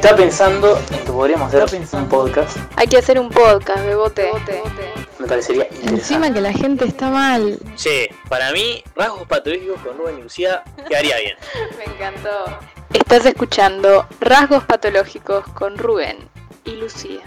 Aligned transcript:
Estaba 0.00 0.16
pensando 0.16 0.78
en 0.78 1.04
que 1.04 1.12
podríamos 1.12 1.54
hacer 1.54 1.78
un 1.92 2.08
podcast. 2.08 2.56
Hay 2.76 2.86
que 2.86 2.96
hacer 2.96 3.20
un 3.20 3.28
podcast, 3.28 3.84
Bebote. 3.84 4.32
Me 5.18 5.26
parecería 5.26 5.64
interesante. 5.64 5.94
Encima 5.94 6.32
que 6.32 6.40
la 6.40 6.54
gente 6.54 6.86
está 6.86 7.10
mal. 7.10 7.58
Sí, 7.76 8.08
para 8.30 8.50
mí, 8.52 8.82
rasgos 8.96 9.28
patológicos 9.28 9.78
con 9.82 9.98
Rubén 9.98 10.18
y 10.20 10.22
Lucía 10.22 10.64
quedaría 10.88 11.18
bien. 11.18 11.36
Me 11.76 11.84
encantó. 11.84 12.58
Estás 12.94 13.26
escuchando 13.26 14.06
Rasgos 14.20 14.64
Patológicos 14.64 15.44
con 15.48 15.76
Rubén 15.76 16.16
y 16.64 16.76
Lucía. 16.76 17.20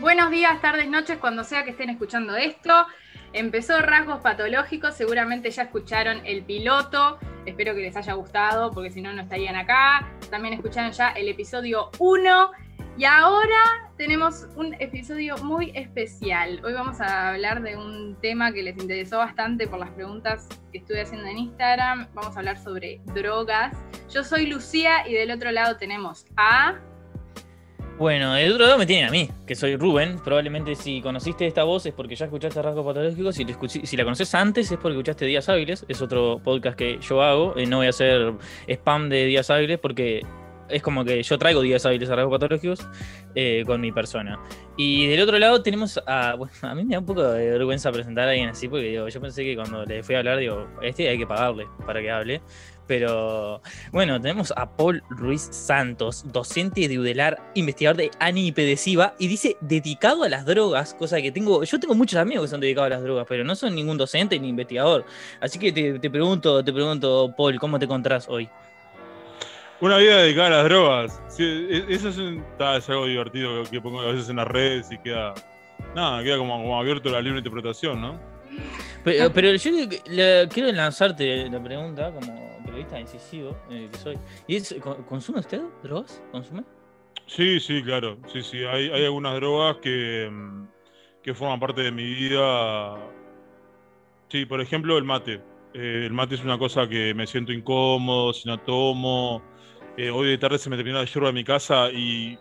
Buenos 0.00 0.32
días, 0.32 0.60
tardes, 0.60 0.88
noches, 0.88 1.18
cuando 1.18 1.44
sea 1.44 1.62
que 1.62 1.70
estén 1.70 1.90
escuchando 1.90 2.34
esto. 2.34 2.84
Empezó 3.34 3.80
Rasgos 3.80 4.20
Patológicos, 4.20 4.94
seguramente 4.94 5.50
ya 5.50 5.64
escucharon 5.64 6.24
el 6.24 6.44
piloto. 6.44 7.18
Espero 7.46 7.74
que 7.74 7.80
les 7.80 7.96
haya 7.96 8.12
gustado, 8.12 8.70
porque 8.70 8.92
si 8.92 9.02
no, 9.02 9.12
no 9.12 9.22
estarían 9.22 9.56
acá. 9.56 10.08
También 10.30 10.54
escucharon 10.54 10.92
ya 10.92 11.08
el 11.10 11.28
episodio 11.28 11.90
1. 11.98 12.50
Y 12.96 13.04
ahora 13.04 13.90
tenemos 13.96 14.46
un 14.54 14.74
episodio 14.74 15.36
muy 15.38 15.72
especial. 15.74 16.60
Hoy 16.64 16.74
vamos 16.74 17.00
a 17.00 17.30
hablar 17.30 17.60
de 17.62 17.76
un 17.76 18.16
tema 18.20 18.52
que 18.52 18.62
les 18.62 18.78
interesó 18.78 19.18
bastante 19.18 19.66
por 19.66 19.80
las 19.80 19.90
preguntas 19.90 20.48
que 20.70 20.78
estuve 20.78 21.00
haciendo 21.00 21.26
en 21.26 21.38
Instagram. 21.38 22.06
Vamos 22.14 22.36
a 22.36 22.38
hablar 22.38 22.56
sobre 22.56 23.00
drogas. 23.16 23.76
Yo 24.12 24.22
soy 24.22 24.46
Lucía 24.46 25.08
y 25.08 25.12
del 25.12 25.32
otro 25.32 25.50
lado 25.50 25.76
tenemos 25.76 26.24
a... 26.36 26.78
Bueno, 27.96 28.34
del 28.34 28.52
otro 28.52 28.66
lado 28.66 28.76
me 28.76 28.86
tienen 28.86 29.06
a 29.06 29.10
mí, 29.10 29.30
que 29.46 29.54
soy 29.54 29.76
Rubén. 29.76 30.18
Probablemente 30.24 30.74
si 30.74 31.00
conociste 31.00 31.46
esta 31.46 31.62
voz 31.62 31.86
es 31.86 31.94
porque 31.94 32.16
ya 32.16 32.24
escuchaste 32.24 32.60
Rasgos 32.60 32.84
Patológicos. 32.84 33.36
Si, 33.36 33.86
si 33.86 33.96
la 33.96 34.02
conoces 34.02 34.34
antes 34.34 34.70
es 34.72 34.78
porque 34.78 34.94
escuchaste 34.94 35.26
Días 35.26 35.48
Hábiles. 35.48 35.84
Es 35.88 36.02
otro 36.02 36.40
podcast 36.42 36.76
que 36.76 36.98
yo 36.98 37.22
hago. 37.22 37.56
Eh, 37.56 37.66
no 37.66 37.76
voy 37.76 37.86
a 37.86 37.90
hacer 37.90 38.34
spam 38.66 39.08
de 39.08 39.26
Días 39.26 39.48
Hábiles 39.48 39.78
porque 39.78 40.22
es 40.68 40.82
como 40.82 41.04
que 41.04 41.22
yo 41.22 41.38
traigo 41.38 41.60
días 41.60 41.84
hábiles 41.86 42.10
a 42.10 42.16
rasgos 42.16 42.32
patológicos 42.32 42.86
eh, 43.34 43.62
con 43.66 43.80
mi 43.80 43.92
persona. 43.92 44.38
Y 44.76 45.06
del 45.06 45.20
otro 45.22 45.38
lado 45.38 45.62
tenemos 45.62 46.00
a. 46.06 46.34
Bueno, 46.44 46.52
a 46.62 46.74
mí 46.74 46.84
me 46.84 46.94
da 46.94 46.98
un 47.00 47.06
poco 47.06 47.22
de 47.22 47.50
vergüenza 47.50 47.92
presentar 47.92 48.26
a 48.26 48.30
alguien 48.30 48.48
así, 48.48 48.68
porque 48.68 48.86
digo, 48.86 49.08
yo 49.08 49.20
pensé 49.20 49.44
que 49.44 49.54
cuando 49.54 49.84
le 49.84 50.02
fui 50.02 50.14
a 50.14 50.18
hablar, 50.18 50.38
digo, 50.38 50.66
este 50.82 51.08
hay 51.08 51.18
que 51.18 51.26
pagarle 51.26 51.66
para 51.86 52.00
que 52.00 52.10
hable. 52.10 52.42
Pero 52.86 53.62
bueno, 53.92 54.20
tenemos 54.20 54.52
a 54.56 54.68
Paul 54.76 55.02
Ruiz 55.10 55.48
Santos, 55.50 56.24
docente 56.32 56.86
de 56.88 56.98
Udelar, 56.98 57.38
investigador 57.54 57.96
de 57.96 58.10
anipedesiva 58.18 59.14
y 59.18 59.28
dice 59.28 59.56
dedicado 59.60 60.24
a 60.24 60.28
las 60.28 60.44
drogas, 60.44 60.94
cosa 60.94 61.20
que 61.22 61.32
tengo, 61.32 61.64
yo 61.64 61.80
tengo 61.80 61.94
muchos 61.94 62.18
amigos 62.18 62.44
que 62.44 62.50
son 62.50 62.60
dedicados 62.60 62.86
a 62.86 62.96
las 62.96 63.02
drogas, 63.02 63.26
pero 63.28 63.44
no 63.44 63.56
son 63.56 63.74
ningún 63.74 63.96
docente 63.96 64.38
ni 64.38 64.48
investigador. 64.48 65.04
Así 65.40 65.58
que 65.58 65.72
te, 65.72 65.98
te 65.98 66.10
pregunto, 66.10 66.62
te 66.62 66.72
pregunto, 66.72 67.32
Paul, 67.36 67.58
¿cómo 67.58 67.78
te 67.78 67.86
encontrás 67.86 68.28
hoy? 68.28 68.48
Una 69.80 69.98
vida 69.98 70.18
dedicada 70.22 70.46
a 70.46 70.50
las 70.50 70.64
drogas. 70.64 71.22
E, 71.38 71.84
eso 71.88 72.08
es, 72.08 72.18
algo 72.88 73.06
divertido 73.06 73.64
que 73.64 73.80
pongo 73.80 74.00
a 74.00 74.12
veces 74.12 74.28
en 74.28 74.36
las 74.36 74.48
redes 74.48 74.90
y 74.90 74.98
queda. 74.98 75.34
Nada, 75.94 76.22
queda 76.22 76.38
como, 76.38 76.78
abierto 76.78 77.10
la 77.10 77.20
libre 77.20 77.38
interpretación, 77.38 78.00
¿no? 78.00 78.18
Pero, 79.04 79.54
yo 79.54 80.48
quiero 80.48 80.72
lanzarte 80.72 81.50
la 81.50 81.62
pregunta 81.62 82.10
como 82.12 82.53
periodista 82.74 83.00
incisivo 83.00 83.56
eh, 83.70 83.88
soy. 84.02 84.18
¿Y 84.48 84.56
es, 84.56 84.74
¿Consume 85.08 85.40
usted 85.40 85.62
drogas? 85.82 86.22
¿Consume? 86.32 86.64
Sí, 87.26 87.60
sí, 87.60 87.82
claro. 87.82 88.18
Sí, 88.32 88.42
sí. 88.42 88.64
Hay, 88.64 88.90
hay 88.90 89.04
algunas 89.04 89.34
drogas 89.36 89.76
que, 89.78 90.28
mm, 90.30 90.66
que 91.22 91.34
forman 91.34 91.60
parte 91.60 91.82
de 91.82 91.92
mi 91.92 92.04
vida. 92.04 92.96
Sí, 94.28 94.44
por 94.44 94.60
ejemplo, 94.60 94.98
el 94.98 95.04
mate. 95.04 95.40
Eh, 95.72 96.02
el 96.06 96.12
mate 96.12 96.34
es 96.34 96.44
una 96.44 96.58
cosa 96.58 96.88
que 96.88 97.14
me 97.14 97.26
siento 97.26 97.52
incómodo 97.52 98.32
si 98.32 98.48
no 98.48 98.58
tomo 98.58 99.42
eh, 99.96 100.10
hoy 100.10 100.28
de 100.28 100.38
tarde 100.38 100.58
se 100.58 100.68
me 100.70 100.76
terminó 100.76 100.98
la 100.98 101.04
yerba 101.04 101.28
en 101.28 101.34
mi 101.34 101.44
casa 101.44 101.90
y, 101.92 102.36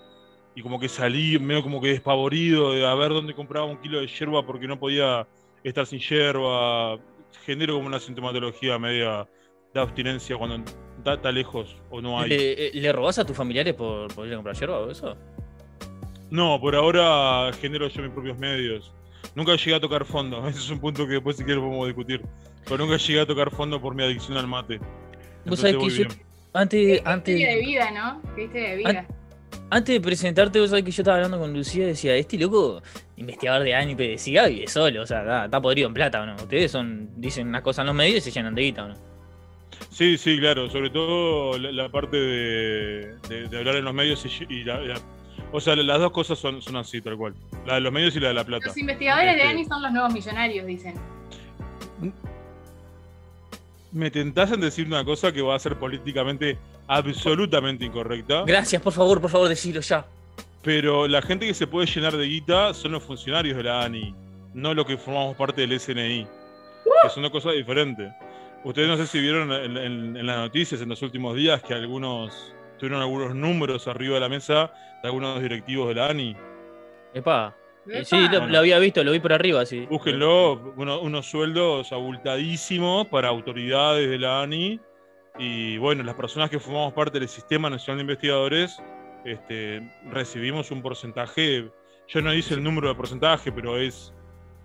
como 0.61 0.79
que 0.79 0.89
salí 0.89 1.37
medio 1.39 1.63
como 1.63 1.81
que 1.81 1.89
despavorido 1.89 2.73
de 2.73 2.85
a 2.85 2.93
ver 2.95 3.09
dónde 3.09 3.33
compraba 3.35 3.65
un 3.65 3.77
kilo 3.77 3.99
de 3.99 4.07
yerba 4.07 4.45
porque 4.45 4.67
no 4.67 4.79
podía 4.79 5.27
estar 5.63 5.85
sin 5.85 5.99
yerba. 5.99 6.97
Genero 7.45 7.75
como 7.75 7.87
una 7.87 7.99
sintomatología 7.99 8.79
media 8.79 9.27
de 9.73 9.79
abstinencia 9.81 10.37
cuando 10.37 10.63
está, 11.05 11.31
lejos 11.31 11.75
o 11.89 12.01
no 12.01 12.19
hay. 12.19 12.29
Eh, 12.31 12.71
¿Le 12.73 12.91
robás 12.91 13.17
a 13.19 13.25
tus 13.25 13.35
familiares 13.35 13.73
por, 13.73 14.11
ir 14.25 14.33
a 14.33 14.35
comprar 14.35 14.55
yerba 14.55 14.79
o 14.79 14.91
eso? 14.91 15.17
No, 16.29 16.59
por 16.59 16.75
ahora 16.75 17.51
genero 17.59 17.87
yo 17.87 18.01
mis 18.01 18.11
propios 18.11 18.37
medios. 18.37 18.93
Nunca 19.35 19.55
llegué 19.55 19.75
a 19.75 19.79
tocar 19.79 20.05
fondo, 20.05 20.47
ese 20.47 20.59
es 20.59 20.69
un 20.69 20.79
punto 20.79 21.07
que 21.07 21.13
después 21.13 21.37
si 21.37 21.43
quieres 21.43 21.61
podemos 21.61 21.87
discutir. 21.87 22.21
Pero 22.65 22.77
nunca 22.77 22.97
llegué 22.97 23.21
a 23.21 23.25
tocar 23.25 23.49
fondo 23.51 23.81
por 23.81 23.95
mi 23.95 24.03
adicción 24.03 24.37
al 24.37 24.47
mate. 24.47 24.79
Vos 25.45 25.59
sabés 25.59 25.75
que 25.75 26.07
antes, 26.55 27.01
antes, 27.03 27.35
de 27.35 27.57
vida, 27.57 27.89
¿no? 27.91 28.21
de 28.35 28.75
vida. 28.75 29.07
Antes 29.71 29.95
de 29.95 30.01
presentarte, 30.01 30.59
vos 30.59 30.69
sabés 30.69 30.85
que 30.85 30.91
yo 30.91 31.01
estaba 31.01 31.17
hablando 31.17 31.39
con 31.39 31.51
Lucía 31.51 31.85
y 31.85 31.87
decía, 31.87 32.15
este 32.15 32.37
loco, 32.37 32.83
investigador 33.17 33.63
de 33.63 33.73
anime, 33.73 34.09
decía, 34.09 34.45
vive 34.45 34.67
solo, 34.67 35.01
o 35.01 35.05
sea, 35.07 35.45
está, 35.45 35.61
podrido 35.61 35.87
en 35.87 35.95
plata, 35.95 36.21
¿o 36.21 36.25
no? 36.27 36.35
Ustedes 36.35 36.71
son, 36.71 37.09
dicen 37.19 37.47
unas 37.47 37.63
cosas 37.63 37.81
en 37.81 37.87
los 37.87 37.95
medios 37.95 38.17
y 38.17 38.21
se 38.21 38.31
llenan 38.31 38.53
de 38.53 38.61
guita, 38.61 38.85
¿o 38.85 38.87
no? 38.89 39.12
Sí, 39.89 40.17
sí, 40.17 40.39
claro, 40.39 40.69
sobre 40.69 40.89
todo 40.89 41.57
la, 41.57 41.89
parte 41.89 42.17
de, 42.17 43.57
hablar 43.57 43.75
en 43.75 43.85
los 43.85 43.93
medios 43.93 44.25
y, 44.25 44.63
la, 44.63 44.79
o 45.51 45.61
sea, 45.61 45.75
las 45.75 45.99
dos 45.99 46.11
cosas 46.11 46.39
son, 46.39 46.61
son 46.61 46.77
así, 46.77 47.01
tal 47.01 47.17
cual. 47.17 47.35
La 47.65 47.75
de 47.75 47.81
los 47.81 47.93
medios 47.93 48.15
y 48.15 48.19
la 48.19 48.29
de 48.29 48.33
la 48.33 48.43
plata. 48.43 48.67
Los 48.67 48.77
investigadores 48.77 49.35
de 49.35 49.41
este 49.41 49.49
anime 49.49 49.67
son 49.67 49.81
los 49.81 49.91
nuevos 49.91 50.13
millonarios, 50.13 50.65
dicen 50.65 50.95
me 53.93 54.09
tentás 54.09 54.51
en 54.51 54.59
decir 54.59 54.87
una 54.87 55.05
cosa 55.05 55.31
que 55.31 55.41
va 55.41 55.55
a 55.55 55.59
ser 55.59 55.77
políticamente 55.77 56.57
absolutamente 56.87 57.85
incorrecta. 57.85 58.43
Gracias, 58.45 58.81
por 58.81 58.91
favor, 58.91 59.21
por 59.21 59.29
favor, 59.29 59.47
decilo 59.47 59.81
ya. 59.81 60.05
Pero 60.63 61.07
la 61.07 61.21
gente 61.21 61.45
que 61.45 61.53
se 61.53 61.67
puede 61.67 61.87
llenar 61.87 62.17
de 62.17 62.25
guita 62.25 62.73
son 62.73 62.93
los 62.93 63.03
funcionarios 63.03 63.55
de 63.55 63.63
la 63.63 63.83
ANI, 63.83 64.15
no 64.53 64.73
los 64.73 64.85
que 64.85 64.97
formamos 64.97 65.35
parte 65.37 65.61
del 65.65 65.79
SNI. 65.79 66.25
Que 67.03 67.09
son 67.09 67.23
una 67.23 67.29
cosa 67.29 67.51
diferente. 67.51 68.11
Ustedes 68.63 68.87
no 68.87 68.97
sé 68.97 69.07
si 69.07 69.19
vieron 69.19 69.51
en, 69.51 70.25
las 70.25 70.37
noticias 70.37 70.81
en 70.81 70.89
los 70.89 71.01
últimos 71.01 71.35
días 71.35 71.61
que 71.61 71.73
algunos 71.73 72.55
tuvieron 72.79 73.01
algunos 73.01 73.35
números 73.35 73.87
arriba 73.87 74.15
de 74.15 74.21
la 74.21 74.29
mesa 74.29 74.73
de 75.01 75.09
algunos 75.09 75.41
directivos 75.41 75.89
de 75.89 75.95
la 75.95 76.07
ANI. 76.07 76.35
Epa. 77.13 77.55
Sí, 78.05 78.15
lo, 78.31 78.57
había 78.57 78.79
visto, 78.79 79.03
lo 79.03 79.11
vi 79.11 79.19
por 79.19 79.33
arriba, 79.33 79.65
sí. 79.65 79.85
Búsquenlo, 79.89 80.73
unos 80.77 81.25
sueldos 81.25 81.91
abultadísimos 81.91 83.07
para 83.07 83.27
autoridades 83.27 84.09
de 84.09 84.17
la 84.17 84.41
ANI. 84.41 84.79
Y 85.37 85.77
bueno, 85.77 86.03
las 86.03 86.15
personas 86.15 86.49
que 86.49 86.59
formamos 86.59 86.93
parte 86.93 87.19
del 87.19 87.27
Sistema 87.27 87.69
Nacional 87.69 87.97
de 87.97 88.01
Investigadores 88.03 88.81
este, 89.25 89.81
recibimos 90.09 90.71
un 90.71 90.81
porcentaje, 90.81 91.69
yo 92.07 92.21
no 92.21 92.33
hice 92.33 92.53
el 92.53 92.63
número 92.63 92.87
de 92.87 92.95
porcentaje, 92.95 93.51
pero 93.51 93.77
es, 93.77 94.13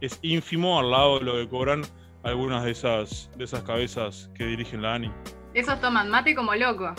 es 0.01 0.19
ínfimo 0.23 0.79
al 0.79 0.91
lado 0.91 1.19
de 1.19 1.25
lo 1.25 1.33
que 1.35 1.49
cobran 1.49 1.83
algunas 2.29 2.65
de 2.65 2.71
esas, 2.71 3.31
de 3.37 3.45
esas 3.45 3.63
cabezas 3.63 4.31
que 4.35 4.47
dirigen 4.47 4.83
la 4.83 4.95
ANI. 4.95 5.11
Esos 5.55 5.81
toman 5.81 6.11
mate 6.11 6.35
como 6.35 6.55
loco. 6.55 6.95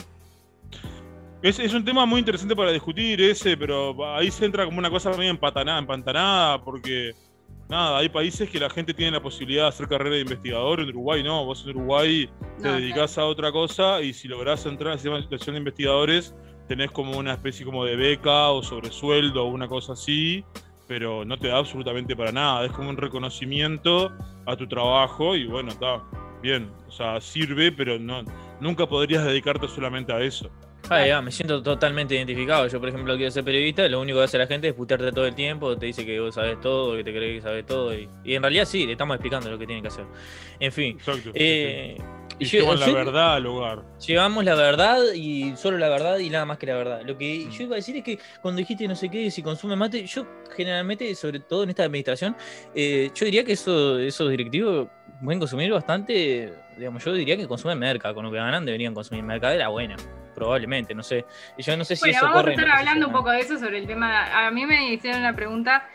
Es, 1.42 1.74
un 1.74 1.86
tema 1.86 2.06
muy 2.06 2.20
interesante 2.20 2.54
para 2.54 2.72
discutir 2.72 3.22
ese, 3.22 3.56
pero 3.56 3.96
ahí 4.14 4.30
se 4.30 4.46
entra 4.46 4.66
como 4.66 4.78
una 4.78 4.90
cosa 4.90 5.12
medio 5.12 5.32
empantanada, 5.32 5.80
empantanada, 5.80 6.62
porque 6.62 7.14
nada, 7.70 8.00
hay 8.00 8.10
países 8.10 8.50
que 8.50 8.60
la 8.60 8.70
gente 8.70 8.94
tiene 8.94 9.14
la 9.14 9.22
posibilidad 9.22 9.64
de 9.64 9.70
hacer 9.70 9.88
carrera 9.88 10.16
de 10.16 10.22
investigador, 10.22 10.82
en 10.82 10.90
Uruguay 10.90 11.24
no, 11.24 11.46
vos 11.46 11.64
en 11.64 11.70
Uruguay 11.78 12.30
te 12.62 12.70
dedicás 12.70 13.18
a 13.18 13.26
otra 13.26 13.54
cosa 13.54 14.02
y 14.02 14.12
si 14.12 14.28
lográs 14.28 14.66
entrar 14.66 15.00
en 15.02 15.14
la 15.14 15.22
situación 15.22 15.54
de 15.54 15.60
investigadores, 15.60 16.36
tenés 16.68 16.92
como 16.92 17.18
una 17.18 17.34
especie 17.34 17.66
como 17.66 17.86
de 17.86 17.96
beca 17.96 18.50
o 18.50 18.62
sobresueldo 18.62 19.46
o 19.46 19.48
una 19.48 19.70
cosa 19.70 19.94
así, 19.94 20.44
pero 20.90 21.24
no 21.24 21.38
te 21.38 21.50
da 21.50 21.58
absolutamente 21.60 22.16
para 22.16 22.32
nada, 22.32 22.66
es 22.66 22.72
como 22.72 22.90
un 22.90 22.98
reconocimiento 22.98 24.12
a 24.48 24.58
tu 24.58 24.68
trabajo 24.68 25.36
y 25.36 25.46
bueno, 25.46 25.70
está 25.70 26.02
bien, 26.42 26.72
o 26.88 26.92
sea, 26.92 27.22
sirve, 27.22 27.72
pero 27.72 28.00
no, 28.00 28.24
nunca 28.60 28.88
podrías 28.88 29.24
dedicarte 29.24 29.68
solamente 29.68 30.12
a 30.12 30.20
eso. 30.20 30.50
Ah, 30.90 31.22
me 31.22 31.32
siento 31.32 31.62
totalmente 31.62 32.16
identificado. 32.16 32.68
Yo, 32.68 32.80
por 32.80 32.90
ejemplo, 32.90 33.16
quiero 33.16 33.30
ser 33.30 33.44
periodista, 33.44 33.88
lo 33.88 34.02
único 34.02 34.18
que 34.18 34.24
hace 34.24 34.40
la 34.40 34.48
gente 34.48 34.70
es 34.70 34.74
putearte 34.74 35.12
todo 35.12 35.28
el 35.28 35.36
tiempo, 35.36 35.78
te 35.78 35.86
dice 35.86 36.04
que 36.04 36.20
vos 36.20 36.34
sabes 36.34 36.60
todo, 36.60 36.96
que 36.98 37.04
te 37.04 37.14
crees 37.14 37.36
que 37.36 37.42
sabes 37.42 37.66
todo. 37.68 37.94
Y, 37.94 38.10
en 38.26 38.42
realidad 38.42 38.66
sí, 38.66 38.88
le 38.88 38.94
estamos 38.94 39.14
explicando 39.14 39.52
lo 39.52 39.60
que 39.60 39.68
tienen 39.68 39.84
que 39.84 39.90
hacer. 39.90 40.06
En 40.60 40.72
fin. 40.72 40.98
Eh, 41.36 41.98
y 42.40 42.46
llevamos 42.46 42.80
la 42.80 42.92
verdad 42.92 43.34
al 43.36 43.44
lugar. 43.44 43.84
Llevamos 44.06 44.46
la 44.46 44.56
verdad 44.56 45.00
y 45.14 45.56
solo 45.56 45.78
la 45.78 45.90
verdad 45.90 46.18
y 46.20 46.30
nada 46.30 46.46
más 46.46 46.58
que 46.58 46.66
la 46.66 46.76
verdad. 46.76 47.02
Lo 47.04 47.18
que 47.18 47.46
mm. 47.48 47.52
yo 47.52 47.64
iba 47.64 47.76
a 47.76 47.78
decir 47.78 47.98
es 47.98 48.04
que 48.04 48.20
cuando 48.42 48.60
dijiste 48.60 48.88
no 48.88 48.96
sé 48.96 49.10
qué, 49.10 49.30
si 49.30 49.44
consume 49.44 49.76
mate, 49.76 50.06
yo 50.06 50.26
generalmente, 50.56 51.14
sobre 51.16 51.40
todo 51.40 51.64
en 51.64 51.70
esta 51.70 51.84
administración, 51.84 52.36
eh, 52.74 53.12
yo 53.14 53.26
diría 53.26 53.44
que 53.44 53.54
eso, 53.54 54.00
esos 54.00 54.30
directivos 54.30 54.88
pueden 55.24 55.40
consumir 55.40 55.72
bastante, 55.72 56.54
digamos, 56.78 57.04
yo 57.04 57.14
diría 57.14 57.36
que 57.36 57.48
consumen 57.48 57.78
merca, 57.78 58.14
con 58.14 58.24
lo 58.24 58.32
que 58.32 58.38
ganan 58.38 58.66
deberían 58.66 58.94
consumir 58.94 59.24
merca 59.24 59.50
de 59.50 59.58
la 59.58 59.68
buena 59.68 59.98
probablemente, 60.40 60.96
no 60.96 61.04
sé. 61.04 61.26
Y 61.58 61.64
yo 61.64 61.76
no 61.76 61.84
sé 61.84 61.98
si 61.98 62.10
bueno, 62.10 62.20
vamos 62.22 62.48
a 62.48 62.52
estar 62.52 62.70
hablando 62.70 63.08
un 63.08 63.14
poco 63.14 63.30
de 63.30 63.42
eso 63.42 63.60
sobre 63.60 63.80
el 63.80 63.88
tema. 63.88 64.48
A 64.48 64.50
mí 64.52 64.66
me 64.66 64.94
hicieron 64.94 65.20
una 65.20 65.36
pregunta 65.36 65.90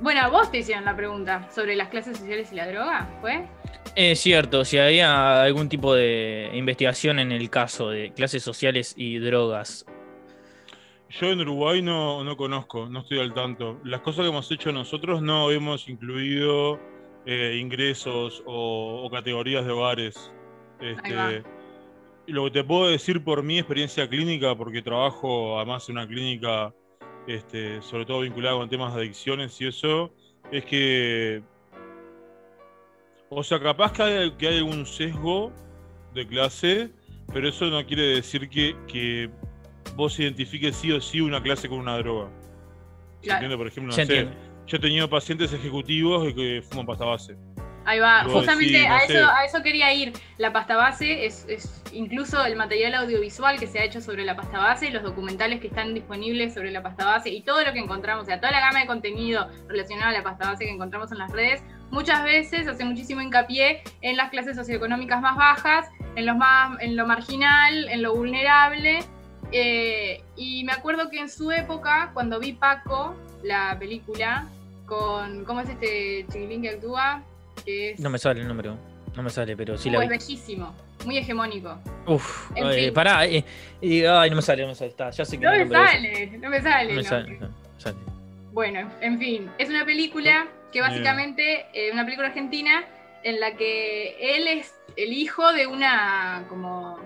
Bueno, 0.00 0.20
a 0.20 0.28
vos 0.28 0.50
te 0.50 0.58
hicieron 0.58 0.84
la 0.84 0.96
pregunta 0.96 1.48
sobre 1.50 1.74
las 1.74 1.88
clases 1.88 2.18
sociales 2.18 2.52
y 2.52 2.56
la 2.56 2.68
droga, 2.68 3.10
¿fue? 3.20 3.48
Es 3.96 4.20
cierto, 4.20 4.64
si 4.64 4.78
había 4.78 5.42
algún 5.42 5.68
tipo 5.68 5.94
de 5.94 6.50
investigación 6.54 7.18
en 7.18 7.32
el 7.32 7.50
caso 7.50 7.90
de 7.90 8.12
clases 8.12 8.42
sociales 8.42 8.94
y 8.96 9.18
drogas. 9.18 9.84
Yo 11.10 11.28
en 11.28 11.40
Uruguay 11.40 11.82
no, 11.82 12.22
no 12.22 12.36
conozco, 12.36 12.88
no 12.88 13.00
estoy 13.00 13.18
al 13.18 13.34
tanto. 13.34 13.80
Las 13.82 14.02
cosas 14.02 14.22
que 14.22 14.28
hemos 14.28 14.50
hecho 14.52 14.70
nosotros 14.72 15.22
no 15.22 15.50
hemos 15.50 15.88
incluido 15.88 16.78
eh, 17.26 17.58
ingresos 17.60 18.42
o, 18.46 19.02
o 19.04 19.10
categorías 19.10 19.64
de 19.64 19.72
hogares. 19.72 20.32
Este, 20.80 21.42
lo 22.26 22.44
que 22.44 22.50
te 22.50 22.64
puedo 22.64 22.88
decir 22.88 23.24
por 23.24 23.42
mi 23.42 23.58
experiencia 23.58 24.08
clínica, 24.08 24.54
porque 24.54 24.82
trabajo 24.82 25.56
además 25.56 25.88
en 25.88 25.96
una 25.96 26.06
clínica, 26.06 26.72
este, 27.28 27.80
sobre 27.82 28.04
todo 28.06 28.20
vinculada 28.20 28.56
con 28.56 28.68
temas 28.68 28.94
de 28.94 29.02
adicciones 29.02 29.60
y 29.60 29.66
eso, 29.68 30.12
es 30.50 30.64
que, 30.64 31.42
o 33.28 33.42
sea, 33.42 33.60
capaz 33.60 33.92
que 33.92 34.02
hay, 34.02 34.30
que 34.32 34.48
hay 34.48 34.56
algún 34.58 34.86
sesgo 34.86 35.52
de 36.14 36.26
clase, 36.26 36.90
pero 37.32 37.48
eso 37.48 37.66
no 37.66 37.84
quiere 37.86 38.02
decir 38.16 38.48
que, 38.48 38.74
que 38.86 39.30
vos 39.94 40.18
identifiques 40.18 40.74
sí 40.76 40.90
o 40.92 41.00
sí 41.00 41.20
una 41.20 41.42
clase 41.42 41.68
con 41.68 41.78
una 41.78 41.96
droga. 41.98 42.30
¿Se 43.20 43.26
Claro. 43.26 43.38
entiende? 43.44 43.56
Por 43.58 43.66
ejemplo, 43.66 43.88
no 43.88 43.92
Se 43.92 44.06
sé, 44.06 44.18
entiende. 44.20 44.38
yo 44.66 44.76
he 44.76 44.80
tenido 44.80 45.10
pacientes 45.10 45.52
ejecutivos 45.52 46.32
que 46.32 46.62
fuman 46.62 46.86
pasta 46.86 47.04
base. 47.04 47.36
Ahí 47.88 48.00
va, 48.00 48.24
justamente 48.24 48.72
decís, 48.72 48.86
no 48.86 48.94
a, 48.94 49.00
sé. 49.00 49.18
eso, 49.18 49.30
a 49.30 49.44
eso 49.46 49.62
quería 49.62 49.94
ir. 49.94 50.12
La 50.36 50.52
pasta 50.52 50.76
base 50.76 51.24
es, 51.24 51.46
es 51.48 51.82
incluso 51.92 52.44
el 52.44 52.54
material 52.54 52.92
audiovisual 52.94 53.58
que 53.58 53.66
se 53.66 53.78
ha 53.78 53.84
hecho 53.84 54.02
sobre 54.02 54.26
la 54.26 54.36
pasta 54.36 54.58
base, 54.58 54.90
los 54.90 55.02
documentales 55.02 55.58
que 55.60 55.68
están 55.68 55.94
disponibles 55.94 56.52
sobre 56.52 56.70
la 56.70 56.82
pasta 56.82 57.06
base 57.06 57.30
y 57.30 57.40
todo 57.40 57.64
lo 57.64 57.72
que 57.72 57.78
encontramos, 57.78 58.24
o 58.24 58.26
sea, 58.26 58.40
toda 58.40 58.52
la 58.52 58.60
gama 58.60 58.80
de 58.80 58.86
contenido 58.86 59.48
relacionado 59.68 60.10
a 60.10 60.12
la 60.12 60.22
pasta 60.22 60.50
base 60.50 60.66
que 60.66 60.70
encontramos 60.70 61.10
en 61.12 61.18
las 61.18 61.32
redes, 61.32 61.62
muchas 61.90 62.22
veces 62.24 62.68
hace 62.68 62.84
muchísimo 62.84 63.22
hincapié 63.22 63.82
en 64.02 64.18
las 64.18 64.28
clases 64.28 64.54
socioeconómicas 64.56 65.22
más 65.22 65.36
bajas, 65.36 65.86
en, 66.14 66.26
los 66.26 66.36
más, 66.36 66.78
en 66.82 66.94
lo 66.94 67.06
marginal, 67.06 67.88
en 67.88 68.02
lo 68.02 68.14
vulnerable. 68.14 68.98
eh, 69.50 70.22
y 70.36 70.62
me 70.64 70.72
acuerdo 70.72 71.08
que 71.08 71.20
en 71.20 71.30
su 71.30 71.50
época, 71.52 72.10
cuando 72.12 72.38
vi 72.38 72.52
Paco, 72.52 73.16
la 73.42 73.74
película, 73.78 74.46
con. 74.84 75.44
¿Cómo 75.44 75.60
es 75.60 75.68
este 75.70 76.26
chiquilín 76.30 76.60
que 76.62 76.70
actúa? 76.70 77.22
Que 77.68 77.90
es, 77.90 78.00
No 78.00 78.08
me 78.08 78.18
sale 78.18 78.40
el 78.40 78.48
número. 78.48 78.78
No 79.14 79.22
me 79.22 79.28
sale, 79.28 79.54
pero 79.56 79.76
sí 79.76 79.90
Uh, 79.90 79.92
la 79.92 80.04
es 80.04 80.08
vi. 80.10 80.16
bellísimo, 80.16 80.74
muy 81.04 81.18
hegemónico. 81.18 81.76
Uf, 82.06 82.50
En 82.54 82.66
eh, 82.66 82.84
fin. 82.84 82.94
pará. 82.94 83.26
eh, 83.26 83.44
eh, 83.82 84.08
ay, 84.08 84.30
no 84.30 84.36
me 84.36 84.42
sale, 84.42 84.62
no 84.62 84.68
me 84.68 84.74
sale. 84.74 84.90
Está, 84.90 85.10
ya 85.10 85.24
sé 85.24 85.38
que 85.38 85.44
No 85.44 85.50
me 85.52 85.68
sale, 85.68 86.38
no 86.38 86.48
me 86.48 86.60
sale. 86.62 86.88
No 86.92 86.96
me 86.96 87.04
sale. 87.04 87.38
no, 87.38 87.48
sale. 87.76 87.96
Bueno, 88.52 88.90
en 89.02 89.18
fin, 89.18 89.50
es 89.58 89.68
una 89.68 89.84
película 89.84 90.46
que 90.72 90.80
básicamente, 90.80 91.66
eh, 91.74 91.90
una 91.92 92.04
película 92.04 92.28
argentina 92.28 92.84
en 93.22 93.38
la 93.40 93.54
que 93.54 94.16
él 94.36 94.46
es 94.48 94.74
el 94.96 95.12
hijo 95.12 95.52
de 95.52 95.66
una 95.66 96.44
como 96.48 96.98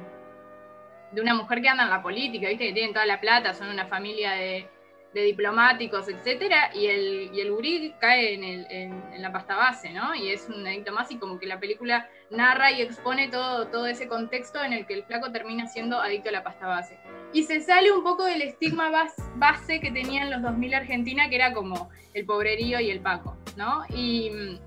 de 1.13 1.21
una 1.21 1.35
mujer 1.35 1.61
que 1.61 1.69
anda 1.69 1.83
en 1.85 1.91
la 1.91 2.03
política, 2.03 2.49
viste 2.49 2.67
que 2.69 2.73
tienen 2.73 2.93
toda 2.93 3.05
la 3.07 3.21
plata, 3.21 3.53
son 3.53 3.69
una 3.69 3.87
familia 3.87 4.31
de, 4.33 4.67
de 5.15 5.23
diplomáticos, 5.25 6.09
etcétera, 6.09 6.71
y 6.75 6.87
el, 6.87 7.31
y 7.35 7.41
el 7.41 7.53
gurí 7.53 7.95
cae 8.01 8.33
en, 8.35 8.45
el- 8.45 8.67
en- 8.71 9.03
en 9.13 9.21
la 9.23 9.31
pasta 9.31 9.57
base, 9.57 9.91
¿no? 9.93 10.15
Y 10.15 10.31
es 10.31 10.49
un 10.49 10.67
adicto 10.67 10.93
más 10.93 11.11
y 11.11 11.17
como 11.19 11.39
que 11.39 11.45
la 11.47 11.61
película 11.61 12.09
narra 12.31 12.71
y 12.73 12.81
expone 12.81 13.29
todo, 13.29 13.67
todo 13.69 13.87
ese 13.87 14.09
contexto 14.09 14.65
en 14.65 14.73
el 14.73 14.87
que 14.87 14.95
el 14.95 15.05
flaco 15.05 15.31
termina 15.31 15.67
siendo 15.67 16.01
adicto 16.01 16.31
a 16.31 16.33
la 16.33 16.43
pasta 16.43 16.67
base. 16.67 16.99
Y 17.35 17.43
se 17.45 17.61
sale 17.61 17.93
un 17.93 18.03
poco 18.03 18.25
del 18.25 18.41
estigma 18.41 18.91
bas- 18.91 19.31
base 19.37 19.81
que 19.81 19.91
tenían 19.91 20.31
los 20.31 20.41
2000 20.41 20.75
Argentina, 20.75 21.29
que 21.29 21.35
era 21.37 21.53
como 21.53 21.91
el 22.15 22.25
pobrerío 22.25 22.81
y 22.81 22.91
el 22.91 23.01
paco, 23.01 23.37
¿no? 23.57 23.85
Y, 23.95 24.59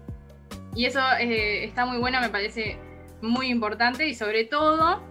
y 0.76 0.86
eso 0.86 1.00
eh, 1.20 1.64
está 1.64 1.86
muy 1.88 1.98
bueno, 1.98 2.22
me 2.22 2.30
parece 2.30 2.78
muy 3.22 3.48
importante 3.48 4.08
y 4.08 4.14
sobre 4.14 4.44
todo 4.44 5.02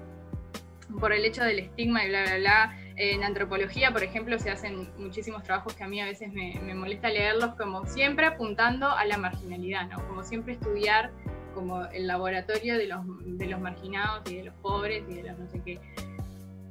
por 1.01 1.13
el 1.13 1.25
hecho 1.25 1.43
del 1.43 1.59
estigma 1.59 2.05
y 2.05 2.09
bla, 2.09 2.23
bla, 2.25 2.37
bla. 2.37 2.79
En 2.97 3.25
antropología, 3.25 3.93
por 3.93 4.03
ejemplo, 4.05 4.39
se 4.39 4.51
hacen 4.51 4.89
muchísimos 4.97 5.43
trabajos 5.43 5.75
que 5.75 5.83
a 5.83 5.89
mí 5.89 6.01
a 6.01 6.05
veces 6.05 6.33
me, 6.33 6.75
molesta 6.75 7.09
leerlos, 7.09 7.55
como 7.57 7.87
siempre 7.87 8.27
apuntando 8.27 8.89
a 8.89 9.05
la 9.05 9.19
marginalidad, 9.19 9.89
¿no? 9.89 10.07
Como 10.07 10.23
siempre 10.23 10.53
estudiar 10.53 11.11
como 11.55 11.85
el 11.87 12.07
laboratorio 12.07 12.77
de 12.77 12.87
los, 12.87 13.01
de 13.25 13.47
los 13.47 13.61
marginados 13.61 14.29
y 14.31 14.37
de 14.37 14.45
los 14.45 14.55
pobres 14.57 15.05
y 15.09 15.15
de 15.15 15.23
los 15.25 15.39
no 15.39 15.49
sé 15.49 15.61
qué. 15.65 15.81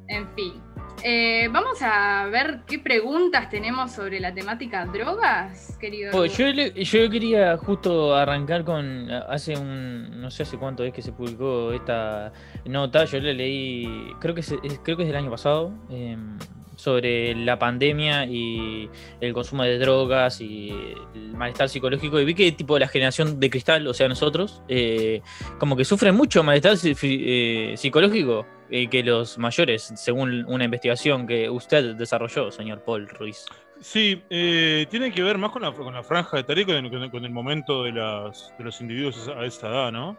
En 0.08 0.28
fin. 0.36 0.62
Eh, 1.06 1.50
vamos 1.52 1.82
a 1.82 2.28
ver 2.28 2.62
qué 2.66 2.80
preguntas 2.80 3.50
tenemos 3.50 3.92
sobre 3.92 4.22
la 4.22 4.34
temática 4.34 4.86
drogas, 4.86 5.78
querido. 5.80 6.12
Oh, 6.18 6.26
yo, 6.26 6.46
yo 6.50 7.10
quería 7.10 7.58
justo 7.58 8.16
arrancar 8.16 8.64
con. 8.64 9.12
Hace 9.12 9.58
un. 9.58 10.22
No 10.22 10.32
sé 10.32 10.44
hace 10.44 10.58
cuánto 10.58 10.84
es 10.84 10.94
que 10.94 11.02
se 11.02 11.12
publicó 11.12 11.74
esta 11.74 12.32
nota. 12.66 13.04
Yo 13.06 13.20
le 13.20 13.34
leí. 13.34 14.14
Creo 14.22 14.34
que 14.34 14.42
es, 14.42 14.56
creo 14.84 14.96
que 14.96 15.04
es 15.04 15.10
del 15.10 15.18
año 15.18 15.30
pasado. 15.32 15.74
em, 15.90 16.38
sobre 16.76 17.36
la 17.36 17.60
pandemia 17.60 18.26
y 18.26 18.90
el 19.22 19.34
consumo 19.34 19.64
de 19.64 19.78
drogas 19.80 20.42
y 20.42 20.70
el 21.16 21.32
malestar 21.36 21.70
psicológico. 21.70 22.20
Y 22.20 22.26
vi 22.26 22.34
que 22.34 22.52
tipo 22.52 22.78
la 22.80 22.88
generación 22.88 23.40
de 23.40 23.50
cristal, 23.50 23.88
o 23.88 23.94
sea, 23.94 24.08
nosotros, 24.08 24.62
eh, 24.68 25.22
como 25.60 25.76
que 25.76 25.86
sufren 25.86 26.16
mucho 26.16 26.44
malestar 26.44 26.78
eh, 26.84 27.74
psicológico 27.78 28.46
eh, 28.70 28.88
que 28.90 29.04
los 29.04 29.38
mayores, 29.38 29.94
según 29.96 30.46
una 30.48 30.66
investigación 30.66 31.28
que 31.28 31.50
usted 31.50 31.96
desarrolló, 31.96 32.52
señor 32.52 32.84
Paul 32.84 33.08
Ruiz. 33.08 33.46
Sí, 33.80 34.24
eh, 34.30 34.86
tiene 34.90 35.12
que 35.12 35.22
ver 35.24 35.38
más 35.38 35.52
con 35.52 35.62
la, 35.62 35.72
con 35.72 35.94
la 35.94 36.04
franja 36.04 36.42
de 36.42 36.66
con 36.66 36.76
el, 36.76 37.12
con 37.12 37.26
el- 37.26 37.32
momento 37.32 37.84
de, 37.84 37.92
los 37.92 38.82
individuos 38.82 39.28
a 39.28 39.46
esa 39.46 39.68
edad, 39.68 39.92
¿no? 39.92 40.18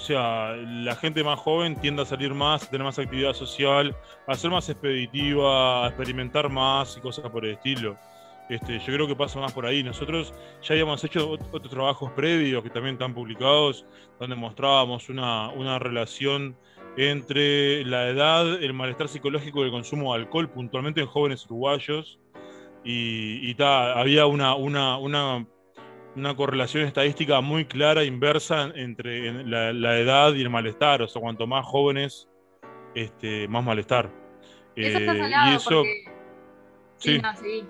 Sea, 0.00 0.56
la 0.56 0.96
gente 0.96 1.22
más 1.22 1.38
joven 1.38 1.76
tiende 1.80 2.02
a 2.02 2.04
salir 2.04 2.34
más, 2.34 2.64
a 2.64 2.70
tener 2.70 2.84
más 2.84 2.98
actividad 2.98 3.34
social, 3.34 3.94
a 4.26 4.34
ser 4.34 4.50
más 4.50 4.68
expeditiva, 4.68 5.84
a 5.84 5.88
experimentar 5.88 6.48
más 6.48 6.96
y 6.96 7.00
cosas 7.00 7.30
por 7.30 7.44
el 7.44 7.52
estilo. 7.52 7.96
Este, 8.48 8.80
yo 8.80 8.86
creo 8.86 9.06
que 9.06 9.14
pasa 9.14 9.38
más 9.38 9.52
por 9.52 9.64
ahí. 9.64 9.84
Nosotros 9.84 10.34
ya 10.62 10.72
habíamos 10.74 11.04
hecho 11.04 11.30
ot- 11.30 11.48
otros 11.52 11.70
trabajos 11.70 12.10
previos 12.12 12.62
que 12.64 12.70
también 12.70 12.94
están 12.94 13.14
publicados, 13.14 13.86
donde 14.18 14.34
mostrábamos 14.34 15.08
una, 15.08 15.50
una 15.50 15.78
relación 15.78 16.56
entre 16.96 17.84
la 17.84 18.08
edad, 18.08 18.60
el 18.60 18.72
malestar 18.72 19.08
psicológico 19.08 19.60
y 19.60 19.66
el 19.66 19.70
consumo 19.70 20.12
de 20.12 20.22
alcohol, 20.22 20.50
puntualmente 20.50 21.00
en 21.00 21.06
jóvenes 21.06 21.46
uruguayos. 21.46 22.18
Y, 22.82 23.48
y 23.48 23.54
ta, 23.54 23.92
había 23.92 24.26
una, 24.26 24.54
una, 24.56 24.96
una, 24.96 25.46
una 26.16 26.34
correlación 26.34 26.84
estadística 26.84 27.40
muy 27.40 27.64
clara, 27.66 28.04
inversa 28.04 28.70
entre 28.74 29.28
en 29.28 29.50
la, 29.50 29.72
la 29.72 29.98
edad 29.98 30.34
y 30.34 30.42
el 30.42 30.50
malestar. 30.50 31.02
O 31.02 31.08
sea, 31.08 31.20
cuanto 31.22 31.46
más 31.46 31.64
jóvenes, 31.66 32.28
este, 32.94 33.46
más 33.48 33.64
malestar. 33.64 34.10
Eso 34.76 34.98
está 34.98 35.12
Eh, 35.14 35.18
salado 35.18 35.52
y 35.52 35.54
eso, 35.56 35.70
porque... 35.70 36.04
Sí, 36.98 37.12
sí. 37.14 37.20
no, 37.22 37.36
sí. 37.36 37.64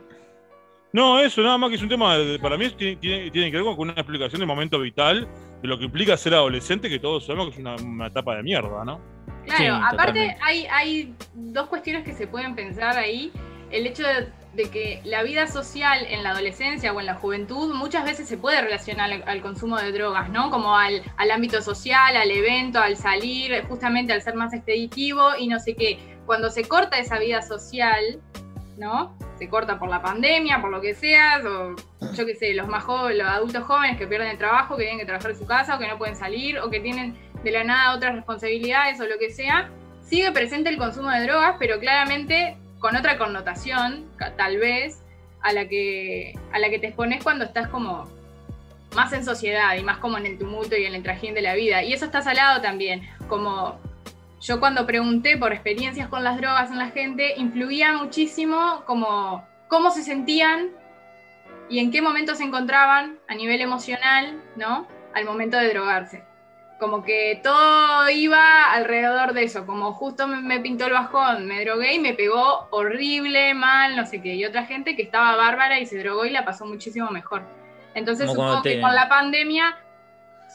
no, 0.92 1.20
eso 1.20 1.42
nada 1.42 1.56
más 1.58 1.70
que 1.70 1.76
es 1.76 1.82
un 1.82 1.88
tema, 1.88 2.16
de- 2.18 2.38
para 2.38 2.56
mí 2.56 2.68
tiene, 2.70 2.96
tiene- 2.96 3.30
tiene 3.30 3.50
que 3.50 3.56
ver 3.58 3.64
con 3.76 3.78
una 3.80 3.92
explicación 3.92 4.40
del 4.40 4.48
momento 4.48 4.78
vital, 4.80 5.28
de 5.62 5.68
lo 5.68 5.78
que 5.78 5.84
implica 5.84 6.16
ser 6.16 6.34
adolescente, 6.34 6.88
que 6.88 6.98
todos 6.98 7.26
sabemos 7.26 7.46
que 7.48 7.52
es 7.52 7.58
una, 7.58 7.76
una 7.76 8.06
etapa 8.08 8.34
de 8.36 8.42
mierda, 8.42 8.84
¿no? 8.84 9.00
Claro, 9.44 9.56
Sí, 9.58 9.66
aparte 9.66 10.36
hay, 10.42 10.66
hay 10.70 11.14
dos 11.34 11.68
cuestiones 11.68 12.04
que 12.04 12.12
se 12.12 12.26
pueden 12.26 12.54
pensar 12.54 12.96
ahí. 12.96 13.30
El 13.70 13.86
hecho 13.86 14.04
de, 14.04 14.70
que 14.70 15.00
la 15.04 15.22
vida 15.22 15.46
social 15.46 16.06
en 16.08 16.22
la 16.22 16.30
adolescencia 16.30 16.92
o 16.92 17.00
en 17.00 17.06
la 17.06 17.14
juventud 17.14 17.72
muchas 17.74 18.04
veces 18.04 18.28
se 18.28 18.36
puede 18.36 18.60
relacionar 18.60 19.22
al, 19.24 19.42
consumo 19.42 19.78
de 19.78 19.92
drogas, 19.92 20.28
¿no? 20.28 20.50
Como 20.50 20.76
al, 20.76 21.02
al 21.16 21.30
ámbito 21.30 21.62
social, 21.62 22.16
al 22.16 22.30
evento, 22.30 22.80
al 22.80 22.96
salir, 22.96 23.64
justamente 23.68 24.12
al 24.12 24.22
ser 24.22 24.34
más 24.34 24.52
expeditivo 24.52 25.36
y 25.38 25.48
no 25.48 25.58
sé 25.60 25.74
qué. 25.74 25.98
Cuando 26.26 26.50
se 26.50 26.64
corta 26.64 26.98
esa 26.98 27.18
vida 27.18 27.42
social, 27.42 28.20
¿no? 28.76 29.16
Se 29.38 29.48
corta 29.48 29.78
por 29.78 29.88
la 29.88 30.02
pandemia, 30.02 30.60
por 30.60 30.70
lo 30.70 30.80
que 30.80 30.94
sea, 30.94 31.40
o 31.46 31.76
yo 32.14 32.26
qué 32.26 32.34
sé, 32.34 32.54
los 32.54 32.66
más 32.66 32.82
jóvenes, 32.82 33.18
los 33.18 33.28
adultos 33.28 33.62
jóvenes 33.64 33.96
que 33.98 34.06
pierden 34.06 34.28
el 34.28 34.38
trabajo, 34.38 34.76
que 34.76 34.82
tienen 34.82 34.98
que 34.98 35.06
trabajar 35.06 35.30
en 35.30 35.38
su 35.38 35.46
casa 35.46 35.76
o 35.76 35.78
que 35.78 35.86
no 35.86 35.96
pueden 35.96 36.16
salir 36.16 36.58
o 36.58 36.70
que 36.70 36.80
tienen 36.80 37.16
de 37.44 37.50
la 37.50 37.64
nada 37.64 37.94
otras 37.94 38.14
responsabilidades 38.14 39.00
o 39.00 39.06
lo 39.06 39.18
que 39.18 39.30
sea, 39.30 39.70
sigue 40.02 40.32
presente 40.32 40.70
el 40.70 40.78
consumo 40.78 41.10
de 41.10 41.22
drogas, 41.22 41.56
pero 41.58 41.78
claramente 41.78 42.56
con 42.80 42.96
otra 42.96 43.18
connotación, 43.18 44.06
tal 44.36 44.56
vez, 44.58 45.02
a 45.42 45.52
la 45.52 45.68
que, 45.68 46.34
a 46.52 46.58
la 46.58 46.70
que 46.70 46.78
te 46.78 46.88
expones 46.88 47.22
cuando 47.22 47.44
estás 47.44 47.68
como 47.68 48.08
más 48.94 49.12
en 49.12 49.24
sociedad 49.24 49.76
y 49.76 49.82
más 49.82 49.98
como 49.98 50.18
en 50.18 50.26
el 50.26 50.38
tumulto 50.38 50.76
y 50.76 50.84
en 50.84 50.94
el 50.94 51.02
trajín 51.02 51.34
de 51.34 51.42
la 51.42 51.54
vida. 51.54 51.82
Y 51.82 51.92
eso 51.92 52.06
está 52.06 52.22
salado 52.22 52.60
también, 52.60 53.08
como 53.28 53.78
yo 54.40 54.58
cuando 54.58 54.86
pregunté 54.86 55.36
por 55.36 55.52
experiencias 55.52 56.08
con 56.08 56.24
las 56.24 56.38
drogas 56.38 56.70
en 56.70 56.78
la 56.78 56.88
gente, 56.88 57.34
influía 57.36 57.92
muchísimo 57.92 58.82
como 58.86 59.46
cómo 59.68 59.90
se 59.90 60.02
sentían 60.02 60.70
y 61.68 61.78
en 61.78 61.90
qué 61.90 62.02
momento 62.02 62.34
se 62.34 62.44
encontraban 62.44 63.18
a 63.28 63.34
nivel 63.34 63.60
emocional, 63.60 64.42
¿no? 64.56 64.88
Al 65.14 65.24
momento 65.24 65.58
de 65.58 65.68
drogarse. 65.68 66.29
Como 66.80 67.04
que 67.04 67.38
todo 67.42 68.08
iba 68.08 68.72
alrededor 68.72 69.34
de 69.34 69.44
eso, 69.44 69.66
como 69.66 69.92
justo 69.92 70.26
me, 70.26 70.40
me 70.40 70.58
pintó 70.58 70.86
el 70.86 70.94
bajón, 70.94 71.46
me 71.46 71.62
drogué 71.64 71.94
y 71.94 71.98
me 72.00 72.14
pegó 72.14 72.66
horrible, 72.70 73.54
mal, 73.54 73.94
no 73.94 74.06
sé 74.06 74.20
qué, 74.20 74.34
y 74.34 74.44
otra 74.44 74.64
gente 74.64 74.96
que 74.96 75.02
estaba 75.02 75.36
bárbara 75.36 75.78
y 75.78 75.86
se 75.86 75.98
drogó 75.98 76.24
y 76.24 76.30
la 76.30 76.44
pasó 76.44 76.64
muchísimo 76.64 77.10
mejor. 77.10 77.42
Entonces 77.94 78.26
Como 78.26 78.42
supongo 78.42 78.62
que 78.62 78.80
con 78.80 78.94
la 78.94 79.08
pandemia 79.08 79.76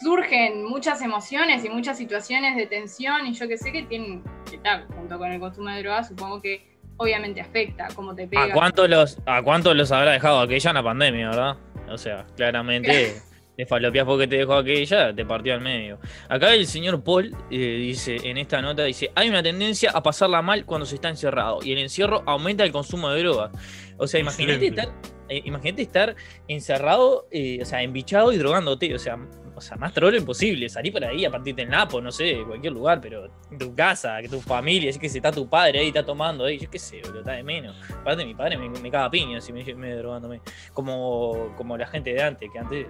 surgen 0.01 0.65
muchas 0.65 1.01
emociones 1.01 1.63
y 1.63 1.69
muchas 1.69 1.97
situaciones 1.97 2.55
de 2.57 2.65
tensión 2.65 3.27
y 3.27 3.33
yo 3.33 3.47
que 3.47 3.57
sé 3.57 3.71
que 3.71 3.83
tienen, 3.83 4.23
que 4.49 4.57
tal, 4.57 4.87
junto 4.95 5.17
con 5.17 5.31
el 5.31 5.39
consumo 5.39 5.69
de 5.69 5.81
drogas, 5.81 6.07
supongo 6.07 6.41
que 6.41 6.75
obviamente 6.97 7.41
afecta, 7.41 7.87
cómo 7.95 8.15
te 8.15 8.27
pega. 8.27 8.45
¿A 8.45 8.51
cuántos 8.51 8.89
los, 8.89 9.19
a 9.25 9.41
cuántos 9.41 9.75
los 9.75 9.91
habrá 9.91 10.11
dejado 10.11 10.39
aquella 10.41 10.71
en 10.71 10.75
la 10.75 10.83
pandemia, 10.83 11.29
verdad? 11.29 11.57
O 11.89 11.97
sea, 11.97 12.25
claramente 12.35 13.15
te 13.55 13.65
falopeás 13.65 14.05
porque 14.05 14.27
te 14.27 14.37
dejó 14.37 14.55
aquella, 14.55 15.13
te 15.13 15.25
partió 15.25 15.53
al 15.53 15.61
medio. 15.61 15.99
Acá 16.29 16.53
el 16.53 16.67
señor 16.67 17.03
Paul 17.03 17.35
eh, 17.49 17.57
dice, 17.57 18.17
en 18.23 18.37
esta 18.37 18.61
nota, 18.61 18.83
dice, 18.83 19.11
hay 19.15 19.29
una 19.29 19.41
tendencia 19.41 19.91
a 19.91 20.03
pasarla 20.03 20.41
mal 20.41 20.65
cuando 20.65 20.85
se 20.85 20.95
está 20.95 21.09
encerrado 21.09 21.59
y 21.63 21.71
el 21.71 21.79
encierro 21.79 22.23
aumenta 22.25 22.63
el 22.63 22.71
consumo 22.71 23.09
de 23.09 23.21
drogas. 23.21 23.51
O 23.97 24.07
sea, 24.07 24.19
imagínate 24.19 24.67
estar, 24.67 24.89
eh, 25.29 25.41
imagínate 25.45 25.81
estar 25.81 26.15
encerrado, 26.47 27.27
eh, 27.31 27.59
o 27.61 27.65
sea, 27.65 27.81
embichado 27.81 28.31
y 28.33 28.37
drogándote, 28.37 28.93
o 28.93 28.99
sea, 28.99 29.17
o 29.55 29.61
sea, 29.61 29.77
más 29.77 29.93
trolo 29.93 30.17
imposible, 30.17 30.67
salí 30.67 30.91
por 30.91 31.03
ahí 31.05 31.23
a 31.23 31.31
partir 31.31 31.55
del 31.55 31.69
Napo, 31.69 32.01
no 32.01 32.11
sé, 32.11 32.43
cualquier 32.45 32.73
lugar, 32.73 32.99
pero 32.99 33.29
en 33.49 33.57
tu 33.57 33.73
casa, 33.73 34.21
que 34.21 34.27
tu 34.27 34.41
familia, 34.41 34.89
así 34.89 34.99
que 34.99 35.07
si 35.07 35.19
está 35.19 35.31
tu 35.31 35.49
padre 35.49 35.79
ahí, 35.79 35.87
está 35.87 36.05
tomando 36.05 36.43
ahí, 36.43 36.59
yo 36.59 36.69
qué 36.69 36.77
sé, 36.77 36.99
boludo, 37.01 37.19
está 37.19 37.31
de 37.33 37.43
menos. 37.43 37.77
Aparte 37.89 38.25
mi 38.25 38.35
padre 38.35 38.57
me, 38.57 38.67
me 38.67 38.91
caga 38.91 39.09
piña 39.09 39.39
si 39.39 39.53
me, 39.53 39.63
me 39.75 39.95
drogándome. 39.95 40.41
Como, 40.73 41.53
como 41.55 41.77
la 41.77 41.87
gente 41.87 42.13
de 42.13 42.21
antes, 42.21 42.49
que 42.51 42.59
antes, 42.59 42.87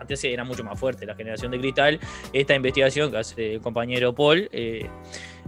antes 0.00 0.22
era 0.24 0.44
mucho 0.44 0.64
más 0.64 0.78
fuerte, 0.78 1.06
la 1.06 1.14
generación 1.14 1.50
de 1.50 1.58
cristal. 1.58 2.00
Esta 2.32 2.54
investigación 2.54 3.10
que 3.10 3.18
hace 3.18 3.54
el 3.54 3.60
compañero 3.60 4.14
Paul, 4.14 4.48
eh, 4.52 4.88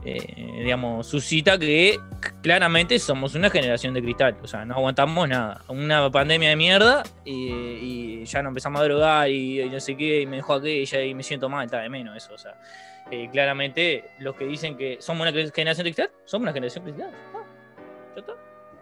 eh, 0.05 0.63
digamos, 0.63 1.07
suscita 1.07 1.59
que 1.59 1.99
claramente 2.43 2.99
somos 2.99 3.35
una 3.35 3.51
generación 3.51 3.95
de 3.95 4.03
cristal. 4.03 4.37
O 4.43 4.47
sea, 4.47 4.65
no 4.65 4.75
aguantamos 4.75 5.29
nada. 5.29 5.63
Una 5.69 6.11
pandemia 6.11 6.51
de 6.51 6.57
mierda 6.57 7.03
y, 7.25 8.25
ya 8.25 8.43
no 8.43 8.51
empezamos 8.51 8.81
a 8.81 8.85
drogar 8.85 9.31
y, 9.31 9.63
y 9.63 9.71
no 9.71 9.81
sé 9.81 9.97
qué, 9.97 10.21
y 10.21 10.27
me 10.27 10.37
dejó 10.37 10.55
aquella 10.55 11.03
y 11.03 11.15
me 11.15 11.23
siento 11.23 11.49
mal, 11.49 11.65
está 11.65 11.81
de 11.81 11.89
menos 11.89 12.17
eso. 12.17 12.35
O 12.35 12.39
sea, 12.39 12.55
eh, 13.11 13.29
claramente 13.33 14.05
los 14.19 14.37
que 14.37 14.45
dicen 14.45 14.77
que 14.77 14.99
somos 15.01 15.29
una 15.29 15.33
generación 15.33 15.85
de 15.85 15.93
cristal, 15.93 16.11
somos 16.25 16.43
una 16.45 16.53
generación 16.53 16.85
de 16.85 16.93
cristal. 16.93 17.15
Ah, 17.35 17.43
ya 18.15 18.21
está. 18.21 18.33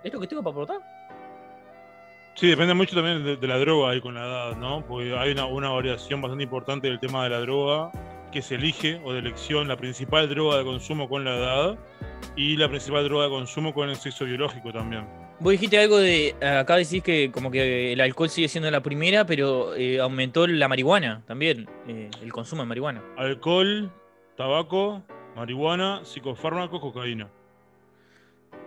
Es 0.04 0.12
lo 0.12 0.20
que 0.20 0.26
tengo 0.26 0.42
para 0.42 0.52
aportar. 0.52 0.97
Sí, 2.38 2.46
depende 2.46 2.72
mucho 2.72 2.94
también 2.94 3.24
de, 3.24 3.36
de 3.36 3.46
la 3.48 3.58
droga 3.58 3.90
ahí 3.90 4.00
con 4.00 4.14
la 4.14 4.24
edad, 4.24 4.56
¿no? 4.56 4.86
Porque 4.86 5.12
hay 5.18 5.32
una, 5.32 5.46
una 5.46 5.70
variación 5.70 6.22
bastante 6.22 6.44
importante 6.44 6.86
del 6.86 7.00
tema 7.00 7.24
de 7.24 7.30
la 7.30 7.40
droga 7.40 7.90
que 8.30 8.42
se 8.42 8.54
elige 8.54 9.00
o 9.02 9.12
de 9.12 9.18
elección, 9.18 9.66
la 9.66 9.76
principal 9.76 10.28
droga 10.28 10.58
de 10.58 10.64
consumo 10.64 11.08
con 11.08 11.24
la 11.24 11.34
edad 11.36 11.78
y 12.36 12.56
la 12.56 12.68
principal 12.68 13.02
droga 13.02 13.24
de 13.24 13.30
consumo 13.30 13.74
con 13.74 13.88
el 13.88 13.96
sexo 13.96 14.24
biológico 14.24 14.72
también. 14.72 15.04
Vos 15.40 15.50
dijiste 15.50 15.80
algo 15.80 15.98
de. 15.98 16.36
Acá 16.40 16.76
decís 16.76 17.02
que 17.02 17.32
como 17.32 17.50
que 17.50 17.94
el 17.94 18.00
alcohol 18.00 18.28
sigue 18.28 18.46
siendo 18.46 18.70
la 18.70 18.84
primera, 18.84 19.26
pero 19.26 19.74
eh, 19.74 19.98
aumentó 19.98 20.46
la 20.46 20.68
marihuana 20.68 21.24
también, 21.26 21.68
eh, 21.88 22.08
el 22.22 22.32
consumo 22.32 22.62
de 22.62 22.68
marihuana. 22.68 23.02
Alcohol, 23.16 23.90
tabaco, 24.36 25.02
marihuana, 25.34 26.04
psicofármacos, 26.04 26.80
cocaína. 26.80 27.32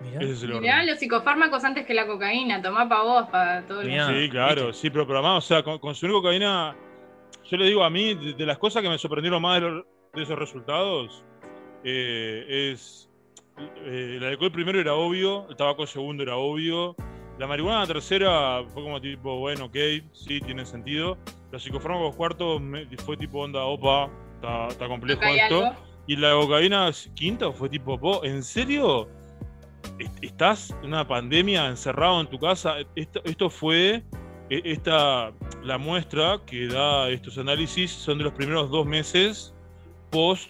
Mirá. 0.04 0.22
Ese 0.22 0.32
es 0.34 0.44
el 0.44 0.60
Mirá 0.60 0.76
orden. 0.78 0.88
los 0.88 1.00
psicofármacos 1.00 1.64
antes 1.64 1.86
que 1.86 1.94
la 1.94 2.08
cocaína, 2.08 2.62
tomá 2.62 2.88
pa' 2.90 3.04
vos, 3.04 3.30
para 3.30 3.66
todo 3.68 3.82
el 3.82 3.90
mundo. 3.90 4.08
Sí, 4.20 4.30
claro, 4.30 4.74
sí, 4.74 4.90
pero, 4.90 5.04
además, 5.04 5.44
o 5.46 5.48
sea, 5.48 5.64
con- 5.64 5.80
consumir 5.80 6.14
cocaína, 6.16 6.76
yo 7.50 7.58
le 7.58 7.66
digo 7.66 7.84
a 7.84 7.90
mí, 7.90 8.14
de, 8.16 8.34
de 8.34 8.46
las 8.46 8.58
cosas 8.58 8.82
que 8.82 8.90
me 8.90 8.98
sorprendieron 8.98 9.42
más 9.42 9.62
de, 9.62 9.70
los- 9.70 9.86
de 10.14 10.24
esos 10.24 10.38
resultados, 10.40 11.24
eh, 11.84 12.72
es 12.72 13.10
eh, 13.86 14.16
el 14.18 14.24
alcohol 14.24 14.52
primero 14.52 14.80
era 14.80 14.94
obvio, 14.96 15.48
el 15.50 15.56
tabaco 15.56 15.86
segundo 15.86 16.24
era 16.24 16.36
obvio, 16.36 16.96
la 17.38 17.48
marihuana 17.48 17.86
tercera 17.86 18.64
fue 18.74 18.84
como 18.84 19.00
tipo, 19.02 19.38
bueno, 19.40 19.66
ok, 19.66 19.76
sí, 20.14 20.40
tiene 20.42 20.66
sentido, 20.66 21.18
los 21.52 21.62
psicofármacos 21.64 22.16
cuartos 22.16 22.62
me- 22.62 22.86
fue 22.98 23.18
tipo 23.18 23.40
onda, 23.40 23.64
opa, 23.64 24.10
está, 24.36 24.68
está 24.68 24.88
complejo 24.88 25.22
esto, 25.24 25.66
algo. 25.68 25.76
y 26.08 26.16
la 26.16 26.32
cocaína 26.34 26.90
quinta 27.16 27.52
fue 27.52 27.70
tipo, 27.70 28.00
"Po, 28.00 28.24
¿en 28.24 28.42
serio? 28.44 29.08
¿Est- 30.02 30.24
¿Estás 30.24 30.76
en 30.82 30.88
una 30.88 31.08
pandemia 31.08 31.68
encerrado 31.68 32.20
en 32.22 32.28
tu 32.28 32.40
casa? 32.40 32.76
Esto, 32.96 33.22
esto 33.24 33.50
fue 33.50 34.04
e- 34.50 34.62
esta, 34.66 35.32
la 35.64 35.78
muestra 35.78 36.40
que 36.46 36.68
da 36.68 37.10
estos 37.10 37.38
análisis 37.38 37.92
son 37.92 38.18
de 38.18 38.24
los 38.26 38.34
primeros 38.34 38.70
dos 38.70 38.86
meses 38.86 39.54
post 40.10 40.50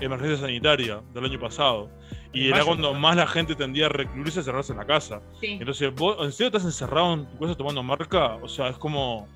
emergencia 0.00 0.38
sanitaria 0.38 1.00
del 1.14 1.24
año 1.24 1.40
pasado. 1.40 1.90
Y 2.32 2.46
era 2.46 2.58
mayo, 2.58 2.66
cuando 2.66 2.92
¿no? 2.92 3.00
más 3.00 3.16
la 3.16 3.26
gente 3.26 3.54
tendía 3.54 3.86
a 3.86 3.88
recluirse, 3.88 4.40
a 4.40 4.42
cerrarse 4.42 4.72
en 4.72 4.78
la 4.78 4.86
casa. 4.86 5.20
Sí. 5.40 5.58
Entonces, 5.58 5.92
¿vos 5.94 6.16
en 6.24 6.30
serio 6.32 6.46
estás 6.48 6.64
encerrado 6.64 7.14
en 7.14 7.26
tu 7.26 7.38
casa 7.38 7.54
tomando 7.56 7.82
marca? 7.82 8.36
O 8.36 8.48
sea, 8.48 8.68
es 8.68 8.76
como. 8.76 9.26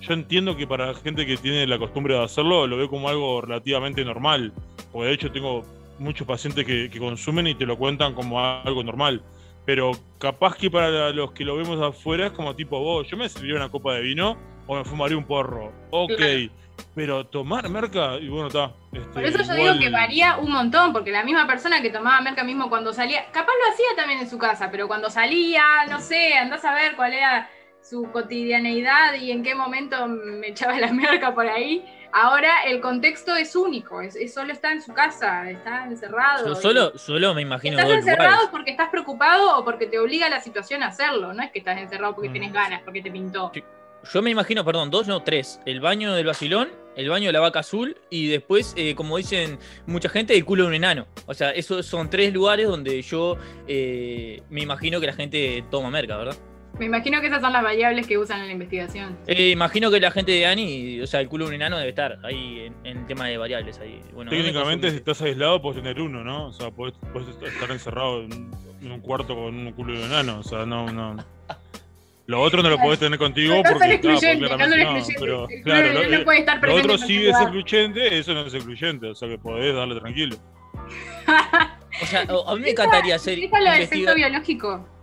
Yo 0.00 0.12
entiendo 0.12 0.54
que 0.54 0.66
para 0.66 0.88
la 0.92 0.94
gente 0.94 1.24
que 1.26 1.36
tiene 1.38 1.66
la 1.66 1.78
costumbre 1.78 2.14
de 2.14 2.22
hacerlo, 2.22 2.66
lo 2.66 2.76
veo 2.76 2.88
como 2.90 3.08
algo 3.08 3.40
relativamente 3.40 4.04
normal. 4.04 4.52
Porque 4.92 5.08
de 5.08 5.14
hecho 5.14 5.32
tengo 5.32 5.64
muchos 5.98 6.26
pacientes 6.26 6.64
que, 6.64 6.90
que 6.90 6.98
consumen 6.98 7.46
y 7.46 7.54
te 7.54 7.66
lo 7.66 7.76
cuentan 7.78 8.14
como 8.14 8.40
algo 8.40 8.82
normal. 8.82 9.22
Pero 9.66 9.92
capaz 10.18 10.56
que 10.56 10.70
para 10.70 11.10
los 11.10 11.32
que 11.32 11.44
lo 11.44 11.56
vemos 11.56 11.80
afuera 11.80 12.26
es 12.26 12.32
como 12.32 12.54
tipo, 12.54 12.78
vos, 12.80 13.08
yo 13.08 13.16
me 13.16 13.28
serviría 13.28 13.56
una 13.56 13.70
copa 13.70 13.94
de 13.94 14.02
vino 14.02 14.36
o 14.66 14.76
me 14.76 14.84
fumaría 14.84 15.16
un 15.16 15.24
porro. 15.24 15.72
Ok. 15.90 16.12
Claro. 16.16 16.50
Pero 16.94 17.24
tomar 17.26 17.68
merca, 17.68 18.16
y 18.20 18.28
bueno, 18.28 18.48
está. 18.48 18.72
este, 18.92 19.08
Por 19.08 19.24
eso 19.24 19.38
yo 19.38 19.44
igual- 19.54 19.58
digo 19.58 19.78
que 19.78 19.90
varía 19.90 20.36
un 20.38 20.50
montón, 20.50 20.92
porque 20.92 21.12
la 21.12 21.22
misma 21.22 21.46
persona 21.46 21.80
que 21.80 21.88
tomaba 21.90 22.20
merca 22.20 22.42
mismo 22.42 22.68
cuando 22.68 22.92
salía, 22.92 23.26
capaz 23.30 23.52
lo 23.64 23.72
hacía 23.72 23.86
también 23.96 24.18
en 24.20 24.28
su 24.28 24.38
casa, 24.38 24.70
pero 24.72 24.88
cuando 24.88 25.08
salía, 25.08 25.62
no 25.88 26.00
sé, 26.00 26.34
andás 26.34 26.64
a 26.64 26.74
ver 26.74 26.96
cuál 26.96 27.12
era 27.12 27.48
su 27.88 28.04
cotidianeidad 28.10 29.14
y 29.14 29.30
en 29.30 29.42
qué 29.42 29.54
momento 29.54 30.06
me 30.08 30.48
echaba 30.48 30.78
la 30.80 30.92
merca 30.92 31.34
por 31.34 31.46
ahí. 31.46 31.84
Ahora 32.16 32.62
el 32.66 32.80
contexto 32.80 33.34
es 33.34 33.56
único, 33.56 34.00
es, 34.00 34.14
es- 34.16 34.32
solo 34.32 34.52
está 34.52 34.70
en 34.72 34.80
su 34.80 34.92
casa, 34.94 35.50
está 35.50 35.84
encerrado. 35.84 36.46
Yo 36.46 36.54
solo, 36.54 36.96
solo 36.96 37.34
me 37.34 37.42
imagino 37.42 37.76
Estás 37.78 37.92
encerrado 37.92 38.30
lugares. 38.30 38.48
porque 38.52 38.70
estás 38.70 38.88
preocupado 38.88 39.58
o 39.58 39.64
porque 39.64 39.86
te 39.86 39.98
obliga 39.98 40.28
la 40.28 40.40
situación 40.40 40.82
a 40.84 40.88
hacerlo, 40.88 41.34
no 41.34 41.42
es 41.42 41.50
que 41.50 41.58
estás 41.58 41.76
encerrado 41.78 42.14
porque 42.14 42.28
Mm. 42.30 42.34
tenés 42.34 42.52
ganas, 42.52 42.82
porque 42.82 43.02
te 43.02 43.10
pintó. 43.10 43.50
Yo 44.12 44.22
me 44.22 44.30
imagino, 44.30 44.64
perdón, 44.64 44.90
dos, 44.90 45.08
no, 45.08 45.22
tres. 45.22 45.60
El 45.66 45.80
baño 45.80 46.14
del 46.14 46.26
vacilón, 46.26 46.68
el 46.94 47.08
baño 47.08 47.26
de 47.28 47.32
la 47.32 47.40
vaca 47.40 47.60
azul 47.60 47.96
y 48.10 48.28
después, 48.28 48.74
eh, 48.76 48.94
como 48.94 49.16
dicen 49.16 49.58
mucha 49.86 50.08
gente, 50.08 50.36
el 50.36 50.44
culo 50.44 50.64
de 50.64 50.68
un 50.68 50.74
enano. 50.74 51.06
O 51.26 51.34
sea, 51.34 51.50
esos 51.50 51.84
son 51.86 52.10
tres 52.10 52.32
lugares 52.32 52.68
donde 52.68 53.00
yo 53.02 53.36
eh, 53.66 54.42
me 54.50 54.60
imagino 54.60 55.00
que 55.00 55.06
la 55.06 55.14
gente 55.14 55.64
toma 55.70 55.90
merca, 55.90 56.16
¿verdad? 56.18 56.36
Me 56.78 56.86
imagino 56.86 57.20
que 57.20 57.28
esas 57.28 57.40
son 57.40 57.52
las 57.52 57.62
variables 57.62 58.06
que 58.06 58.18
usan 58.18 58.40
en 58.40 58.46
la 58.46 58.52
investigación. 58.52 59.16
Eh, 59.26 59.50
imagino 59.50 59.90
que 59.90 60.00
la 60.00 60.10
gente 60.10 60.32
de 60.32 60.46
Ani, 60.46 61.00
o 61.00 61.06
sea, 61.06 61.20
el 61.20 61.28
culo 61.28 61.44
de 61.44 61.50
un 61.50 61.54
enano 61.54 61.76
debe 61.78 61.90
estar 61.90 62.18
ahí 62.24 62.60
en, 62.66 62.74
en 62.84 62.98
el 62.98 63.06
tema 63.06 63.26
de 63.26 63.38
variables. 63.38 63.78
Ahí. 63.78 64.00
Bueno, 64.12 64.30
Técnicamente, 64.30 64.88
si 64.88 64.96
¿dónde 64.96 65.12
estás 65.12 65.22
aislado, 65.22 65.62
puedes 65.62 65.80
tener 65.80 66.00
uno, 66.00 66.24
¿no? 66.24 66.46
O 66.46 66.52
sea, 66.52 66.70
puedes, 66.70 66.94
puedes 67.12 67.28
estar 67.28 67.70
encerrado 67.70 68.22
en, 68.22 68.50
en 68.82 68.92
un 68.92 69.00
cuarto 69.00 69.34
con 69.34 69.54
un 69.54 69.72
culo 69.72 69.98
de 69.98 70.04
enano. 70.04 70.40
O 70.40 70.42
sea, 70.42 70.66
no, 70.66 70.90
no. 70.92 71.16
Lo 72.26 72.40
otro 72.40 72.62
no 72.62 72.70
lo 72.70 72.78
podés 72.78 72.98
tener 72.98 73.18
contigo 73.18 73.54
No 73.54 73.62
porque, 73.62 74.00
claro, 74.00 74.18
porque 74.18 74.38
no 74.38 74.48
no, 74.48 75.04
pero 75.18 75.48
El 75.50 75.62
claro, 75.62 75.92
lo, 75.92 76.02
enano 76.02 76.24
puede 76.24 76.38
estar 76.38 76.56
lo 76.56 76.60
presente 76.62 76.82
otro 76.82 76.92
en 76.94 77.06
sí 77.06 77.26
es 77.26 77.36
excluyente, 77.38 78.18
eso 78.18 78.32
no 78.32 78.46
es 78.46 78.54
excluyente, 78.54 79.06
o 79.08 79.14
sea 79.14 79.28
que 79.28 79.38
podés 79.38 79.74
darle 79.74 80.00
tranquilo. 80.00 80.36
O 82.02 82.06
sea, 82.06 82.22
a 82.22 82.54
mí 82.56 82.62
me 82.62 82.70
encantaría 82.70 83.16
hacer 83.16 83.34
Explica 83.34 83.60
lo 83.60 83.70
del 83.70 83.86
sexo 83.86 84.14
biológico. 84.14 84.93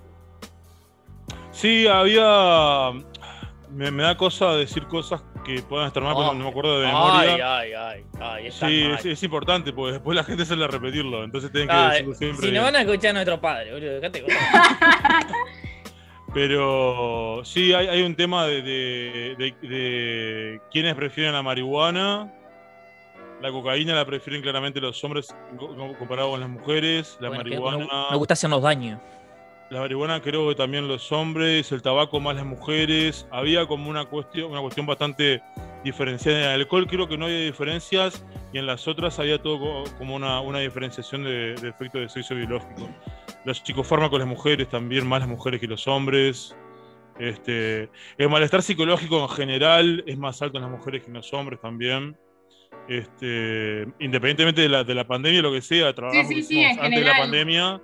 Sí, 1.62 1.88
había. 1.88 2.91
Me, 3.70 3.91
me 3.91 4.03
da 4.03 4.18
cosa 4.18 4.53
decir 4.56 4.86
cosas 4.88 5.24
que 5.46 5.62
puedan 5.62 5.88
estar 5.88 6.03
mal, 6.03 6.13
Oh. 6.18 6.34
no 6.34 6.44
me 6.44 6.50
acuerdo 6.50 6.80
de 6.80 6.88
Ay, 6.88 6.94
memoria. 6.94 7.58
ay, 7.60 7.74
ay, 7.74 8.03
ay, 8.20 8.50
tan 8.60 8.70
sí, 8.70 8.84
es, 8.84 9.06
es 9.06 9.24
importante, 9.24 9.72
porque 9.72 9.94
después 9.94 10.15
la 10.15 10.24
gente 10.24 10.46
sale 10.46 10.65
a 10.65 10.68
repetirlo, 10.68 11.24
entonces 11.24 11.51
tienen 11.51 11.70
que 11.70 11.75
Ay, 11.75 11.89
decirlo 11.91 12.15
siempre. 12.15 12.48
si 12.48 12.53
nos 12.53 12.63
van 12.63 12.75
a 12.75 12.82
escuchar 12.82 13.12
a 13.12 13.13
nuestro 13.13 13.39
padre, 13.39 13.72
boludo, 13.74 13.91
dejate. 13.94 14.25
Pero 16.34 17.41
sí, 17.44 17.74
hay, 17.74 17.88
hay 17.88 18.01
un 18.03 18.15
tema 18.15 18.46
de, 18.48 18.62
de, 18.62 19.36
de- 19.38 19.68
de 19.68 20.62
quienes 20.72 20.96
prefieren 20.96 21.34
la 21.34 21.44
marihuana. 21.44 22.32
La 23.41 23.51
cocaína 23.51 23.96
la 23.96 24.06
prefieren 24.06 24.41
claramente 24.41 24.80
los 24.80 25.03
hombres 25.03 25.36
co- 25.58 25.75
co- 25.75 25.94
comparado 25.98 26.32
con 26.32 26.39
las 26.39 26.50
mujeres. 26.50 27.18
La 27.20 27.30
Bueno, 27.30 27.44
marihuana. 27.44 27.86
no- 27.91 28.12
Me 28.12 28.18
gusta 28.18 28.34
hacernos 28.34 28.62
daño. 28.62 29.01
La 29.72 29.80
marihuana 29.80 30.22
creo 30.22 30.50
que 30.50 30.56
también 30.56 30.88
los 30.90 31.12
hombres, 31.13 31.72
el 31.72 31.82
tabaco 31.82 32.20
más 32.20 32.36
las 32.36 32.46
mujeres. 32.46 33.25
Había 33.32 33.66
como 33.66 33.90
una 33.90 34.04
cuestión, 34.04 34.51
una 34.51 34.60
cuestión 34.60 34.86
bastante 34.86 35.42
diferenciada. 35.84 36.38
En 36.40 36.44
el 36.44 36.51
alcohol 36.62 36.86
creo 36.88 37.08
que 37.08 37.18
no 37.18 37.25
había 37.25 37.40
diferencias 37.40 38.24
y 38.51 38.58
en 38.58 38.66
las 38.66 38.86
otras 38.90 39.18
había 39.18 39.42
todo 39.42 39.60
co- 39.60 39.84
como 39.98 40.16
una, 40.16 40.42
una 40.42 40.60
diferenciación 40.60 41.24
de, 41.24 41.56
de 41.56 41.70
efecto 41.70 42.00
de 42.00 42.10
sexo 42.10 42.36
biológico. 42.36 42.90
Los 43.46 43.60
psicofármacos 43.60 44.20
las 44.20 44.28
mujeres 44.28 44.68
también, 44.68 45.08
más 45.08 45.22
las 45.22 45.30
mujeres 45.30 45.62
que 45.62 45.68
los 45.68 45.88
hombres. 45.88 46.54
Este, 47.18 47.90
el 48.18 48.30
malestar 48.30 48.62
psicológico 48.63 49.22
en 49.22 49.30
general 49.30 50.04
es 50.06 50.18
más 50.18 50.42
alto 50.42 50.58
en 50.58 50.63
las 50.63 50.72
mujeres 50.72 51.01
que 51.04 51.08
en 51.08 51.13
los 51.13 51.34
hombres 51.34 51.62
también. 51.62 52.18
este, 52.90 53.86
independientemente 54.00 54.62
de 54.62 54.70
la, 54.70 54.84
de 54.84 54.96
la 54.96 55.08
pandemia 55.08 55.42
lo 55.42 55.51
que 55.54 55.62
sea, 55.62 55.94
trabajamos 55.94 56.28
sí, 56.28 56.62
antes 56.66 57.00
de 57.00 57.06
la 57.06 57.18
pandemia. 57.18 57.82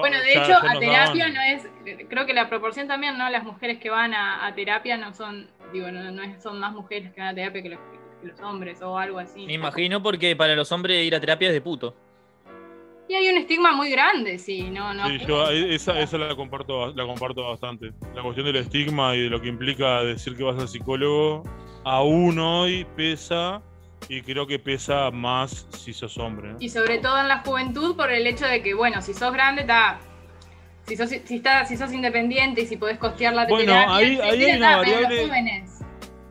Bueno, 0.00 0.18
de 0.18 0.32
hecho, 0.32 0.54
a 0.56 0.72
terapia 0.78 1.28
daban- 1.28 1.34
no 1.34 1.40
es, 1.42 1.66
creo 2.08 2.26
que 2.26 2.34
la 2.34 2.48
proporción 2.48 2.86
también, 2.88 3.16
¿no? 3.16 3.28
Las 3.30 3.44
mujeres 3.44 3.78
que 3.78 3.90
van 3.90 4.12
a, 4.14 4.46
a 4.46 4.54
terapia 4.54 4.96
no 4.96 5.12
son, 5.14 5.48
digo, 5.72 5.90
no, 5.90 6.10
no 6.10 6.22
es- 6.22 6.42
son 6.42 6.58
más 6.60 6.72
mujeres 6.72 7.12
que 7.12 7.20
van 7.20 7.30
a 7.30 7.34
terapia 7.34 7.62
que 7.62 7.68
los, 7.70 7.78
que 8.20 8.26
los 8.28 8.40
hombres 8.40 8.82
o 8.82 8.98
algo 8.98 9.18
así. 9.18 9.46
Me 9.46 9.54
imagino 9.54 10.02
porque 10.02 10.36
para 10.36 10.54
los 10.54 10.70
hombres 10.72 11.04
ir 11.04 11.14
a 11.14 11.20
terapia 11.20 11.48
es 11.48 11.54
de 11.54 11.60
puto. 11.60 11.94
Y 13.08 13.14
hay 13.14 13.28
un 13.28 13.36
estigma 13.36 13.72
muy 13.72 13.90
grande, 13.90 14.38
sí, 14.38 14.70
no, 14.70 14.94
no. 14.94 15.06
Sí, 15.08 15.18
yo 15.26 15.50
esa, 15.50 15.98
esa 16.00 16.16
la 16.18 16.34
comparto 16.34 16.92
la 16.94 17.04
comparto 17.04 17.46
bastante. 17.48 17.92
La 18.14 18.22
cuestión 18.22 18.46
del 18.46 18.56
estigma 18.56 19.14
y 19.16 19.22
de 19.24 19.28
lo 19.30 19.40
que 19.40 19.48
implica 19.48 20.02
decir 20.02 20.36
que 20.36 20.44
vas 20.44 20.58
al 20.58 20.68
psicólogo, 20.68 21.42
aún 21.84 22.38
hoy 22.38 22.86
pesa 22.96 23.60
y 24.08 24.22
creo 24.22 24.46
que 24.46 24.58
pesa 24.58 25.10
más 25.10 25.66
si 25.78 25.92
sos 25.92 26.18
hombre. 26.18 26.54
Y 26.60 26.68
sobre 26.68 26.98
todo 26.98 27.18
en 27.20 27.28
la 27.28 27.38
juventud 27.38 27.96
por 27.96 28.10
el 28.10 28.26
hecho 28.26 28.46
de 28.46 28.62
que, 28.62 28.74
bueno, 28.74 29.00
si 29.02 29.14
sos 29.14 29.32
grande, 29.32 29.62
está... 29.62 30.00
Si 30.86 30.96
sos, 30.96 31.08
si, 31.10 31.36
está, 31.36 31.64
si 31.64 31.76
sos 31.76 31.92
independiente 31.92 32.62
y 32.62 32.66
si 32.66 32.76
podés 32.76 32.98
costear 32.98 33.34
la 33.34 33.46
Bueno, 33.46 33.72
terapia, 33.72 33.94
ahí- 33.96 34.18
ahí 34.20 34.44
hay 34.44 34.56
una 34.56 34.76
variable-. 34.78 35.64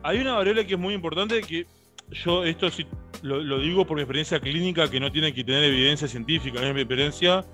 Hay 0.04 0.20
una 0.20 0.34
variable 0.34 0.68
que 0.68 0.74
es 0.74 0.80
muy 0.80 0.94
importante 0.94 1.42
que 1.42 1.66
yo 2.12 2.44
esto 2.44 2.70
sí 2.70 2.86
lo, 3.22 3.40
lo 3.40 3.60
digo 3.60 3.86
por 3.88 3.96
mi 3.96 4.02
experiencia 4.02 4.40
clínica 4.42 4.90
que 4.92 5.00
no 5.00 5.10
tiene 5.12 5.34
que 5.34 5.44
tener 5.46 5.64
evidencia 5.64 6.08
científica, 6.08 6.60
es 6.62 6.74
mi 6.74 6.82
experiencia. 6.82 7.46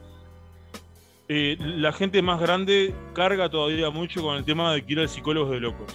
Eh, 1.30 1.58
la 1.60 1.92
gente 1.92 2.22
más 2.22 2.40
grande 2.40 2.96
carga 3.14 3.50
todavía 3.50 3.90
mucho 3.90 4.22
con 4.24 4.38
el 4.38 4.46
tema 4.46 4.74
de 4.74 4.84
que 4.86 4.94
ir 4.94 5.00
al 5.00 5.10
psicólogo 5.10 5.52
de 5.52 5.60
locos. 5.60 5.94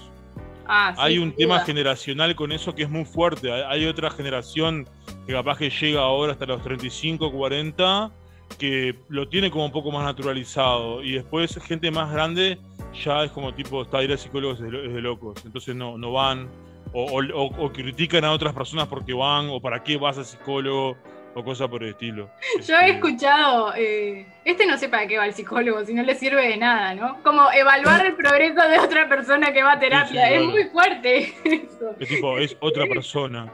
Ah, 0.66 0.92
sí, 0.96 1.00
hay 1.02 1.18
un 1.18 1.32
tema 1.32 1.54
duda. 1.56 1.64
generacional 1.66 2.34
con 2.34 2.52
eso 2.52 2.74
que 2.74 2.82
es 2.84 2.90
muy 2.90 3.04
fuerte. 3.04 3.50
Hay, 3.52 3.86
otra 3.86 4.10
generación 4.10 4.88
que 5.26 5.32
capaz 5.32 5.58
que 5.58 5.70
llega 5.70 6.00
ahora 6.00 6.32
hasta 6.32 6.46
los 6.46 6.62
35, 6.62 7.30
40, 7.32 8.10
que 8.58 8.94
lo 9.08 9.28
tiene 9.28 9.50
como 9.50 9.64
un 9.66 9.72
poco 9.72 9.90
más 9.90 10.04
naturalizado. 10.04 11.02
Y 11.02 11.12
después 11.12 11.56
gente 11.64 11.90
más 11.90 12.12
grande 12.12 12.58
ya 13.04 13.24
es 13.24 13.30
como 13.30 13.54
tipo, 13.54 13.82
está 13.82 14.02
ir 14.02 14.12
al 14.12 14.18
psicólogo 14.18 14.54
es 14.54 14.60
de, 14.60 14.70
locos. 15.02 15.44
Entonces 15.44 15.74
no, 15.74 15.96
no 15.98 16.12
van. 16.12 16.48
O, 16.92 17.04
o- 17.04 17.24
o- 17.34 17.64
o 17.66 17.72
critican 17.72 18.24
a 18.24 18.32
otras 18.32 18.52
personas 18.52 18.86
porque 18.88 19.14
van, 19.14 19.48
o 19.48 19.60
para 19.60 19.82
qué 19.82 19.96
vas 19.96 20.18
al 20.18 20.26
psicólogo, 20.26 20.96
o 21.34 21.42
cosas 21.44 21.68
por 21.68 21.82
el 21.82 21.90
estilo. 21.90 22.30
Yo 22.66 22.76
he 22.76 22.86
Este, 22.86 22.90
escuchado, 22.92 23.74
eh, 23.76 24.26
este 24.44 24.66
no 24.66 24.76
sé 24.78 24.88
para 24.88 25.06
qué 25.06 25.18
va 25.18 25.26
el 25.26 25.34
psicólogo, 25.34 25.84
si 25.84 25.94
no 25.94 26.02
le 26.02 26.14
sirve 26.14 26.48
de 26.48 26.56
nada, 26.56 26.94
¿no? 26.94 27.22
Como 27.22 27.50
evaluar 27.52 28.04
el 28.06 28.14
progreso 28.14 28.68
de 28.68 28.78
otra 28.78 29.08
persona 29.08 29.52
que 29.52 29.62
va 29.62 29.72
a 29.72 29.78
terapia, 29.80 30.26
sí, 30.26 30.32
es 30.34 30.38
claro. 30.40 30.44
muy 30.50 30.64
fuerte 30.64 31.18
eso. 31.44 31.94
Es 31.98 32.08
tipo, 32.08 32.38
es 32.38 32.56
otra 32.60 32.86
persona. 32.86 33.52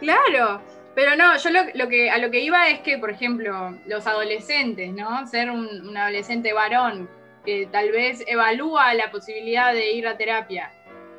Claro, 0.00 0.60
pero 0.94 1.16
no, 1.16 1.36
yo 1.38 1.50
lo, 1.50 1.60
lo 1.74 1.88
que, 1.88 2.10
a 2.10 2.18
lo 2.18 2.30
que 2.30 2.40
iba 2.40 2.68
es 2.68 2.80
que, 2.80 2.98
por 2.98 3.10
ejemplo, 3.10 3.76
los 3.86 4.06
adolescentes, 4.06 4.92
¿no? 4.92 5.26
Ser 5.26 5.50
un, 5.50 5.88
un 5.88 5.96
adolescente 5.96 6.52
varón 6.52 7.08
que 7.44 7.68
tal 7.70 7.90
vez 7.90 8.24
evalúa 8.26 8.94
la 8.94 9.10
posibilidad 9.10 9.72
de 9.72 9.92
ir 9.92 10.06
a 10.08 10.16
terapia. 10.16 10.70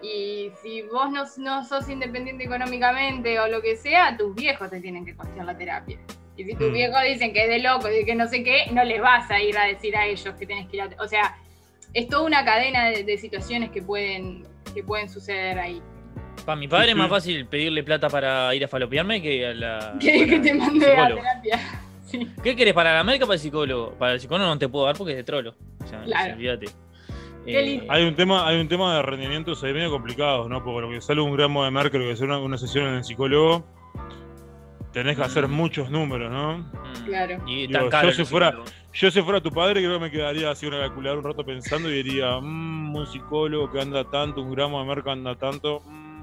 Y 0.02 0.52
si 0.62 0.84
vos 0.84 1.10
no, 1.12 1.24
no 1.38 1.64
sos 1.64 1.90
independiente 1.90 2.44
económicamente 2.44 3.40
o 3.40 3.48
lo 3.48 3.62
que 3.62 3.76
sea, 3.76 4.16
tus 4.18 4.36
viejos 4.36 4.70
te 4.70 4.80
tienen 4.80 5.06
que 5.06 5.16
costear 5.16 5.46
la 5.46 5.58
terapia. 5.58 5.98
Y 6.38 6.44
si 6.44 6.54
tus 6.56 6.70
Mm. 6.70 6.74
viejos 6.74 6.98
dicen 7.08 7.34
que 7.34 7.44
es 7.44 7.50
de 7.50 7.60
loco 7.60 7.90
y 7.90 8.06
que 8.06 8.14
no 8.16 8.28
sé 8.28 8.44
qué, 8.44 8.66
no 8.72 8.84
les 8.84 9.02
vas 9.02 9.30
a 9.32 9.42
ir 9.42 9.58
a 9.58 9.66
decir 9.66 9.96
a 9.96 10.06
ellos 10.06 10.36
que 10.36 10.46
tenés 10.46 10.68
que 10.68 10.78
ir 10.78 10.82
a... 10.84 10.90
O 11.04 11.08
sea, 11.08 11.38
es 11.94 12.08
toda 12.10 12.24
una 12.24 12.44
cadena 12.44 12.90
de, 12.90 13.04
de 13.04 13.18
situaciones 13.18 13.72
que 13.72 13.82
pueden, 13.82 14.46
que 14.74 14.84
pueden 14.84 15.10
suceder 15.10 15.58
ahí. 15.58 15.82
Para 16.46 16.58
mi 16.58 16.68
padre 16.68 16.86
Sí, 16.88 16.92
es 16.92 16.98
más 16.98 17.10
fácil 17.10 17.48
pedirle 17.48 17.84
plata 17.84 18.10
para 18.10 18.54
ir 18.54 18.64
a 18.66 18.68
falopearme 18.68 19.22
que 19.22 19.48
a 19.48 19.54
la. 19.54 19.96
Que, 20.00 20.28
que 20.28 20.40
te 20.40 20.54
mande 20.54 20.86
a 20.96 21.08
terapia. 21.08 21.60
Sí. 22.06 22.28
¿Qué 22.44 22.56
querés 22.56 22.74
para 22.76 22.94
la 22.94 23.04
médica 23.04 23.26
o 23.26 23.28
para 23.28 23.34
el 23.36 23.40
psicólogo? 23.42 23.94
Para 23.98 24.14
el 24.14 24.20
psicólogo 24.20 24.48
no 24.48 24.60
te 24.60 24.70
puedo 24.70 24.86
dar 24.86 24.96
porque 24.96 25.14
es 25.14 25.18
de 25.18 25.24
trolo. 25.24 25.56
O 25.84 25.88
sea, 25.88 26.04
Claro. 26.04 26.34
olvídate. 26.36 26.68
Eh. 27.48 27.86
Hay 27.90 28.04
un 28.06 28.16
tema, 28.16 28.48
hay 28.48 28.60
un 28.60 28.68
tema 28.68 28.96
de 28.96 29.02
rendimientos 29.04 29.64
ahí 29.64 29.74
medio 29.74 29.92
complicados, 29.92 30.50
¿no? 30.50 30.64
Porque 30.64 30.82
lo 30.82 30.90
que 30.90 31.02
sale 31.02 31.22
un 31.22 31.36
gramo 31.36 31.64
de 31.64 31.72
merca, 31.72 31.98
lo 31.98 32.06
que 32.06 32.16
sale 32.16 32.30
una, 32.32 32.40
una 32.40 32.58
sesión 32.58 32.88
en 32.88 32.96
el 32.96 33.04
psicólogo, 33.04 33.66
tenés 34.92 35.16
que 35.18 35.24
hacer 35.24 35.48
Mm. 35.48 35.52
muchos 35.52 35.90
números, 35.90 36.32
¿no? 36.32 36.58
mm, 36.60 37.06
Claro. 37.06 37.38
Y 37.46 37.68
Digo, 37.68 37.80
tan 37.80 37.90
caro. 37.90 38.08
yo 38.10 38.14
si 38.16 38.26
fuera- 38.26 38.48
psicólogo. 38.52 38.72
Yo 38.94 39.12
si 39.12 39.22
fuera 39.22 39.42
tu 39.42 39.52
padre, 39.52 39.82
creo 39.82 39.94
que 39.96 40.00
me 40.06 40.10
quedaría 40.12 40.50
así 40.50 40.66
una 40.66 40.80
calculadora 40.80 41.20
un 41.20 41.26
rato 41.26 41.46
pensando 41.46 41.90
y 41.90 42.02
diría, 42.02 42.40
mmm, 42.40 42.96
un 42.96 43.06
psicólogo 43.08 43.70
que 43.70 43.82
anda 43.82 44.06
tanto, 44.10 44.42
un 44.42 44.52
gramo 44.56 44.80
de 44.82 44.88
merca 44.88 45.12
anda 45.12 45.36
tanto. 45.36 45.82
mm". 45.86 46.16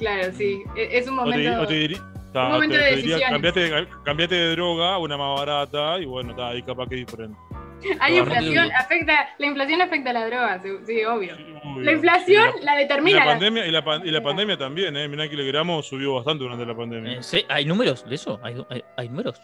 Claro, 0.00 0.32
sí. 0.32 0.62
E- 0.76 0.98
Es 0.98 1.06
un 1.08 1.18
O 1.20 1.24
te, 1.24 1.30
momento. 1.30 1.60
o 1.62 1.66
te 1.68 1.74
diri- 1.74 2.00
ta, 2.32 2.46
un 2.46 2.52
momento 2.54 2.74
te- 2.76 2.82
de 2.82 2.90
te 2.90 2.96
diría, 2.96 3.28
cambiate, 3.30 3.86
cambiate 4.04 4.34
de 4.34 4.50
droga, 4.56 4.98
una 4.98 5.16
más 5.16 5.38
barata, 5.38 6.00
y 6.00 6.04
bueno, 6.04 6.34
ta, 6.34 6.48
ahí 6.48 6.62
capaz 6.64 6.88
que 6.88 6.96
es 7.00 7.06
diferente. 7.06 7.38
Hay 8.00 8.18
inflación, 8.18 8.70
afecta, 8.72 9.28
la 9.38 9.46
inflación 9.46 9.82
afecta 9.82 10.10
a 10.10 10.12
la 10.12 10.26
droga, 10.26 10.60
sí, 10.62 10.68
sí, 10.86 11.04
obvio. 11.04 11.36
Sí, 11.36 11.44
obvio. 11.64 11.82
La 11.84 11.92
inflación 11.92 12.50
la 12.62 12.74
la, 12.74 12.80
y 12.80 12.84
determina. 12.84 13.18
la 13.18 13.24
la- 13.24 13.30
pandemia, 13.32 13.66
y 13.66 13.70
la, 13.70 13.84
pan- 13.84 14.02
y 14.04 14.10
la 14.10 14.22
pandemia 14.22 14.56
también, 14.56 14.96
¿eh? 14.96 15.08
Mirá 15.08 15.28
que 15.28 15.34
el 15.34 15.46
gramo 15.46 15.82
subió 15.82 16.14
bastante 16.14 16.44
durante 16.44 16.64
la 16.66 16.74
pandemia. 16.76 17.12
¿En 17.14 17.22
serio? 17.22 17.46
¿Hay 17.48 17.64
números 17.64 18.08
de 18.08 18.14
eso? 18.14 18.38
¿Hay, 18.42 18.56
hay- 18.70 18.84
hay 18.96 19.08
números? 19.08 19.40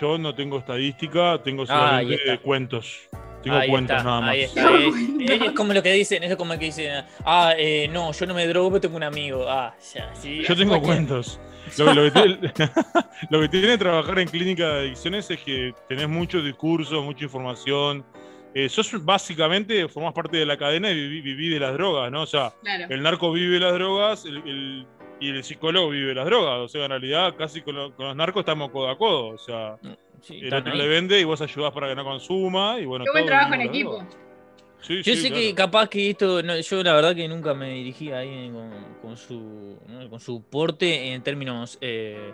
Yo 0.00 0.18
no 0.18 0.34
tengo 0.34 0.58
estadística, 0.58 1.42
tengo 1.42 1.64
Ah, 1.64 1.66
solamente 1.66 2.14
está. 2.14 2.38
cuentos. 2.38 3.08
Tengo 3.42 3.56
Ahí 3.56 3.70
cuentos 3.70 3.96
está, 3.96 4.08
nada 4.08 4.20
más. 4.20 4.30
ahí 4.30 4.42
está. 4.42 4.70
Eh, 4.70 4.90
eh, 5.20 5.40
es 5.46 5.52
como 5.52 5.72
lo 5.72 5.82
que 5.82 5.92
dicen, 5.92 6.22
es 6.22 6.36
como 6.36 6.52
el 6.52 6.58
que 6.58 6.66
dicen, 6.66 7.04
ah, 7.24 7.54
eh, 7.56 7.88
no, 7.90 8.12
yo 8.12 8.26
no 8.26 8.34
me 8.34 8.46
drogo, 8.46 8.68
pero 8.68 8.80
tengo 8.82 8.96
un 8.96 9.02
amigo. 9.02 9.46
Ah, 9.48 9.74
ya, 9.94 10.14
sí. 10.14 10.42
Yo 10.46 10.54
tengo 10.54 10.72
cualquier- 10.78 10.94
cuentos. 11.06 11.40
Lo, 11.78 11.84
que- 11.86 11.94
lo 11.94 12.02
que 12.02 12.10
tiene, 12.10 12.38
lo 13.30 13.40
que 13.40 13.48
tiene 13.48 13.78
trabajar 13.78 14.18
en 14.18 14.28
clínica 14.28 14.68
de 14.68 14.80
adicciones 14.80 15.30
es 15.30 15.40
que 15.40 15.74
tenés 15.88 16.08
muchos 16.08 16.44
discursos, 16.44 17.04
mucha 17.04 17.24
información. 17.24 18.04
Eh, 18.54 18.68
sos 18.68 19.04
básicamente, 19.04 19.88
formás 19.88 20.12
parte 20.12 20.36
de 20.36 20.44
la 20.46 20.56
cadena 20.56 20.90
y 20.90 20.94
viví, 20.94 21.20
viví 21.20 21.48
de 21.50 21.60
las 21.60 21.72
drogas, 21.74 22.10
¿no? 22.10 22.22
O 22.22 22.26
sea, 22.26 22.52
Claro. 22.62 22.86
el 22.88 23.02
narco 23.02 23.30
vive 23.32 23.60
las 23.60 23.72
drogas 23.74 24.24
el- 24.24 24.38
el- 24.38 24.86
y 25.20 25.28
el 25.30 25.44
psicólogo 25.44 25.90
vive 25.90 26.14
las 26.14 26.24
drogas. 26.26 26.58
O 26.58 26.66
sea, 26.68 26.84
en 26.84 26.90
realidad 26.90 27.34
casi 27.36 27.60
con, 27.62 27.76
lo- 27.76 27.94
con 27.94 28.06
los 28.06 28.16
narcos 28.16 28.40
estamos 28.40 28.70
codo 28.70 28.88
a 28.88 28.98
codo. 28.98 29.28
O 29.28 29.38
sea, 29.38 29.76
Sí, 30.22 30.40
el 30.42 30.52
otro 30.52 30.72
ahí. 30.72 30.78
le 30.78 30.88
vende 30.88 31.20
y 31.20 31.24
vos 31.24 31.40
ayudás 31.40 31.72
para 31.72 31.88
que 31.88 31.94
no 31.94 32.04
consuma. 32.04 32.78
Y 32.80 32.86
bueno, 32.86 33.04
Qué 33.04 33.10
buen 33.12 33.26
trabajo 33.26 33.54
en 33.54 33.60
equipo. 33.62 33.90
drogas. 33.98 34.16
Sí, 34.82 35.02
Yo 35.02 35.14
sí, 35.14 35.22
sé 35.22 35.28
claro. 35.28 35.42
que 35.42 35.54
capaz 35.54 35.88
que 35.88 36.10
esto, 36.10 36.42
no, 36.42 36.58
yo 36.58 36.82
la 36.82 36.94
verdad 36.94 37.14
que 37.14 37.28
nunca 37.28 37.52
me 37.54 37.74
dirigí 37.74 38.12
ahí 38.12 38.50
con, 38.50 38.70
con 39.02 39.16
su 39.16 39.78
¿no? 39.86 40.08
con 40.08 40.20
su 40.20 40.42
porte 40.42 41.12
en 41.12 41.22
términos 41.22 41.76
eh, 41.80 42.32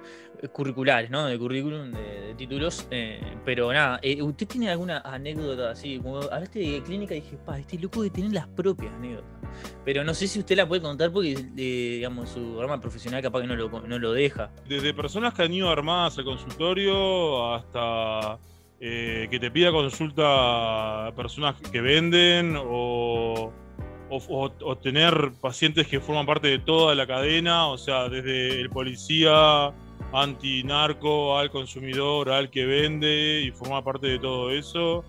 curriculares, 0.53 1.11
¿no? 1.11 1.27
De 1.27 1.39
currículum, 1.39 1.91
de, 1.91 2.21
de 2.29 2.35
títulos, 2.35 2.87
eh, 2.91 3.21
pero 3.45 3.73
nada, 3.73 3.99
eh, 4.03 4.23
¿usted 4.23 4.47
tiene 4.47 4.71
alguna 4.71 4.99
anécdota 5.01 5.71
así? 5.71 5.99
Como 5.99 6.19
hablaste 6.19 6.61
de 6.61 6.83
clínica 6.83 7.15
y 7.15 7.21
dije, 7.21 7.37
pa, 7.45 7.59
este 7.59 7.79
loco 7.79 8.03
de 8.03 8.11
tener 8.11 8.33
las 8.33 8.47
propias 8.49 8.95
anécdotas. 8.95 9.31
Pero 9.85 10.05
no 10.05 10.15
sé 10.15 10.27
si 10.29 10.39
usted 10.39 10.57
la 10.57 10.69
puede 10.69 10.83
contar 10.83 11.11
porque, 11.13 11.35
digamos, 11.55 12.31
su 12.31 12.61
rama 12.61 12.81
profesional 12.81 13.23
capaz 13.23 13.41
que 13.41 13.47
no 13.47 13.57
lo, 13.57 13.69
no 13.81 13.99
lo 13.99 14.13
deja. 14.13 14.51
Desde 14.69 14.93
personas 14.95 15.35
que 15.35 15.43
han 15.43 15.53
ido 15.53 15.69
armadas 15.71 16.19
al 16.19 16.25
consultorio 16.25 17.55
hasta 17.55 18.39
eh, 18.81 19.29
que 19.31 19.39
te 19.39 19.51
pida 19.51 19.73
consulta 19.73 21.07
a 21.07 21.13
personas 21.15 21.57
que 21.61 21.81
venden 21.81 22.57
o, 22.57 23.53
o- 24.11 24.77
tener 24.77 25.33
pacientes 25.41 25.87
que 25.87 25.99
forman 26.01 26.27
parte 26.27 26.49
de 26.49 26.59
toda 26.59 26.95
la 26.95 27.07
cadena, 27.07 27.67
o 27.69 27.79
sea, 27.79 28.09
desde 28.09 28.61
el 28.61 28.71
policía 28.71 29.73
antinarco 30.13 31.39
al 31.39 31.51
consumidor, 31.51 32.31
al 32.31 32.51
que 32.51 32.67
vende 32.67 33.43
y 33.43 33.51
forma 33.51 33.83
parte 33.83 34.07
de 34.09 34.19
todo 34.19 34.51
eso. 34.51 35.05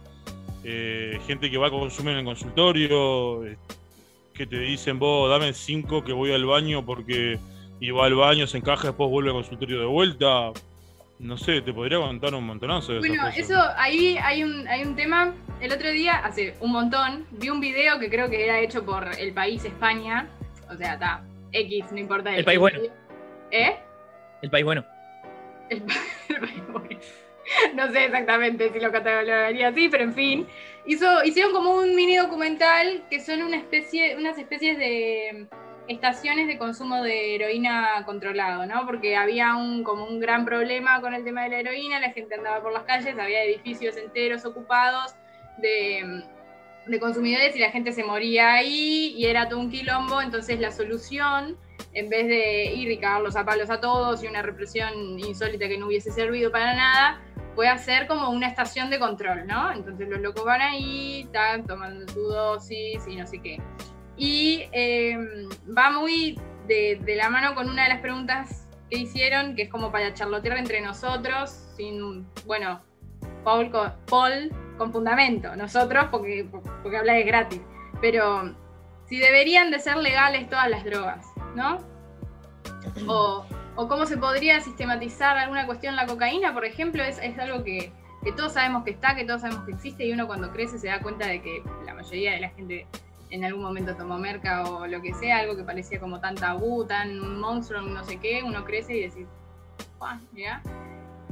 Eh, 0.63 1.19
gente 1.27 1.49
que 1.51 1.57
va 1.57 1.67
a 1.67 1.71
consumir 1.71 2.13
en 2.13 2.19
el 2.19 2.25
consultorio, 2.25 3.45
eh, 3.45 3.57
que 4.33 4.45
te 4.47 4.59
dicen 4.59 4.99
vos, 4.99 5.29
dame 5.29 5.53
cinco 5.53 6.03
que 6.03 6.13
voy 6.13 6.31
al 6.31 6.45
baño 6.45 6.85
porque 6.85 7.39
y 7.79 7.91
va 7.91 8.05
al 8.05 8.15
baño, 8.15 8.47
se 8.47 8.57
encaja, 8.57 8.87
después 8.87 9.09
vuelve 9.09 9.29
al 9.29 9.35
consultorio 9.35 9.79
de 9.79 9.85
vuelta. 9.85 10.51
No 11.19 11.35
sé, 11.37 11.61
te 11.61 11.73
podría 11.73 11.97
contar 11.97 12.33
un 12.35 12.43
montonazo 12.45 12.93
de 12.93 12.99
Bueno, 12.99 13.15
esas 13.15 13.25
cosas. 13.35 13.49
eso, 13.49 13.59
ahí 13.77 14.17
hay 14.21 14.43
un, 14.43 14.67
hay 14.67 14.83
un 14.83 14.95
tema. 14.95 15.33
El 15.59 15.71
otro 15.71 15.89
día, 15.89 16.17
hace 16.17 16.55
un 16.59 16.71
montón, 16.71 17.25
vi 17.31 17.49
un 17.49 17.59
video 17.59 17.97
que 17.97 18.09
creo 18.09 18.29
que 18.29 18.43
era 18.43 18.59
hecho 18.59 18.85
por 18.85 19.09
el 19.17 19.33
país 19.33 19.65
España. 19.65 20.27
O 20.71 20.75
sea, 20.75 20.93
está, 20.93 21.23
X, 21.51 21.85
no 21.91 21.97
importa. 21.99 22.35
El 22.35 22.45
país 22.45 22.59
bueno. 22.59 22.79
¿Eh? 23.51 23.75
El 24.43 24.49
país 24.51 24.63
bueno. 24.65 24.85
El, 25.69 25.81
pa- 25.81 25.93
el 26.29 26.39
país 26.39 26.67
bueno. 26.71 26.99
No 27.75 27.91
sé 27.91 28.05
exactamente 28.05 28.71
si 28.71 28.79
lo 28.79 28.91
catalogaría 28.91 29.69
así, 29.69 29.87
pero 29.89 30.03
en 30.03 30.13
fin. 30.13 30.47
Hizo, 30.85 31.23
hicieron 31.23 31.51
como 31.51 31.71
un 31.75 31.95
mini 31.95 32.15
documental 32.17 33.03
que 33.09 33.19
son 33.21 33.41
una 33.41 33.57
especie, 33.57 34.15
unas 34.17 34.37
especies 34.37 34.77
de 34.77 35.47
estaciones 35.87 36.47
de 36.47 36.57
consumo 36.57 37.01
de 37.01 37.35
heroína 37.35 38.03
controlado, 38.05 38.65
¿no? 38.65 38.85
Porque 38.85 39.15
había 39.15 39.55
un, 39.55 39.83
como 39.83 40.05
un 40.05 40.19
gran 40.19 40.45
problema 40.45 41.01
con 41.01 41.13
el 41.13 41.23
tema 41.23 41.43
de 41.43 41.49
la 41.49 41.59
heroína, 41.59 41.99
la 41.99 42.11
gente 42.11 42.35
andaba 42.35 42.61
por 42.61 42.73
las 42.73 42.83
calles, 42.83 43.17
había 43.17 43.43
edificios 43.43 43.97
enteros 43.97 44.45
ocupados 44.45 45.15
de, 45.57 46.23
de 46.85 46.99
consumidores 46.99 47.55
y 47.55 47.59
la 47.59 47.71
gente 47.71 47.91
se 47.91 48.03
moría 48.03 48.53
ahí 48.53 49.13
y 49.17 49.25
era 49.25 49.47
todo 49.47 49.59
un 49.59 49.69
quilombo, 49.69 50.21
entonces 50.21 50.59
la 50.59 50.71
solución 50.71 51.57
en 51.93 52.09
vez 52.09 52.27
de 52.27 52.73
ir 52.73 52.91
y 52.91 52.97
cagarlos 52.99 53.35
a 53.35 53.45
palos 53.45 53.69
a 53.69 53.79
todos 53.79 54.23
y 54.23 54.27
una 54.27 54.41
represión 54.41 55.19
insólita 55.19 55.67
que 55.67 55.77
no 55.77 55.87
hubiese 55.87 56.11
servido 56.11 56.51
para 56.51 56.75
nada, 56.75 57.21
puede 57.55 57.69
hacer 57.69 58.07
como 58.07 58.29
una 58.29 58.47
estación 58.47 58.89
de 58.89 58.99
control, 58.99 59.47
¿no? 59.47 59.71
Entonces 59.71 60.07
los 60.07 60.19
locos 60.19 60.45
van 60.45 60.61
ahí, 60.61 61.21
están 61.21 61.65
tomando 61.65 62.07
su 62.11 62.21
dosis 62.21 63.01
y 63.07 63.15
no 63.15 63.25
sé 63.25 63.39
qué. 63.39 63.57
Y 64.17 64.65
em, 64.71 65.47
va 65.77 65.91
muy 65.91 66.39
de, 66.67 66.99
la 67.15 67.29
mano 67.29 67.55
con 67.55 67.69
una 67.69 67.83
de 67.83 67.89
las 67.89 68.01
preguntas 68.01 68.67
que 68.89 68.97
hicieron, 68.97 69.55
que 69.55 69.63
es 69.63 69.69
como 69.69 69.91
para 69.91 70.13
charlotear 70.13 70.57
entre 70.57 70.81
nosotros, 70.81 71.51
sin, 71.75 72.27
bueno, 72.45 72.81
Paul 73.43 73.69
con, 73.69 73.93
Paul 74.09 74.51
con 74.77 74.91
fundamento, 74.91 75.55
nosotros 75.55 76.07
porque, 76.11 76.47
porque 76.83 76.97
habla 76.97 77.13
de 77.13 77.23
gratis, 77.23 77.61
pero 78.01 78.55
si 79.07 79.17
deberían 79.17 79.71
de 79.71 79.79
ser 79.79 79.97
legales 79.97 80.49
todas 80.49 80.69
las 80.69 80.83
drogas, 80.83 81.25
¿no? 81.55 81.79
O, 83.07 83.45
cómo 83.75 84.05
se 84.05 84.17
podría 84.17 84.59
sistematizar 84.59 85.37
alguna 85.37 85.65
cuestión 85.65 85.95
la 85.95 86.07
cocaína, 86.07 86.53
por 86.53 86.65
ejemplo, 86.65 87.03
es, 87.03 87.19
algo 87.39 87.63
que, 87.63 87.91
todos 88.35 88.53
sabemos 88.53 88.83
que 88.83 88.91
está, 88.91 89.15
que 89.15 89.23
todos 89.23 89.41
sabemos 89.41 89.63
que 89.65 89.71
existe 89.71 90.05
y 90.05 90.11
uno 90.11 90.27
cuando 90.27 90.51
crece 90.51 90.79
se 90.79 90.87
da 90.87 90.99
cuenta 91.01 91.27
de 91.27 91.41
que 91.41 91.63
la 91.85 91.93
mayoría 91.93 92.31
de 92.31 92.41
la 92.41 92.49
gente 92.49 92.87
en 93.29 93.43
algún 93.43 93.63
momento 93.63 93.95
tomó 93.95 94.17
merca 94.17 94.63
o 94.69 94.87
lo 94.87 95.01
que 95.01 95.13
sea, 95.13 95.39
algo 95.39 95.55
que 95.55 95.63
parecía 95.63 95.99
como 95.99 96.19
tan 96.19 96.35
tabú, 96.35 96.85
tan 96.85 97.19
un 97.19 97.39
monstruo, 97.39 97.81
no 97.81 98.03
sé 98.03 98.17
qué, 98.17 98.41
uno 98.43 98.63
crece 98.63 98.97
y 98.97 99.01
decís, 99.01 99.27
¿ya? 100.33 100.61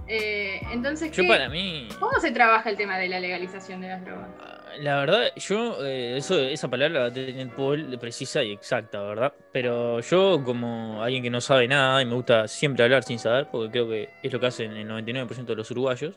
Eh, 0.08 0.62
entonces, 0.72 1.12
yo 1.12 1.28
para 1.28 1.50
mí... 1.50 1.88
¿cómo 2.00 2.20
se 2.20 2.32
trabaja 2.32 2.70
el 2.70 2.78
tema 2.78 2.98
de 2.98 3.08
la 3.08 3.20
legalización 3.20 3.82
de 3.82 3.88
las 3.88 4.06
drogas? 4.06 4.30
Ah, 4.40 4.56
la 4.80 4.98
verdad, 4.98 5.32
yo, 5.36 5.84
eh, 5.84 6.18
eso, 6.18 6.40
esa 6.40 6.68
palabra 6.68 7.06
la 7.06 7.14
tener 7.14 7.50
Paul 7.50 7.98
precisa 8.00 8.44
y 8.44 8.52
exacta, 8.52 9.02
¿verdad? 9.02 9.34
Pero 9.52 10.02
yo, 10.02 10.44
como 10.44 11.02
alguien 11.02 11.24
que 11.24 11.30
no 11.30 11.42
sabe 11.42 11.68
nada 11.68 12.02
y 12.02 12.06
me 12.06 12.14
gusta 12.14 12.48
siempre 12.48 12.84
hablar 12.84 13.04
sin 13.04 13.18
saber, 13.18 13.48
porque 13.52 13.72
creo 13.72 13.90
que 13.90 14.10
es 14.22 14.32
lo 14.32 14.40
que 14.40 14.46
hacen 14.46 14.74
el 14.74 14.88
99% 14.88 15.46
de 15.46 15.56
los 15.56 15.72
uruguayos, 15.72 16.14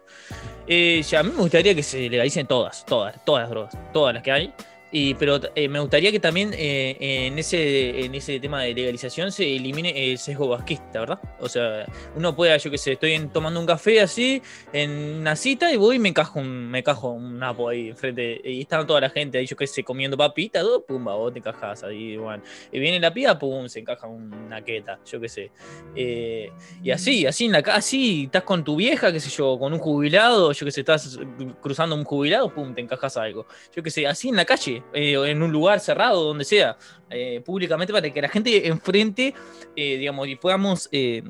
eh, 0.66 1.02
a 1.16 1.22
mí 1.22 1.30
me 1.30 1.42
gustaría 1.42 1.74
que 1.74 1.82
se 1.82 2.10
legalicen 2.10 2.46
todas, 2.46 2.84
todas, 2.84 3.24
todas 3.24 3.42
las 3.44 3.50
drogas, 3.50 3.92
todas 3.92 4.12
las 4.12 4.22
que 4.22 4.32
hay. 4.32 4.54
Y, 4.90 5.14
pero 5.14 5.38
eh, 5.54 5.68
me 5.68 5.80
gustaría 5.80 6.10
que 6.10 6.18
también 6.18 6.54
eh, 6.54 6.96
en, 6.98 7.38
ese, 7.38 8.04
en 8.04 8.14
ese 8.14 8.40
tema 8.40 8.62
de 8.62 8.72
legalización 8.72 9.30
se 9.30 9.56
elimine 9.56 10.10
el 10.10 10.18
sesgo 10.18 10.48
vasquista, 10.48 11.00
¿verdad? 11.00 11.20
O 11.40 11.48
sea, 11.48 11.84
uno 12.16 12.34
puede, 12.34 12.58
yo 12.58 12.70
que 12.70 12.78
sé, 12.78 12.92
estoy 12.92 13.28
tomando 13.28 13.60
un 13.60 13.66
café 13.66 14.00
así, 14.00 14.42
en 14.72 14.90
una 15.20 15.36
cita, 15.36 15.70
y 15.70 15.76
voy 15.76 15.96
y 15.96 15.98
me 15.98 16.14
cajo 16.14 16.40
un, 16.40 16.70
me 16.70 16.82
cajo 16.82 17.10
un 17.10 17.38
napo 17.38 17.68
ahí 17.68 17.88
enfrente, 17.88 18.40
y 18.42 18.62
está 18.62 18.86
toda 18.86 19.02
la 19.02 19.10
gente 19.10 19.36
ahí, 19.36 19.46
yo 19.46 19.56
que 19.56 19.66
sé, 19.66 19.84
comiendo 19.84 20.16
papita, 20.16 20.60
todo, 20.60 20.82
pumba, 20.82 21.14
vos 21.14 21.32
te 21.34 21.40
encajas 21.40 21.84
ahí, 21.84 22.16
bueno. 22.16 22.42
Y 22.72 22.78
viene 22.78 22.98
la 22.98 23.12
piba, 23.12 23.38
pum, 23.38 23.68
se 23.68 23.80
encaja 23.80 24.06
una 24.06 24.64
queta, 24.64 24.98
yo 25.04 25.20
que 25.20 25.28
sé. 25.28 25.50
Eh, 25.94 26.50
y 26.82 26.90
así, 26.90 27.26
así 27.26 27.44
en 27.44 27.52
la 27.52 27.58
así, 27.58 28.24
estás 28.24 28.44
con 28.44 28.64
tu 28.64 28.76
vieja, 28.76 29.12
qué 29.12 29.20
sé 29.20 29.28
yo, 29.28 29.58
con 29.58 29.74
un 29.74 29.78
jubilado, 29.78 30.52
yo 30.52 30.64
que 30.64 30.72
sé, 30.72 30.80
estás 30.80 31.18
cruzando 31.60 31.94
un 31.94 32.04
jubilado, 32.04 32.54
pum, 32.54 32.74
te 32.74 32.80
encajas 32.80 33.18
algo. 33.18 33.46
Yo 33.76 33.82
que 33.82 33.90
sé, 33.90 34.06
así 34.06 34.30
en 34.30 34.36
la 34.36 34.46
calle 34.46 34.77
eh, 34.92 35.14
en 35.26 35.42
un 35.42 35.52
lugar 35.52 35.80
cerrado, 35.80 36.24
donde 36.24 36.44
sea, 36.44 36.76
eh, 37.10 37.40
públicamente, 37.44 37.92
para 37.92 38.10
que 38.10 38.22
la 38.22 38.28
gente 38.28 38.66
enfrente, 38.68 39.34
eh, 39.76 39.96
digamos, 39.96 40.28
y 40.28 40.36
podamos 40.36 40.88
en 40.92 41.24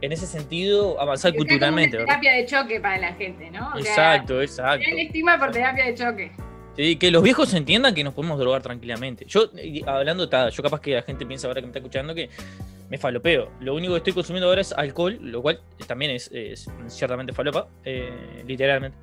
ese 0.00 0.26
sentido 0.26 1.00
avanzar 1.00 1.34
culturalmente. 1.34 1.96
Una 1.96 2.06
terapia 2.06 2.32
de 2.32 2.46
choque 2.46 2.80
para 2.80 2.98
la 2.98 3.14
gente, 3.14 3.50
¿no? 3.50 3.76
exacto, 3.78 4.42
exacto. 4.42 4.86
El 4.86 5.10
por 5.38 5.50
terapia 5.50 5.86
de 5.86 5.94
choque. 5.94 6.32
Sí, 6.76 6.96
que 6.96 7.10
los 7.10 7.22
viejos 7.22 7.54
entiendan 7.54 7.94
que 7.94 8.04
nos 8.04 8.12
podemos 8.12 8.38
drogar 8.38 8.60
tranquilamente. 8.60 9.24
Yo, 9.26 9.50
hablando, 9.86 10.28
yo 10.50 10.62
capaz 10.62 10.80
que 10.80 10.94
la 10.94 11.02
gente 11.02 11.24
piensa 11.24 11.48
ahora 11.48 11.60
que 11.60 11.66
me 11.66 11.70
está 11.70 11.78
escuchando 11.78 12.14
que 12.14 12.28
me 12.90 12.98
falopeo. 12.98 13.50
Lo 13.60 13.74
único 13.74 13.94
que 13.94 13.98
estoy 13.98 14.12
consumiendo 14.12 14.48
ahora 14.48 14.60
es 14.60 14.72
alcohol, 14.72 15.18
lo 15.22 15.40
cual 15.40 15.60
también 15.86 16.10
es, 16.10 16.30
ciertamente 16.88 17.32
falopa, 17.32 17.66
literalmente. 18.46 18.98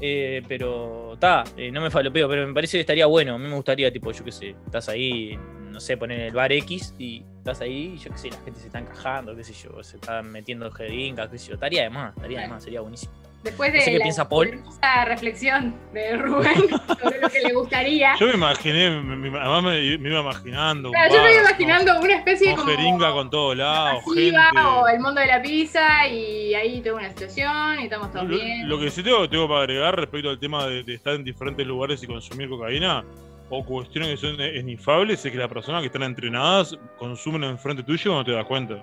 Eh, 0.00 0.42
pero 0.46 1.14
está, 1.14 1.44
eh, 1.56 1.70
no 1.70 1.80
me 1.80 1.90
falopeo, 1.90 2.28
pero 2.28 2.46
me 2.46 2.52
parece 2.52 2.76
que 2.76 2.82
estaría 2.82 3.06
bueno. 3.06 3.34
A 3.34 3.38
mí 3.38 3.48
me 3.48 3.54
gustaría, 3.54 3.92
tipo, 3.92 4.12
yo 4.12 4.24
qué 4.24 4.32
sé, 4.32 4.56
estás 4.66 4.88
ahí, 4.88 5.38
no 5.70 5.80
sé, 5.80 5.96
poner 5.96 6.20
el 6.20 6.34
bar 6.34 6.52
X 6.52 6.94
y 6.98 7.24
estás 7.38 7.60
ahí, 7.60 7.94
y 7.94 7.98
yo 7.98 8.10
qué 8.10 8.18
sé, 8.18 8.30
la 8.30 8.38
gente 8.38 8.60
se 8.60 8.66
está 8.66 8.78
encajando, 8.78 9.34
qué 9.34 9.44
sé 9.44 9.52
yo, 9.52 9.82
se 9.82 9.96
están 9.96 10.30
metiendo 10.30 10.70
jeringas, 10.70 11.28
qué 11.30 11.38
sé 11.38 11.48
yo. 11.48 11.54
Estaría 11.54 11.82
de 11.84 11.90
más, 11.90 12.14
estaría 12.16 12.40
de 12.40 12.48
más, 12.48 12.62
sería 12.62 12.80
buenísimo. 12.80 13.12
Después 13.46 13.72
de 13.72 13.78
qué 13.78 14.00
piensa 14.00 14.28
Paul. 14.28 14.60
reflexión 15.04 15.72
de 15.92 16.16
Rubén 16.16 16.68
sobre 17.00 17.20
lo 17.20 17.28
que 17.28 17.40
le 17.40 17.52
gustaría. 17.54 18.16
Yo 18.18 18.26
me 18.26 18.34
imaginé, 18.34 18.86
además 18.86 19.62
me, 19.62 19.84
iba 19.84 20.20
imaginando. 20.20 20.90
Claro, 20.90 21.14
yo 21.14 21.22
me 21.22 21.32
iba 21.32 21.42
imaginando 21.42 22.00
una 22.00 22.16
especie 22.16 22.56
de. 22.56 22.56
Jeringa 22.56 23.12
con 23.12 23.30
todos 23.30 23.56
lados, 23.56 24.02
gente. 24.04 24.36
O 24.58 24.88
el 24.88 24.98
mundo 24.98 25.20
de 25.20 25.28
la 25.28 25.40
pizza, 25.40 26.08
y 26.08 26.54
ahí 26.54 26.80
tengo 26.80 26.96
una 26.96 27.08
situación 27.08 27.78
y 27.80 27.84
estamos 27.84 28.10
todos 28.10 28.26
bien. 28.26 28.68
Lo 28.68 28.80
que 28.80 28.90
sí 28.90 29.04
tengo, 29.04 29.28
tengo 29.28 29.46
para 29.46 29.60
agregar 29.60 29.94
respecto 29.94 30.28
al 30.28 30.40
tema 30.40 30.66
de, 30.66 30.82
estar 30.92 31.14
en 31.14 31.22
diferentes 31.22 31.64
lugares 31.64 32.02
y 32.02 32.08
consumir 32.08 32.48
cocaína, 32.48 33.04
o 33.48 33.64
cuestiones 33.64 34.10
que 34.10 34.16
son 34.16 34.40
esnifables, 34.40 35.24
es 35.24 35.30
que 35.30 35.38
las 35.38 35.48
personas 35.48 35.82
que 35.82 35.86
están 35.86 36.02
entrenadas 36.02 36.76
consumen 36.98 37.44
enfrente 37.44 37.84
tuyo 37.84 38.10
cuando 38.10 38.24
te 38.24 38.32
das 38.32 38.44
cuenta. 38.44 38.74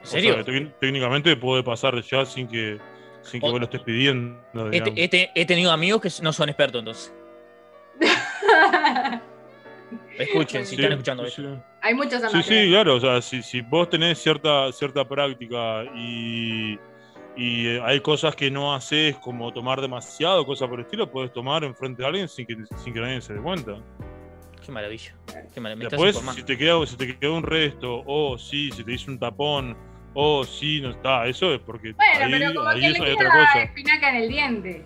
¿En 0.00 0.06
serio? 0.06 0.44
técnicamente 0.80 1.36
puede 1.36 1.62
pasar 1.62 2.00
ya 2.00 2.24
sin 2.24 2.48
que 2.48 2.78
sin 3.26 3.40
que 3.40 3.50
vos 3.50 3.58
lo 3.58 3.64
estés 3.64 3.82
pidiendo. 3.82 4.38
He, 4.72 5.46
tenido 5.46 5.70
amigos 5.72 6.00
que 6.02 6.10
no 6.22 6.32
son 6.32 6.48
expertos 6.48 6.80
entonces. 6.80 7.12
Escuchen, 10.18 10.66
si 10.66 10.76
están 10.76 10.92
escuchando 10.92 11.24
esto. 11.24 11.62
Hay 11.82 11.94
muchos 11.94 12.22
Sí, 12.32 12.42
sí, 12.42 12.68
claro. 12.70 12.96
O 12.96 13.00
sea, 13.00 13.20
si, 13.20 13.42
si 13.42 13.60
vos 13.60 13.88
tenés 13.88 14.18
cierta, 14.18 14.72
cierta 14.72 15.06
práctica 15.06 15.84
y, 15.94 16.78
y 17.36 17.68
hay 17.84 18.00
cosas 18.00 18.34
que 18.34 18.50
no 18.50 18.74
haces, 18.74 19.16
como 19.16 19.52
tomar 19.52 19.80
demasiado, 19.80 20.44
cosas 20.46 20.68
por 20.68 20.80
el 20.80 20.86
estilo, 20.86 21.10
puedes 21.10 21.32
tomar 21.32 21.64
enfrente 21.64 22.02
de 22.02 22.08
alguien 22.08 22.28
sin 22.28 22.46
que, 22.46 22.56
sin 22.82 22.94
que 22.94 23.00
nadie 23.00 23.20
se 23.20 23.34
dé 23.34 23.40
cuenta. 23.40 23.76
Qué 24.64 24.72
maravilla. 24.72 25.14
Qué 25.54 25.60
Después, 25.60 26.16
si 26.34 26.42
te, 26.42 26.58
queda, 26.58 26.84
si 26.86 26.96
te 26.96 27.18
quedó 27.18 27.34
un 27.34 27.44
resto, 27.44 28.02
o 28.06 28.36
si, 28.38 28.70
si 28.72 28.82
te 28.82 28.94
hizo 28.94 29.10
un 29.10 29.18
tapón, 29.18 29.76
oh, 30.16 30.44
sí, 30.44 30.80
no 30.80 30.90
está, 30.90 31.26
eso 31.26 31.54
es 31.54 31.60
porque 31.60 31.92
bueno, 31.92 32.24
ahí, 32.24 32.30
pero 32.32 32.54
como 32.54 32.68
ahí 32.68 32.80
que 32.80 32.98
le 32.98 33.14
otra 33.14 33.30
cosa. 33.30 33.62
espinaca 33.62 34.10
en 34.10 34.16
el 34.16 34.28
diente. 34.28 34.84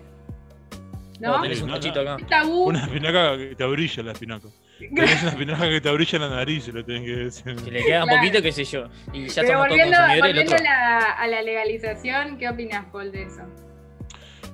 ¿No? 1.19 1.35
Oh, 1.35 1.41
tenés 1.41 1.61
un 1.61 1.69
cachito 1.69 2.01
acá. 2.01 2.17
Una 2.45 2.83
espinaca 2.83 3.37
que 3.37 3.55
te 3.55 3.63
abrilla 3.63 4.03
la 4.03 4.11
espinaca. 4.11 4.47
Tenés 4.79 5.21
una 5.21 5.31
espinaca 5.31 5.69
que 5.69 5.81
te 5.81 5.89
abrilla 5.89 6.19
la 6.19 6.29
nariz, 6.29 6.63
se 6.65 6.71
lo 6.71 6.83
tenés 6.83 7.03
que 7.03 7.15
decir. 7.15 7.55
Que 7.63 7.71
le 7.71 7.83
queda 7.83 8.03
un 8.03 8.09
poquito, 8.09 8.41
qué 8.41 8.51
sé 8.51 8.63
yo. 8.65 8.89
Y 9.13 9.27
ya 9.27 9.41
Pero 9.43 9.59
volviendo, 9.59 9.97
volviendo 10.19 10.55
a, 10.55 10.59
la, 10.59 10.99
a 11.11 11.27
la 11.27 11.41
legalización, 11.41 12.37
¿qué 12.37 12.49
opinas, 12.49 12.85
Paul, 12.91 13.11
de 13.11 13.23
eso? 13.23 13.43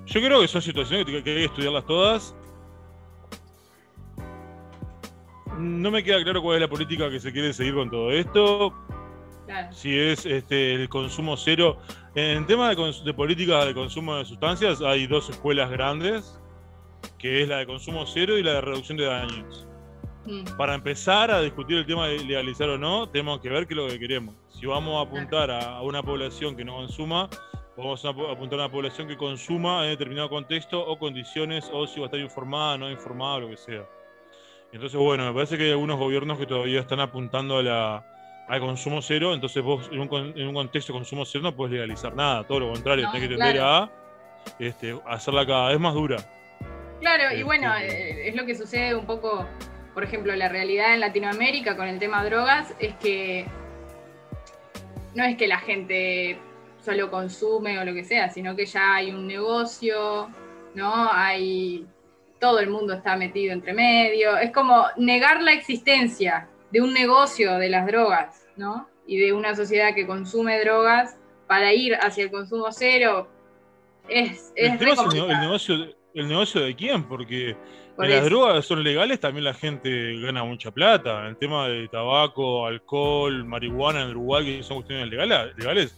Yo 0.08 0.22
creo 0.22 0.42
que 0.42 0.48
son 0.48 0.62
situaciones 0.62 1.06
que, 1.06 1.18
hay 1.18 1.24
que 1.24 1.46
estudiarlas 1.46 1.86
todas. 1.86 2.36
No 5.58 5.92
me 5.92 6.04
queda 6.04 6.24
claro 6.24 6.42
cuál 6.42 6.56
es 6.56 6.62
la 6.62 6.68
política 6.68 7.10
que 7.10 7.20
se 7.20 7.32
quiere 7.32 7.54
seguir 7.54 7.74
con 7.74 7.90
todo 7.90 8.12
esto. 8.12 8.74
Si 9.72 9.98
es 9.98 10.26
este, 10.26 10.74
el 10.74 10.89
consumo 10.89 11.38
cero. 11.38 11.80
En 12.15 12.46
tema 12.46 12.74
de, 12.74 12.96
de 13.04 13.13
política 13.13 13.65
de 13.65 13.74
consumo 13.74 14.15
de 14.15 14.26
sustancias, 14.26 14.82
hay 14.82 15.08
dos 15.08 15.30
escuelas 15.30 15.70
grandes, 15.70 16.39
que 17.17 17.43
es 17.43 17.48
la 17.48 17.58
de 17.58 17.65
consumo 17.65 18.06
cero 18.06 18.38
y 18.38 18.43
la 18.43 18.54
de 18.54 18.62
reducción 18.62 18.98
de 18.98 19.06
daños. 19.06 19.67
Mm. 20.26 20.58
Para 20.58 20.76
empezar 20.76 21.32
a 21.32 21.41
discutir 21.41 21.78
el 21.78 21.86
tema 21.86 22.08
de 22.08 22.20
legalizar 22.20 22.70
o 22.70 22.78
no, 22.78 23.08
tenemos 23.08 23.39
que 23.39 23.50
ver 23.50 23.65
qué 23.65 23.74
es 23.74 23.78
lo 23.78 23.88
que 23.88 23.98
queremos. 23.98 24.36
Si 24.50 24.65
vamos 24.65 24.98
a 24.98 25.08
apuntar 25.08 25.50
a, 25.50 25.82
una 25.82 26.04
población 26.04 26.56
que 26.56 26.65
no 26.65 26.76
consuma, 26.76 27.30
vamos 27.78 28.04
a 28.04 28.10
apuntar 28.10 28.60
a 28.60 28.63
una 28.63 28.72
población 28.72 29.08
que 29.08 29.15
consuma 29.15 29.86
en 29.86 29.91
determinado 29.91 30.30
contexto 30.30 30.86
o 30.86 31.00
condiciones, 31.00 31.70
o 31.72 31.88
si 31.88 32.00
va 32.00 32.06
a 32.06 32.08
estar 32.08 32.20
informada, 32.20 32.78
no 32.78 32.91
informada, 32.91 33.39
lo 33.39 33.50
que 33.50 33.58
sea. 33.58 33.88
Entonces, 34.74 35.00
bueno, 35.00 35.26
me 35.26 35.34
parece 35.34 35.58
que 35.58 35.63
hay 35.63 35.72
algunos 35.72 35.98
gobiernos 35.98 36.38
que 36.38 36.46
todavía 36.46 36.82
están 36.82 37.00
apuntando 37.00 37.58
a 37.60 37.63
la, 37.63 38.16
al 38.48 38.60
consumo 38.60 39.02
cero, 39.02 39.34
entonces 39.34 39.62
vos 39.62 39.90
en 39.92 40.00
un, 40.00 40.54
contexto 40.54 40.94
de 40.94 41.00
consumo 41.00 41.26
cero 41.26 41.44
no 41.44 41.56
puedes 41.56 41.74
legalizar 41.74 42.16
nada, 42.16 42.46
todo 42.46 42.62
lo 42.62 42.72
contrario, 42.72 43.10
tenés 43.12 43.28
que 43.28 43.36
tender 43.36 43.60
a 43.62 43.92
este, 44.60 44.98
hacerla 45.06 45.46
cada 45.46 45.70
vez 45.70 45.80
más 45.80 45.94
dura. 45.94 46.18
Claro, 47.02 47.24
y 47.24 47.34
este, 47.34 47.44
bueno, 47.44 47.76
eh, 47.76 48.30
es 48.30 48.36
lo 48.36 48.46
que 48.46 48.56
sucede 48.56 48.96
un 48.96 49.06
poco, 49.06 49.46
por 49.94 50.04
ejemplo, 50.04 50.36
la 50.36 50.50
realidad 50.50 50.94
en 50.94 51.02
Latinoamérica 51.02 51.76
con 51.76 51.88
el 51.88 52.00
tema 52.00 52.24
drogas, 52.24 52.74
es 52.80 52.96
que 52.96 53.46
no 55.14 55.24
es 55.24 55.36
que 55.36 55.48
la 55.48 55.60
gente 55.60 56.40
solo 56.80 57.12
consume 57.12 57.80
o 57.80 57.86
lo 57.86 57.94
que 57.94 58.04
sea, 58.04 58.30
sino 58.30 58.56
que 58.56 58.66
ya 58.66 58.96
hay 58.96 59.12
un 59.12 59.28
negocio, 59.28 60.30
¿no? 60.74 61.12
Hay. 61.12 61.86
Todo 62.40 62.60
el 62.60 62.70
mundo 62.70 62.94
está 62.94 63.18
metido 63.18 63.52
entre 63.52 63.74
medio. 63.74 64.38
Es 64.38 64.52
como 64.52 64.86
negar 64.96 65.42
la 65.42 65.54
existencia 65.54 66.48
de 66.71 66.82
un 66.82 66.93
negocio 66.93 67.58
de 67.58 67.69
las 67.69 67.88
drogas, 67.88 68.45
¿no? 68.56 68.88
Y 69.06 69.17
de 69.17 69.34
una 69.34 69.56
sociedad 69.56 69.93
que 69.95 70.06
consume 70.06 70.60
drogas 70.60 71.17
para 71.47 71.73
ir 71.73 71.95
hacia 71.95 72.25
el 72.25 72.32
consumo 72.32 72.67
cero. 72.71 73.30
Es, 74.10 74.51
el, 74.56 74.73
es 74.73 74.82
el, 74.82 74.88
negocio, 75.39 75.95
el 76.13 76.27
negocio 76.27 76.62
de 76.62 76.75
quién, 76.75 77.03
porque 77.03 77.56
Por 77.95 78.06
en 78.06 78.12
las 78.12 78.25
drogas 78.25 78.65
son 78.65 78.84
legales, 78.84 79.19
también 79.19 79.45
la 79.45 79.53
gente 79.53 80.19
gana 80.19 80.43
mucha 80.43 80.71
plata. 80.71 81.21
En 81.21 81.27
el 81.27 81.38
tema 81.38 81.67
de 81.67 81.88
tabaco, 81.88 82.65
alcohol, 82.65 83.45
marihuana 83.45 84.03
en 84.03 84.10
Uruguay, 84.12 84.45
que 84.45 84.63
son 84.63 84.77
cuestiones 84.77 85.10
legales, 85.10 85.56
legales 85.58 85.95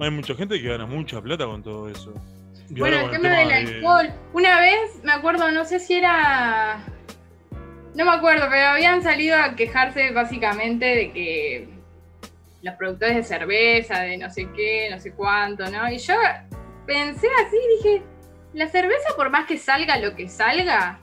hay 0.00 0.10
mucha 0.10 0.34
gente 0.34 0.60
que 0.60 0.68
gana 0.68 0.86
mucha 0.86 1.20
plata 1.20 1.44
con 1.44 1.62
todo 1.62 1.88
eso. 1.88 2.14
Y 2.70 2.74
Bueno, 2.78 2.98
el 2.98 3.10
tema 3.10 3.38
del 3.38 3.48
de- 3.48 3.76
alcohol. 3.76 4.12
Una 4.32 4.60
vez, 4.60 5.02
me 5.02 5.12
acuerdo, 5.12 5.50
no 5.50 5.64
sé 5.64 5.80
si 5.80 5.94
era. 5.94 6.84
No 7.98 8.04
me 8.04 8.12
acuerdo, 8.12 8.46
pero 8.48 8.64
habían 8.68 9.02
salido 9.02 9.36
a 9.36 9.56
quejarse 9.56 10.12
básicamente 10.12 10.84
de 10.84 11.12
que 11.12 11.68
los 12.62 12.76
productores 12.76 13.16
de 13.16 13.24
cerveza, 13.24 14.02
de 14.02 14.16
no 14.16 14.30
sé 14.30 14.46
qué, 14.54 14.86
no 14.88 15.00
sé 15.00 15.10
cuánto, 15.10 15.68
¿no? 15.68 15.90
Y 15.90 15.98
yo 15.98 16.14
pensé 16.86 17.26
así, 17.44 17.56
dije, 17.82 18.02
la 18.52 18.68
cerveza 18.68 19.16
por 19.16 19.30
más 19.30 19.46
que 19.46 19.58
salga 19.58 19.98
lo 19.98 20.14
que 20.14 20.28
salga, 20.28 21.00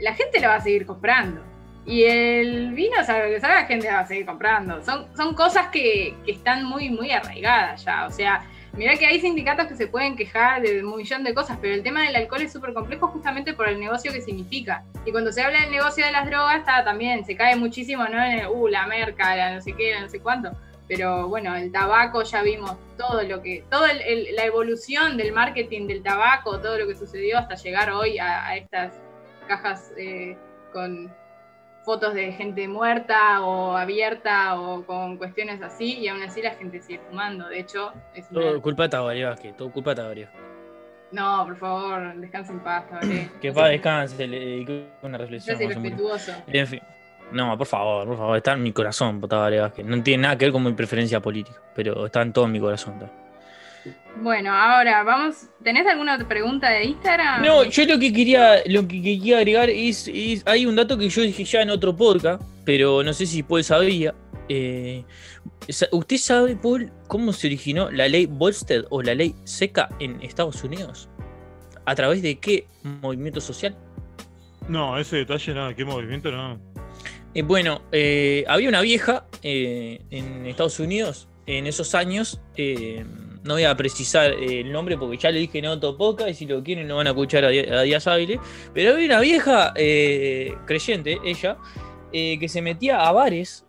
la 0.00 0.14
gente 0.14 0.40
la 0.40 0.48
va 0.48 0.54
a 0.54 0.60
seguir 0.62 0.86
comprando. 0.86 1.42
Y 1.84 2.04
el 2.04 2.72
vino, 2.72 2.96
salga 3.04 3.26
lo 3.26 3.34
que 3.34 3.40
salga, 3.40 3.60
la 3.60 3.66
gente 3.66 3.86
la 3.86 3.96
va 3.96 4.00
a 4.00 4.06
seguir 4.06 4.24
comprando. 4.24 4.82
Son, 4.82 5.14
son 5.14 5.34
cosas 5.34 5.66
que, 5.66 6.16
que 6.24 6.32
están 6.32 6.64
muy, 6.64 6.88
muy 6.88 7.10
arraigadas 7.10 7.84
ya. 7.84 8.06
O 8.06 8.10
sea, 8.10 8.42
Mirá 8.76 8.96
que 8.96 9.06
hay 9.06 9.20
sindicatos 9.20 9.68
que 9.68 9.76
se 9.76 9.86
pueden 9.86 10.16
quejar 10.16 10.60
de 10.60 10.84
un 10.84 10.96
millón 10.96 11.22
de 11.22 11.32
cosas, 11.32 11.58
pero 11.60 11.74
el 11.74 11.82
tema 11.84 12.02
del 12.02 12.16
alcohol 12.16 12.42
es 12.42 12.52
súper 12.52 12.74
complejo 12.74 13.06
justamente 13.06 13.54
por 13.54 13.68
el 13.68 13.78
negocio 13.78 14.12
que 14.12 14.20
significa. 14.20 14.84
Y 15.04 15.12
cuando 15.12 15.30
se 15.30 15.42
habla 15.42 15.60
del 15.60 15.70
negocio 15.70 16.04
de 16.04 16.10
las 16.10 16.26
drogas, 16.26 16.64
también, 16.84 17.24
se 17.24 17.36
cae 17.36 17.54
muchísimo, 17.54 18.04
¿no? 18.04 18.22
En 18.22 18.40
el, 18.40 18.48
uh, 18.48 18.66
la 18.66 18.86
merca, 18.86 19.36
la 19.36 19.54
no 19.54 19.60
sé 19.60 19.74
qué, 19.74 19.92
la 19.94 20.00
no 20.00 20.08
sé 20.08 20.18
cuánto. 20.18 20.50
Pero 20.88 21.28
bueno, 21.28 21.54
el 21.54 21.70
tabaco 21.70 22.24
ya 22.24 22.42
vimos 22.42 22.76
todo 22.98 23.22
lo 23.22 23.40
que, 23.42 23.64
toda 23.70 23.92
la 23.92 24.44
evolución 24.44 25.16
del 25.16 25.32
marketing 25.32 25.86
del 25.86 26.02
tabaco, 26.02 26.60
todo 26.60 26.76
lo 26.76 26.86
que 26.88 26.96
sucedió 26.96 27.38
hasta 27.38 27.54
llegar 27.54 27.90
hoy 27.90 28.18
a, 28.18 28.44
a 28.44 28.56
estas 28.56 28.92
cajas 29.46 29.92
eh, 29.96 30.36
con 30.72 31.10
fotos 31.84 32.14
de 32.14 32.32
gente 32.32 32.66
muerta 32.66 33.42
o 33.44 33.76
abierta 33.76 34.58
o 34.58 34.84
con 34.86 35.16
cuestiones 35.18 35.60
así 35.62 35.98
y 35.98 36.08
aún 36.08 36.22
así 36.22 36.40
la 36.42 36.52
gente 36.54 36.80
sigue 36.80 37.00
fumando. 37.08 37.48
De 37.48 37.60
hecho, 37.60 37.92
es 38.14 38.30
una- 38.30 38.40
Todo 38.40 38.62
culpa 38.62 38.84
de 38.84 38.88
Tabaré 38.88 39.24
Vázquez, 39.24 39.56
todo 39.56 39.70
culpa 39.70 39.90
de 39.90 39.96
Tabaré. 39.96 40.28
No, 41.12 41.44
por 41.46 41.56
favor, 41.56 42.14
descansa 42.16 42.52
en 42.52 42.60
paz, 42.60 42.88
Tabaré. 42.88 43.28
Que 43.40 43.52
paz 43.52 43.68
descanse, 43.70 44.26
le 44.26 44.40
dediqué 44.40 44.88
una 45.02 45.18
reflexión. 45.18 45.60
irrespetuoso. 45.60 46.32
En 46.48 46.66
fin. 46.66 46.80
No, 47.32 47.56
por 47.56 47.66
favor, 47.66 48.06
por 48.06 48.16
favor, 48.16 48.36
está 48.36 48.52
en 48.52 48.62
mi 48.62 48.72
corazón, 48.72 49.20
Tabaré 49.20 49.60
Vázquez. 49.60 49.84
No 49.84 50.02
tiene 50.02 50.22
nada 50.22 50.36
que 50.38 50.46
ver 50.46 50.52
con 50.52 50.62
mi 50.64 50.72
preferencia 50.72 51.20
política, 51.20 51.60
pero 51.74 52.06
está 52.06 52.22
en 52.22 52.32
todo 52.32 52.46
mi 52.48 52.60
corazón. 52.60 52.94
está. 52.94 53.10
Bueno, 54.22 54.52
ahora 54.52 55.02
vamos. 55.02 55.48
¿Tenés 55.62 55.86
alguna 55.86 56.14
otra 56.14 56.28
pregunta 56.28 56.70
de 56.70 56.84
Instagram? 56.84 57.42
No, 57.44 57.64
yo 57.64 57.84
lo 57.86 57.98
que 57.98 58.12
quería, 58.12 58.62
lo 58.66 58.86
que 58.86 59.02
quería 59.02 59.38
agregar 59.38 59.68
es, 59.70 60.08
es- 60.12 60.42
hay 60.46 60.66
un 60.66 60.76
dato 60.76 60.96
que 60.96 61.08
yo 61.08 61.22
dije 61.22 61.44
ya 61.44 61.62
en 61.62 61.70
otro 61.70 61.94
podcast, 61.96 62.42
pero 62.64 63.02
no 63.02 63.12
sé 63.12 63.26
si 63.26 63.42
Paul 63.42 63.64
sabía. 63.64 64.14
Eh, 64.48 65.04
¿Usted 65.92 66.16
sabe, 66.18 66.56
Paul, 66.56 66.92
cómo 67.08 67.32
se 67.32 67.46
originó 67.46 67.90
la 67.90 68.06
ley 68.08 68.26
Volstead 68.26 68.84
o 68.90 69.02
la 69.02 69.14
ley 69.14 69.34
seca 69.44 69.88
en 69.98 70.20
Estados 70.22 70.62
Unidos? 70.62 71.08
¿A 71.86 71.94
través 71.94 72.22
de 72.22 72.38
qué 72.38 72.66
movimiento 72.82 73.40
social? 73.40 73.76
No, 74.68 74.98
ese 74.98 75.16
detalle 75.16 75.54
nada, 75.54 75.74
qué 75.74 75.84
movimiento 75.84 76.30
no. 76.30 76.58
Eh, 77.34 77.42
bueno, 77.42 77.82
eh, 77.92 78.44
había 78.46 78.68
una 78.68 78.80
vieja 78.80 79.26
eh, 79.42 80.00
en 80.10 80.46
Estados 80.46 80.78
Unidos 80.78 81.28
en 81.46 81.66
esos 81.66 81.94
años. 81.94 82.40
eh, 82.56 83.04
no 83.44 83.54
voy 83.54 83.64
a 83.64 83.76
precisar 83.76 84.32
eh, 84.32 84.60
el 84.60 84.72
nombre 84.72 84.96
porque 84.96 85.18
ya 85.18 85.30
le 85.30 85.38
dije 85.38 85.58
en 85.58 85.66
otro 85.66 85.96
podcast 85.96 86.30
y 86.30 86.34
si 86.34 86.46
lo 86.46 86.62
quieren 86.64 86.88
lo 86.88 86.96
van 86.96 87.06
a 87.06 87.10
escuchar 87.10 87.44
a, 87.44 87.50
Díaz 87.50 88.06
Hábiles. 88.06 88.40
Pero 88.72 88.94
había 88.94 89.06
una 89.06 89.20
vieja 89.20 89.72
eh, 89.76 90.54
creyente, 90.66 91.18
ella, 91.24 91.58
eh, 92.12 92.38
que 92.38 92.48
se 92.48 92.62
metía 92.62 93.06
a 93.06 93.12
bares 93.12 93.66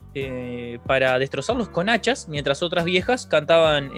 para 0.88 1.20
destrozarlos 1.20 1.68
con 1.68 1.90
hachas 1.90 2.30
mientras 2.30 2.64
otras 2.64 2.86
viejas 2.86 3.28
cantaban 3.28 3.92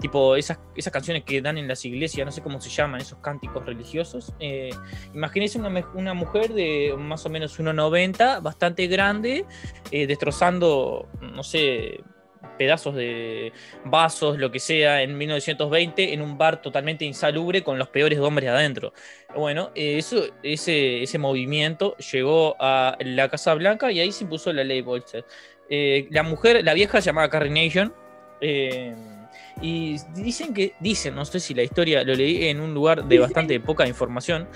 tipo 0.00 0.34
esas, 0.34 0.58
esas 0.74 0.92
canciones 0.92 1.22
que 1.22 1.40
dan 1.40 1.58
en 1.58 1.68
las 1.68 1.84
iglesias, 1.84 2.26
no 2.26 2.32
sé 2.32 2.42
cómo 2.42 2.60
se 2.60 2.68
llaman, 2.68 3.00
esos 3.00 3.20
cánticos 3.20 3.64
religiosos. 3.64 4.32
Eh, 4.40 4.70
Imagínense 5.14 5.60
una, 5.60 5.88
una 5.94 6.12
mujer 6.12 6.52
de 6.52 6.96
más 6.98 7.24
o 7.24 7.28
menos 7.28 7.56
1,90, 7.60 8.42
bastante 8.42 8.88
grande, 8.88 9.46
destrozando, 9.92 11.08
no 11.20 11.44
sé, 11.44 12.00
pedazos 12.62 12.94
de 12.94 13.52
vasos, 13.84 14.38
lo 14.38 14.50
que 14.50 14.60
sea, 14.60 15.02
en 15.02 15.16
1920, 15.18 16.12
en 16.12 16.22
un 16.22 16.38
bar 16.38 16.62
totalmente 16.62 17.04
insalubre 17.04 17.62
con 17.62 17.78
los 17.78 17.88
peores 17.88 18.18
hombres 18.18 18.48
adentro. 18.48 18.92
Bueno, 19.34 19.70
eh, 19.74 19.98
eso, 19.98 20.24
ese, 20.42 21.02
ese 21.02 21.18
movimiento 21.18 21.96
llegó 21.96 22.56
a 22.60 22.96
la 23.00 23.28
Casa 23.28 23.54
Blanca 23.54 23.90
y 23.90 24.00
ahí 24.00 24.12
se 24.12 24.24
impuso 24.24 24.52
la 24.52 24.64
ley 24.64 24.80
Volstead. 24.80 25.24
Eh, 25.68 26.06
la 26.10 26.22
mujer, 26.22 26.64
la 26.64 26.74
vieja 26.74 27.00
se 27.00 27.06
llamaba 27.06 27.28
Carrie 27.28 27.50
Nation. 27.50 27.92
eh, 28.40 28.94
y 29.60 29.96
dicen 30.14 30.54
que, 30.54 30.74
dicen, 30.80 31.14
no 31.14 31.24
sé 31.24 31.38
si 31.40 31.54
la 31.54 31.62
historia 31.62 32.02
lo 32.04 32.14
leí 32.14 32.48
en 32.48 32.60
un 32.60 32.72
lugar 32.72 33.04
de 33.04 33.18
bastante 33.18 33.60
poca 33.60 33.86
información, 33.86 34.48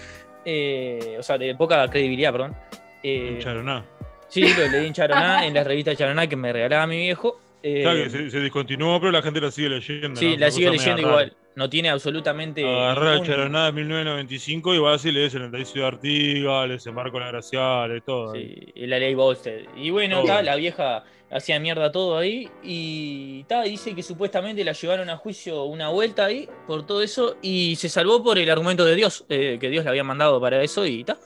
eh, 0.45 1.17
o 1.19 1.23
sea, 1.23 1.39
de 1.39 1.55
poca 1.55 1.87
credibilidad, 1.89 2.33
perdón. 2.33 2.57
En 3.03 3.39
Charoná. 3.39 3.85
sí, 4.29 4.43
lo 4.43 4.69
leí 4.69 4.87
en 4.87 4.93
Charoná, 4.93 5.47
en 5.47 5.55
la 5.55 5.65
revista 5.65 5.95
Charoná 5.95 6.27
que 6.27 6.37
me 6.37 6.53
regalaba 6.53 6.87
mi 6.87 6.97
viejo. 6.97 7.41
Eh, 7.69 7.83
Claro 7.83 8.05
que 8.05 8.11
se, 8.11 8.31
se 8.31 8.41
discontinuó, 8.41 9.01
pero 9.01 9.11
la 9.13 9.23
gente 9.23 9.41
la 9.41 9.51
sigue 9.51 9.69
leyendo. 9.71 10.15
sí, 10.21 10.35
¿no? 10.35 10.37
la 10.39 10.51
sigue 10.51 10.71
leyendo 10.71 11.03
rara. 11.03 11.09
igual. 11.09 11.37
No 11.57 11.71
tiene 11.71 11.89
absolutamente. 11.89 12.63
Agarrar 12.65 13.09
a 13.09 13.13
ningún- 13.15 13.27
Charoná 13.27 13.67
de 13.67 13.73
1995 13.73 14.75
y 14.75 14.79
vas 14.79 15.05
y 15.07 15.11
lees 15.13 15.35
el 15.35 15.43
Natalicio 15.43 15.81
de 15.83 15.89
Artigas, 15.89 16.65
el 16.71 16.79
de 16.79 16.93
la 17.21 17.29
Graciales, 17.29 18.03
todo. 18.05 18.35
Sí, 18.35 18.55
y 18.75 18.87
la 18.87 18.99
ley 18.99 19.15
Volstead. 19.15 19.61
Y 19.77 19.91
bueno, 19.91 20.23
ta, 20.25 20.43
la 20.43 20.55
vieja 20.57 21.05
hacía 21.31 21.59
mierda 21.59 21.91
todo 21.91 22.19
ahí. 22.19 22.49
Y 22.63 23.45
ta, 23.45 23.63
dice 23.63 23.95
que 23.95 24.03
supuestamente 24.03 24.63
la 24.65 24.73
llevaron 24.73 25.09
a 25.09 25.17
juicio 25.17 25.65
una 25.65 25.89
vuelta 25.89 26.27
ahí 26.27 26.47
por 26.67 26.87
todo 26.87 27.03
eso. 27.03 27.37
Y 27.41 27.75
se 27.77 27.89
salvó 27.89 28.23
por 28.23 28.39
el 28.39 28.51
argumento 28.51 28.85
de 28.85 28.95
Dios, 28.95 29.25
eh, 29.31 29.57
que 29.59 29.71
Dios 29.71 29.83
le 29.85 29.91
había 29.91 30.05
mandado 30.05 30.39
para 30.41 30.63
eso 30.63 30.85
y 30.85 31.05
ta. 31.05 31.17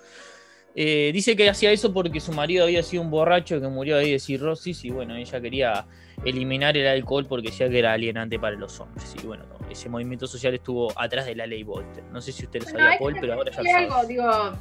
Eh, 0.76 1.10
dice 1.12 1.34
que 1.34 1.48
hacía 1.50 1.72
eso 1.72 1.92
porque 1.92 2.20
su 2.20 2.32
marido 2.32 2.64
había 2.64 2.84
sido 2.84 3.02
un 3.02 3.10
borracho 3.10 3.60
que 3.60 3.66
murió 3.66 3.96
ahí 3.98 4.12
de 4.12 4.20
cirrosis. 4.20 4.84
Y 4.84 4.90
bueno, 4.90 5.16
ella 5.16 5.40
quería 5.40 5.86
eliminar 6.24 6.76
el 6.76 6.86
alcohol 6.86 7.26
porque 7.26 7.48
decía 7.48 7.68
que 7.68 7.78
era 7.78 7.92
alienante 7.92 8.38
para 8.38 8.56
los 8.56 8.78
hombres. 8.80 9.14
Y 9.22 9.26
bueno, 9.26 9.44
no, 9.46 9.68
ese 9.70 9.88
movimiento 9.88 10.26
social 10.26 10.54
estuvo 10.54 10.92
atrás 10.98 11.26
de 11.26 11.34
la 11.34 11.46
ley 11.46 11.62
Volstead. 11.62 12.04
No 12.10 12.20
sé 12.20 12.32
si 12.32 12.44
usted 12.44 12.62
lo 12.62 12.68
sabía, 12.68 12.98
Paul, 12.98 13.16
pero 13.20 13.34
ahora 13.34 13.50
ya 13.50 13.62
lo 13.62 13.76
algo, 13.76 14.06
digo. 14.06 14.52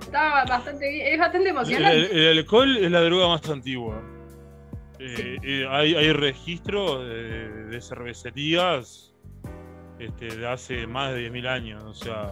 Estaba 0.00 0.44
bastante 0.44 0.88
bien, 0.88 1.06
es 1.08 1.18
bastante 1.18 1.48
El, 1.48 1.56
emocionante. 1.56 2.30
el 2.30 2.38
alcohol 2.38 2.76
es 2.76 2.90
la 2.90 3.00
droga 3.00 3.28
más 3.28 3.48
antigua. 3.48 4.02
Eh, 4.98 5.36
eh, 5.44 5.66
hay, 5.68 5.94
hay 5.94 6.12
registros 6.12 7.06
de, 7.06 7.66
de 7.66 7.80
cervecerías 7.80 9.08
este, 9.98 10.36
de 10.36 10.46
hace 10.46 10.86
más 10.86 11.12
de 11.12 11.30
10.000 11.30 11.48
años. 11.48 11.84
O 11.84 11.94
sea, 11.94 12.30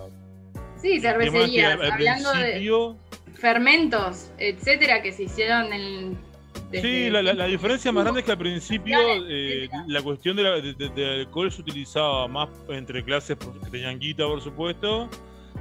sí, 0.80 0.94
el 0.94 1.02
cervecerías, 1.02 1.78
hablando 1.80 2.32
de 2.32 2.94
fermentos, 3.34 4.30
etcétera, 4.38 5.02
que 5.02 5.12
se 5.12 5.24
hicieron 5.24 5.72
en. 5.72 6.18
Sí, 6.82 7.10
la, 7.10 7.22
la- 7.22 7.34
la 7.34 7.46
diferencia 7.46 7.90
más 7.92 8.04
grande 8.04 8.20
es 8.20 8.26
que 8.26 8.32
al 8.32 8.38
principio 8.38 8.98
eh, 9.28 9.68
la 9.86 10.02
cuestión 10.02 10.36
de 10.36 10.42
la- 10.42 10.60
de- 10.60 10.74
de- 10.74 10.88
del 10.90 11.20
alcohol 11.20 11.50
se 11.50 11.60
utilizaba 11.62 12.26
más 12.28 12.48
entre 12.68 13.02
clases 13.04 13.36
que 13.36 13.70
tenían 13.70 13.98
guita, 13.98 14.26
por 14.26 14.40
supuesto. 14.40 15.08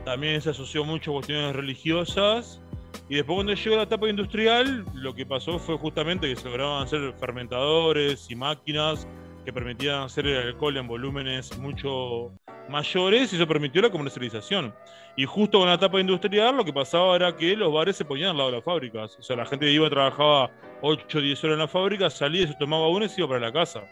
También 0.03 0.41
se 0.41 0.49
asoció 0.51 0.83
mucho 0.83 1.11
a 1.11 1.13
cuestiones 1.15 1.55
religiosas. 1.55 2.61
Y 3.09 3.15
después 3.15 3.35
cuando 3.35 3.53
llegó 3.53 3.75
la 3.75 3.83
etapa 3.83 4.09
industrial, 4.09 4.85
lo 4.93 5.13
que 5.13 5.25
pasó 5.25 5.59
fue 5.59 5.77
justamente 5.77 6.27
que 6.27 6.35
se 6.35 6.45
lograban 6.45 6.83
hacer 6.83 7.13
fermentadores 7.19 8.29
y 8.31 8.35
máquinas 8.35 9.07
que 9.43 9.53
permitían 9.53 10.01
hacer 10.03 10.25
el 10.25 10.37
alcohol 10.47 10.75
en 10.77 10.87
volúmenes 10.87 11.55
mucho 11.59 12.31
mayores 12.67 13.31
y 13.31 13.35
eso 13.35 13.47
permitió 13.47 13.81
la 13.81 13.91
comercialización. 13.91 14.73
Y 15.15 15.25
justo 15.25 15.59
con 15.59 15.67
la 15.67 15.75
etapa 15.75 15.99
industrial 15.99 16.57
lo 16.57 16.65
que 16.65 16.73
pasaba 16.73 17.15
era 17.15 17.35
que 17.37 17.55
los 17.55 17.71
bares 17.71 17.95
se 17.95 18.05
ponían 18.05 18.31
al 18.31 18.37
lado 18.37 18.49
de 18.49 18.55
las 18.57 18.65
fábricas. 18.65 19.15
O 19.19 19.21
sea, 19.21 19.35
la 19.35 19.45
gente 19.45 19.71
iba, 19.71 19.87
trabajaba 19.89 20.49
8 20.81 21.17
o 21.17 21.21
10 21.21 21.43
horas 21.43 21.53
en 21.53 21.59
la 21.59 21.67
fábrica, 21.67 22.09
salía, 22.09 22.47
se 22.47 22.53
tomaba 22.55 22.87
uno 22.87 23.05
y 23.05 23.09
se 23.09 23.21
iba 23.21 23.27
para 23.27 23.39
la 23.39 23.51
casa. 23.51 23.83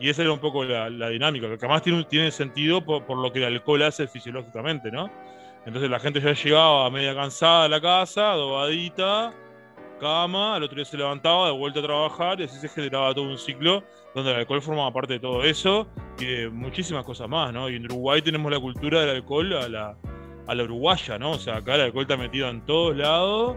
Y 0.00 0.08
esa 0.08 0.22
era 0.22 0.32
un 0.32 0.38
poco 0.38 0.64
la, 0.64 0.88
la 0.90 1.08
dinámica, 1.08 1.48
que 1.48 1.54
además 1.54 1.82
tiene, 1.82 2.04
tiene 2.04 2.30
sentido 2.30 2.84
por, 2.84 3.04
por 3.04 3.18
lo 3.18 3.32
que 3.32 3.40
el 3.40 3.46
alcohol 3.46 3.82
hace 3.82 4.06
fisiológicamente, 4.06 4.90
¿no? 4.90 5.10
Entonces 5.66 5.90
la 5.90 5.98
gente 5.98 6.20
ya 6.20 6.32
llegaba 6.32 6.88
media 6.90 7.14
cansada 7.14 7.64
a 7.64 7.68
la 7.68 7.80
casa, 7.80 8.32
adobadita, 8.32 9.34
cama, 9.98 10.56
al 10.56 10.62
otro 10.62 10.76
día 10.76 10.84
se 10.84 10.96
levantaba, 10.96 11.46
de 11.46 11.52
vuelta 11.52 11.80
a 11.80 11.82
trabajar, 11.82 12.40
y 12.40 12.44
así 12.44 12.58
se 12.58 12.68
generaba 12.68 13.12
todo 13.12 13.24
un 13.24 13.38
ciclo 13.38 13.84
donde 14.14 14.30
el 14.30 14.36
alcohol 14.38 14.62
formaba 14.62 14.92
parte 14.92 15.14
de 15.14 15.20
todo 15.20 15.42
eso 15.44 15.86
y 16.18 16.24
de 16.24 16.48
muchísimas 16.48 17.04
cosas 17.04 17.28
más, 17.28 17.52
¿no? 17.52 17.68
Y 17.68 17.76
en 17.76 17.84
Uruguay 17.84 18.22
tenemos 18.22 18.50
la 18.50 18.58
cultura 18.58 19.00
del 19.00 19.16
alcohol 19.16 19.52
a 19.54 19.68
la, 19.68 19.96
a 20.46 20.54
la 20.54 20.62
uruguaya, 20.62 21.18
¿no? 21.18 21.32
O 21.32 21.38
sea, 21.38 21.56
acá 21.56 21.74
el 21.74 21.82
alcohol 21.82 22.02
está 22.02 22.16
metido 22.16 22.48
en 22.48 22.64
todos 22.64 22.96
lados, 22.96 23.56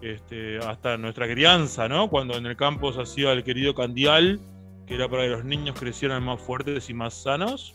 este, 0.00 0.58
hasta 0.58 0.96
nuestra 0.96 1.26
crianza, 1.26 1.88
¿no? 1.88 2.08
Cuando 2.08 2.36
en 2.36 2.46
el 2.46 2.56
campo 2.56 2.92
se 2.92 3.02
hacía 3.02 3.32
el 3.32 3.44
querido 3.44 3.74
candial, 3.74 4.40
que 4.86 4.94
era 4.94 5.08
para 5.08 5.24
que 5.24 5.30
los 5.30 5.44
niños 5.44 5.78
crecieran 5.78 6.22
más 6.22 6.40
fuertes 6.40 6.90
y 6.90 6.94
más 6.94 7.14
sanos, 7.14 7.74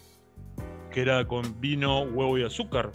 que 0.92 1.02
era 1.02 1.26
con 1.26 1.60
vino, 1.60 2.02
huevo 2.02 2.38
y 2.38 2.44
azúcar. 2.44 2.92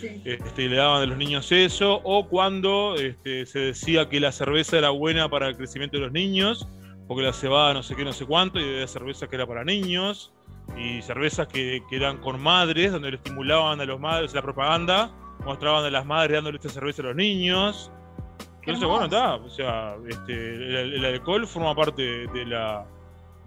Sí. 0.00 0.22
Este, 0.24 0.64
y 0.64 0.68
le 0.68 0.76
daban 0.76 1.02
a 1.02 1.06
los 1.06 1.18
niños 1.18 1.50
eso, 1.50 2.00
o 2.04 2.28
cuando 2.28 2.94
este, 2.94 3.46
se 3.46 3.58
decía 3.58 4.08
que 4.08 4.20
la 4.20 4.30
cerveza 4.30 4.78
era 4.78 4.90
buena 4.90 5.28
para 5.28 5.48
el 5.48 5.56
crecimiento 5.56 5.96
de 5.96 6.04
los 6.04 6.12
niños, 6.12 6.68
porque 7.08 7.22
la 7.24 7.32
cebada 7.32 7.74
no 7.74 7.82
sé 7.82 7.96
qué, 7.96 8.04
no 8.04 8.12
sé 8.12 8.26
cuánto, 8.26 8.60
y 8.60 8.64
había 8.64 8.86
cerveza 8.86 9.26
que 9.28 9.36
era 9.36 9.46
para 9.46 9.64
niños, 9.64 10.32
y 10.76 11.02
cervezas 11.02 11.48
que, 11.48 11.82
que 11.88 11.96
eran 11.96 12.18
con 12.18 12.40
madres, 12.40 12.92
donde 12.92 13.10
le 13.10 13.16
estimulaban 13.16 13.80
a 13.80 13.84
los 13.86 13.98
madres, 13.98 14.34
la 14.34 14.42
propaganda, 14.42 15.10
mostraban 15.44 15.84
a 15.84 15.90
las 15.90 16.04
madres 16.06 16.36
dándole 16.36 16.56
esta 16.56 16.68
cerveza 16.68 17.02
a 17.02 17.06
los 17.06 17.16
niños. 17.16 17.90
Entonces, 18.68 18.88
bueno, 18.88 19.04
está, 19.06 19.34
o 19.36 19.48
sea, 19.50 19.96
este, 20.08 20.32
el, 20.54 20.94
el 20.94 21.04
alcohol 21.04 21.46
forma 21.46 21.74
parte 21.74 22.26
de, 22.28 22.46
la, 22.46 22.84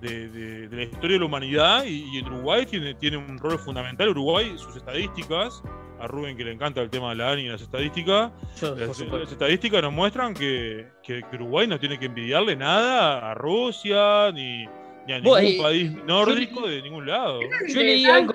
de, 0.01 0.29
de- 0.29 0.67
de 0.67 0.75
la 0.77 0.83
historia 0.83 1.11
de 1.13 1.19
la 1.19 1.25
humanidad 1.25 1.83
y, 1.85 2.05
y 2.13 2.17
en 2.19 2.27
Uruguay 2.27 2.65
tiene, 2.65 2.93
tiene 2.95 3.17
un 3.17 3.37
rol 3.37 3.57
fundamental. 3.59 4.09
Uruguay, 4.09 4.53
sus 4.57 4.75
estadísticas, 4.75 5.61
a 5.99 6.07
Rubén 6.07 6.35
que 6.35 6.43
le 6.43 6.51
encanta 6.51 6.81
el 6.81 6.89
tema 6.89 7.09
de 7.11 7.15
la 7.17 7.31
ANI 7.31 7.43
y 7.43 7.49
las 7.49 7.61
estadísticas, 7.61 8.31
Yo, 8.59 8.75
las, 8.75 8.99
estadísticas 9.31 9.81
nos 9.83 9.93
muestran 9.93 10.33
que, 10.33 10.87
que- 11.03 11.21
que 11.29 11.35
Uruguay 11.35 11.67
no 11.67 11.79
tiene 11.79 11.99
que 11.99 12.07
envidiarle 12.07 12.55
nada 12.55 13.29
a 13.31 13.33
Rusia 13.35 14.31
ni, 14.31 14.65
ni 15.05 15.13
a 15.13 15.19
ningún 15.19 15.61
país 15.61 15.91
nórdico 16.05 16.67
de 16.67 16.81
ningún 16.81 17.05
lado. 17.05 17.39
Yo 17.67 17.81
leí 17.81 18.05
algo, 18.05 18.33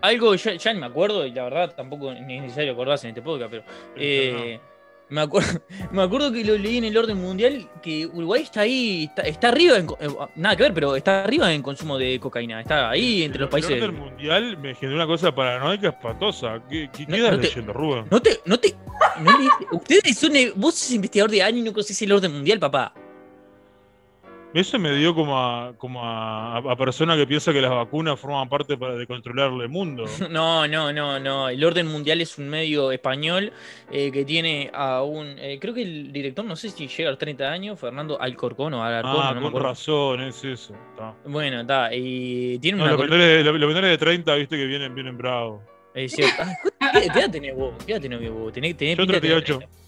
algo 0.00 0.34
ya, 0.36 0.54
ya 0.54 0.72
ni 0.72 0.80
me 0.80 0.86
acuerdo, 0.86 1.26
y 1.26 1.32
la 1.32 1.44
verdad 1.44 1.74
tampoco 1.76 2.14
ni 2.14 2.36
es 2.36 2.42
necesario 2.42 2.72
acordarse 2.72 3.06
en 3.06 3.10
este 3.10 3.20
podcast, 3.20 3.50
pero 3.50 3.64
eh, 3.96 4.58
me, 5.10 5.20
acuerdo, 5.22 5.60
me 5.92 6.02
acuerdo 6.02 6.32
que 6.32 6.44
lo 6.44 6.56
leí 6.58 6.78
en 6.78 6.84
el 6.84 6.96
orden 6.96 7.16
mundial 7.18 7.68
que 7.82 8.06
Uruguay 8.06 8.42
está 8.42 8.60
ahí, 8.62 9.04
está, 9.04 9.22
está 9.22 9.48
arriba, 9.48 9.76
en, 9.76 9.86
eh, 10.00 10.08
nada 10.36 10.56
que 10.56 10.62
ver, 10.64 10.74
pero 10.74 10.96
está 10.96 11.24
arriba 11.24 11.52
en 11.52 11.62
consumo 11.62 11.98
de 11.98 12.18
cocaína, 12.20 12.60
está 12.60 12.90
ahí 12.90 13.22
entre 13.22 13.40
los 13.40 13.50
países. 13.50 13.70
El 13.70 13.82
orden 13.84 13.98
mundial 13.98 14.56
me 14.58 14.74
generó 14.74 14.96
una 14.96 15.06
cosa 15.06 15.34
paranoica 15.34 15.88
espantosa. 15.88 16.60
¿Qué, 16.68 16.88
qué, 16.92 17.06
No- 17.06 17.16
te- 17.16 17.36
leyendo, 17.48 17.72
Rubén? 17.72 18.04
No 18.10 18.20
te, 18.20 18.40
no 18.44 18.58
te, 18.58 18.74
no 19.20 19.32
ustedes 19.72 20.18
son, 20.18 20.32
vos 20.56 20.74
sos 20.74 20.90
investigador 20.92 21.30
de 21.30 21.42
ANI 21.42 21.60
y 21.60 21.62
no 21.62 21.72
conocés 21.72 22.00
el 22.02 22.12
orden 22.12 22.32
mundial, 22.32 22.58
papá. 22.58 22.92
Eso 24.54 24.78
me 24.78 24.92
dio 24.96 25.14
como 25.14 25.38
a, 25.38 25.74
como 25.76 26.02
a, 26.02 26.56
a 26.56 26.76
persona 26.76 27.14
que 27.16 27.26
piensa 27.26 27.52
que 27.52 27.60
las 27.60 27.70
vacunas 27.70 28.18
forman 28.18 28.48
parte 28.48 28.78
para, 28.78 28.94
de 28.94 29.06
controlar 29.06 29.52
el 29.52 29.68
mundo. 29.68 30.04
No, 30.30 30.66
no, 30.66 30.90
no, 30.92 31.20
no. 31.20 31.48
El 31.50 31.62
Orden 31.62 31.86
Mundial 31.86 32.20
es 32.22 32.38
un 32.38 32.48
medio 32.48 32.90
español 32.90 33.52
eh, 33.90 34.10
que 34.10 34.24
tiene 34.24 34.70
a 34.72 35.02
un. 35.02 35.38
eh, 35.38 35.58
creo 35.60 35.74
que 35.74 35.82
el 35.82 36.12
director, 36.12 36.44
no 36.46 36.56
sé 36.56 36.70
si 36.70 36.88
llega 36.88 37.08
a 37.10 37.12
los 37.12 37.18
30 37.18 37.44
años, 37.50 37.78
Fernando 37.78 38.18
Alcorcón 38.20 38.72
o 38.74 38.82
Alarcón, 38.82 39.20
ah, 39.22 39.34
no 39.34 39.52
con 39.52 39.62
razón, 39.62 40.22
es 40.22 40.42
eso. 40.42 40.74
Bueno, 41.26 41.60
está. 41.60 41.94
Y 41.94 42.58
tiene 42.58 42.78
No, 42.78 42.84
una. 42.84 42.92
los, 42.92 43.02
menores, 43.02 43.44
los- 43.44 43.60
los 43.60 43.82
de 43.82 43.98
30, 43.98 44.34
viste 44.34 44.56
que 44.56 44.64
vienen, 44.66 44.94
vienen 44.94 45.18
bravos. 45.18 45.60
es 45.94 46.12
cierto. 46.12 46.42
¿Qué, 46.92 46.98
edad 47.04 47.30
tenés 47.30 47.54
vos? 47.54 47.74
¿Qué 47.84 47.92
edad 47.92 48.00
tenés 48.00 48.30
vos? 48.32 48.50
Tenés, 48.52 48.76
tenés 48.78 48.96
Yo 48.96 49.02
pinta 49.02 49.14
de 49.14 49.20
tener 49.20 49.42
38. 49.44 49.58
30. 49.58 49.87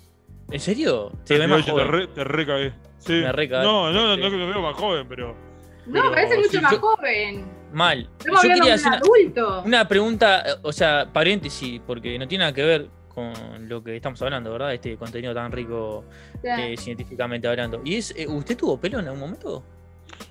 ¿En 0.51 0.61
serio? 0.61 1.13
Te 1.25 1.39
ves 1.39 1.49
más 1.49 1.65
38, 1.65 1.65
te, 1.65 1.71
joven. 1.73 1.89
re, 1.89 2.07
te 2.15 2.25
recagué. 2.25 2.73
Sí. 2.99 3.13
Me 3.13 3.33
recagué. 3.33 3.65
No, 3.65 3.93
no, 3.93 4.07
no, 4.09 4.15
Sí. 4.17 4.21
no 4.21 4.31
que 4.31 4.37
me 4.37 4.47
veo 4.47 4.61
más 4.63 4.75
joven, 4.77 5.07
pero. 5.09 5.35
No, 5.87 5.93
Pero 6.03 6.11
parece 6.11 6.37
mucho 6.37 6.51
sí, 6.51 6.61
más 6.61 6.73
yo- 6.73 6.81
joven. 6.81 7.61
Mal. 7.73 8.09
Estamos 8.19 8.43
Yo 8.43 8.49
quería 8.55 8.75
hacer 8.75 8.89
una, 8.89 8.97
adulto. 8.99 9.63
una 9.65 9.89
pregunta, 9.89 10.41
eh, 10.41 10.53
o 10.63 10.73
sea, 10.73 11.09
paréntesis, 11.13 11.81
porque 11.87 12.19
no 12.19 12.27
tiene 12.27 12.43
nada 12.43 12.53
que 12.53 12.65
ver 12.65 12.89
con 13.15 13.33
lo 13.69 13.83
que 13.83 13.97
estamos 13.97 14.21
hablando, 14.23 14.53
¿verdad? 14.53 14.75
Este 14.75 14.97
contenido 14.97 15.33
tan 15.35 15.51
rico 15.53 16.05
eh, 16.43 16.75
científicamente 16.79 17.47
hablando. 17.49 17.81
¿Y 17.85 17.97
es, 17.97 18.13
eh, 18.17 18.27
usted 18.29 18.57
tuvo 18.57 18.79
pelo 18.81 18.99
en 18.99 19.07
algún 19.07 19.21
momento? 19.21 19.63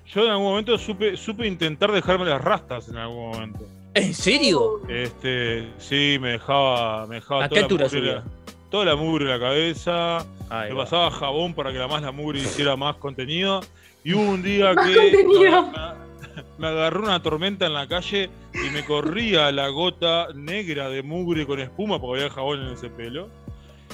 Yo 0.06 0.24
en 0.24 0.30
algún 0.30 0.46
momento 0.46 0.76
supe, 0.78 1.16
supe 1.16 1.46
intentar 1.46 1.90
dejarme 1.92 2.26
las 2.26 2.42
rastas 2.42 2.88
en 2.88 2.96
algún 2.96 3.30
momento. 3.30 3.64
¿En 3.94 4.14
serio? 4.14 4.82
Este, 4.88 5.68
sí, 5.78 6.18
me 6.20 6.32
dejaba, 6.32 7.06
me 7.06 7.16
dejaba 7.16 7.44
¿A 7.44 7.48
toda 7.48 7.58
qué 7.58 7.62
altura 7.64 7.88
subía? 7.88 8.22
Toda 8.70 8.84
la 8.84 8.96
mugre 8.96 9.24
en 9.24 9.30
la 9.30 9.40
cabeza. 9.40 10.18
Ahí 10.48 10.70
Me 10.70 10.74
va. 10.76 10.84
pasaba 10.84 11.10
jabón 11.10 11.54
para 11.54 11.72
que 11.72 11.78
la 11.78 11.88
más 11.88 12.02
la 12.02 12.12
mugre 12.12 12.38
hiciera 12.40 12.76
más 12.76 12.96
contenido. 12.96 13.60
Y 14.04 14.14
hubo 14.14 14.22
un 14.22 14.42
día 14.42 14.72
Más 14.74 14.86
que 14.88 14.94
contenido. 14.94 15.72
me, 16.58 16.66
agarró 16.68 17.02
una 17.02 17.22
tormenta 17.22 17.66
en 17.66 17.74
la 17.74 17.86
calle 17.86 18.30
y 18.54 18.70
me 18.70 18.84
corría 18.84 19.50
la 19.52 19.68
gota 19.68 20.28
negra 20.34 20.88
de 20.88 21.02
mugre 21.02 21.46
con 21.46 21.60
espuma 21.60 22.00
porque 22.00 22.22
había 22.22 22.32
jabón 22.34 22.62
en 22.66 22.72
ese 22.72 22.88
pelo. 22.90 23.28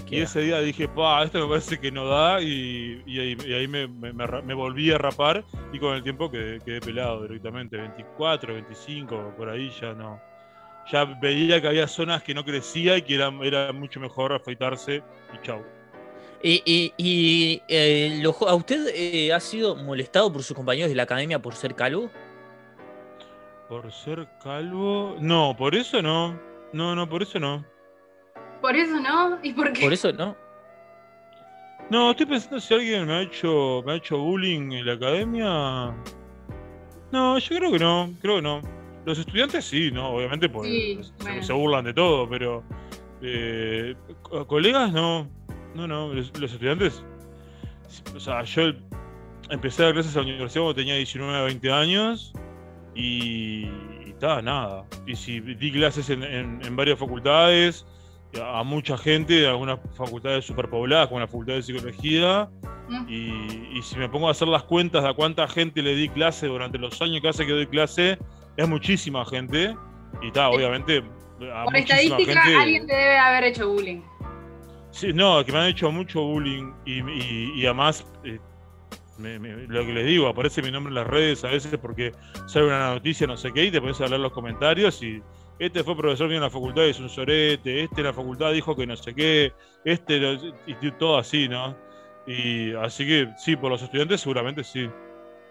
Y 0.09 0.21
ese 0.21 0.41
día 0.41 0.61
dije, 0.61 0.87
pa, 0.87 1.25
esto 1.25 1.41
me 1.41 1.49
parece 1.49 1.81
que 1.81 1.91
no 1.91 2.07
da. 2.07 2.41
Y, 2.41 3.03
y 3.07 3.19
ahí, 3.19 3.37
y 3.45 3.53
ahí 3.55 3.67
me, 3.67 3.89
me- 3.89 4.13
me 4.13 4.55
volví 4.55 4.93
a 4.93 4.99
rapar. 4.99 5.43
Y 5.73 5.81
con 5.81 5.97
el 5.97 6.03
tiempo 6.05 6.31
quedé, 6.31 6.61
quedé 6.61 6.81
pelado 6.81 7.23
directamente. 7.23 7.77
24, 7.77 8.55
25, 8.55 9.35
por 9.37 9.49
ahí 9.49 9.69
ya 9.81 9.95
no. 9.95 10.21
Ya 10.91 11.05
veía 11.05 11.61
que 11.61 11.69
había 11.69 11.89
zonas 11.89 12.23
que 12.23 12.33
no 12.35 12.45
crecía 12.45 12.97
y 12.97 13.03
que 13.03 13.15
era, 13.17 13.33
era 13.43 13.73
mucho 13.73 13.99
mejor 14.01 14.33
afeitarse. 14.33 15.03
Y 15.35 15.43
chau. 15.47 15.63
Y, 16.43 16.63
y- 16.65 16.93
y, 16.97 17.63
eh, 17.69 18.21
lo 18.23 18.31
¿a 18.49 18.55
usted 18.55 18.87
eh, 18.95 19.33
ha 19.33 19.41
sido 19.41 19.75
molestado 19.75 20.33
por 20.33 20.43
sus 20.43 20.57
compañeros 20.57 20.91
de 20.91 20.95
la 20.95 21.03
academia 21.03 21.41
por 21.41 21.55
ser 21.55 21.75
calvo? 21.75 22.09
Por 23.69 23.91
ser 23.93 24.29
calvo. 24.43 25.17
No, 25.19 25.57
por 25.57 25.75
eso 25.75 26.01
no. 26.03 26.39
No, 26.73 26.95
no, 26.95 27.09
por 27.09 27.23
eso 27.23 27.41
no. 27.41 27.65
Por 28.61 28.77
eso 28.77 29.01
no. 29.01 29.39
¿Y 29.43 29.53
por 29.55 29.73
qué? 29.73 29.83
Por 29.83 29.93
eso, 29.93 30.13
¿no? 30.13 30.37
No, 31.91 32.11
estoy 32.11 32.27
pensando 32.27 32.61
si 32.61 32.75
alguien 32.75 33.07
me 33.07 33.15
ha 33.15 33.21
hecho, 33.23 33.83
me 33.85 33.93
ha 33.93 33.95
hecho 33.97 34.19
bullying 34.19 34.73
en 34.73 34.87
la 34.87 34.93
academia. 34.93 35.95
No, 37.13 37.39
yo 37.39 37.57
creo 37.57 37.73
que 37.73 37.79
no, 37.79 38.13
creo 38.21 38.37
que 38.37 38.43
no. 38.43 38.61
Los 39.07 39.19
estudiantes 39.19 39.65
sí, 39.65 39.91
¿no? 39.91 40.11
Obviamente 40.11 40.49
porque 40.49 40.69
Sí, 40.69 40.99
se, 41.19 41.25
bueno. 41.25 41.43
se 41.43 41.53
burlan 41.55 41.85
de 41.85 41.95
todo, 41.95 42.29
pero 42.29 42.63
eh, 43.23 43.95
co- 44.23 44.47
colegas 44.47 44.93
no. 44.93 45.29
No, 45.75 45.87
no, 45.87 46.13
los, 46.13 46.39
los 46.39 46.53
estudiantes. 46.53 47.03
O 48.15 48.21
sea, 48.21 48.43
yo 48.43 48.73
empecé 49.51 49.83
a 49.83 49.87
dar 49.87 49.95
clases 49.95 50.15
a 50.17 50.21
la 50.21 50.27
universidad 50.27 50.63
cuando 50.65 50.75
tenía 50.75 50.97
19 50.97 51.45
20 51.45 51.71
años 51.73 52.33
y, 52.95 53.67
y 54.07 54.15
ta, 54.19 54.43
nada. 54.43 54.85
Y 55.07 55.15
si 55.17 55.41
di 55.41 55.71
clases 55.73 56.11
en, 56.11 56.23
en- 56.23 56.61
en 56.65 56.77
varias 56.77 56.99
facultades, 56.99 57.87
a 58.43 58.63
mucha 58.65 58.99
gente, 58.99 59.47
algunas 59.47 59.79
facultades 59.95 60.45
superpobladas, 60.45 61.09
como 61.09 61.21
la 61.21 61.27
Facultad 61.27 61.55
de 61.55 61.63
Psicología, 61.63 62.49
Mm. 62.89 63.07
y, 63.09 63.79
y 63.79 63.83
si 63.83 63.97
me 63.99 64.09
pongo 64.09 64.29
a 64.29 64.31
hacer 64.31 64.47
las 64.47 64.63
cuentas 64.63 65.03
de 65.03 65.09
a 65.09 65.13
cuánta 65.13 65.49
gente 65.49 65.83
le 65.83 65.97
di 65.97 66.09
clase 66.09 66.47
durante 66.47 66.79
los 66.79 67.03
años 67.03 67.21
que 67.21 67.29
hace 67.29 67.45
que 67.45 67.51
doy 67.53 67.67
clase, 67.67 68.17
es 68.57 68.69
muchísima 68.69 69.25
gente. 69.27 69.77
Y 70.23 70.29
está, 70.29 70.49
obviamente, 70.51 71.03
a 71.53 71.65
Por 71.65 71.77
estadística, 71.77 72.43
gente. 72.43 72.57
alguien 72.59 72.87
te 72.87 72.95
debe 72.95 73.19
haber 73.19 73.45
hecho 73.45 73.69
bullying. 73.69 74.01
Sí, 74.91 75.13
no, 75.13 75.45
que 75.45 75.53
me 75.53 75.59
han 75.59 75.67
hecho 75.67 75.91
mucho 75.93 76.23
bullying 76.23 76.73
y, 76.87 77.01
y- 77.03 77.53
y 77.57 77.65
además, 77.67 78.07
eh, 78.25 78.39
me- 79.19 79.39
me- 79.39 79.67
lo 79.67 79.85
que 79.85 79.93
les 79.93 80.07
digo, 80.07 80.27
aparece 80.29 80.63
mi 80.63 80.71
nombre 80.71 80.91
en 80.91 80.95
las 80.95 81.07
redes 81.07 81.45
a 81.45 81.49
veces 81.49 81.77
porque 81.81 82.13
sale 82.47 82.67
una 82.67 82.95
noticia, 82.95 83.27
no 83.27 83.37
sé 83.37 83.53
qué, 83.53 83.65
y 83.65 83.71
te 83.71 83.81
pones 83.81 84.01
a 84.01 84.07
leer 84.07 84.21
los 84.21 84.33
comentarios 84.33 85.03
y 85.03 85.23
este 85.59 85.83
fue 85.85 85.97
profesor 85.97 86.29
mío 86.29 86.37
en 86.37 86.43
la 86.45 86.51
facultad 86.51 86.83
y 86.85 86.91
es 86.91 87.01
un 87.01 87.09
sorete, 87.11 87.83
este 87.85 88.01
en 88.01 88.07
la 88.07 88.13
facultad 88.15 88.53
dijo 88.53 88.75
que 88.75 88.87
no 88.87 88.97
sé 88.97 89.15
qué, 89.15 89.53
este, 89.85 90.19
lo- 90.19 90.55
y 90.67 90.91
todo 90.99 91.19
así, 91.19 91.47
¿no? 91.49 91.77
Y 92.27 92.73
así 92.75 93.07
que 93.07 93.29
sí, 93.39 93.55
por 93.57 93.71
los 93.71 93.83
estudiantes 93.83 94.21
seguramente 94.23 94.65
sí. 94.65 94.89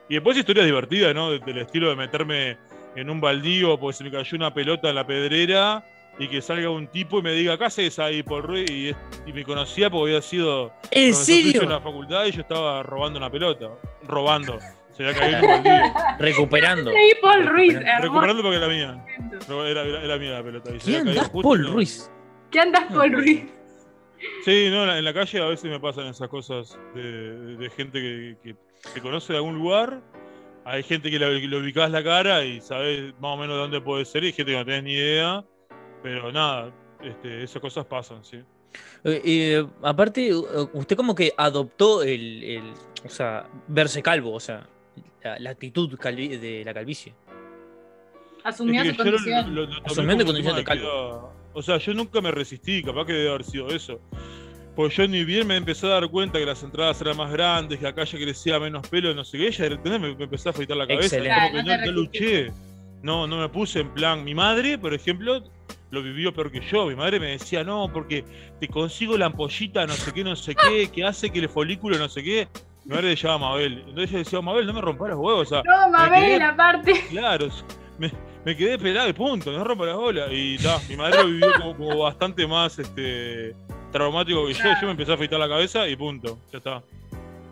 Y 0.10 0.16
después 0.16 0.38
historias 0.38 0.66
divertidas, 0.66 1.14
¿no? 1.14 1.32
De- 1.32 1.40
Del 1.40 1.60
estilo 1.60 1.90
de 1.90 1.96
meterme 1.96 2.58
en 2.96 3.10
un 3.10 3.22
baldío 3.22 3.80
porque 3.80 3.98
se 3.98 4.04
me 4.04 4.12
cayó 4.12 4.36
una 4.38 4.54
pelota 4.54 4.90
en 4.90 4.96
la 4.96 5.06
pedrera 5.06 5.84
y 6.18 6.28
que 6.28 6.42
salga 6.42 6.70
un 6.70 6.88
tipo 6.88 7.20
y 7.20 7.22
me 7.22 7.32
diga, 7.34 7.58
¿qué 7.58 7.66
haces 7.66 8.00
ahí, 8.00 8.24
por 8.24 8.46
Ruiz? 8.46 8.96
Y, 9.26 9.34
me 9.34 9.44
conocía 9.44 9.90
porque 9.90 10.12
había 10.12 10.22
sido 10.22 10.74
¿En 10.92 11.14
serio? 11.14 11.64
la 11.64 11.82
facultad 11.82 12.26
y 12.26 12.32
yo 12.32 12.42
estaba 12.42 12.84
robando 12.84 13.20
una 13.20 13.30
pelota. 13.30 13.70
Robando. 14.04 14.58
Se 14.92 15.06
había 15.06 15.20
caído 15.20 15.38
en 15.40 15.44
un 15.44 15.50
baldío. 15.52 15.94
Recuperando. 16.20 16.92
Ahí 16.92 17.12
Paul 17.22 17.46
Ruiz, 17.48 17.78
Recuperando. 18.02 18.42
porque 18.42 18.58
era 18.58 18.68
mía. 18.70 19.06
Era, 19.50 19.82
era, 19.82 20.04
era 20.04 20.18
mía 20.18 20.32
la 20.32 20.44
pelota. 20.44 20.72
Y 20.74 20.78
¿Qué 20.78 20.98
andás, 20.98 21.30
Paul 21.30 21.68
Ruiz? 21.68 22.10
¿Qué 22.50 22.60
andas 22.62 22.86
Paul 22.94 23.12
Ruiz? 23.12 23.44
Sí, 24.46 24.70
no, 24.72 24.96
en 24.96 25.04
la, 25.04 25.14
calle 25.14 25.42
a 25.42 25.46
veces 25.48 25.70
me 25.70 25.80
pasan 25.80 26.08
esas 26.08 26.30
cosas 26.30 26.80
de, 26.96 27.58
de- 27.58 27.70
gente 27.70 28.00
que, 28.00 28.38
que 28.42 28.56
se 28.90 29.02
conoce 29.02 29.34
de 29.34 29.38
algún 29.38 29.56
lugar. 29.56 30.02
Hay 30.66 30.82
gente 30.84 31.12
que 31.12 31.20
le, 31.20 31.58
ubicás 31.58 31.92
la 31.92 32.04
cara 32.04 32.44
y 32.44 32.60
sabes 32.60 33.14
más 33.20 33.36
o 33.36 33.38
menos 33.38 33.56
de 33.56 33.62
dónde 33.62 33.82
puede 33.82 34.04
ser 34.04 34.24
y 34.24 34.28
hay 34.28 34.34
gente 34.34 34.52
que 34.52 34.58
no 34.58 34.66
tenés 34.66 34.84
ni 34.84 34.94
idea. 34.94 35.44
Pero 36.02 36.32
nada, 36.32 36.72
este, 37.04 37.44
esas 37.44 37.62
cosas 37.62 37.86
pasan, 37.86 38.24
sí. 38.26 38.38
Eh, 39.04 39.22
eh, 39.24 39.66
aparte, 39.84 40.34
usted 40.74 40.96
como 40.96 41.14
que 41.16 41.32
adoptó 41.38 42.04
el, 42.04 42.44
el- 42.44 42.74
o 43.06 43.10
sea, 43.10 43.48
verse 43.68 44.02
calvo, 44.02 44.34
o 44.34 44.40
sea, 44.40 44.68
la, 45.24 45.38
la 45.40 45.50
actitud 45.52 45.92
calvi- 45.98 46.40
de 46.40 46.64
la 46.66 46.74
calvicie. 46.74 47.14
Asumió 48.44 48.82
Es 48.82 48.90
su 48.90 48.98
que 48.98 49.04
lo- 49.04 49.12
condición. 49.18 49.56
lo- 49.56 49.62
lo 49.62 49.68
tomé 49.68 49.82
Asumiendo 49.86 50.26
condición 50.26 50.56
de 50.56 50.64
queda- 50.64 51.32
O 51.54 51.62
sea, 51.62 51.78
yo 51.78 51.94
nunca 51.94 52.22
me 52.22 52.32
resistí, 52.32 52.84
capaz 52.84 53.06
que 53.06 53.14
debe 53.14 53.30
haber 53.30 53.44
sido 53.44 53.70
eso. 53.70 54.00
Pues 54.76 54.96
yo 54.98 55.08
ni 55.08 55.24
bien 55.24 55.48
me 55.48 55.56
empecé 55.56 55.86
a 55.88 55.92
dar 55.92 56.10
cuenta 56.10 56.38
que 56.38 56.46
las 56.46 56.62
entradas 56.62 57.00
eran 57.02 57.16
más 57.16 57.32
grandes, 57.32 57.80
que 57.80 57.86
la 57.86 57.96
calle 57.96 58.18
crecía 58.22 58.60
menos 58.60 58.88
pelo, 58.90 59.14
no 59.14 59.24
sé 59.24 59.38
qué, 59.38 59.50
ya 59.52 59.66
¿entendés? 59.68 60.02
Me, 60.02 60.16
me 60.16 60.24
empecé 60.26 60.50
a 60.50 60.52
afeitar 60.52 60.76
la 60.76 60.86
cabeza. 60.86 61.16
Excelente. 61.16 61.36
Como 61.52 61.58
que 61.58 61.64
Claro, 61.64 61.78
no 61.82 61.86
no, 61.86 61.86
no 61.86 61.92
luché. 62.02 62.52
no, 63.02 63.28
no 63.28 63.38
me 63.38 63.50
puse 63.50 63.80
en 63.80 63.90
plan. 63.94 64.24
Mi 64.24 64.36
madre, 64.36 64.78
por 64.78 64.94
ejemplo, 64.94 65.42
lo 65.92 66.04
vivió 66.04 66.34
peor 66.34 66.52
que 66.52 66.60
yo. 66.60 66.88
Mi 66.88 66.96
madre 66.96 67.22
me 67.22 67.28
decía, 67.28 67.64
no, 67.64 67.90
porque 67.94 68.26
te 68.60 68.68
consigo 68.68 69.18
la 69.18 69.28
ampollita, 69.28 69.86
no 69.88 69.94
sé 69.94 70.12
qué, 70.12 70.24
no 70.26 70.36
sé 70.36 70.54
qué, 70.56 70.90
que 70.92 71.06
hace 71.06 71.30
que 71.30 71.40
el 71.40 71.48
folículo, 71.50 71.98
no 71.98 72.10
sé 72.10 72.22
qué. 72.22 72.48
Mi 72.84 72.92
madre 72.96 73.10
le 73.12 73.16
llamaba 73.16 73.52
Mabel. 73.52 73.80
Entonces 73.88 74.10
ella 74.10 74.20
decía, 74.20 74.42
Mabel, 74.42 74.66
no 74.68 74.74
me 74.74 74.82
rompas 74.82 75.10
los 75.10 75.20
huevos. 75.20 75.42
O 75.48 75.50
sea, 75.50 75.64
No, 75.64 75.90
Mabel, 75.90 76.22
quedé- 76.40 76.44
aparte. 76.44 76.94
Claro, 77.12 77.48
me, 77.98 78.12
me 78.44 78.58
quedé 78.58 78.78
pelado 78.78 79.08
y 79.08 79.14
punto, 79.14 79.54
no 79.54 79.64
rompa 79.64 79.86
las 79.86 79.96
bolas. 79.96 80.28
Y 80.34 80.58
ta, 80.58 80.80
mi 80.90 80.98
madre 80.98 81.20
lo 81.24 81.28
vivió 81.30 81.48
como, 81.62 81.78
como 81.78 81.98
bastante 82.00 82.46
más 82.46 82.78
este, 82.78 83.56
traumático 84.00 84.46
que 84.48 84.54
yo. 84.54 84.64
Yo 84.82 84.86
me 84.88 84.92
empecé 84.92 85.12
a 85.12 85.16
afeitar 85.16 85.40
la 85.40 85.48
cabeza 85.48 85.88
y 85.88 85.96
punto, 85.96 86.38
ya 86.52 86.58
está. 86.60 86.84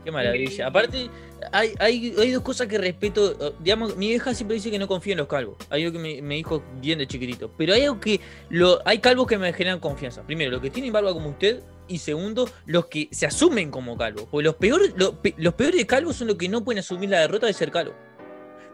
Qué 0.03 0.11
maravilla. 0.11 0.67
Aparte, 0.67 1.09
hay, 1.53 1.73
hay, 1.79 2.13
hay 2.19 2.31
dos 2.31 2.43
cosas 2.43 2.67
que 2.67 2.77
respeto. 2.77 3.53
Digamos, 3.59 3.95
mi 3.95 4.09
vieja 4.09 4.33
siempre 4.33 4.55
dice 4.55 4.69
que 4.69 4.77
no 4.77 4.85
confía 4.87 5.13
en 5.13 5.19
los 5.19 5.27
calvos. 5.27 5.55
Hay 5.69 5.83
algo 5.85 5.93
que 5.97 5.99
me, 6.03 6.21
me 6.21 6.35
dijo 6.35 6.61
bien 6.81 6.99
de 6.99 7.07
chiquitito. 7.07 7.49
Pero 7.57 7.73
hay 7.73 7.83
algo 7.83 8.01
que. 8.01 8.19
Lo, 8.49 8.81
hay 8.85 8.99
calvos 8.99 9.27
que 9.27 9.37
me 9.37 9.53
generan 9.53 9.79
confianza. 9.79 10.21
Primero, 10.23 10.51
los 10.51 10.61
que 10.61 10.69
tienen 10.69 10.91
barba 10.91 11.13
como 11.13 11.29
usted. 11.29 11.61
Y 11.87 11.99
segundo, 11.99 12.49
los 12.65 12.87
que 12.87 13.07
se 13.11 13.25
asumen 13.25 13.71
como 13.71 13.97
calvos. 13.97 14.25
Porque 14.29 14.43
los 14.43 14.55
peores, 14.55 14.93
lo- 14.97 15.21
pe- 15.21 15.35
los 15.37 15.53
peores 15.53 15.77
de 15.77 15.87
calvos 15.87 16.17
son 16.17 16.27
los 16.27 16.35
que 16.37 16.49
no 16.49 16.63
pueden 16.65 16.79
asumir 16.79 17.09
la 17.09 17.19
derrota 17.21 17.47
de 17.47 17.53
ser 17.53 17.71
calvo. 17.71 17.93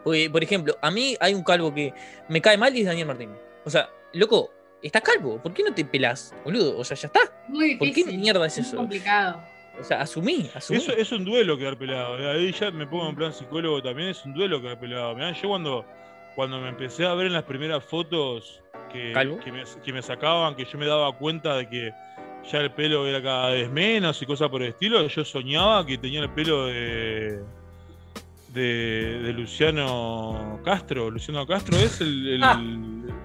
Porque, 0.02 0.28
por 0.30 0.42
ejemplo, 0.42 0.76
a 0.82 0.90
mí 0.90 1.16
hay 1.20 1.34
un 1.34 1.44
calvo 1.44 1.72
que 1.72 1.92
me 2.28 2.40
cae 2.40 2.56
mal 2.56 2.74
y 2.76 2.80
es 2.80 2.86
Daniel 2.86 3.06
Martínez. 3.06 3.36
O 3.64 3.70
sea, 3.70 3.88
loco, 4.14 4.50
estás 4.82 5.02
calvo. 5.02 5.40
¿Por 5.42 5.52
qué 5.52 5.62
no 5.62 5.72
te 5.74 5.84
pelás, 5.84 6.34
boludo? 6.44 6.78
O 6.78 6.84
sea, 6.84 6.96
ya 6.96 7.06
está. 7.08 7.20
Muy 7.48 7.76
¿Por 7.76 7.88
difícil. 7.88 8.12
qué 8.12 8.18
mierda 8.18 8.46
es 8.46 8.56
muy 8.58 8.66
eso? 8.66 8.76
complicado. 8.76 9.42
O 9.80 9.84
sea, 9.84 10.00
asumí, 10.02 10.50
asumí. 10.54 10.78
Eso 10.78 10.92
es 10.92 11.10
un 11.12 11.24
duelo 11.24 11.56
quedar 11.56 11.78
pelado. 11.78 12.16
Ahí 12.30 12.52
ya 12.52 12.70
me 12.70 12.86
pongo 12.86 13.08
en 13.08 13.16
plan 13.16 13.32
psicólogo 13.32 13.82
también, 13.82 14.08
es 14.10 14.24
un 14.24 14.34
duelo 14.34 14.60
quedar 14.60 14.78
pelado. 14.78 15.14
Mirá, 15.14 15.32
yo 15.32 15.48
cuando, 15.48 15.84
cuando 16.34 16.60
me 16.60 16.68
empecé 16.68 17.06
a 17.06 17.14
ver 17.14 17.26
en 17.28 17.32
las 17.32 17.44
primeras 17.44 17.82
fotos 17.84 18.60
que, 18.92 19.14
me, 19.52 19.64
que 19.82 19.92
me 19.92 20.02
sacaban, 20.02 20.54
que 20.54 20.64
yo 20.66 20.76
me 20.78 20.86
daba 20.86 21.16
cuenta 21.16 21.56
de 21.56 21.68
que 21.68 21.92
ya 22.50 22.58
el 22.58 22.72
pelo 22.72 23.06
era 23.06 23.22
cada 23.22 23.50
vez 23.50 23.70
menos 23.70 24.20
y 24.20 24.26
cosas 24.26 24.48
por 24.50 24.62
el 24.62 24.68
estilo, 24.70 25.06
yo 25.06 25.24
soñaba 25.24 25.86
que 25.86 25.96
tenía 25.98 26.20
el 26.20 26.30
pelo 26.30 26.66
de. 26.66 27.40
De, 28.48 29.20
de 29.22 29.32
Luciano 29.32 30.60
Castro. 30.64 31.08
Luciano 31.10 31.46
Castro 31.46 31.76
es 31.78 32.00
el, 32.00 32.28
el- 32.28 32.42
Ah. 32.44 32.60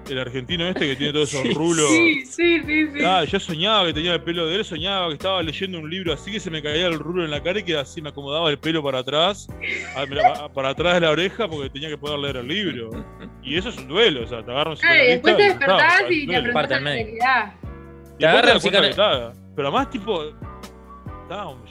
El 0.08 0.18
argentino 0.18 0.66
este 0.66 0.86
que 0.86 0.96
tiene 0.96 1.12
todos 1.12 1.32
esos 1.32 1.42
Sí, 1.42 1.54
rulos. 1.54 1.88
Sí, 1.90 2.24
sí, 2.26 2.60
sí, 2.64 2.88
sí. 2.94 3.04
Ah, 3.04 3.24
yo 3.24 3.40
soñaba 3.40 3.86
que 3.86 3.92
tenía 3.94 4.14
el 4.14 4.22
pelo 4.22 4.46
de 4.46 4.56
él, 4.56 4.64
soñaba 4.64 5.08
que 5.08 5.14
estaba 5.14 5.42
leyendo 5.42 5.78
un 5.78 5.88
libro 5.90 6.12
así 6.12 6.30
que 6.32 6.40
se 6.40 6.50
me 6.50 6.62
caía 6.62 6.86
el 6.86 6.98
rulo 6.98 7.24
en 7.24 7.30
la 7.30 7.42
cara 7.42 7.58
y 7.58 7.62
que 7.62 7.76
así 7.76 8.00
me 8.02 8.10
acomodaba 8.10 8.50
el 8.50 8.58
pelo 8.58 8.82
para 8.82 9.00
atrás, 9.00 9.48
a- 9.96 10.06
mira, 10.06 10.32
a- 10.44 10.48
para 10.52 10.70
atrás 10.70 10.94
de 10.94 11.00
la 11.00 11.10
oreja 11.10 11.48
porque 11.48 11.70
tenía 11.70 11.88
que 11.88 11.98
poder 11.98 12.18
leer 12.18 12.36
el 12.36 12.48
libro. 12.48 12.90
Y 13.42 13.56
eso 13.56 13.68
es 13.70 13.76
un 13.78 13.88
duelo, 13.88 14.24
o 14.24 14.26
sea, 14.26 14.44
te 14.44 14.50
agarran 14.50 14.74
un 14.74 14.78
Claro, 14.80 15.02
y 15.02 15.06
después 15.08 15.36
te 15.36 15.42
y 15.42 15.46
despertás 15.46 16.00
y 16.10 16.20
es 16.22 16.26
te 16.28 16.36
al 16.36 16.42
la 16.54 16.78
realidad. 16.78 17.54
Y 17.54 18.18
Te 18.18 18.26
después 18.26 18.26
agarra 18.26 18.46
das 18.54 18.54
el 18.56 18.60
cuenta 18.70 18.80
que 18.80 18.86
psicoanal- 18.88 19.30
está- 19.30 19.32
Pero 19.56 19.68
además, 19.68 19.90
tipo. 19.90 20.24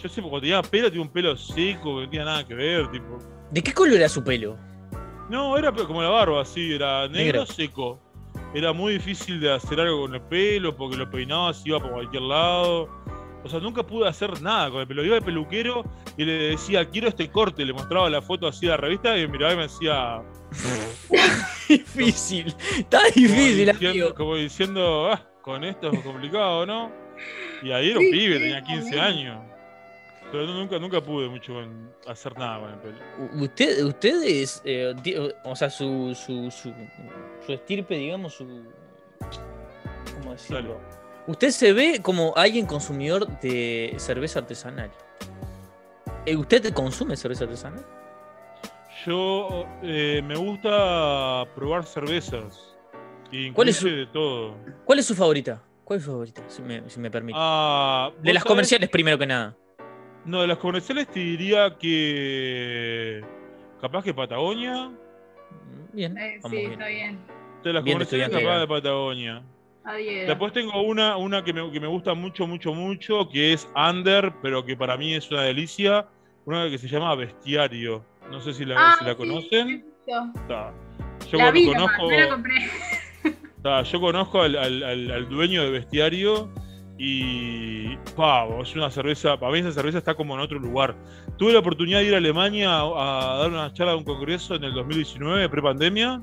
yo 0.02 0.10
sé, 0.10 0.22
cuando 0.22 0.42
tenía 0.42 0.62
pelo, 0.62 0.88
tenía 0.90 1.02
un 1.02 1.10
pelo 1.12 1.38
seco, 1.38 1.96
que 1.96 2.02
no 2.06 2.10
tenía 2.10 2.26
nada 2.26 2.46
que 2.48 2.54
ver, 2.54 2.92
tipo. 2.92 3.18
¿De 3.52 3.62
qué 3.64 3.74
color 3.74 3.96
era 3.96 4.10
su 4.10 4.24
pelo? 4.24 4.58
No, 5.30 5.58
era 5.58 5.72
como 5.72 6.04
la 6.04 6.10
barba, 6.10 6.42
así, 6.42 6.74
era 6.74 7.08
negro, 7.08 7.40
Negro. 7.42 7.46
seco. 7.46 8.02
Era 8.56 8.72
muy 8.74 8.94
difícil 8.94 9.40
de 9.42 9.52
hacer 9.54 9.80
algo 9.82 10.02
con 10.04 10.16
el 10.16 10.22
pelo 10.22 10.76
porque 10.76 10.96
lo 10.98 11.10
peinabas, 11.10 11.62
iba 11.66 11.80
por 11.80 11.92
cualquier 11.92 12.24
lado. 12.24 12.88
O 13.44 13.48
sea, 13.50 13.60
nunca 13.60 13.84
pude 13.86 14.08
hacer 14.08 14.42
nada 14.42 14.72
con 14.72 14.80
el 14.82 14.88
pelo. 14.88 15.04
Iba 15.04 15.18
al 15.18 15.24
peluquero 15.24 15.84
y 16.18 16.24
le 16.26 16.32
decía, 16.52 16.90
quiero 16.90 17.10
este 17.10 17.30
corte. 17.30 17.64
Le 17.66 17.74
mostraba 17.74 18.10
la 18.10 18.22
foto 18.22 18.48
así 18.48 18.66
de 18.66 18.72
la 18.72 18.78
revista 18.78 19.16
y 19.18 19.28
miraba 19.28 19.54
y 19.54 19.56
me 19.58 19.62
decía. 19.64 20.22
Difícil. 21.70 22.48
Está 22.78 23.00
Como 23.00 23.10
difícil, 23.16 23.66
diciendo, 23.68 23.90
amigo. 23.90 24.16
como 24.16 24.36
diciendo, 24.36 25.12
ah, 25.12 25.22
con 25.42 25.64
esto 25.64 25.92
es 25.92 26.00
complicado, 26.02 26.66
¿no? 26.66 26.92
Y 27.64 27.72
ahí 27.72 27.90
era 27.92 28.00
un 28.00 28.06
Sí, 28.06 28.12
pibe, 28.12 28.34
sí, 28.36 28.40
tenía 28.42 28.64
15 28.64 28.96
también. 28.96 29.04
años. 29.28 29.55
Pero 30.36 30.48
nunca, 30.48 30.78
nunca 30.80 31.00
pude 31.02 31.30
mucho 31.30 31.54
hacer 32.06 32.38
nada 32.38 32.60
con 32.60 32.70
el 32.72 32.80
pelo. 32.80 32.98
Usted, 33.42 33.86
usted 33.86 34.22
es, 34.24 34.62
eh, 34.66 34.94
o 35.46 35.56
sea, 35.56 35.70
su, 35.70 36.14
su, 36.14 36.52
su, 36.52 36.74
su 37.46 37.54
estirpe, 37.54 37.96
digamos, 37.96 38.34
su... 38.34 38.46
¿Cómo 40.20 40.34
decirlo? 40.34 40.78
Usted 41.26 41.52
se 41.52 41.72
ve 41.72 42.02
como 42.02 42.34
alguien 42.36 42.66
consumidor 42.66 43.28
de 43.40 43.96
cerveza 43.98 44.40
artesanal. 44.40 44.92
Eh, 46.26 46.36
¿Usted 46.36 46.74
consume 46.74 47.16
cerveza 47.16 47.46
artesanal? 47.46 47.86
Yo 49.06 49.66
eh, 49.84 50.22
me 50.22 50.36
gusta 50.36 51.46
probar 51.56 51.86
cervezas. 51.86 52.76
Y 53.32 53.52
¿Cuál 53.54 53.70
es 53.70 53.78
incluye 53.78 53.96
de 54.00 54.08
todo. 54.08 54.56
¿Cuál 54.84 55.00
es 55.00 55.06
su 55.06 55.16
favorita? 55.16 55.64
¿Cuál 55.86 56.00
es 56.00 56.06
su 56.06 56.12
favorita? 56.12 56.44
Si 56.50 56.62
me, 56.62 56.90
si 56.90 57.00
me 57.00 57.10
permite. 57.10 57.40
Ah, 57.42 58.10
de 58.12 58.18
¿vos 58.18 58.34
las 58.34 58.44
sabés? 58.44 58.52
comerciales, 58.52 58.90
primero 58.90 59.18
que 59.18 59.28
nada. 59.28 59.56
No, 60.26 60.42
de 60.42 60.48
las 60.48 60.58
comerciales 60.58 61.08
te 61.08 61.20
diría 61.20 61.78
que. 61.78 63.24
Capaz 63.82 64.04
que 64.04 64.14
Patagonia. 64.14 64.92
Bien, 65.94 66.18
Eh, 66.18 66.40
sí, 66.44 66.50
bien. 66.56 66.72
está 66.72 66.88
bien. 66.88 67.20
De 67.64 67.74
las 67.74 67.84
Bien 67.84 67.96
comerciales, 67.96 68.30
capaz 68.30 68.60
de 68.60 68.68
Patagonia. 68.68 69.44
Adiós. 69.84 70.28
Después 70.28 70.52
tengo 70.54 70.82
una, 70.82 71.16
una 71.18 71.44
que, 71.44 71.54
me, 71.54 71.72
que 71.72 71.80
me 71.80 71.88
gusta 71.88 72.14
mucho, 72.16 72.48
mucho, 72.48 72.74
mucho, 72.74 73.30
que 73.30 73.54
es 73.54 73.70
Under, 73.76 74.34
pero 74.42 74.66
que 74.66 74.76
para 74.76 74.98
mí 74.98 75.14
es 75.14 75.30
una 75.32 75.44
delicia. 75.44 76.08
Una 76.46 76.70
que 76.70 76.78
se 76.78 76.88
llama 76.88 77.14
Bestiario. 77.16 78.04
No 78.30 78.40
sé 78.42 78.54
si 78.54 78.66
la, 78.66 78.76
Ah, 78.78 78.96
si 79.00 79.06
la 79.06 79.12
sí, 79.12 79.18
conocen. 79.18 79.68
sí, 79.68 79.84
sí. 80.06 80.12
Ta. 80.48 80.74
Yo 81.32 81.38
La 81.38 81.52
vi, 81.52 81.66
nomás, 81.68 81.82
conozco, 81.98 82.12
no 82.12 82.20
la 82.20 82.30
compré. 82.30 83.84
yo 83.92 84.00
conozco 84.00 84.42
al, 84.42 84.56
al- 84.58 84.84
al- 84.84 85.12
al 85.12 85.30
dueño 85.30 85.64
de 85.64 85.70
Bestiario 85.72 86.50
y 86.98 87.98
pavo, 88.16 88.62
es 88.62 88.76
una 88.76 88.90
cerveza, 88.90 89.38
para 89.38 89.52
mí 89.52 89.60
esa 89.60 89.72
cerveza 89.72 89.98
está 89.98 90.16
como 90.16 90.34
en 90.36 90.42
otro 90.42 90.60
lugar. 90.60 90.96
Tuve 91.38 91.54
la 91.54 91.60
oportunidad 91.60 92.00
de 92.00 92.06
ir 92.06 92.14
a 92.14 92.18
Alemania 92.18 92.70
a, 92.72 93.34
a 93.34 93.38
dar 93.38 93.50
una 93.52 93.74
charla 93.74 93.94
de 93.94 93.98
un 94.00 94.06
congreso 94.06 94.56
en 94.56 94.64
el 94.64 94.74
2019, 94.74 95.50
pre-pandemia, 95.50 96.22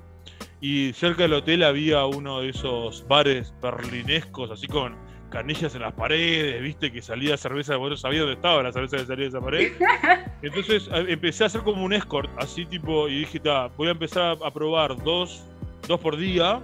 y 0.60 0.92
cerca 0.92 1.22
del 1.22 1.34
hotel 1.34 1.64
había 1.64 2.06
uno 2.06 2.40
de 2.40 2.50
esos 2.50 3.06
bares 3.08 3.52
berlinescos, 3.60 4.50
así 4.50 4.66
con 4.66 4.96
canillas 5.32 5.74
en 5.74 5.80
las 5.80 5.94
paredes, 5.94 6.62
viste 6.62 6.92
que 6.92 7.02
salía 7.02 7.36
cerveza, 7.36 7.76
vos 7.76 7.90
no 7.90 7.96
sabías 7.96 8.20
dónde 8.20 8.34
estaba 8.34 8.62
la 8.62 8.70
cerveza 8.70 8.98
que 8.98 9.06
salía 9.06 9.24
de 9.24 9.28
esa 9.30 9.40
pared. 9.40 9.72
Entonces 10.42 10.88
empecé 10.92 11.44
a 11.44 11.46
hacer 11.48 11.62
como 11.62 11.82
un 11.82 11.92
escort, 11.92 12.30
así 12.36 12.66
tipo, 12.66 13.08
y 13.08 13.20
dije, 13.20 13.40
voy 13.76 13.88
a 13.88 13.92
empezar 13.92 14.22
a, 14.22 14.46
a 14.46 14.50
probar 14.52 15.02
dos, 15.02 15.44
dos 15.88 15.98
por 15.98 16.16
día, 16.16 16.60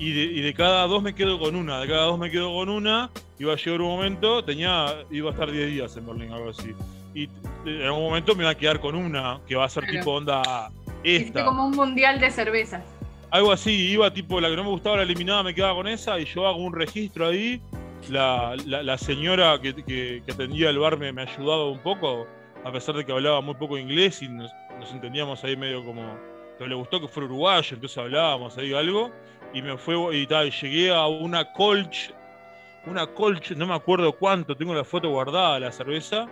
y 0.00 0.12
de, 0.12 0.22
y 0.22 0.40
de 0.40 0.54
cada 0.54 0.86
dos 0.86 1.02
me 1.02 1.14
quedo 1.14 1.38
con 1.38 1.54
una, 1.54 1.78
de 1.80 1.86
cada 1.86 2.06
dos 2.06 2.18
me 2.18 2.30
quedo 2.30 2.52
con 2.52 2.68
una, 2.68 3.10
iba 3.38 3.52
a 3.52 3.56
llegar 3.56 3.80
un 3.82 3.88
momento, 3.88 4.42
tenía, 4.44 5.04
iba 5.10 5.28
a 5.28 5.32
estar 5.32 5.50
10 5.52 5.68
días 5.70 5.96
en 5.96 6.06
Berlín, 6.06 6.32
algo 6.32 6.50
así. 6.50 6.72
Y 7.14 7.28
en 7.66 7.82
algún 7.82 8.02
momento 8.04 8.34
me 8.34 8.42
iba 8.44 8.50
a 8.50 8.54
quedar 8.56 8.80
con 8.80 8.94
una, 8.96 9.40
que 9.46 9.54
va 9.56 9.66
a 9.66 9.68
ser 9.68 9.84
Claro. 9.84 9.98
tipo 10.00 10.12
onda 10.14 10.70
esta. 11.04 11.44
como 11.44 11.66
un 11.66 11.72
mundial 11.76 12.18
de 12.18 12.30
cervezas. 12.30 12.82
Algo 13.30 13.52
así, 13.52 13.70
iba 13.90 14.12
tipo, 14.12 14.40
la 14.40 14.48
que 14.48 14.56
no 14.56 14.64
me 14.64 14.70
gustaba 14.70 14.96
la 14.96 15.02
eliminaba, 15.04 15.42
me 15.44 15.54
quedaba 15.54 15.74
con 15.74 15.86
esa 15.86 16.18
y 16.18 16.24
yo 16.24 16.48
hago 16.48 16.58
un 16.58 16.72
registro 16.74 17.28
ahí. 17.28 17.60
La, 18.08 18.56
la- 18.66 18.82
la 18.82 18.96
señora 18.98 19.60
que, 19.60 19.74
que- 19.74 20.22
que 20.24 20.32
atendía 20.32 20.70
el 20.70 20.78
bar 20.78 20.96
me, 20.98 21.12
me 21.12 21.22
ayudaba 21.22 21.68
un 21.68 21.78
poco, 21.80 22.26
a 22.64 22.72
pesar 22.72 22.94
de 22.96 23.04
que 23.04 23.12
hablaba 23.12 23.40
muy 23.42 23.54
poco 23.54 23.76
inglés 23.76 24.22
y 24.22 24.28
nos, 24.28 24.50
nos 24.78 24.90
entendíamos 24.92 25.44
ahí 25.44 25.54
medio 25.56 25.84
como. 25.84 26.02
Pero 26.58 26.68
le 26.68 26.74
gustó 26.74 27.00
que 27.00 27.08
fuera 27.08 27.26
uruguayo, 27.26 27.74
entonces 27.74 27.96
hablábamos 27.98 28.56
ahí 28.58 28.72
algo. 28.72 29.10
Y 29.52 29.62
me 29.62 29.76
fue 29.76 30.16
y 30.16 30.26
tal, 30.26 30.50
llegué 30.50 30.92
a 30.92 31.06
una 31.06 31.52
Colch, 31.52 32.14
una 32.86 33.06
Colch, 33.06 33.52
no 33.52 33.66
me 33.66 33.74
acuerdo 33.74 34.12
cuánto, 34.12 34.56
tengo 34.56 34.74
la 34.74 34.84
foto 34.84 35.10
guardada 35.10 35.54
de 35.54 35.60
la 35.60 35.72
cerveza, 35.72 36.26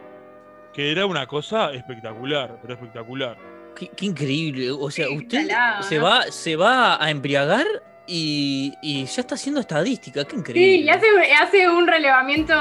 que 0.72 0.92
era 0.92 1.04
una 1.06 1.26
cosa 1.26 1.72
espectacular, 1.72 2.58
pero 2.62 2.74
espectacular. 2.74 3.36
Qué, 3.74 3.90
qué 3.96 4.06
increíble. 4.06 4.70
O 4.70 4.90
sea, 4.90 5.06
Qué 5.08 5.14
usted 5.14 5.48
se, 5.80 5.98
¿no? 5.98 6.04
va, 6.04 6.22
se 6.30 6.56
va 6.56 7.02
a 7.02 7.10
embriagar 7.10 7.66
y, 8.06 8.72
y 8.82 9.04
ya 9.04 9.20
está 9.20 9.34
haciendo 9.34 9.60
estadística. 9.60 10.24
Qué 10.24 10.36
increíble. 10.36 10.78
Sí, 10.78 10.84
y 10.84 10.88
hace, 10.88 11.06
hace 11.40 11.68
un 11.68 11.86
relevamiento 11.86 12.54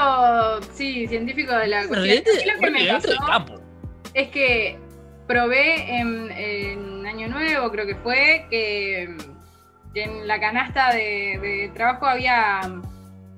sí, 0.74 1.06
científico 1.06 1.54
de 1.54 1.68
la 1.68 1.86
cuestión. 1.86 2.24
lo 2.54 2.60
que 2.60 2.70
me 2.70 2.86
pasó 2.86 3.62
es 4.14 4.28
que 4.28 4.78
probé 5.26 5.98
en, 5.98 6.30
en 6.30 7.06
Año 7.06 7.28
Nuevo, 7.28 7.70
creo 7.70 7.86
que 7.86 7.94
fue, 7.96 8.46
que, 8.50 9.16
que 9.94 10.04
en 10.04 10.26
la 10.28 10.38
canasta 10.40 10.92
de, 10.92 11.38
de 11.40 11.70
trabajo 11.74 12.06
había 12.06 12.60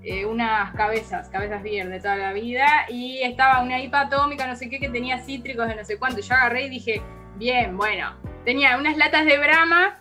eh, 0.03 0.25
unas 0.25 0.73
cabezas, 0.75 1.29
cabezas 1.29 1.63
beer 1.63 1.89
de 1.89 2.01
toda 2.01 2.17
la 2.17 2.33
vida, 2.33 2.67
y 2.89 3.23
estaba 3.23 3.61
una 3.63 3.79
IPA 3.81 4.01
atómica, 4.03 4.47
no 4.47 4.57
sé 4.57 4.69
qué, 4.71 4.79
que 4.81 4.89
tenía 4.89 5.19
cítricos 5.19 5.69
de 5.69 5.77
no 5.77 5.85
sé 5.85 5.99
cuánto. 5.99 6.21
Yo 6.21 6.35
agarré 6.35 6.63
y 6.63 6.69
dije, 6.71 7.03
bien, 7.37 7.77
bueno, 7.77 8.15
tenía 8.45 8.77
unas 8.77 8.97
latas 8.97 9.25
de 9.27 9.39
Brahma, 9.39 9.99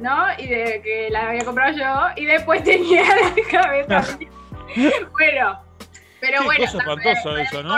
¿no? 0.00 0.26
Y 0.38 0.46
de 0.46 0.80
que 0.82 1.08
las 1.10 1.24
había 1.24 1.44
comprado 1.44 1.76
yo, 1.76 2.22
y 2.22 2.24
después 2.26 2.62
tenía 2.64 3.02
la 3.02 3.34
cabeza. 3.50 4.18
bueno, 5.12 5.60
pero 6.20 6.38
Qué 6.38 6.44
bueno, 6.44 6.64
cosa 6.64 6.78
para- 6.78 7.02
el 7.02 7.40
esa, 7.40 7.62
¿no? 7.62 7.70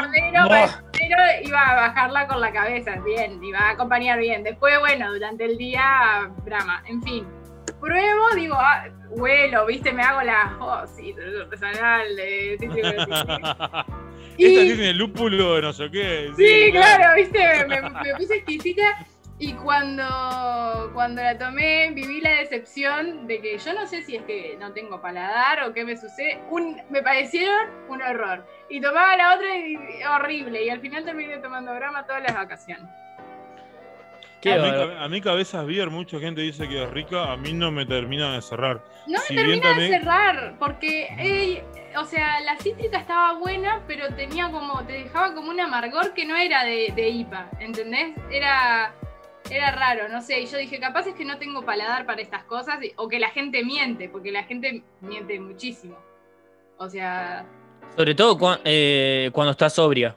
para 0.48 0.64
el 0.64 0.70
cordero 0.70 1.16
iba 1.42 1.60
a 1.62 1.74
bajarla 1.76 2.26
con 2.26 2.40
la 2.42 2.52
cabeza, 2.52 2.96
bien, 3.04 3.42
iba 3.42 3.58
a 3.58 3.70
acompañar 3.70 4.18
bien. 4.18 4.42
Después, 4.42 4.78
bueno, 4.80 5.12
durante 5.12 5.46
el 5.46 5.56
día, 5.56 6.30
brama. 6.44 6.82
En 6.86 7.02
fin, 7.02 7.26
pruebo, 7.84 8.30
digo, 8.34 8.54
ah, 8.58 8.86
huelo, 9.10 9.66
viste, 9.66 9.92
me 9.92 10.02
hago 10.02 10.22
la 10.22 10.56
oh, 10.60 10.86
sí, 10.86 11.14
artesanal 11.42 12.16
de 12.16 12.58
y... 14.38 14.44
Esta 14.46 14.74
tiene 14.74 14.94
lúpulo, 14.94 15.60
no 15.60 15.72
sé 15.72 15.90
qué. 15.90 16.32
Sí, 16.36 16.70
claro, 16.72 17.14
viste, 17.16 17.66
me, 17.66 17.80
me 17.82 18.14
puse 18.16 18.36
exquisita 18.36 19.06
y 19.38 19.52
cuando, 19.54 20.90
cuando 20.94 21.20
la 21.20 21.36
tomé, 21.36 21.90
viví 21.90 22.20
la 22.20 22.30
decepción 22.36 23.26
de 23.26 23.40
que 23.40 23.58
yo 23.58 23.74
no 23.74 23.84
sé 23.86 24.02
si 24.02 24.14
es 24.14 24.22
que 24.22 24.56
no 24.60 24.72
tengo 24.72 25.00
paladar 25.00 25.64
o 25.64 25.72
qué 25.72 25.84
me 25.84 25.96
sucede. 25.96 26.40
Un, 26.50 26.80
me 26.88 27.02
parecieron 27.02 27.68
un 27.88 28.00
horror. 28.00 28.46
Y 28.70 28.80
tomaba 28.80 29.16
la 29.16 29.34
otra 29.34 29.56
y, 29.56 29.76
horrible. 30.04 30.64
Y 30.64 30.70
al 30.70 30.80
final 30.80 31.04
terminé 31.04 31.38
tomando 31.38 31.74
brama 31.74 32.06
todas 32.06 32.22
las 32.22 32.34
vacaciones. 32.34 32.88
A 34.52 35.08
mí, 35.08 35.20
cabezas 35.20 35.66
beer, 35.66 35.90
mucha 35.90 36.18
gente 36.18 36.40
dice 36.40 36.68
que 36.68 36.82
es 36.82 36.90
rica, 36.90 37.32
a 37.32 37.36
mí 37.36 37.52
no 37.52 37.70
me 37.70 37.86
termina 37.86 38.34
de 38.34 38.42
cerrar. 38.42 38.84
No 39.06 39.18
me 39.28 39.36
termina 39.36 39.74
de 39.74 39.88
cerrar, 39.88 40.56
porque, 40.58 41.62
o 41.98 42.04
sea, 42.04 42.40
la 42.40 42.56
cítrica 42.58 42.98
estaba 42.98 43.38
buena, 43.38 43.82
pero 43.86 44.08
tenía 44.14 44.50
como, 44.50 44.84
te 44.84 44.92
dejaba 44.92 45.34
como 45.34 45.50
un 45.50 45.60
amargor 45.60 46.14
que 46.14 46.26
no 46.26 46.36
era 46.36 46.64
de, 46.64 46.92
de 46.94 47.08
IPA, 47.08 47.50
¿entendés? 47.60 48.14
Era, 48.30 48.94
era 49.50 49.70
raro, 49.70 50.08
no 50.08 50.20
sé. 50.20 50.40
Y 50.40 50.46
yo 50.46 50.58
dije, 50.58 50.78
capaz 50.78 51.06
es 51.06 51.14
que 51.14 51.24
no 51.24 51.38
tengo 51.38 51.64
paladar 51.64 52.06
para 52.06 52.20
estas 52.20 52.44
cosas, 52.44 52.78
o 52.96 53.08
que 53.08 53.18
la 53.18 53.30
gente 53.30 53.64
miente, 53.64 54.08
porque 54.08 54.32
la 54.32 54.44
gente 54.44 54.82
miente 55.00 55.38
muchísimo. 55.40 55.96
O 56.78 56.88
sea. 56.88 57.46
Sobre 57.96 58.14
todo 58.14 58.58
eh, 58.64 59.30
cuando 59.32 59.52
estás 59.52 59.74
sobria. 59.74 60.16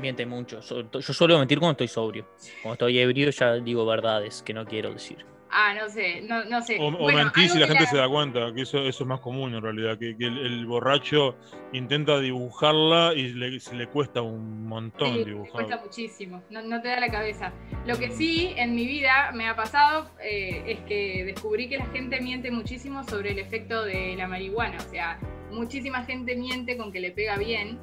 Miente 0.00 0.26
mucho. 0.26 0.60
Yo 0.60 1.00
suelo 1.00 1.38
mentir 1.38 1.58
cuando 1.58 1.72
estoy 1.72 1.88
sobrio. 1.88 2.26
Cuando 2.62 2.74
estoy 2.74 2.98
ebrio 2.98 3.30
ya 3.30 3.54
digo 3.54 3.84
verdades 3.84 4.42
que 4.42 4.54
no 4.54 4.64
quiero 4.64 4.92
decir. 4.92 5.24
Ah, 5.50 5.74
no 5.74 5.88
sé, 5.88 6.20
no, 6.22 6.44
no 6.44 6.60
sé. 6.62 6.78
O, 6.78 6.88
o 6.88 7.12
mentís 7.12 7.54
y 7.54 7.58
la 7.58 7.66
gente 7.66 7.86
se 7.86 7.96
da 7.96 8.08
cuenta, 8.08 8.52
que 8.54 8.62
eso, 8.62 8.78
eso 8.80 9.04
es 9.04 9.08
más 9.08 9.20
común 9.20 9.54
en 9.54 9.62
realidad, 9.62 9.98
que, 9.98 10.14
el, 10.18 10.66
borracho 10.66 11.36
intenta 11.72 12.20
dibujarla 12.20 13.14
y 13.14 13.60
se 13.60 13.74
le 13.74 13.86
cuesta 13.88 14.20
un 14.20 14.66
montón 14.66 15.14
sí, 15.14 15.24
dibujarla. 15.24 15.60
Le 15.60 15.66
cuesta 15.66 15.84
muchísimo, 15.84 16.42
no, 16.50 16.82
te 16.82 16.88
da 16.88 17.00
la 17.00 17.10
cabeza. 17.10 17.52
Lo 17.86 17.96
que 17.96 18.10
sí 18.10 18.52
en 18.56 18.74
mi 18.74 18.86
vida 18.86 19.32
me 19.32 19.48
ha 19.48 19.56
pasado 19.56 20.10
eh, 20.22 20.64
es 20.66 20.80
que 20.80 21.24
descubrí 21.24 21.68
que 21.68 21.78
la 21.78 21.86
gente 21.86 22.20
miente 22.20 22.50
muchísimo 22.50 23.02
sobre 23.04 23.30
el 23.30 23.38
efecto 23.38 23.84
de 23.84 24.16
la 24.16 24.28
marihuana. 24.28 24.76
O 24.76 24.90
sea, 24.90 25.18
muchísima 25.50 26.04
gente 26.04 26.36
miente 26.36 26.76
con 26.76 26.92
que 26.92 27.00
le 27.00 27.10
pega 27.10 27.38
bien 27.38 27.78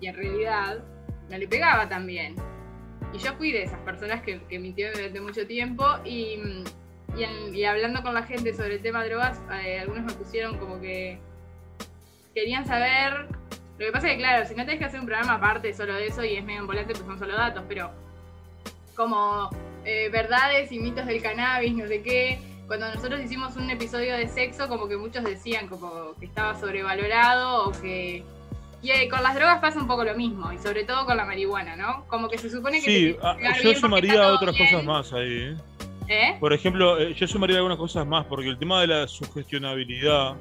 y 0.00 0.08
en 0.08 0.16
realidad 0.16 0.84
no 1.28 1.38
le 1.38 1.48
pegaba 1.48 1.88
tan 1.88 2.06
bien. 2.06 2.34
Y 3.12 3.18
yo 3.18 3.34
fui 3.34 3.52
de 3.52 3.64
esas 3.64 3.80
personas 3.80 4.22
que, 4.22 4.40
que 4.42 4.58
mintieron 4.58 4.94
durante 4.94 5.20
mucho 5.20 5.46
tiempo 5.46 5.84
y 6.04 6.38
mm, 6.38 6.64
y, 7.54 7.64
hablando 7.64 8.02
con 8.02 8.14
la 8.14 8.24
gente 8.24 8.52
sobre 8.52 8.74
el 8.74 8.82
tema 8.82 9.02
de 9.02 9.08
drogas, 9.08 9.40
eh, 9.64 9.80
algunos 9.80 10.04
me 10.04 10.12
pusieron 10.12 10.58
como 10.58 10.80
que 10.80 11.18
querían 12.34 12.66
saber. 12.66 13.28
Lo 13.78 13.86
que 13.86 13.92
pasa 13.92 14.08
es 14.08 14.14
que, 14.14 14.18
claro, 14.18 14.46
si 14.46 14.54
no 14.54 14.64
tenés 14.64 14.78
que 14.78 14.84
hacer 14.86 15.00
un 15.00 15.06
programa 15.06 15.34
aparte 15.34 15.72
solo 15.72 15.94
de 15.94 16.08
eso 16.08 16.24
y 16.24 16.36
es 16.36 16.44
medio 16.44 16.66
volante, 16.66 16.92
pues 16.92 17.06
son 17.06 17.18
solo 17.18 17.34
datos, 17.34 17.64
pero 17.68 17.90
como 18.94 19.50
eh, 19.84 20.08
verdades 20.10 20.72
y 20.72 20.78
mitos 20.78 21.06
del 21.06 21.22
cannabis, 21.22 21.74
no 21.74 21.86
sé 21.86 22.02
qué. 22.02 22.38
Cuando 22.66 22.92
nosotros 22.92 23.20
hicimos 23.20 23.56
un 23.56 23.70
episodio 23.70 24.14
de 24.14 24.28
sexo, 24.28 24.68
como 24.68 24.88
que 24.88 24.96
muchos 24.96 25.24
decían 25.24 25.68
como 25.68 26.14
que 26.18 26.26
estaba 26.26 26.58
sobrevalorado 26.58 27.68
o 27.68 27.72
que 27.72 28.24
y 28.86 28.90
eh, 28.92 29.08
con 29.08 29.20
las 29.20 29.34
drogas 29.34 29.58
pasa 29.58 29.80
un 29.80 29.88
poco 29.88 30.04
lo 30.04 30.14
mismo, 30.14 30.52
y 30.52 30.58
sobre 30.58 30.84
todo 30.84 31.06
con 31.06 31.16
la 31.16 31.24
marihuana, 31.24 31.74
¿no? 31.74 32.06
Como 32.06 32.28
que 32.28 32.38
se 32.38 32.48
supone 32.48 32.80
que... 32.80 32.86
Sí, 32.86 33.16
ah, 33.20 33.36
yo 33.60 33.74
sumaría 33.74 34.28
otras 34.32 34.56
cosas 34.56 34.84
más 34.84 35.12
ahí. 35.12 35.26
¿eh? 35.28 35.56
¿Eh? 36.08 36.36
Por 36.38 36.52
ejemplo, 36.52 36.96
eh, 37.00 37.12
yo 37.14 37.26
sumaría 37.26 37.56
algunas 37.56 37.78
cosas 37.78 38.06
más, 38.06 38.26
porque 38.26 38.48
el 38.48 38.58
tema 38.58 38.80
de 38.82 38.86
la 38.86 39.08
sugestionabilidad, 39.08 40.36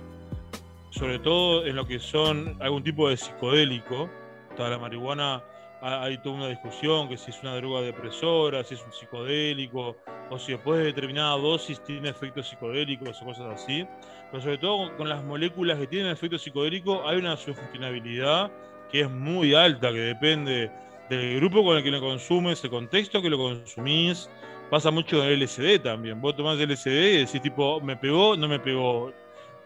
sobre 0.92 1.18
todo 1.18 1.66
en 1.66 1.76
lo 1.76 1.88
que 1.88 1.98
son 1.98 2.56
algún 2.62 2.84
tipo 2.84 3.10
de 3.10 3.18
psicodélico, 3.18 4.12
la 4.60 4.78
marihuana 4.78 5.44
hay 5.82 6.18
toda 6.20 6.36
una 6.36 6.48
discusión 6.48 7.10
que 7.10 7.18
si 7.18 7.32
es 7.32 7.40
una 7.42 7.56
droga 7.56 7.82
depresora, 7.82 8.64
si 8.64 8.76
es 8.76 8.84
un 8.84 8.94
psicodélico, 8.94 9.98
o 10.30 10.40
si 10.40 10.52
después 10.54 10.80
de 10.80 10.86
determinada 10.86 11.36
dosis 11.38 11.84
tiene 11.84 12.10
efectos 12.10 12.48
psicodélicos 12.48 13.22
o 13.22 13.26
cosas 13.26 13.62
así. 13.62 13.86
Pero 14.32 14.44
sobre 14.44 14.58
todo 14.58 14.96
con 14.98 15.10
las 15.10 15.24
moléculas 15.24 15.78
que 15.78 15.88
tienen 15.88 16.12
efecto 16.12 16.38
psicodélico 16.38 17.08
hay 17.08 17.18
una 17.18 17.38
sugestionabilidad 17.38 18.52
que 18.92 19.02
es 19.02 19.10
muy 19.10 19.54
alta, 19.54 19.92
que 19.92 20.00
depende 20.00 20.72
del 21.10 21.38
grupo 21.38 21.64
con 21.64 21.78
el 21.78 21.84
que 21.84 21.92
lo 21.92 22.00
consumes, 22.00 22.64
el 22.64 22.70
contexto 22.70 23.22
que 23.22 23.30
lo 23.30 23.38
consumís, 23.38 24.30
Pasa 24.70 24.90
mucho 24.90 25.24
en 25.24 25.32
el 25.32 25.44
LSD 25.44 25.80
también. 25.84 26.20
Vos 26.20 26.36
tomás 26.36 26.58
LSD 26.58 26.88
y 26.88 27.18
decís 27.20 27.42
tipo, 27.42 27.80
me 27.82 27.96
pegó, 27.96 28.36
no 28.36 28.48
me 28.48 28.60
pegó. 28.60 29.14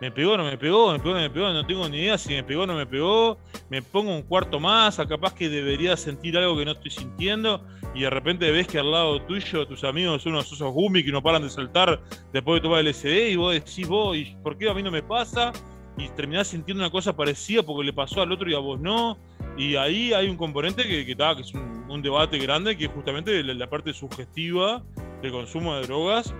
Me 0.02 0.12
pegó, 0.12 0.38
no 0.38 0.46
me 0.46 0.58
pegó, 0.58 0.94
me 0.94 1.00
pegó, 1.00 1.14
no 1.14 1.20
me 1.20 1.30
pegó, 1.30 1.50
no 1.52 1.66
tengo 1.66 1.90
ni 1.90 1.98
idea 1.98 2.18
si 2.18 2.30
me 2.30 2.44
pegó, 2.44 2.66
no 2.66 2.74
me 2.74 2.86
pegó. 2.86 3.38
Me 3.70 3.82
pongo 3.82 4.16
un 4.16 4.22
cuarto 4.22 4.60
más, 4.60 4.96
capaz 4.98 5.34
que 5.34 5.50
debería 5.50 5.98
sentir 5.98 6.38
algo 6.38 6.58
que 6.58 6.64
no 6.64 6.72
estoy 6.72 6.92
sintiendo. 6.92 7.66
Y 7.94 8.02
de 8.02 8.10
repente 8.10 8.50
ves 8.52 8.68
que 8.68 8.80
al 8.80 8.92
lado 8.92 9.22
tuyo 9.24 9.68
tus 9.68 9.84
amigos 9.84 10.22
son 10.22 10.34
unos 10.34 10.52
osos 10.52 10.72
gumi 10.74 11.04
que 11.04 11.12
no 11.12 11.22
paran 11.22 11.42
de 11.42 11.50
saltar 11.50 12.00
después 12.32 12.62
de 12.62 12.70
tomar 12.70 12.84
LSD. 12.86 13.32
Y 13.32 13.36
vos 13.36 13.54
decís, 13.54 13.88
vos, 13.88 14.16
¿y 14.16 14.38
por 14.42 14.58
qué 14.58 14.70
a 14.70 14.74
mí 14.74 14.82
no 14.82 14.92
me 14.92 15.04
pasa? 15.04 15.52
Y 15.98 16.08
terminás 16.10 16.48
sintiendo 16.48 16.82
una 16.82 16.92
cosa 16.92 17.14
parecida 17.14 17.62
porque 17.62 17.84
le 17.84 17.92
pasó 17.92 18.22
al 18.22 18.32
otro 18.32 18.50
y 18.50 18.56
a 18.56 18.60
vos 18.60 18.80
no. 18.80 19.18
Y 19.58 19.76
ahí 19.76 20.14
hay 20.14 20.30
un 20.30 20.38
componente 20.38 20.84
que, 20.84 21.06
que, 21.06 21.16
que 21.16 21.42
es 21.42 21.54
un, 21.54 22.02
debate 22.02 22.38
grande, 22.38 22.78
que 22.78 22.86
es 22.86 22.92
justamente 22.92 23.44
la, 23.44 23.70
parte 23.70 23.94
sugestiva 23.94 24.82
del 25.22 25.34
consumo 25.34 25.76
de 25.76 25.82
drogas 25.88 26.34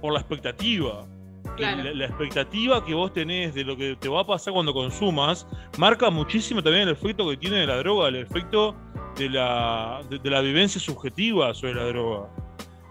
por 0.00 0.14
la 0.14 0.20
expectativa. 0.20 1.06
La, 1.58 2.06
expectativa 2.06 2.84
que 2.84 2.94
vos 2.94 3.12
tenés 3.12 3.54
de 3.54 3.64
lo 3.64 3.76
que 3.76 3.96
te 3.96 4.08
va 4.08 4.22
a 4.22 4.26
pasar 4.26 4.52
cuando 4.52 4.72
consumas 4.72 5.46
marca 5.78 6.10
muchísimo 6.10 6.62
también 6.62 6.88
el 6.88 6.94
efecto 6.94 7.28
que 7.28 7.36
tiene 7.36 7.66
la 7.66 7.76
droga, 7.76 8.08
el 8.08 8.16
efecto 8.16 8.74
de 9.16 9.30
la, 9.30 10.02
de, 10.10 10.30
la 10.30 10.40
vivencia 10.40 10.80
subjetiva 10.80 11.54
sobre 11.54 11.74
la 11.74 11.84
droga. 11.84 12.28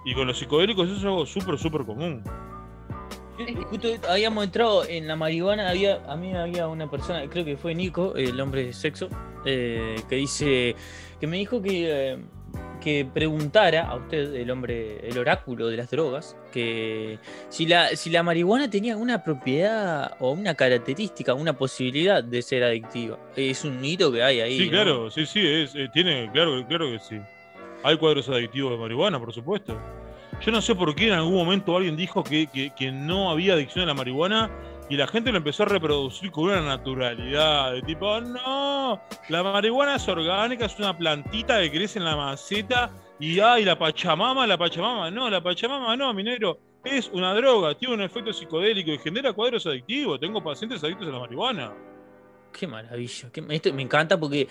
Y 0.05 0.13
con 0.13 0.27
los 0.27 0.37
psicodélicos 0.37 0.87
eso 0.87 0.97
es 0.97 1.03
algo 1.03 1.25
súper, 1.25 1.57
súper 1.57 1.85
común. 1.85 2.23
Justo 3.69 3.87
habíamos 4.09 4.43
entrado 4.43 4.85
en 4.85 5.07
la 5.07 5.15
marihuana, 5.15 5.69
había, 5.69 6.03
a 6.07 6.15
mí 6.15 6.33
había 6.33 6.67
una 6.67 6.89
persona, 6.89 7.27
creo 7.29 7.43
que 7.43 7.57
fue 7.57 7.73
Nico, 7.73 8.15
el 8.15 8.39
hombre 8.39 8.65
de 8.65 8.73
sexo, 8.73 9.09
eh, 9.45 9.95
que 10.07 10.15
dice, 10.17 10.75
que 11.19 11.27
me 11.27 11.37
dijo 11.37 11.61
que, 11.61 12.11
eh, 12.11 12.17
que 12.83 13.05
preguntara 13.05 13.87
a 13.87 13.95
usted, 13.95 14.35
el 14.35 14.51
hombre, 14.51 15.07
el 15.07 15.17
oráculo 15.17 15.67
de 15.67 15.77
las 15.77 15.89
drogas, 15.89 16.35
que 16.51 17.17
si 17.49 17.65
la, 17.65 17.95
si 17.95 18.09
la 18.09 18.23
marihuana 18.23 18.69
tenía 18.69 18.97
una 18.97 19.23
propiedad 19.23 20.17
o 20.19 20.31
una 20.31 20.53
característica, 20.55 21.33
una 21.33 21.53
posibilidad 21.53 22.23
de 22.23 22.41
ser 22.41 22.63
adictiva. 22.63 23.17
Es 23.35 23.63
un 23.63 23.83
hito 23.83 24.11
que 24.11 24.21
hay 24.21 24.41
ahí. 24.41 24.59
Sí, 24.59 24.69
claro, 24.69 25.09
sí, 25.09 25.25
sí, 25.25 25.39
es, 25.45 25.73
eh, 25.75 25.89
tiene, 25.93 26.29
claro, 26.33 26.65
claro 26.67 26.91
que 26.91 26.99
sí. 26.99 27.19
Hay 27.83 27.97
cuadros 27.97 28.27
adictivos 28.27 28.71
de 28.71 28.77
marihuana, 28.77 29.19
por 29.19 29.33
supuesto. 29.33 29.79
Yo 30.41 30.51
no 30.51 30.61
sé 30.61 30.75
por 30.75 30.93
qué 30.93 31.07
en 31.07 31.13
algún 31.13 31.35
momento 31.35 31.77
alguien 31.77 31.95
dijo 31.95 32.23
que, 32.23 32.49
no 32.91 33.31
había 33.31 33.53
adicción 33.53 33.83
a 33.83 33.87
la 33.87 33.93
marihuana 33.93 34.51
y 34.93 34.95
la 34.95 35.07
gente 35.07 35.31
lo 35.31 35.39
empezó 35.39 35.63
a 35.63 35.65
reproducir 35.65 36.29
con 36.29 36.43
una 36.43 36.61
naturalidad 36.61 37.73
de 37.73 37.81
tipo, 37.81 38.21
no, 38.21 39.01
la 39.27 39.41
marihuana 39.41 39.95
es 39.95 40.07
orgánica, 40.07 40.67
es 40.67 40.77
una 40.77 40.95
plantita 40.95 41.59
que 41.61 41.71
crece 41.71 41.97
en 41.97 42.05
la 42.05 42.15
maceta 42.15 42.91
y 43.19 43.39
ay, 43.39 43.65
la 43.65 43.75
pachamama, 43.75 44.45
la 44.45 44.55
pachamama, 44.55 45.09
no, 45.09 45.31
la 45.31 45.41
pachamama 45.41 45.97
no, 45.97 46.13
minero, 46.13 46.59
es 46.83 47.09
una 47.11 47.33
droga, 47.33 47.73
tiene 47.75 47.95
un 47.95 48.01
efecto 48.01 48.31
psicodélico 48.31 48.91
y 48.91 48.99
genera 48.99 49.33
cuadros 49.33 49.65
adictivos. 49.65 50.19
Tengo 50.19 50.43
pacientes 50.43 50.83
adictos 50.83 51.07
a 51.07 51.11
la 51.11 51.19
marihuana. 51.21 51.73
Qué 52.51 52.67
maravilla, 52.67 53.31
esto 53.49 53.73
me 53.73 53.81
encanta 53.81 54.19
porque 54.19 54.47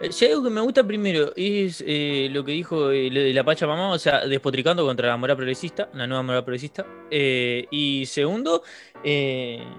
eh, 0.00 0.12
si 0.12 0.24
algo 0.24 0.44
que 0.44 0.50
me 0.50 0.62
gusta 0.62 0.82
primero 0.82 1.32
es 1.36 1.84
eh, 1.86 2.28
lo 2.30 2.42
que 2.42 2.52
dijo 2.52 2.90
eh, 2.90 3.10
la 3.10 3.44
Pachamama, 3.44 3.90
o 3.92 3.98
sea, 3.98 4.26
despotricando 4.26 4.84
contra 4.86 5.08
la 5.08 5.16
moral 5.18 5.36
progresista, 5.36 5.90
la 5.92 6.06
nueva 6.06 6.22
moral 6.22 6.42
progresista. 6.42 6.86
y 7.10 8.04
segundo, 8.06 8.62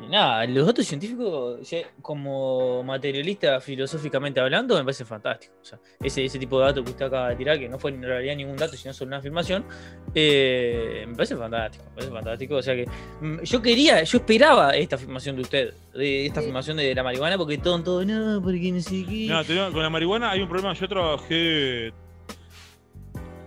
nada, 0.10 0.46
los 0.48 0.66
datos 0.66 0.86
científicos, 0.86 1.60
como 2.02 2.84
materialista 2.84 3.60
filosóficamente 3.60 4.40
hablando, 4.40 4.76
me 4.76 4.84
parece 4.84 5.06
fantástico. 5.06 5.54
O 5.62 5.66
sea, 5.66 5.80
ese, 6.02 6.26
ese 6.26 6.40
tipo 6.40 6.60
de 6.60 6.66
datos 6.66 6.84
que 6.84 6.92
usted 6.92 7.06
acaba 7.06 7.30
de 7.30 7.36
tirar, 7.36 7.60
que 7.60 7.70
no 7.70 7.78
fue 7.78 7.92
en 7.92 8.02
realidad 8.02 8.36
ningún 8.36 8.58
dato, 8.58 8.76
sino 8.76 8.94
solo 8.94 9.10
una 9.10 9.18
afirmación, 9.18 9.66
me 10.14 11.14
parece 11.16 11.36
fantástico. 11.36 11.84
Me 11.86 11.96
parece 11.96 12.12
fantástico. 12.12 12.56
O 12.56 12.62
sea 12.62 12.76
que 12.76 12.86
mm, 13.22 13.42
yo 13.44 13.62
quería, 13.62 14.04
yo 14.04 14.18
esperaba 14.18 14.72
esta 14.72 14.96
afirmación 14.96 15.36
de 15.36 15.42
usted, 15.42 15.74
de 15.94 16.26
esta 16.26 16.40
afirmación 16.40 16.78
de 16.78 16.94
la 16.96 17.04
marihuana, 17.04 17.38
porque 17.38 17.58
todo, 17.58 17.82
todo, 17.84 18.06
no, 18.06 18.42
porque 18.42 18.72
no 18.72 18.82
sé 18.82 19.06
qué. 19.08 19.28
No, 19.28 19.72
con 19.72 19.82
la 19.82 19.90
marihuana 19.90 20.32
hay 20.32 20.42
un 20.42 20.50
problema. 20.50 20.74
Yo 20.74 20.88
trabajé 20.88 21.94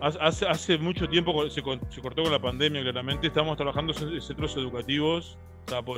hace, 0.04 0.46
hace 0.46 0.78
mucho 0.78 1.08
tiempo, 1.08 1.48
se, 1.50 1.62
cortó 1.62 2.22
con 2.22 2.32
la 2.32 2.38
pandemia, 2.38 2.82
claramente. 2.82 3.26
Estamos 3.26 3.56
trabajando 3.56 3.92
en 3.92 4.20
centros 4.20 4.56
educativos. 4.56 5.38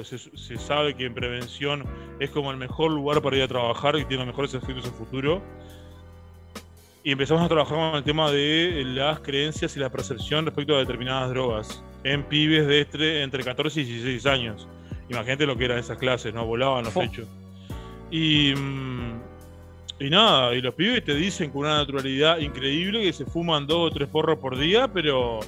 se, 0.04 0.58
sabe 0.58 0.94
que 0.94 1.06
en 1.06 1.14
prevención 1.14 1.84
es 2.20 2.30
como 2.30 2.50
el 2.50 2.56
mejor 2.56 2.92
lugar 2.92 3.20
para 3.22 3.36
ir 3.36 3.42
a 3.42 3.48
trabajar 3.48 3.96
y 3.96 4.04
tiene 4.04 4.24
los 4.24 4.26
mejores 4.26 4.54
efectos 4.54 4.86
en 4.86 4.92
futuro. 4.94 5.42
y 7.04 7.12
empezamos 7.12 7.42
a 7.44 7.48
trabajar 7.48 7.76
con 7.76 7.94
el 7.96 8.04
tema 8.04 8.30
de 8.30 8.82
las 8.86 9.20
creencias 9.20 9.76
y 9.76 9.80
la 9.80 9.90
percepción 9.90 10.44
respecto 10.44 10.74
a 10.74 10.78
determinadas 10.78 11.30
drogas 11.30 11.82
en 12.04 12.22
pibes 12.24 12.66
de 12.66 12.80
entre, 12.80 13.22
entre 13.22 13.44
14 13.44 13.80
y 13.80 13.84
16 13.84 14.26
años. 14.26 14.68
Imagínate 15.08 15.46
lo 15.46 15.56
que 15.56 15.66
eran 15.66 15.78
esas 15.78 15.98
clases, 15.98 16.34
¿no? 16.34 16.44
Volaban 16.46 16.84
los 16.84 16.92
Fo. 16.92 17.00
pechos. 17.00 17.28
Y, 18.10 18.54
mm, 18.54 19.20
y 19.98 20.10
nada, 20.10 20.54
y 20.54 20.60
los 20.60 20.74
pibes 20.74 21.04
te 21.04 21.14
dicen 21.14 21.50
con 21.50 21.62
una 21.62 21.78
naturalidad 21.78 22.38
increíble 22.38 23.02
que 23.02 23.12
se 23.12 23.24
fuman 23.24 23.66
dos 23.66 23.90
o 23.90 23.94
tres 23.94 24.08
porros 24.08 24.38
por 24.38 24.56
día, 24.58 24.88
pero. 24.88 25.40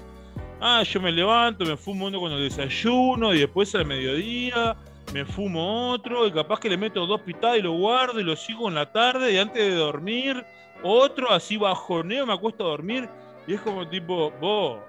Ah, 0.60 0.82
yo 0.82 1.00
me 1.00 1.12
levanto, 1.12 1.64
me 1.64 1.76
fumo 1.76 2.06
uno 2.06 2.18
con 2.18 2.32
el 2.32 2.42
desayuno 2.42 3.32
y 3.32 3.38
después 3.38 3.72
al 3.76 3.86
mediodía 3.86 4.76
me 5.12 5.24
fumo 5.24 5.90
otro 5.90 6.26
y 6.26 6.32
capaz 6.32 6.60
que 6.60 6.68
le 6.68 6.76
meto 6.76 7.06
dos 7.06 7.20
pitadas 7.20 7.58
y 7.58 7.62
lo 7.62 7.72
guardo 7.72 8.20
y 8.20 8.24
lo 8.24 8.36
sigo 8.36 8.68
en 8.68 8.74
la 8.74 8.90
tarde 8.90 9.32
y 9.32 9.38
antes 9.38 9.62
de 9.62 9.74
dormir 9.74 10.44
otro 10.82 11.30
así 11.30 11.56
bajoneo, 11.56 12.26
me 12.26 12.32
acuesto 12.32 12.64
a 12.64 12.70
dormir 12.70 13.08
y 13.46 13.54
es 13.54 13.60
como 13.60 13.88
tipo, 13.88 14.30
vos, 14.40 14.80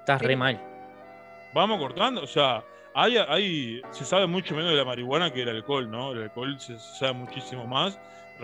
Estás 0.00 0.20
re 0.20 0.36
mal. 0.36 0.60
vamos 1.54 1.78
cortando, 1.78 2.22
o 2.22 2.26
sea, 2.26 2.62
hay, 2.94 3.16
hay, 3.16 3.82
se 3.90 4.04
sabe 4.04 4.26
mucho 4.26 4.54
menos 4.54 4.70
de 4.70 4.76
la 4.76 4.84
marihuana 4.84 5.32
que 5.32 5.40
del 5.44 5.56
alcohol, 5.56 5.90
¿no? 5.90 6.12
El 6.12 6.24
alcohol 6.24 6.58
se, 6.60 6.78
se 6.78 6.98
sabe 6.98 7.14
muchísimo 7.14 7.66
más, 7.66 7.98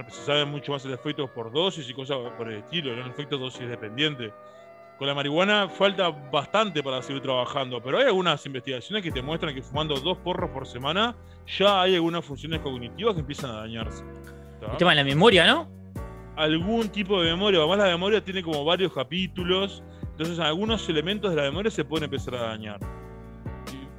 se 0.09 0.23
sabe 0.23 0.45
mucho 0.45 0.73
más 0.73 0.85
el 0.85 0.93
efecto 0.93 1.27
por 1.33 1.53
dosis 1.53 1.89
y 1.89 1.95
cosas 1.95 2.19
por 2.37 2.51
el 2.51 2.59
estilo, 2.59 2.95
¿no? 2.95 3.05
el 3.05 3.11
efecto 3.11 3.39
dosis 3.39 3.69
dependiente. 3.69 4.33
Con 4.99 5.09
la 5.09 5.15
marihuana 5.15 5.69
falta 5.69 6.11
bastante 6.11 6.83
para 6.83 7.03
seguir 7.03 7.23
trabajando, 7.23 7.83
pero 7.83 7.99
hay 7.99 8.07
algunas 8.07 8.45
investigaciones 8.47 9.03
que 9.03 9.11
te 9.11 9.21
muestran 9.21 9.55
que 9.55 9.63
fumando 9.63 9.95
dos 9.97 10.19
porros 10.19 10.51
por 10.51 10.67
semana 10.67 11.17
ya 11.59 11.83
hay 11.83 11.95
algunas 11.95 12.25
funciones 12.25 12.61
cognitivas 12.61 13.15
que 13.15 13.21
empiezan 13.21 13.51
a 13.51 13.61
dañarse. 13.61 14.05
El 14.61 14.77
tema 14.77 14.93
de 14.93 14.97
la 14.97 15.05
memoria, 15.05 15.45
¿no? 15.47 15.83
algún 16.37 16.89
tipo 16.89 17.21
de 17.21 17.31
memoria. 17.31 17.61
Además, 17.61 17.79
la 17.79 17.87
memoria 17.87 18.23
tiene 18.23 18.43
como 18.43 18.65
varios 18.65 18.93
capítulos. 18.93 19.83
Entonces, 20.03 20.39
algunos 20.39 20.89
elementos 20.89 21.31
de 21.31 21.37
la 21.37 21.43
memoria 21.43 21.71
se 21.71 21.85
pueden 21.85 22.05
empezar 22.05 22.35
a 22.35 22.43
dañar. 22.49 22.81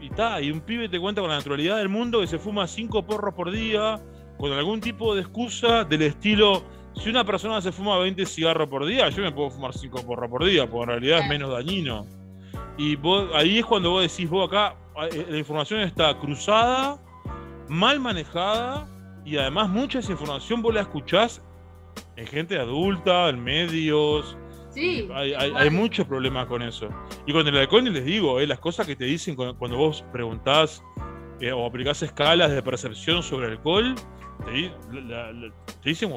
Y, 0.02 0.06
y, 0.06 0.10
ta, 0.10 0.42
y 0.42 0.52
un 0.52 0.62
pibe 0.62 0.90
te 0.90 1.00
cuenta 1.00 1.22
con 1.22 1.30
la 1.30 1.38
naturalidad 1.38 1.78
del 1.78 1.90
mundo 1.90 2.22
que 2.22 2.28
se 2.28 2.40
fuma 2.40 2.68
cinco 2.68 3.06
porros 3.06 3.34
por 3.34 3.52
día, 3.52 4.00
con 4.50 4.52
algún 4.52 4.82
tipo 4.82 5.16
de 5.16 5.22
excusa 5.22 5.86
del 5.86 6.02
estilo. 6.02 6.64
Si 6.96 7.10
una 7.10 7.24
persona 7.24 7.62
se 7.62 7.72
fuma 7.72 7.98
20 8.00 8.26
cigarros 8.26 8.68
por 8.68 8.86
día, 8.86 9.08
yo 9.10 9.24
me 9.24 9.32
puedo 9.32 9.50
fumar 9.50 9.74
5 9.74 10.06
porros 10.06 10.30
por 10.30 10.44
día, 10.44 10.68
porque 10.70 10.84
en 10.84 10.90
realidad 10.90 11.20
es 11.22 11.30
menos 11.30 11.50
dañino. 11.52 12.06
Y 12.78 12.98
vos- 12.98 13.30
ahí 13.34 13.60
es 13.60 13.66
cuando 13.66 13.92
vos 13.92 14.02
decís, 14.02 14.30
vos 14.30 14.50
acá, 14.50 14.76
eh, 15.14 15.28
la 15.30 15.38
información 15.38 15.80
está 15.80 16.20
cruzada, 16.20 17.00
mal 17.70 18.02
manejada, 18.02 18.86
y 19.24 19.38
además 19.38 19.70
mucha 19.70 20.00
esa 20.00 20.12
información 20.12 20.62
vos 20.62 20.74
la 20.74 20.82
escuchás 20.82 21.42
en 22.18 22.28
gente 22.28 22.60
adulta, 22.60 23.30
en 23.30 23.42
medios. 23.42 24.36
Sí. 24.72 25.08
Hay, 25.14 25.34
hay- 25.36 25.70
muchos 25.70 26.06
problemas 26.06 26.48
con 26.48 26.62
eso. 26.64 26.90
Y 27.26 27.32
con 27.32 27.48
el 27.48 27.56
alcohol, 27.58 27.86
les 27.86 28.04
digo, 28.04 28.42
eh, 28.42 28.46
las 28.48 28.60
cosas 28.60 28.86
que 28.86 28.98
te 28.98 29.06
dicen 29.06 29.36
cuando, 29.38 29.58
cuando 29.58 29.78
vos 29.78 30.04
preguntás 30.12 30.84
eh, 31.40 31.52
o 31.54 31.66
aplicás 31.66 32.02
escalas 32.04 32.52
de 32.52 32.62
percepción 32.62 33.24
sobre 33.24 33.48
alcohol, 33.48 33.96
te, 34.46 35.90
dicen 35.90 36.12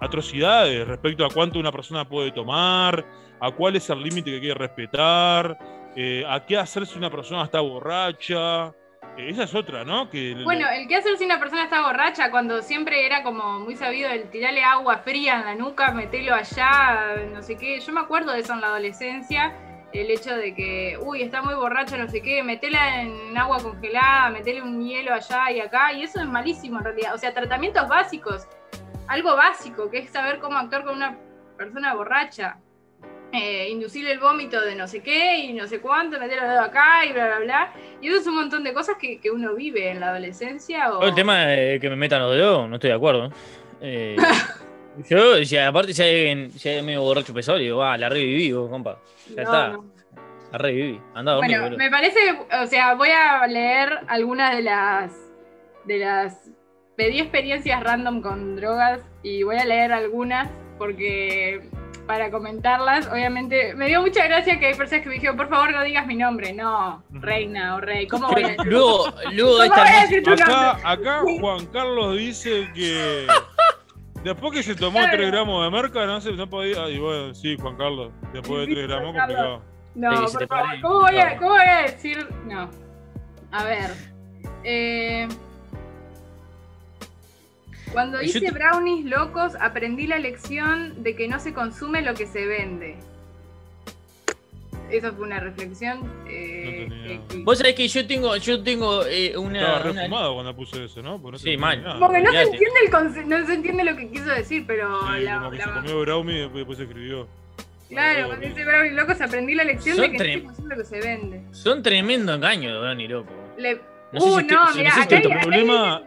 atrocidades 0.00 0.86
respecto 0.86 1.24
a 1.24 1.28
cuánto 1.30 1.58
una 1.58 1.70
persona 1.70 2.08
puede 2.08 2.32
tomar, 2.32 3.04
a 3.40 3.50
cuál 3.52 3.76
es 3.76 3.88
el 3.90 4.02
límite 4.02 4.30
que 4.30 4.40
quiere 4.40 4.58
respetar, 4.58 5.56
eh, 5.94 6.24
a 6.28 6.44
qué 6.44 6.58
hacer 6.58 6.86
si 6.86 6.98
una 6.98 7.10
persona 7.10 7.44
está 7.44 7.60
borracha. 7.60 8.68
Eh, 9.16 9.28
esa 9.28 9.44
es 9.44 9.54
otra, 9.54 9.84
¿no? 9.84 10.08
Que 10.08 10.34
Bueno, 10.42 10.66
el 10.70 10.88
que 10.88 10.96
hacer 10.96 11.16
si 11.18 11.24
una 11.24 11.38
persona 11.38 11.64
está 11.64 11.82
borracha, 11.82 12.30
cuando 12.30 12.62
siempre 12.62 13.04
era 13.04 13.22
como 13.22 13.60
muy 13.60 13.76
sabido 13.76 14.10
el 14.10 14.30
tirarle 14.30 14.64
agua 14.64 14.98
fría 14.98 15.40
en 15.40 15.44
la 15.44 15.54
nuca, 15.54 15.92
metelo 15.92 16.34
allá, 16.34 17.16
no 17.32 17.42
sé 17.42 17.56
qué. 17.56 17.78
Yo 17.80 17.92
me 17.92 18.00
acuerdo 18.00 18.32
de 18.32 18.40
eso 18.40 18.54
en 18.54 18.60
la 18.60 18.68
adolescencia, 18.68 19.54
el 19.92 20.10
hecho 20.10 20.34
de 20.34 20.54
que, 20.54 20.98
uy, 21.00 21.22
está 21.22 21.42
muy 21.42 21.54
borracho, 21.54 21.96
no 21.96 22.08
sé 22.08 22.22
qué, 22.22 22.42
metela 22.42 23.02
en 23.02 23.36
agua 23.36 23.58
congelada, 23.62 24.30
metele 24.30 24.62
un 24.62 24.82
hielo 24.82 25.12
allá 25.12 25.50
y 25.50 25.60
acá, 25.60 25.92
y 25.92 26.02
eso 26.02 26.20
es 26.20 26.26
malísimo 26.26 26.78
en 26.78 26.84
realidad. 26.84 27.14
O 27.14 27.18
sea, 27.18 27.34
tratamientos 27.34 27.88
básicos, 27.88 28.46
algo 29.08 29.36
básico, 29.36 29.90
que 29.90 29.98
es 29.98 30.10
saber 30.10 30.38
cómo 30.38 30.56
actuar 30.56 30.84
con 30.84 30.96
una 30.96 31.18
persona 31.56 31.94
borracha. 31.94 32.58
Eh, 33.34 33.70
inducirle 33.70 34.12
el 34.12 34.18
vómito 34.18 34.60
de 34.60 34.74
no 34.74 34.86
sé 34.86 35.02
qué 35.02 35.38
y 35.38 35.54
no 35.54 35.66
sé 35.66 35.80
cuánto, 35.80 36.20
meterlo 36.20 36.46
dedo 36.46 36.60
acá 36.60 37.06
y 37.06 37.14
bla, 37.14 37.28
bla, 37.28 37.38
bla. 37.38 37.72
Y 38.02 38.08
eso 38.08 38.18
es 38.18 38.26
un 38.26 38.34
montón 38.34 38.62
de 38.62 38.74
cosas 38.74 38.96
que, 39.00 39.20
que 39.20 39.30
uno 39.30 39.54
vive 39.54 39.90
en 39.90 40.00
la 40.00 40.10
adolescencia. 40.10 40.92
O... 40.92 41.02
El 41.02 41.14
tema 41.14 41.46
de 41.46 41.80
que 41.80 41.88
me 41.88 41.96
metan 41.96 42.20
los 42.20 42.32
dedos, 42.32 42.68
no 42.68 42.74
estoy 42.74 42.90
de 42.90 42.96
acuerdo. 42.96 43.30
Eh, 43.80 44.16
yo, 45.08 45.44
si 45.44 45.56
aparte, 45.56 45.94
si 45.94 46.02
hay 46.02 46.82
medio 46.82 47.02
borracho 47.02 47.32
pesado, 47.34 47.58
le 47.58 47.64
digo, 47.64 47.82
ah, 47.82 47.96
la 47.96 48.08
reviví, 48.08 48.52
vos, 48.52 48.68
compa. 48.70 48.98
Ya 49.28 49.34
No, 49.36 49.42
está, 49.42 49.68
no. 49.70 49.84
la 50.52 50.58
reviví. 50.58 51.00
Anda 51.14 51.32
a 51.32 51.34
dormir, 51.36 51.50
Bueno, 51.58 51.64
boludo. 51.64 51.78
me 51.78 51.90
parece, 51.90 52.18
o 52.62 52.66
sea, 52.66 52.94
voy 52.94 53.08
a 53.10 53.46
leer 53.46 54.00
algunas 54.08 54.56
de 54.56 54.62
las 54.62 55.12
de 55.84 55.98
las 55.98 56.50
pedí 56.96 57.18
experiencias 57.20 57.82
random 57.82 58.22
con 58.22 58.54
drogas 58.56 59.00
y 59.24 59.42
voy 59.42 59.56
a 59.56 59.64
leer 59.64 59.92
algunas 59.92 60.48
porque 60.78 61.68
para 62.06 62.30
comentarlas, 62.30 63.06
obviamente 63.08 63.74
me 63.74 63.86
dio 63.88 64.00
mucha 64.02 64.24
gracia 64.26 64.58
que 64.60 64.66
hay 64.66 64.74
personas 64.74 65.02
que 65.02 65.08
me 65.08 65.14
dijeron, 65.14 65.36
por 65.36 65.48
favor 65.48 65.72
no 65.72 65.82
digas 65.82 66.06
mi 66.06 66.16
nombre, 66.16 66.52
no, 66.52 67.02
reina 67.10 67.76
o 67.76 67.80
rey, 67.80 68.06
¿cómo 68.06 68.28
voy 68.28 68.42
a 68.44 68.48
decir? 68.48 68.66
Luego, 68.66 69.06
luego 69.32 69.58
de 69.58 69.68
¿Cómo 69.68 69.80
voy 69.80 69.88
a 69.88 69.92
esta 69.92 70.02
decir 70.02 70.22
tu 70.22 70.30
Acá, 70.32 70.46
nombre? 70.46 70.82
acá 70.84 71.20
Juan 71.40 71.66
Carlos 71.66 72.16
dice 72.18 72.68
que 72.74 73.26
después 74.24 74.52
que 74.52 74.62
se 74.62 74.74
tomó 74.74 74.98
Claro. 75.00 75.16
3 75.16 75.30
gramos 75.30 75.64
de 75.64 75.70
merca, 75.70 76.06
no, 76.06 76.20
se, 76.20 76.32
no 76.32 76.48
podía. 76.48 76.88
Y 76.88 76.98
bueno, 76.98 77.34
sí, 77.34 77.56
Juan 77.58 77.76
Carlos, 77.76 78.12
después 78.32 78.60
de 78.60 78.66
Sí, 78.66 78.74
3 78.74 78.88
gramos, 78.88 79.16
complicado. 79.16 79.62
No, 79.94 80.26
Sí, 80.28 80.36
por 80.38 80.48
favor, 80.48 80.80
¿cómo 80.80 81.00
voy, 81.00 81.16
a, 81.18 81.36
cómo 81.36 81.50
voy 81.50 81.60
a 81.66 81.82
decir? 81.82 82.26
No. 82.46 82.70
A 83.50 83.64
ver. 83.64 83.90
eh, 84.64 85.28
cuando 87.92 88.22
hice 88.22 88.40
te- 88.40 88.50
brownies 88.50 89.04
locos, 89.04 89.52
aprendí 89.60 90.06
la 90.06 90.18
lección 90.18 91.02
de 91.02 91.14
que 91.14 91.28
no 91.28 91.38
se 91.38 91.52
consume 91.52 92.00
lo 92.02 92.14
que 92.14 92.26
se 92.26 92.46
vende. 92.46 92.96
Eso 94.92 95.12
fue 95.14 95.26
una 95.26 95.40
reflexión. 95.40 96.00
eh, 96.28 96.86
No 96.88 96.94
tenía- 96.94 97.20
que- 97.28 97.38
Vos 97.44 97.58
sabés 97.58 97.74
que 97.74 97.88
yo 97.88 98.06
tengo, 98.06 98.36
yo 98.36 98.62
tengo 98.62 99.04
eh, 99.06 99.36
una. 99.36 99.58
Estaba 99.60 99.90
una- 99.90 100.00
refumado 100.02 100.34
cuando 100.34 100.54
puse 100.56 100.84
eso, 100.84 101.02
¿no? 101.02 101.20
Porque 101.20 101.32
no 101.32 101.38
Sí, 101.38 101.56
mal. 101.56 101.82
nada. 101.82 101.98
Como 101.98 102.12
que 102.12 102.20
no 102.20 102.30
se, 102.30 102.42
entiende 102.42 102.80
el 102.84 102.90
conce- 102.92 103.24
no 103.24 103.46
se 103.46 103.54
entiende 103.54 103.84
lo 103.84 103.96
que 103.96 104.08
quiso 104.10 104.26
decir, 104.26 104.64
pero 104.66 105.00
Sí, 105.14 105.20
la- 105.22 105.38
como 105.38 105.50
que 105.50 105.56
la- 105.58 105.64
se 105.64 105.70
comió 105.70 106.00
brownie 106.00 106.34
y 106.36 106.40
después, 106.40 106.56
después 106.66 106.78
escribió. 106.80 107.28
claro, 107.88 108.26
cuando 108.28 108.46
sí. 108.46 108.52
hice 108.52 108.64
brownies 108.64 108.92
locos 108.94 109.20
aprendí 109.20 109.54
la 109.54 109.64
lección 109.64 109.96
Son 109.96 110.04
de 110.04 110.12
que 110.12 110.18
no 110.18 110.24
trem- 110.24 110.44
consume 110.44 110.68
lo 110.68 110.76
que 110.82 110.84
se 110.88 111.00
vende. 111.00 111.42
Son 111.52 111.82
tremendo 111.82 112.34
engaño, 112.34 112.80
Brownie, 112.80 113.08
loco. 113.08 113.32
Le- 113.56 113.80
No 114.12 114.20
sé 114.20 114.26
uh, 114.28 114.38
si 114.40 114.44
no, 114.46 114.60
no 114.60 114.66
sé 114.68 114.72
si 114.74 115.14
hay- 115.14 115.22
El 115.22 115.40
problema, 115.40 116.02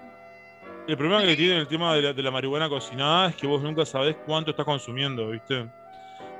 el 0.87 0.95
problema 0.97 1.23
que 1.23 1.35
tiene 1.35 1.57
el 1.57 1.67
tema 1.67 1.95
de 1.95 2.01
la, 2.03 2.13
de 2.13 2.21
la 2.21 2.29
marihuana 2.29 2.69
cocinada 2.69 3.29
es 3.29 3.35
que 3.35 3.47
vos 3.47 3.63
nunca 3.63 3.83
sabés 3.83 4.15
cuánto 4.27 4.51
estás 4.51 4.65
consumiendo, 4.65 5.31
¿viste? 5.31 5.65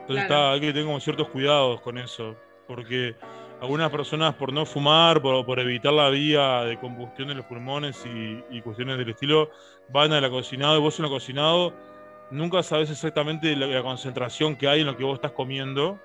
Entonces 0.07 0.25
Claro. 0.27 0.43
está, 0.43 0.51
hay 0.51 0.59
que 0.61 0.67
tener 0.67 0.85
como 0.85 0.99
ciertos 0.99 1.29
cuidados 1.29 1.81
con 1.81 1.97
eso. 1.97 2.35
Porque 2.67 3.15
algunas 3.61 3.89
personas 3.89 4.35
por 4.35 4.53
no 4.53 4.65
fumar, 4.65 5.21
por, 5.21 5.45
por 5.45 5.59
evitar 5.59 5.93
la 5.93 6.09
vía 6.09 6.61
de 6.63 6.77
combustión 6.79 7.27
de 7.29 7.35
los 7.35 7.45
pulmones 7.45 8.03
y, 8.05 8.43
y 8.55 8.61
cuestiones 8.61 8.97
del 8.97 9.09
estilo, 9.09 9.49
van 9.89 10.13
a 10.13 10.21
la 10.21 10.29
cocinado 10.29 10.77
y 10.77 10.81
vos 10.81 10.97
en 10.99 11.03
lo 11.03 11.09
cocinado 11.09 11.73
nunca 12.31 12.61
sabés 12.63 12.89
exactamente 12.89 13.55
la, 13.55 13.67
la 13.67 13.81
concentración 13.83 14.55
que 14.55 14.67
hay 14.67 14.81
en 14.81 14.87
lo 14.87 14.97
que 14.97 15.03
vos 15.03 15.15
estás 15.15 15.31
comiendo. 15.31 15.99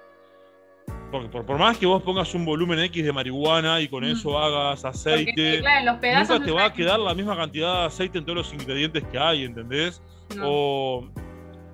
Porque 1.10 1.28
por, 1.28 1.44
por 1.44 1.58
más 1.58 1.76
que 1.78 1.86
vos 1.86 2.02
pongas 2.02 2.32
un 2.34 2.44
volumen 2.44 2.78
X 2.80 3.04
de 3.04 3.12
marihuana 3.12 3.80
y 3.80 3.88
con 3.88 4.04
eso 4.04 4.38
hagas 4.38 4.82
porque, 4.82 4.98
aceite, 4.98 5.58
claro, 5.60 5.78
en 5.80 5.86
los 5.86 5.96
pedazos 5.96 6.28
nunca 6.40 6.44
te 6.46 6.50
va 6.52 6.60
a 6.60 6.68
sabes- 6.68 6.76
quedar 6.76 6.98
la 7.00 7.14
misma 7.14 7.36
cantidad 7.36 7.80
de 7.80 7.86
aceite 7.86 8.18
en 8.18 8.24
todos 8.24 8.36
los 8.38 8.52
ingredientes 8.54 9.02
que 9.10 9.18
hay, 9.18 9.44
¿entendés? 9.44 10.02
no. 10.36 10.42
O, 10.46 11.08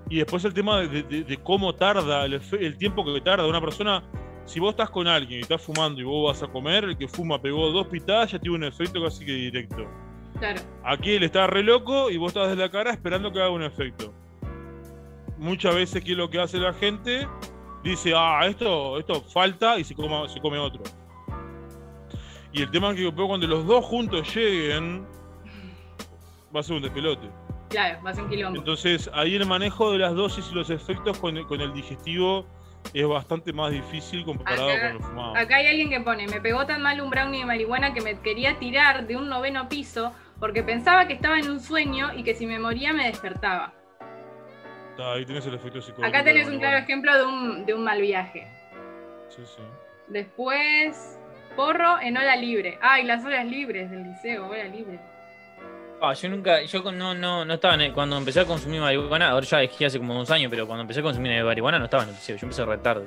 y 0.08 0.16
después 0.18 0.44
el 0.44 0.54
tema 0.54 0.80
de, 0.80 1.02
de- 1.02 1.24
de 1.24 1.36
cómo 1.38 1.74
tarda, 1.74 2.24
el, 2.24 2.76
tiempo 2.78 3.04
que 3.04 3.20
tarda 3.20 3.46
una 3.46 3.60
persona. 3.60 4.02
Si 4.44 4.60
vos 4.60 4.70
estás 4.70 4.90
con 4.90 5.08
alguien 5.08 5.40
y 5.40 5.42
estás 5.42 5.60
fumando 5.60 6.00
y 6.00 6.04
vos 6.04 6.32
vas 6.32 6.40
a 6.48 6.52
comer, 6.52 6.84
el 6.84 6.96
que 6.96 7.08
fuma 7.08 7.42
pegó 7.42 7.68
dos 7.72 7.88
pitadas 7.88 8.30
ya 8.30 8.38
tiene 8.38 8.54
un 8.56 8.62
efecto 8.64 9.02
casi 9.02 9.24
que 9.26 9.32
directo. 9.32 9.84
Claro. 10.38 10.60
Aquí 10.84 11.14
él 11.14 11.24
está 11.24 11.48
re 11.48 11.64
loco 11.64 12.10
y 12.10 12.16
vos 12.16 12.28
estás 12.28 12.50
de 12.50 12.54
la 12.56 12.70
cara 12.70 12.92
esperando 12.92 13.32
que 13.32 13.40
haga 13.40 13.50
un 13.50 13.64
efecto. 13.64 14.14
Muchas 15.36 15.74
veces, 15.74 16.04
¿qué 16.04 16.12
es 16.12 16.16
lo 16.18 16.30
que 16.30 16.38
hace 16.40 16.58
la 16.58 16.72
gente? 16.74 17.26
Dice, 17.82 18.12
ah, 18.16 18.40
esto, 18.46 18.98
esto 19.00 19.20
falta 19.22 19.80
y 19.80 19.84
se, 19.84 19.96
coma- 19.96 20.28
se 20.28 20.40
come 20.40 20.58
otro. 20.58 20.82
Y 22.52 22.62
el 22.62 22.70
tema 22.70 22.90
es 22.90 22.96
que 22.96 23.12
cuando 23.12 23.46
los 23.48 23.66
dos 23.66 23.84
juntos 23.84 24.32
lleguen, 24.32 25.04
va 26.54 26.60
a 26.60 26.62
ser 26.62 26.76
un 26.76 26.82
despelote. 26.82 27.28
Claro, 27.76 27.98
va 28.02 28.08
a 28.10 28.14
ser 28.14 28.24
un 28.24 28.30
quilombo. 28.30 28.58
Entonces, 28.58 29.10
ahí 29.12 29.34
el 29.36 29.44
manejo 29.44 29.92
de 29.92 29.98
las 29.98 30.14
dosis 30.14 30.48
y 30.50 30.54
los 30.54 30.70
efectos 30.70 31.18
con 31.18 31.36
el, 31.36 31.46
con 31.46 31.60
el 31.60 31.74
digestivo 31.74 32.46
es 32.94 33.06
bastante 33.06 33.52
más 33.52 33.70
difícil 33.70 34.24
comparado 34.24 34.70
Acá- 34.70 34.86
con 34.88 34.96
el 34.96 35.02
fumado. 35.02 35.36
Acá 35.36 35.56
hay 35.56 35.66
alguien 35.66 35.90
que 35.90 36.00
pone, 36.00 36.26
me 36.26 36.40
pegó 36.40 36.64
tan 36.64 36.80
mal 36.80 36.98
un 37.02 37.10
brownie 37.10 37.40
de 37.40 37.44
marihuana 37.44 37.92
que 37.92 38.00
me 38.00 38.18
quería 38.20 38.58
tirar 38.58 39.06
de 39.06 39.18
un 39.18 39.28
noveno 39.28 39.68
piso 39.68 40.14
porque 40.40 40.62
pensaba 40.62 41.06
que 41.06 41.12
estaba 41.12 41.38
en 41.38 41.50
un 41.50 41.60
sueño 41.60 42.14
y 42.14 42.24
que 42.24 42.34
si 42.34 42.46
me 42.46 42.58
moría 42.58 42.94
me 42.94 43.08
despertaba. 43.08 43.74
Ahí 44.98 45.26
tenés 45.26 45.46
el 45.46 45.52
efecto 45.56 45.82
psicológico. 45.82 46.06
Acá 46.16 46.24
tenés 46.24 46.48
un 46.48 46.58
claro 46.58 46.78
ejemplo 46.78 47.14
de 47.14 47.24
un, 47.26 47.66
de 47.66 47.74
un 47.74 47.84
mal 47.84 48.00
viaje. 48.00 48.46
Sí, 49.28 49.42
sí. 49.44 49.60
Después, 50.08 51.18
porro 51.54 52.00
en 52.00 52.16
hora 52.16 52.36
libre. 52.36 52.78
Ay, 52.80 53.04
las 53.04 53.22
horas 53.22 53.44
libres 53.44 53.90
del 53.90 54.02
liceo, 54.04 54.48
hora 54.48 54.64
libre. 54.64 54.98
Ah, 56.00 56.12
yo 56.12 56.28
nunca, 56.28 56.60
yo 56.62 56.82
con- 56.82 56.98
no, 56.98 57.14
no, 57.14 57.44
no 57.44 57.54
estaba 57.54 57.74
en 57.74 57.80
el- 57.80 57.92
cuando 57.94 58.18
empecé 58.18 58.40
a 58.40 58.44
consumir 58.44 58.80
marihuana, 58.82 59.30
ahora 59.30 59.46
ya 59.46 59.58
dejé 59.58 59.86
hace 59.86 59.98
como 59.98 60.12
dos 60.14 60.30
años, 60.30 60.50
pero 60.50 60.66
cuando 60.66 60.82
empecé 60.82 61.00
a 61.00 61.02
consumir 61.02 61.42
marihuana 61.42 61.78
no 61.78 61.86
estaba 61.86 62.02
en 62.02 62.10
el 62.10 62.14
yo 62.16 62.34
empecé 62.42 62.64
re 62.66 62.78
tarde. 62.78 63.06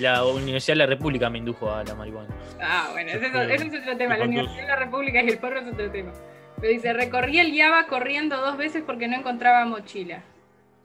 La 0.00 0.24
Universidad 0.24 0.72
de 0.74 0.78
la 0.78 0.86
República 0.86 1.28
me 1.28 1.38
indujo 1.38 1.70
a 1.70 1.84
la 1.84 1.94
marihuana. 1.94 2.28
Ah, 2.60 2.88
bueno, 2.92 3.10
ese, 3.10 3.26
es- 3.26 3.32
Qué 3.32 3.54
ese 3.54 3.66
es 3.66 3.82
otro 3.82 3.96
tema. 3.96 4.16
La. 4.16 4.24
Universidad 4.24 4.62
de 4.62 4.68
la 4.68 4.76
República 4.76 5.22
y 5.22 5.28
el 5.28 5.38
porro 5.38 5.60
es 5.60 5.68
otro 5.68 5.90
tema. 5.90 6.12
Pero 6.60 6.72
dice, 6.72 6.92
recorrí 6.94 7.38
el 7.40 7.52
Yaba 7.52 7.86
corriendo 7.86 8.36
dos 8.38 8.56
veces 8.56 8.82
porque 8.86 9.06
no 9.06 9.16
encontraba 9.16 9.64
mochila. 9.66 10.22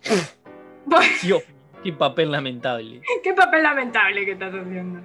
Dios, 1.23 1.41
qué 1.83 1.93
papel 1.93 2.31
lamentable. 2.31 3.01
qué 3.23 3.33
papel 3.33 3.63
lamentable 3.63 4.25
que 4.25 4.31
estás 4.33 4.53
haciendo. 4.53 4.99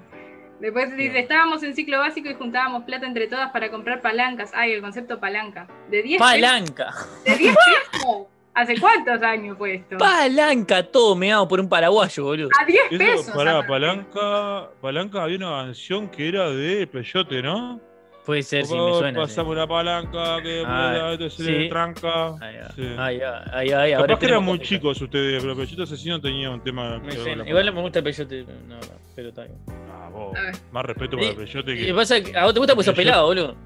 Después 0.61 0.95
dice, 0.97 1.19
estábamos 1.21 1.63
en 1.63 1.75
ciclo 1.75 1.99
básico 1.99 2.29
y 2.29 2.35
juntábamos 2.35 2.85
plata 2.85 3.07
entre 3.07 3.27
todas 3.29 3.51
para 3.51 3.71
comprar 3.71 4.01
palancas. 4.03 4.51
Ay, 4.55 4.73
el 4.73 4.81
concepto 4.83 5.19
palanca. 5.19 5.67
¿De 5.91 6.03
10 6.03 6.19
pesos? 6.21 6.33
Palanca, 6.33 6.95
¿De 7.25 7.37
10 7.37 7.57
pesos? 7.57 8.17
¿Hace 8.53 8.79
cuántos 8.79 9.23
años 9.23 9.57
fue 9.57 9.77
esto? 9.77 9.97
palanca, 9.97 10.83
todo 10.83 11.15
meado 11.17 11.47
por 11.49 11.61
un 11.61 11.69
paraguayo, 11.69 12.25
boludo. 12.25 12.49
A 12.61 12.65
10 12.67 12.83
pesos. 12.99 13.29
Eso, 13.29 13.35
pará. 13.35 13.67
Palanca, 13.67 14.69
Palanca 14.83 15.23
había 15.23 15.37
una 15.39 15.65
canción 15.65 16.09
que 16.09 16.29
era 16.29 16.51
de 16.51 16.87
Peyote, 16.87 17.43
¿no? 17.43 17.81
Puede 18.27 18.43
ser, 18.43 18.67
sí, 18.67 18.75
me 18.75 18.93
suena. 18.95 19.19
sí. 19.19 19.27
Pasamos 19.29 19.57
la 19.57 19.67
palanca, 19.67 20.43
que 20.43 20.63
Ah, 20.67 21.17
se 21.19 21.31
sí. 21.31 21.43
le 21.45 21.69
tranca. 21.71 22.35
Ay, 22.41 22.57
ay, 22.63 22.69
Sí. 22.77 22.95
ay, 22.99 23.21
ay, 23.53 23.71
ay, 23.73 23.93
ahora 23.95 24.09
Capaz 24.09 24.21
que 24.21 24.27
eran 24.27 24.45
muy 24.45 24.59
chicos 24.61 25.01
ustedes, 25.01 25.43
pero 25.43 25.57
Peyote 25.57 25.83
Asesino 25.85 26.21
tenía 26.21 26.51
un 26.51 26.63
tema. 26.63 26.99
Me 26.99 27.09
que 27.17 27.49
Igual 27.49 27.67
no 27.67 27.73
me 27.73 27.81
gusta 27.81 28.01
el 28.01 28.05
peyote, 28.05 28.45
no, 28.69 28.75
no, 28.75 28.81
pero 29.17 29.29
está 29.31 29.45
bien. 29.45 29.57
Ah, 30.03 30.09
vos. 30.11 30.37
Más 30.73 30.85
respeto 30.85 31.17
para 31.17 31.29
el 31.31 31.37
Peyote 31.37 31.77
que. 31.77 31.95
pasa 31.95 32.21
que 32.23 32.37
a 32.37 32.45
vos 32.45 32.55
te 32.55 32.61
gusta 32.61 32.75
sos 32.75 32.85
Peyote- 32.87 32.97
pelado, 32.97 33.27
boludo. 33.27 33.57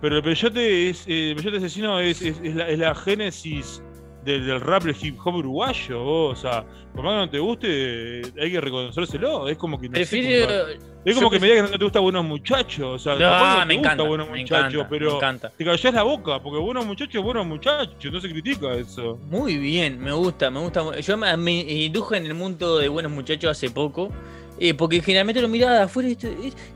Pero 0.00 0.16
el 0.16 0.22
Peyote 0.22 0.90
es. 0.90 1.06
eh, 1.06 1.30
el 1.30 1.36
Peyote 1.36 1.58
Asesino 1.58 2.00
es, 2.00 2.22
es, 2.22 2.40
es 2.42 2.54
la, 2.54 2.68
es 2.68 2.78
la 2.78 2.94
génesis 2.94 3.82
del, 4.24 4.46
del 4.46 4.60
rap 4.60 4.82
del 4.84 4.96
hip 5.00 5.16
hop 5.24 5.34
uruguayo. 5.36 6.02
vos, 6.02 6.38
O 6.38 6.40
sea, 6.42 6.64
por 6.94 7.04
más 7.04 7.12
que 7.14 7.18
no 7.18 7.30
te 7.30 7.38
guste, 7.38 8.22
hay 8.40 8.50
que 8.50 8.60
reconocérselo. 8.60 9.48
Es 9.48 9.56
como 9.58 9.78
que. 9.80 9.88
no 9.88 9.94
sé, 9.94 10.00
Prefiero. 10.00 10.46
como- 10.46 10.90
es 11.02 11.14
como 11.14 11.30
que 11.30 11.40
me 11.40 11.46
digas 11.48 11.64
que 11.66 11.72
no 11.72 11.78
te 11.78 11.84
gusta 11.84 12.00
Buenos 12.00 12.24
Muchachos. 12.26 12.86
O 12.94 12.98
sea, 12.98 13.12
No, 13.14 13.18
te 13.18 13.24
me 13.66 13.74
gusta 13.74 13.74
encanta. 13.74 14.02
Buenos 14.04 14.30
Me 14.30 14.38
Muchachos, 14.40 14.74
encanta, 14.74 14.84
me 14.90 14.98
pero. 14.98 15.16
encanta. 15.16 15.50
Te 15.56 15.64
callás 15.64 15.94
la 15.94 16.02
boca, 16.02 16.42
porque 16.42 16.58
Buenos 16.58 16.84
Muchachos 16.86 17.14
es 17.14 17.22
Buenos 17.22 17.46
Muchachos. 17.46 18.12
No 18.12 18.20
se 18.20 18.28
critica 18.30 18.74
eso. 18.74 19.18
Muy 19.30 19.56
bien, 19.58 19.98
me 19.98 20.12
gusta, 20.12 20.50
me 20.50 20.60
gusta. 20.60 20.98
Yo 21.00 21.16
me, 21.16 21.34
me 21.38 21.52
induje 21.60 22.16
en 22.18 22.26
el 22.26 22.34
mundo 22.34 22.78
de 22.78 22.88
buenos 22.88 23.12
muchachos 23.12 23.50
hace 23.50 23.70
poco, 23.70 24.10
eh, 24.60 24.74
porque 24.74 25.00
generalmente 25.00 25.40
lo 25.42 25.48
miraba 25.48 25.74
de 25.76 25.82
afuera 25.82 26.08
y 26.08 26.12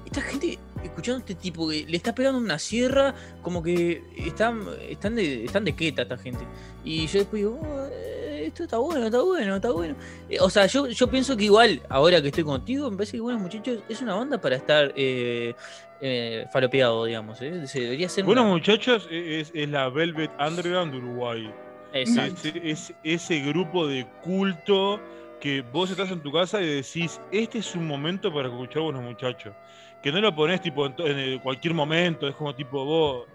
esta 0.06 0.20
gente 0.22 0.58
escuchando 0.82 1.18
a 1.18 1.20
este 1.20 1.34
tipo 1.36 1.68
que 1.68 1.84
le 1.86 1.96
está 1.96 2.14
pegando 2.14 2.38
una 2.38 2.58
sierra, 2.58 3.14
como 3.42 3.62
que 3.62 4.02
están, 4.18 4.62
están, 4.88 5.14
de, 5.14 5.44
están 5.44 5.64
de 5.64 5.74
queta 5.76 6.02
esta 6.02 6.16
gente. 6.18 6.44
Y 6.84 7.06
yo 7.06 7.20
después 7.20 7.40
digo, 7.42 7.58
"Oh, 7.62 7.86
eh, 7.90 8.46
esto 8.46 8.64
está 8.64 8.76
bueno, 8.78 9.06
está 9.06 9.22
bueno, 9.22 9.56
está 9.56 9.70
bueno. 9.70 9.96
Eh, 10.28 10.36
o 10.40 10.50
sea, 10.50 10.66
yo, 10.66 10.86
yo 10.88 11.08
pienso 11.08 11.36
que 11.36 11.44
igual, 11.44 11.80
ahora 11.88 12.20
que 12.20 12.28
estoy 12.28 12.44
contigo, 12.44 12.90
me 12.90 12.96
parece 12.98 13.12
que 13.16 13.20
Buenos 13.22 13.40
Muchachos 13.40 13.78
es 13.88 14.02
una 14.02 14.14
banda 14.14 14.38
para 14.40 14.56
estar 14.56 14.92
eh, 14.96 15.54
eh, 16.02 16.44
falopeado, 16.52 17.06
digamos. 17.06 17.40
¿eh? 17.40 17.66
Se 17.66 17.80
debería 17.80 18.08
ser 18.10 18.24
Buenos 18.24 18.44
una- 18.44 18.52
Muchachos 18.52 19.08
es, 19.10 19.50
es 19.54 19.68
la 19.70 19.88
Velvet 19.88 20.30
Underground 20.38 20.92
de 20.92 20.98
Uruguay. 20.98 21.50
Exacto. 21.94 22.48
Es, 22.62 22.90
es 22.90 22.94
ese 23.04 23.40
grupo 23.40 23.86
de 23.86 24.06
culto 24.22 25.00
que 25.44 25.60
vos 25.60 25.90
estás 25.90 26.10
en 26.10 26.22
tu 26.22 26.32
casa 26.32 26.62
y 26.62 26.76
decís, 26.76 27.20
este 27.30 27.58
es 27.58 27.74
un 27.74 27.86
momento 27.86 28.32
para 28.32 28.48
escuchar 28.48 28.80
buenos 28.80 29.02
muchachos. 29.02 29.54
Que 30.02 30.10
no 30.10 30.18
lo 30.22 30.34
ponés 30.34 30.62
tipo 30.62 30.86
en, 30.86 31.38
cualquier 31.40 31.74
momento, 31.74 32.26
es 32.26 32.34
como 32.34 32.54
tipo 32.54 32.82
vos. 32.82 33.26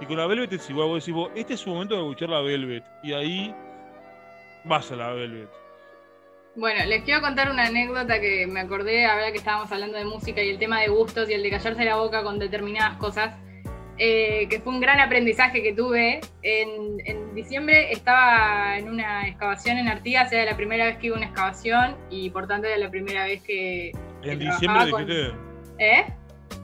Y 0.00 0.06
con 0.06 0.16
la 0.16 0.26
Velvet 0.26 0.50
es 0.54 0.70
igual, 0.70 0.88
vos 0.88 1.02
decís, 1.02 1.14
vos, 1.14 1.30
este 1.34 1.52
es 1.52 1.66
un 1.66 1.74
momento 1.74 1.94
para 1.94 2.06
escuchar 2.06 2.30
la 2.30 2.40
Velvet. 2.40 2.82
Y 3.02 3.12
ahí 3.12 3.54
vas 4.64 4.90
a 4.92 4.96
la 4.96 5.12
Velvet. 5.12 5.50
Bueno, 6.56 6.86
les 6.86 7.02
quiero 7.02 7.20
contar 7.20 7.50
una 7.50 7.66
anécdota 7.66 8.18
que 8.18 8.46
me 8.46 8.60
acordé 8.60 9.04
ahora 9.04 9.30
que 9.30 9.36
estábamos 9.36 9.70
hablando 9.70 9.98
de 9.98 10.06
música 10.06 10.42
y 10.42 10.48
el 10.48 10.58
tema 10.58 10.80
de 10.80 10.88
gustos 10.88 11.28
y 11.28 11.34
el 11.34 11.42
de 11.42 11.50
callarse 11.50 11.84
la 11.84 11.96
boca 11.96 12.22
con 12.22 12.38
determinadas 12.38 12.96
cosas, 12.96 13.36
eh, 14.04 14.48
que 14.48 14.58
fue 14.58 14.72
un 14.72 14.80
gran 14.80 14.98
aprendizaje 14.98 15.62
que 15.62 15.72
tuve. 15.72 16.20
En, 16.42 16.98
en 17.06 17.34
diciembre 17.36 17.92
estaba 17.92 18.76
en 18.76 18.88
una 18.88 19.28
excavación 19.28 19.78
en 19.78 19.86
Artigas, 19.86 20.32
era 20.32 20.44
la 20.50 20.56
primera 20.56 20.86
vez 20.86 20.96
que 20.98 21.06
iba 21.06 21.14
a 21.14 21.18
una 21.18 21.28
excavación 21.28 21.96
y 22.10 22.28
por 22.30 22.48
tanto 22.48 22.66
era 22.66 22.78
la 22.78 22.90
primera 22.90 23.24
vez 23.26 23.40
que... 23.42 23.92
que 24.22 24.32
En 24.32 24.38
diciembre 24.40 24.90
con- 24.90 25.06
dijiste. 25.06 25.34
¿Eh? 25.78 26.04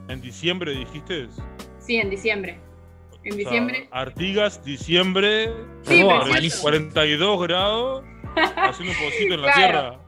En 0.09 0.19
diciembre 0.21 0.71
dijiste. 0.73 1.27
Sí, 1.79 1.95
en 1.95 2.09
diciembre. 2.09 2.59
En 3.23 3.31
O 3.33 3.35
sea, 3.35 3.43
diciembre. 3.43 3.87
Artigas, 3.91 4.63
diciembre, 4.65 5.49
Sí, 5.83 6.03
Buah, 6.03 6.15
precioso. 6.23 6.33
malísimo. 6.33 6.61
42 6.63 7.41
grados, 7.47 8.03
haciendo 8.57 8.93
un 8.93 9.05
pocito 9.05 9.33
en 9.35 9.41
la 9.43 9.51
Claro. 9.53 9.57
tierra. 9.81 9.98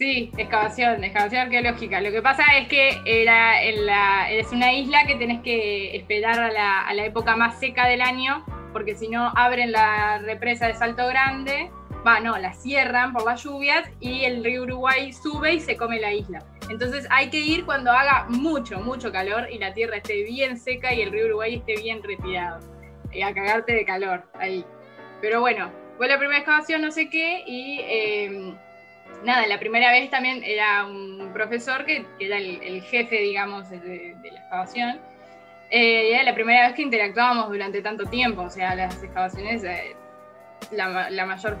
Sí, 0.00 0.32
excavación, 0.38 1.04
excavación 1.04 1.42
arqueológica. 1.42 2.00
Lo 2.00 2.10
que 2.10 2.22
pasa 2.22 2.42
es 2.56 2.68
que 2.68 3.02
era 3.04 3.62
es 3.62 4.50
una 4.50 4.72
isla 4.72 5.04
que 5.06 5.16
tenés 5.16 5.42
que 5.42 5.94
esperar 5.94 6.40
a 6.40 6.94
la, 6.94 7.04
época 7.04 7.36
más 7.36 7.60
seca 7.60 7.86
del 7.86 8.00
año, 8.00 8.42
porque 8.72 8.94
si 8.94 9.08
no 9.08 9.30
abren 9.36 9.72
la 9.72 10.16
represa 10.20 10.68
de 10.68 10.74
Salto 10.74 11.06
Grande, 11.06 11.70
va, 12.06 12.18
no, 12.18 12.38
la 12.38 12.54
cierran 12.54 13.12
por 13.12 13.26
las 13.26 13.44
lluvias 13.44 13.90
y 14.00 14.24
el 14.24 14.42
río 14.42 14.62
Uruguay 14.62 15.12
sube 15.12 15.52
y 15.52 15.60
se 15.60 15.76
come 15.76 16.00
la 16.00 16.14
isla. 16.14 16.42
Entonces 16.70 17.06
hay 17.10 17.28
que 17.28 17.40
ir 17.40 17.66
cuando 17.66 17.92
haga 17.92 18.24
mucho, 18.30 18.80
mucho 18.80 19.12
calor 19.12 19.48
y 19.52 19.58
la 19.58 19.74
tierra 19.74 19.98
esté 19.98 20.22
bien 20.22 20.56
seca 20.56 20.94
y 20.94 21.02
el 21.02 21.12
río 21.12 21.26
Uruguay 21.26 21.56
esté 21.56 21.76
bien 21.76 22.02
retirado. 22.02 22.60
Y 23.12 23.20
a 23.20 23.34
cagarte 23.34 23.74
de 23.74 23.84
calor 23.84 24.24
ahí. 24.38 24.64
Pero 25.20 25.40
bueno, 25.40 25.70
fue 25.98 26.08
la 26.08 26.16
primera 26.16 26.38
excavación, 26.38 26.80
no 26.80 26.90
sé 26.90 27.10
qué, 27.10 27.44
y 27.46 27.80
eh, 27.82 28.54
nada, 29.24 29.46
la 29.46 29.58
primera 29.58 29.90
vez 29.92 30.10
también 30.10 30.42
era 30.44 30.84
un 30.86 31.30
profesor 31.32 31.84
que, 31.84 32.04
era 32.18 32.38
el, 32.38 32.82
jefe, 32.82 33.16
digamos, 33.20 33.70
de, 33.70 34.14
la 34.22 34.40
excavación. 34.40 35.00
Eh, 35.70 36.12
era 36.12 36.24
la 36.24 36.34
primera 36.34 36.66
vez 36.66 36.74
que 36.74 36.82
interactuábamos 36.82 37.48
durante 37.48 37.80
tanto 37.80 38.06
tiempo, 38.06 38.42
o 38.42 38.50
sea, 38.50 38.74
las 38.74 39.02
excavaciones, 39.02 39.62
eh, 39.62 39.94
la 40.72 41.26
mayor 41.26 41.56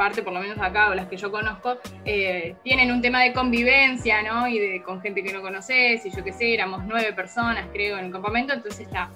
parte, 0.00 0.22
por 0.22 0.32
lo 0.32 0.40
menos 0.40 0.58
acá, 0.58 0.88
o 0.88 0.94
las 0.94 1.08
que 1.08 1.18
yo 1.18 1.30
conozco, 1.30 1.76
eh, 2.06 2.56
tienen 2.64 2.90
un 2.90 3.02
tema 3.02 3.22
de 3.22 3.34
convivencia, 3.34 4.22
¿no? 4.22 4.48
Y 4.48 4.58
de, 4.58 4.82
con 4.82 5.02
gente 5.02 5.22
que 5.22 5.30
no 5.30 5.42
conoces, 5.42 6.06
y 6.06 6.10
yo 6.10 6.24
qué 6.24 6.32
sé, 6.32 6.54
éramos 6.54 6.82
nueve 6.86 7.12
personas, 7.12 7.66
creo, 7.70 7.98
en 7.98 8.06
el 8.06 8.12
campamento, 8.12 8.54
entonces 8.54 8.86
está. 8.86 9.10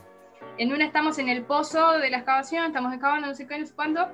En 0.58 0.74
una 0.74 0.84
estamos 0.84 1.18
en 1.18 1.30
el 1.30 1.42
pozo 1.42 1.98
de 1.98 2.10
la 2.10 2.18
excavación, 2.18 2.66
estamos 2.66 2.92
excavando, 2.92 3.28
no 3.28 3.34
sé 3.34 3.46
qué, 3.46 3.58
no 3.58 3.64
sé 3.64 3.72
cuánto, 3.74 4.08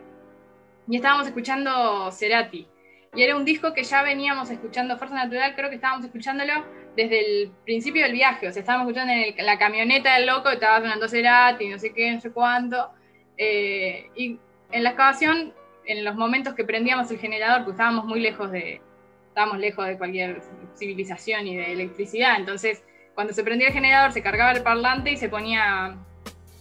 y 0.89 0.95
estábamos 0.95 1.27
escuchando 1.27 2.13
Cerati. 2.13 2.69
Y 3.15 3.23
era 3.23 3.37
un 3.37 3.45
disco 3.45 3.75
que 3.75 3.83
ya 3.83 4.03
veníamos 4.03 4.51
escuchando, 4.51 4.97
Fuerza 4.97 5.17
Natural, 5.17 5.55
creo 5.57 5.69
que 5.69 5.75
estábamos 5.75 6.05
escuchándolo 6.05 6.65
desde 6.97 7.21
el 7.21 7.51
principio 7.65 8.05
del 8.05 8.13
viaje. 8.13 8.49
O 8.49 8.53
sea, 8.53 8.61
estábamos 8.61 8.87
escuchando 8.87 9.13
en 9.13 9.35
el- 9.37 9.47
la 9.47 9.59
camioneta 9.59 10.15
del 10.15 10.27
loco, 10.27 10.49
estaba 10.49 10.79
sonando 10.81 11.09
Cerati, 11.09 11.69
no 11.69 11.79
sé 11.79 11.93
qué, 11.93 12.13
no 12.13 12.21
sé 12.21 12.31
cuánto. 12.31 12.91
Eh, 13.37 14.09
y 14.15 14.39
en 14.71 14.85
la 14.85 14.91
excavación, 14.91 15.55
en 15.87 16.05
los 16.05 16.15
momentos 16.15 16.55
que 16.55 16.65
prendíamos 16.65 17.11
el 17.11 17.19
generador, 17.19 17.65
pues 17.65 17.75
estábamos 17.75 18.05
muy 18.05 18.21
lejos 18.21 18.53
de, 18.53 18.81
estábamos 19.29 19.59
lejos 19.59 19.87
de 19.87 19.99
cualquier 19.99 20.41
civilización 20.79 21.49
y 21.49 21.57
de 21.57 21.73
electricidad. 21.73 22.37
Entonces, 22.37 22.85
cuando 23.17 23.33
se 23.33 23.43
prendía 23.43 23.69
el 23.69 23.75
generador, 23.75 24.13
se 24.13 24.23
cargaba 24.23 24.53
el 24.53 24.63
parlante 24.63 25.11
y 25.11 25.17
se 25.17 25.29
ponía 25.29 25.97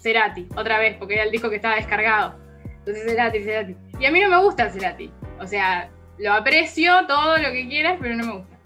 Cerati, 0.01 0.47
otra 0.55 0.79
vez, 0.79 0.95
porque 0.97 1.13
era 1.15 1.23
el 1.23 1.31
disco 1.31 1.49
que 1.49 1.57
estaba 1.57 1.75
descargado. 1.75 2.39
Entonces 2.63 3.03
Cerati, 3.05 3.43
Cerati. 3.43 3.75
Y 3.99 4.05
a 4.05 4.11
mí 4.11 4.19
no 4.19 4.29
me 4.29 4.37
gusta 4.37 4.69
Cerati. 4.69 5.11
O 5.39 5.45
sea, 5.45 5.89
lo 6.19 6.33
aprecio 6.33 7.07
todo 7.07 7.37
lo 7.37 7.51
que 7.51 7.67
quieras, 7.67 7.97
pero 7.99 8.15
no 8.15 8.25
me 8.25 8.33
gusta. 8.33 8.57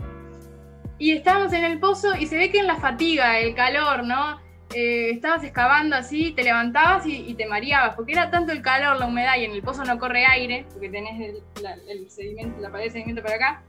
Y 0.97 1.11
estábamos 1.11 1.53
en 1.53 1.63
el 1.63 1.79
pozo 1.79 2.15
y 2.15 2.27
se 2.27 2.37
ve 2.37 2.51
que 2.51 2.59
en 2.59 2.67
la 2.67 2.77
fatiga, 2.77 3.39
el 3.39 3.55
calor, 3.55 4.03
¿no? 4.03 4.41
Eh, 4.73 5.11
estabas 5.11 5.43
excavando 5.43 5.95
así, 5.95 6.31
te 6.31 6.43
levantabas 6.43 7.05
y, 7.05 7.15
y 7.27 7.35
te 7.35 7.45
mareabas, 7.45 7.95
porque 7.95 8.13
era 8.13 8.31
tanto 8.31 8.51
el 8.51 8.61
calor, 8.61 8.97
la 8.97 9.05
humedad 9.05 9.37
y 9.37 9.45
en 9.45 9.51
el 9.51 9.61
pozo 9.61 9.83
no 9.83 9.99
corre 9.99 10.25
aire, 10.25 10.65
porque 10.71 10.89
tenés 10.89 11.19
el, 11.21 11.43
la, 11.61 11.75
el 11.87 12.09
sedimento, 12.09 12.59
la 12.59 12.71
pared 12.71 12.85
de 12.85 12.91
sedimento 12.91 13.21
para 13.21 13.35
acá, 13.35 13.61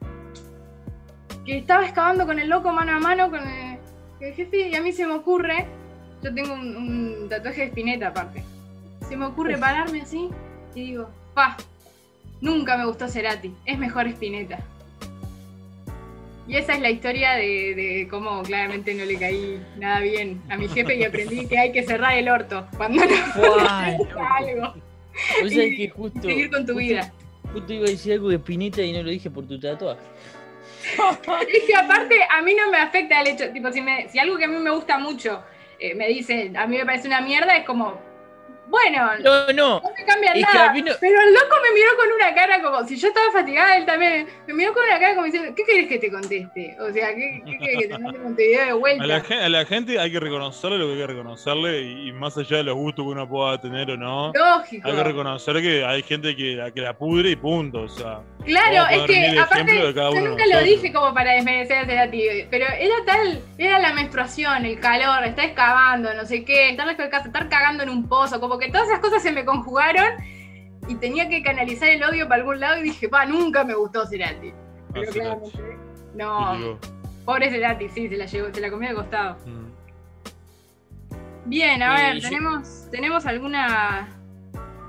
que 1.45 1.59
estaba 1.59 1.85
excavando 1.85 2.25
con 2.25 2.39
el 2.39 2.49
loco 2.49 2.73
mano 2.73 2.93
a 2.93 3.01
mano 3.01 3.29
con 3.29 3.47
el, 3.47 3.79
el 4.21 4.35
jefe 4.35 4.69
y 4.69 4.75
a 4.75 4.81
mí 4.81 4.93
se 4.93 5.07
me 5.07 5.13
ocurre, 5.13 5.67
yo 6.23 6.33
tengo 6.33 6.55
un, 6.55 6.75
un 6.75 7.29
tatuaje 7.29 7.63
de 7.63 7.67
espineta 7.67 8.09
aparte, 8.09 8.43
se 9.07 9.15
me 9.15 9.27
ocurre 9.27 9.59
pararme 9.59 10.01
así 10.01 10.31
y 10.75 10.87
digo, 10.87 11.11
pa, 11.35 11.59
nunca 12.41 12.77
me 12.77 12.85
gustó 12.87 13.09
Cerati, 13.09 13.53
es 13.65 13.79
mejor 13.79 14.07
Spinetta. 14.09 14.59
Y 16.47 16.57
esa 16.57 16.75
es 16.75 16.81
la 16.81 16.91
historia 16.91 17.33
de, 17.33 17.75
de 17.75 18.07
cómo 18.11 18.43
claramente 18.43 18.93
no 18.95 19.05
le 19.07 19.17
caí 19.19 19.63
nada 19.79 20.01
bien 20.01 20.43
a 20.51 20.57
mi 20.59 20.69
jefe 20.69 20.95
y 20.97 21.05
aprendí 21.05 21.47
que 21.47 21.59
hay 21.59 21.73
que 21.73 21.83
cerrar 21.85 22.19
el 22.19 22.29
orto 22.29 22.67
cuando 22.77 23.03
no 23.03 23.11
algo 24.39 24.75
que 25.43 25.89
justo. 25.89 26.21
seguir 26.23 26.51
con 26.51 26.67
tu 26.67 26.75
justo- 26.75 26.79
vida. 26.79 27.13
Justo 27.53 27.73
iba 27.73 27.87
a 27.87 27.91
decir 27.91 28.13
algo 28.15 28.29
de 28.29 28.39
Pinita 28.39 28.83
y 28.83 28.93
no 28.93 29.03
lo 29.03 29.11
dije 29.11 29.31
por 29.31 29.47
tu 29.47 29.59
tatuaje. 29.59 30.01
Es 31.49 31.63
que 31.67 31.75
aparte 31.75 32.17
a 32.29 32.43
mí 32.43 32.53
no 32.55 32.71
me 32.71 32.77
afecta 32.79 33.21
el 33.23 33.29
hecho, 33.29 33.51
tipo, 33.51 33.73
si, 33.73 33.81
me, 33.81 34.09
si 34.11 34.19
algo 34.19 34.37
que 34.37 34.45
a 34.45 34.49
mí 34.49 34.57
me 34.59 34.71
gusta 34.71 34.99
mucho 34.99 35.43
eh, 35.79 35.95
me 35.95 36.09
dice, 36.09 36.53
a 36.57 36.67
mí 36.67 36.77
me 36.77 36.85
parece 36.85 37.07
una 37.09 37.21
mierda, 37.23 37.57
es 37.57 37.65
como, 37.65 37.99
bueno, 38.67 39.11
No, 39.23 39.47
no. 39.53 39.81
no 39.81 39.91
me 39.97 40.05
cambia 40.05 40.35
nada. 40.35 40.73
no- 40.75 40.93
Pero 41.01 41.21
el 41.21 41.35
loco 41.35 41.57
me 41.63 41.73
miró 41.75 41.89
con 41.97 42.13
una 42.13 42.35
cara 42.35 42.63
como, 42.63 42.87
si 42.89 42.97
yo 42.97 43.09
estaba 43.09 43.31
fatigada, 43.33 43.77
él 43.77 43.87
también, 43.87 44.27
me 44.47 44.55
miró 44.55 44.73
con 44.73 44.85
una 44.85 44.99
cara 44.99 45.15
como 45.15 45.27
diciendo, 45.27 45.53
¿qué 45.57 45.63
querés 45.65 45.89
que 45.89 45.99
te 45.99 46.11
conteste? 46.11 46.77
O 46.81 46.93
sea, 46.93 47.15
¿qué, 47.15 47.43
qué 47.45 47.59
querés 47.59 47.79
que 47.83 47.89
te 47.89 47.99
mande 47.99 48.19
Montevideo 48.19 48.65
de 48.65 48.71
A 48.71 48.75
vuelta? 48.75 49.07
la, 49.07 49.17
a 49.45 49.49
la 49.49 49.65
gente 49.67 49.99
hay 49.99 50.11
que 50.11 50.21
reconocerle 50.21 50.79
lo 50.79 50.87
que 50.87 50.93
hay 50.93 50.99
que 50.99 51.07
reconocerle 51.07 51.81
y, 51.83 52.09
y 52.09 52.13
más 52.13 52.37
allá 52.39 52.57
de 52.59 52.65
los 52.65 52.75
gustos 52.75 53.05
que 53.05 53.11
uno 53.11 53.29
pueda 53.29 53.61
tener 53.61 53.91
o 53.91 53.97
no, 53.97 54.33
Lógico. 54.35 54.89
hay 54.89 54.95
que 54.95 55.05
reconocer 55.05 55.63
que 55.63 55.85
hay 55.85 56.03
gente 56.03 56.35
que, 56.35 56.73
que 56.75 56.81
la 56.81 56.95
pudre 56.97 57.31
y 57.31 57.37
punto. 57.37 57.83
O 57.83 57.89
sea, 57.89 58.21
Claro, 58.45 58.87
es 58.91 59.03
que 59.07 59.39
aparte 59.39 59.73
yo 59.95 60.21
nunca 60.21 60.45
lo 60.47 60.63
dije 60.63 60.93
como 60.93 61.15
para 61.15 61.33
desmerecer 61.33 61.79
a 61.79 61.87
Cerati, 61.87 62.47
pero 62.51 62.67
era 62.79 62.95
tal, 63.07 63.41
era 63.57 63.79
la 63.79 63.93
menstruación, 63.95 64.65
el 64.67 64.79
calor, 64.81 65.25
estar 65.25 65.47
excavando, 65.47 66.13
no 66.15 66.27
sé 66.27 66.45
qué, 66.45 66.71
estar 66.71 66.87
lejos 66.87 67.05
de 67.05 67.11
casa, 67.11 67.27
estar 67.29 67.49
cagando 67.49 67.83
en 67.85 67.89
un 67.89 68.07
pozo, 68.09 68.41
como 68.41 68.59
que 68.59 68.69
todas 68.71 68.89
esas 68.89 69.01
cosas 69.01 69.23
se 69.23 69.33
me 69.33 69.45
conjugaron 69.47 70.05
y 70.89 70.95
tenía 70.97 71.29
que 71.29 71.43
canalizar 71.43 71.89
el 71.89 72.03
odio 72.05 72.29
para 72.29 72.41
algún 72.43 72.61
lado 72.61 72.79
y 72.81 72.83
dije, 72.83 73.09
pa, 73.09 73.25
nunca 73.25 73.65
me 73.65 73.75
gustó 73.75 74.07
Cerati. 74.07 74.53
Pero 74.93 75.09
a 75.09 75.13
Cerati. 75.13 75.51
claramente, 75.51 75.79
Y 76.15 76.17
no, 76.19 76.79
pobre 77.25 77.51
Cerati, 77.51 77.89
sí, 77.89 78.09
se 78.09 78.17
la 78.19 78.27
llevó, 78.27 78.53
se 78.53 78.61
la 78.61 78.71
comió 78.71 78.91
de 78.91 78.95
costado. 78.95 79.37
mm. 79.47 79.65
Bien, 81.47 81.83
a 81.83 81.99
Eh, 81.99 82.13
ver, 82.13 82.23
yo- 82.23 82.29
tenemos, 82.29 82.89
tenemos 82.91 83.27
alguna. 83.27 84.09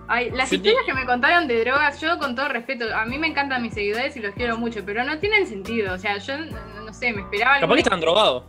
Ay, 0.08 0.30
las 0.32 0.50
te- 0.50 0.58
historias 0.58 0.84
que 0.86 0.94
me 0.94 1.06
contaron 1.06 1.48
de 1.48 1.60
drogas, 1.64 2.00
yo 2.00 2.18
con 2.20 2.36
todo 2.36 2.48
respeto, 2.50 2.86
a 2.96 3.06
mí 3.06 3.18
me 3.18 3.28
encantan 3.28 3.62
mis 3.64 3.74
seguidores 3.74 4.16
y 4.16 4.20
los 4.20 4.34
quiero 4.36 4.58
mucho, 4.58 4.82
pero 4.86 5.04
no 5.04 5.18
tienen 5.20 5.48
sentido. 5.48 5.94
O 5.94 5.98
sea, 5.98 6.18
yo 6.18 6.38
no, 6.38 6.82
no 6.86 6.94
sé, 6.94 7.12
me 7.14 7.22
esperaba. 7.22 7.60
Capaz 7.60 7.74
que 7.76 7.82
están 7.82 8.00
drogados. 8.02 8.44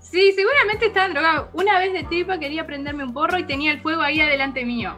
Sí, 0.00 0.32
seguramente 0.32 0.86
estaban 0.86 1.12
drogados. 1.12 1.48
Una 1.54 1.78
vez 1.78 1.92
de 1.92 2.04
tripa 2.04 2.38
quería 2.38 2.66
prenderme 2.66 3.02
un 3.04 3.12
porro 3.14 3.38
y 3.38 3.44
tenía 3.44 3.72
el 3.72 3.80
fuego 3.80 4.02
ahí 4.02 4.20
adelante 4.20 4.64
mío. 4.64 4.94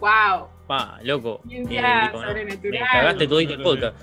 ¡Wow! 0.00 0.48
Pa, 0.66 0.98
loco. 1.02 1.40
Ciencia 1.48 1.80
Eh, 1.80 2.06
digo, 2.12 2.22
no. 2.24 2.34
Me 2.70 2.78
cagaste 2.80 3.26
todo 3.26 3.40
el 3.40 3.62
podcast. 3.62 3.96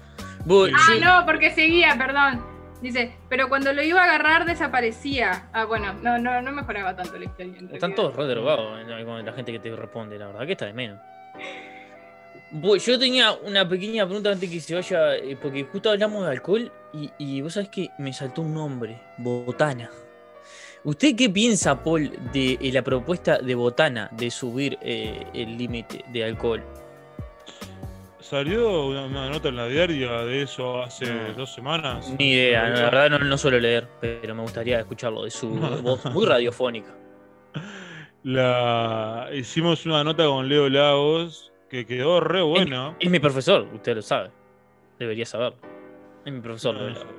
Vos, 0.45 0.69
Ah, 0.73 0.93
no, 1.19 1.25
porque 1.25 1.51
seguía, 1.51 1.95
perdón. 1.97 2.41
Dice, 2.82 3.15
pero 3.30 3.49
cuando 3.49 3.73
lo 3.73 3.82
iba 3.82 4.01
a 4.01 4.03
agarrar 4.03 4.45
desaparecía. 4.45 5.49
Ah, 5.53 5.65
bueno, 5.65 5.93
no, 5.93 6.19
no, 6.19 6.41
no 6.41 6.51
mejoraba 6.51 6.95
tanto 6.95 7.17
la 7.17 7.25
historia. 7.25 7.55
Están 7.71 7.95
todos 7.95 8.15
re 8.15 8.25
drogados 8.25 8.80
eh, 8.82 9.05
con 9.05 9.25
la 9.25 9.34
gente 9.34 9.51
que 9.51 9.59
te 9.59 9.75
responde, 9.75 10.17
la 10.19 10.28
verdad 10.28 10.45
que 10.45 10.51
está 10.51 10.65
de 10.65 10.73
menos. 10.73 10.99
Yo 12.51 12.97
tenía 12.97 13.34
una 13.34 13.67
pequeña 13.67 14.05
pregunta 14.05 14.32
antes 14.32 14.49
que 14.49 14.59
se 14.59 14.75
vaya, 14.75 15.15
eh, 15.15 15.38
porque 15.41 15.65
justo 15.65 15.89
hablamos 15.89 16.25
de 16.25 16.32
alcohol 16.32 16.71
y, 16.93 17.11
y 17.17 17.41
vos 17.41 17.53
sabés 17.53 17.69
que 17.69 17.89
me 17.97 18.13
saltó 18.13 18.41
un 18.41 18.53
nombre, 18.53 19.01
Botana. 19.17 19.89
¿Usted 20.84 21.17
qué 21.17 21.30
piensa, 21.30 21.84
Paul, 21.84 22.11
de 22.32 22.53
eh, 22.61 22.71
la 22.71 22.82
propuesta 22.82 23.39
de 23.39 23.55
Botana 23.55 24.09
de 24.13 24.32
subir 24.32 24.78
eh, 24.82 25.25
el 25.34 25.57
límite 25.57 26.05
de 26.07 26.23
alcohol? 26.23 26.63
Salió 28.30 28.88
una, 28.88 29.05
una 29.05 29.30
nota 29.30 29.47
en 29.47 29.55
la 29.55 29.67
diaria 29.67 30.23
de 30.25 30.41
eso 30.41 30.84
hace 30.84 31.05
No. 31.05 31.34
dos 31.34 31.53
semanas. 31.53 32.13
Ni 32.19 32.34
idea, 32.34 32.67
la 32.67 32.82
verdad 32.82 33.09
no, 33.11 33.19
no 33.19 33.38
suelo 33.38 33.57
leer, 33.57 33.88
pero 34.01 34.36
me 34.36 34.41
gustaría 34.41 34.80
escucharlo 34.82 35.23
de 35.23 35.32
su 35.32 35.49
voz 35.82 36.03
muy 36.13 36.25
radiofónica. 36.25 36.93
La, 38.23 39.30
hicimos 39.34 39.86
una 39.86 40.03
nota 40.03 40.25
con 40.25 40.49
Leo 40.49 40.67
Lagos 40.67 41.53
que 41.69 41.86
quedó 41.86 42.19
re 42.19 42.41
buena. 42.41 42.97
Es 42.99 43.09
mi 43.09 43.19
profesor, 43.19 43.65
usted 43.73 43.95
lo 43.95 44.01
sabe. 44.01 44.30
Debería 44.99 45.25
saberlo. 45.25 45.59
Es 46.25 46.34
mi 46.34 46.41
profesor. 46.41 46.75
No, 46.75 46.82
Leo 46.82 46.89
no 46.89 46.95
sé. 46.95 47.05
Lagos. 47.05 47.17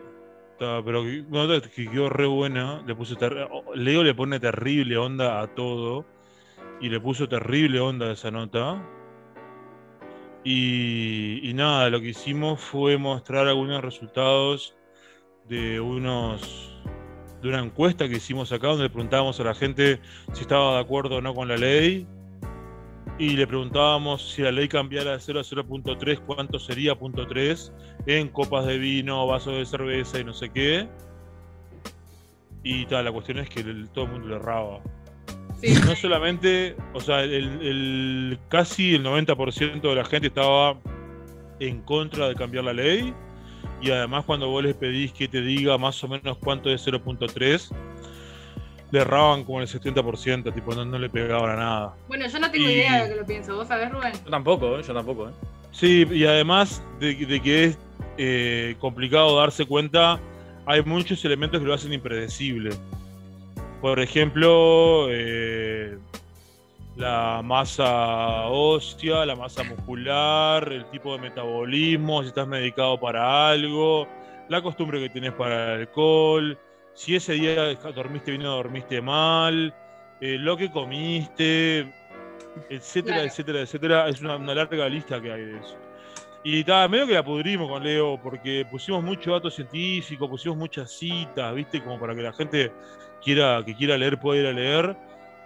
Está, 0.52 0.82
pero 0.84 1.02
una 1.02 1.46
nota 1.46 1.68
que 1.70 1.88
quedó 1.90 2.10
re 2.10 2.26
buena. 2.26 2.82
Le 2.86 2.94
puso 2.94 3.16
ter- 3.16 3.48
Leo 3.74 4.02
le 4.02 4.14
pone 4.14 4.38
terrible 4.40 4.98
onda 4.98 5.40
a 5.40 5.46
todo. 5.54 6.04
Y 6.82 6.90
le 6.90 7.00
puso 7.00 7.26
terrible 7.28 7.80
onda 7.80 8.06
a 8.08 8.12
esa 8.12 8.30
nota. 8.30 8.82
Y, 10.50 11.52
nada, 11.52 11.90
lo 11.90 12.00
que 12.00 12.08
hicimos 12.08 12.58
fue 12.58 12.96
mostrar 12.96 13.46
algunos 13.46 13.82
resultados 13.82 14.74
de 15.46 15.78
unos 15.78 16.74
de 17.42 17.50
una 17.50 17.60
encuesta 17.60 18.08
que 18.08 18.16
hicimos 18.16 18.50
acá 18.50 18.68
donde 18.68 18.88
preguntábamos 18.88 19.38
a 19.40 19.44
la 19.44 19.54
gente 19.54 20.00
si 20.32 20.40
estaba 20.40 20.76
de 20.76 20.80
acuerdo 20.80 21.16
o 21.16 21.20
no 21.20 21.34
con 21.34 21.48
la 21.48 21.58
ley. 21.58 22.06
Y 23.18 23.36
le 23.36 23.46
preguntábamos 23.46 24.30
si 24.30 24.40
la 24.40 24.50
ley 24.50 24.68
cambiara 24.68 25.12
de 25.12 25.20
0 25.20 25.40
a 25.40 25.42
0.3, 25.42 26.20
cuánto 26.24 26.58
sería 26.58 26.98
punto 26.98 27.26
3 27.26 27.70
en 28.06 28.28
copas 28.28 28.64
de 28.64 28.78
vino, 28.78 29.26
vasos 29.26 29.54
de 29.54 29.66
cerveza 29.66 30.18
y 30.18 30.24
no 30.24 30.32
sé 30.32 30.48
qué. 30.48 30.88
Y 32.62 32.86
tal, 32.86 33.04
la 33.04 33.12
cuestión 33.12 33.36
es 33.40 33.50
que 33.50 33.62
todo 33.92 34.06
el 34.06 34.12
mundo 34.12 34.28
le 34.28 34.36
erraba. 34.36 34.80
Sí. 35.60 35.74
No 35.84 35.94
solamente, 35.96 36.76
o 36.94 37.00
sea, 37.00 37.22
el, 37.24 37.32
el- 37.62 38.38
casi 38.48 38.94
el 38.94 39.04
90% 39.04 39.80
de 39.80 39.94
la 39.94 40.04
gente 40.04 40.28
estaba 40.28 40.78
en 41.60 41.80
contra 41.82 42.28
de 42.28 42.34
cambiar 42.34 42.64
la 42.64 42.72
ley. 42.72 43.12
Y 43.80 43.90
además 43.90 44.24
cuando 44.24 44.48
vos 44.48 44.62
les 44.62 44.74
pedís 44.74 45.12
que 45.12 45.28
te 45.28 45.40
diga 45.40 45.76
más 45.78 46.02
o 46.02 46.08
menos 46.08 46.36
cuánto 46.38 46.70
es 46.70 46.84
0.3, 46.86 47.70
le 48.90 49.00
erraban 49.00 49.44
como 49.44 49.60
el 49.60 49.68
70%, 49.68 50.52
tipo 50.54 50.74
no, 50.74 50.84
no 50.84 50.98
le 50.98 51.08
pegaban 51.10 51.50
a 51.50 51.56
nada. 51.56 51.94
Bueno, 52.08 52.26
yo 52.26 52.38
no 52.38 52.50
tengo 52.50 52.68
Y- 52.68 52.72
idea 52.72 53.02
de 53.02 53.08
lo 53.08 53.14
que 53.14 53.20
lo 53.20 53.26
pienso. 53.26 53.54
¿Vos 53.56 53.68
sabés, 53.68 53.90
Rubén? 53.92 54.12
Yo 54.24 54.30
tampoco, 54.30 54.78
¿eh? 54.78 54.82
yo 54.86 54.94
tampoco. 54.94 55.28
¿eh? 55.28 55.32
Sí, 55.72 56.06
y 56.10 56.24
además 56.24 56.82
de, 56.98 57.14
de 57.14 57.40
que 57.40 57.64
es 57.64 57.78
eh, 58.16 58.74
complicado 58.80 59.36
darse 59.38 59.64
cuenta, 59.66 60.18
hay 60.66 60.82
muchos 60.82 61.24
elementos 61.24 61.60
que 61.60 61.66
lo 61.66 61.74
hacen 61.74 61.92
impredecible. 61.92 62.70
Por 63.80 64.00
ejemplo, 64.00 65.06
eh, 65.08 65.98
la 66.96 67.42
masa 67.44 68.46
ósea, 68.48 69.24
la 69.24 69.36
masa 69.36 69.62
muscular, 69.62 70.72
el 70.72 70.84
tipo 70.90 71.12
de 71.14 71.20
metabolismo, 71.22 72.22
si 72.22 72.28
estás 72.28 72.48
medicado 72.48 72.98
para 72.98 73.50
algo, 73.50 74.08
la 74.48 74.60
costumbre 74.62 74.98
que 74.98 75.10
tienes 75.10 75.32
para 75.32 75.74
el 75.74 75.80
alcohol, 75.82 76.58
si 76.94 77.14
ese 77.14 77.34
día 77.34 77.74
dormiste 77.94 78.32
bien 78.32 78.44
o 78.46 78.56
dormiste 78.56 79.00
mal, 79.00 79.72
eh, 80.20 80.36
lo 80.40 80.56
que 80.56 80.72
comiste, 80.72 81.86
etcétera, 82.68 83.18
Claro. 83.18 83.28
etcétera, 83.28 83.60
etcétera. 83.60 84.08
Es 84.08 84.20
una, 84.20 84.36
una 84.36 84.54
larga 84.54 84.88
lista 84.88 85.20
que 85.20 85.32
hay 85.32 85.42
de 85.42 85.58
eso. 85.58 85.76
Y 86.42 86.64
ta, 86.64 86.88
medio 86.88 87.06
que 87.06 87.14
la 87.14 87.24
pudrimos 87.24 87.68
con 87.70 87.84
Leo, 87.84 88.18
porque 88.20 88.66
pusimos 88.68 89.04
mucho 89.04 89.32
dato 89.32 89.50
científico, 89.50 90.28
pusimos 90.28 90.58
muchas 90.58 90.90
citas, 90.90 91.54
¿viste? 91.54 91.80
Como 91.82 92.00
para 92.00 92.14
que 92.16 92.22
la 92.22 92.32
gente 92.32 92.72
quiera, 93.22 93.62
que 93.64 93.74
quiera 93.74 93.96
leer 93.96 94.18
pueda 94.18 94.40
ir 94.40 94.46
a 94.46 94.52
leer. 94.52 94.96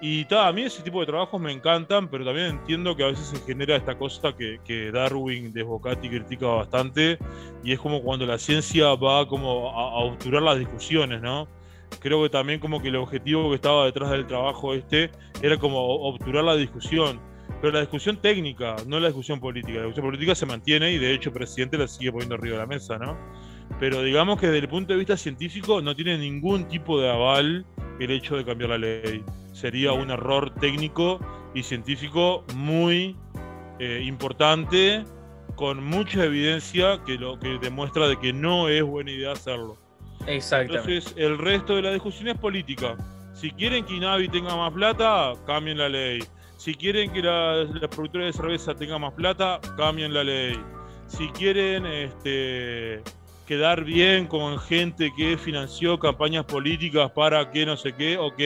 Y 0.00 0.24
ta, 0.24 0.48
a 0.48 0.52
mí 0.52 0.62
ese 0.62 0.82
tipo 0.82 0.98
de 0.98 1.06
trabajos 1.06 1.40
me 1.40 1.52
encantan, 1.52 2.08
pero 2.08 2.24
también 2.24 2.46
entiendo 2.46 2.96
que 2.96 3.04
a 3.04 3.06
veces 3.06 3.26
se 3.26 3.38
genera 3.46 3.76
esta 3.76 3.96
cosa 3.96 4.32
que, 4.36 4.58
que 4.64 4.90
Darwin 4.90 5.52
de 5.52 5.62
Bocati 5.62 6.08
critica 6.08 6.46
bastante, 6.48 7.18
y 7.62 7.72
es 7.72 7.78
como 7.78 8.02
cuando 8.02 8.26
la 8.26 8.36
ciencia 8.38 8.94
va 8.96 9.28
como 9.28 9.70
a, 9.70 9.92
a 9.92 10.04
obturar 10.04 10.42
las 10.42 10.58
discusiones, 10.58 11.22
¿no? 11.22 11.46
Creo 12.00 12.22
que 12.22 12.30
también 12.30 12.58
como 12.58 12.82
que 12.82 12.88
el 12.88 12.96
objetivo 12.96 13.50
que 13.50 13.56
estaba 13.56 13.84
detrás 13.84 14.10
del 14.10 14.26
trabajo 14.26 14.74
este 14.74 15.10
era 15.40 15.56
como 15.56 15.78
obturar 15.78 16.42
la 16.42 16.56
discusión, 16.56 17.20
pero 17.60 17.72
la 17.72 17.80
discusión 17.80 18.16
técnica, 18.16 18.76
no 18.86 18.98
la 18.98 19.08
discusión 19.08 19.38
política. 19.38 19.78
La 19.78 19.84
discusión 19.84 20.06
política 20.06 20.34
se 20.34 20.46
mantiene 20.46 20.90
y 20.92 20.98
de 20.98 21.14
hecho 21.14 21.28
el 21.28 21.34
presidente 21.34 21.78
la 21.78 21.86
sigue 21.86 22.10
poniendo 22.10 22.34
arriba 22.34 22.56
de 22.56 22.62
la 22.62 22.66
mesa, 22.66 22.98
¿no? 22.98 23.16
Pero 23.82 24.00
digamos 24.00 24.38
que 24.38 24.46
desde 24.46 24.60
el 24.60 24.68
punto 24.68 24.92
de 24.92 25.00
vista 25.00 25.16
científico 25.16 25.82
no 25.82 25.96
tiene 25.96 26.16
ningún 26.16 26.68
tipo 26.68 27.00
de 27.00 27.10
aval 27.10 27.66
el 27.98 28.10
hecho 28.12 28.36
de 28.36 28.44
cambiar 28.44 28.70
la 28.70 28.78
ley. 28.78 29.24
Sería 29.50 29.90
un 29.90 30.12
error 30.12 30.54
técnico 30.54 31.18
y 31.52 31.64
científico 31.64 32.44
muy 32.54 33.16
eh, 33.80 34.00
importante, 34.06 35.04
con 35.56 35.82
mucha 35.82 36.22
evidencia 36.22 37.02
que 37.04 37.18
lo 37.18 37.40
que 37.40 37.58
demuestra 37.58 38.06
de 38.06 38.16
que 38.20 38.32
no 38.32 38.68
es 38.68 38.84
buena 38.84 39.10
idea 39.10 39.32
hacerlo. 39.32 39.76
Exactamente. 40.28 40.98
Entonces, 40.98 41.14
el 41.16 41.36
resto 41.36 41.74
de 41.74 41.82
la 41.82 41.90
discusión 41.90 42.28
es 42.28 42.38
política. 42.38 42.96
Si 43.34 43.50
quieren 43.50 43.84
que 43.84 43.94
Inavi 43.94 44.28
tenga 44.28 44.54
más 44.54 44.72
plata, 44.72 45.32
cambien 45.44 45.78
la 45.78 45.88
ley. 45.88 46.22
Si 46.56 46.76
quieren 46.76 47.12
que 47.12 47.20
la, 47.20 47.64
la 47.64 47.90
productora 47.90 48.26
de 48.26 48.32
cerveza 48.32 48.76
tenga 48.76 48.96
más 49.00 49.12
plata, 49.14 49.58
cambien 49.76 50.14
la 50.14 50.22
ley. 50.22 50.56
Si 51.08 51.26
quieren 51.30 51.84
este, 51.84 53.02
quedar 53.52 53.84
bien 53.84 54.28
con 54.28 54.58
gente 54.58 55.12
que 55.14 55.36
financió 55.36 55.98
campañas 55.98 56.46
políticas 56.46 57.10
para 57.10 57.50
que 57.50 57.66
no 57.66 57.76
sé 57.76 57.92
qué, 57.92 58.16
ok. 58.16 58.40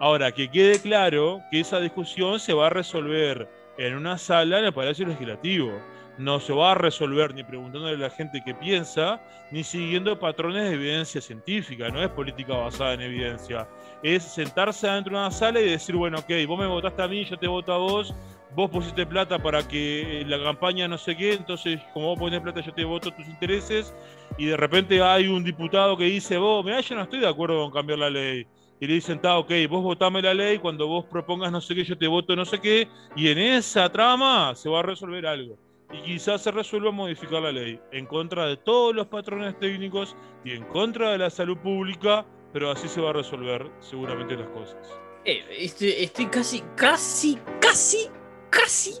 Ahora, 0.00 0.32
que 0.32 0.50
quede 0.50 0.80
claro 0.80 1.40
que 1.52 1.60
esa 1.60 1.78
discusión 1.78 2.40
se 2.40 2.52
va 2.52 2.66
a 2.66 2.70
resolver 2.70 3.48
en 3.78 3.94
una 3.94 4.18
sala 4.18 4.58
en 4.58 4.64
el 4.64 4.72
Palacio 4.72 5.06
Legislativo. 5.06 5.70
No 6.18 6.40
se 6.40 6.52
va 6.52 6.72
a 6.72 6.74
resolver 6.74 7.32
ni 7.32 7.44
preguntándole 7.44 7.94
a 7.94 8.08
la 8.08 8.10
gente 8.10 8.42
qué 8.44 8.56
piensa, 8.56 9.20
ni 9.52 9.62
siguiendo 9.62 10.18
patrones 10.18 10.64
de 10.64 10.74
evidencia 10.74 11.20
científica. 11.20 11.88
No 11.90 12.02
es 12.02 12.08
política 12.08 12.56
basada 12.56 12.94
en 12.94 13.02
evidencia. 13.02 13.68
Es 14.02 14.24
sentarse 14.24 14.88
adentro 14.88 15.16
de 15.16 15.20
una 15.20 15.30
sala 15.30 15.60
y 15.60 15.70
decir, 15.70 15.94
bueno, 15.94 16.18
ok, 16.18 16.30
vos 16.48 16.58
me 16.58 16.66
votaste 16.66 17.02
a 17.02 17.06
mí, 17.06 17.24
yo 17.24 17.38
te 17.38 17.46
voto 17.46 17.72
a 17.72 17.78
vos, 17.78 18.12
vos 18.54 18.70
pusiste 18.70 19.04
plata 19.06 19.38
para 19.38 19.66
que 19.66 20.24
la 20.26 20.42
campaña 20.42 20.86
no 20.86 20.98
sé 20.98 21.16
qué, 21.16 21.34
entonces 21.34 21.80
como 21.92 22.08
vos 22.08 22.18
pones 22.18 22.40
plata 22.40 22.60
yo 22.60 22.72
te 22.72 22.84
voto 22.84 23.10
tus 23.10 23.26
intereses 23.26 23.94
y 24.38 24.46
de 24.46 24.56
repente 24.56 25.02
hay 25.02 25.26
un 25.26 25.44
diputado 25.44 25.96
que 25.96 26.04
dice, 26.04 26.36
vos, 26.36 26.64
mira, 26.64 26.80
yo 26.80 26.94
no 26.94 27.02
estoy 27.02 27.20
de 27.20 27.28
acuerdo 27.28 27.62
con 27.62 27.72
cambiar 27.72 27.98
la 27.98 28.10
ley. 28.10 28.46
Y 28.80 28.86
le 28.86 28.94
dicen, 28.94 29.16
está, 29.16 29.38
ok, 29.38 29.50
vos 29.68 29.82
votame 29.82 30.20
la 30.20 30.34
ley, 30.34 30.58
cuando 30.58 30.86
vos 30.88 31.04
propongas 31.06 31.50
no 31.52 31.60
sé 31.60 31.74
qué, 31.74 31.84
yo 31.84 31.96
te 31.96 32.06
voto 32.06 32.34
no 32.34 32.44
sé 32.44 32.60
qué, 32.60 32.88
y 33.14 33.28
en 33.28 33.38
esa 33.38 33.90
trama 33.90 34.54
se 34.54 34.68
va 34.68 34.80
a 34.80 34.82
resolver 34.82 35.26
algo. 35.26 35.56
Y 35.92 36.02
quizás 36.02 36.42
se 36.42 36.50
resuelva 36.50 36.90
modificar 36.90 37.42
la 37.42 37.52
ley 37.52 37.78
en 37.92 38.06
contra 38.06 38.46
de 38.46 38.56
todos 38.56 38.94
los 38.94 39.06
patrones 39.06 39.58
técnicos 39.60 40.16
y 40.44 40.52
en 40.52 40.64
contra 40.64 41.12
de 41.12 41.18
la 41.18 41.30
salud 41.30 41.56
pública, 41.58 42.26
pero 42.52 42.70
así 42.70 42.88
se 42.88 43.00
va 43.00 43.10
a 43.10 43.12
resolver 43.12 43.70
seguramente 43.78 44.36
las 44.36 44.48
cosas. 44.48 44.76
Eh, 45.24 45.44
estoy, 45.58 45.94
estoy 45.98 46.26
casi, 46.26 46.62
casi, 46.76 47.38
casi, 47.60 48.10
casi, 48.54 48.94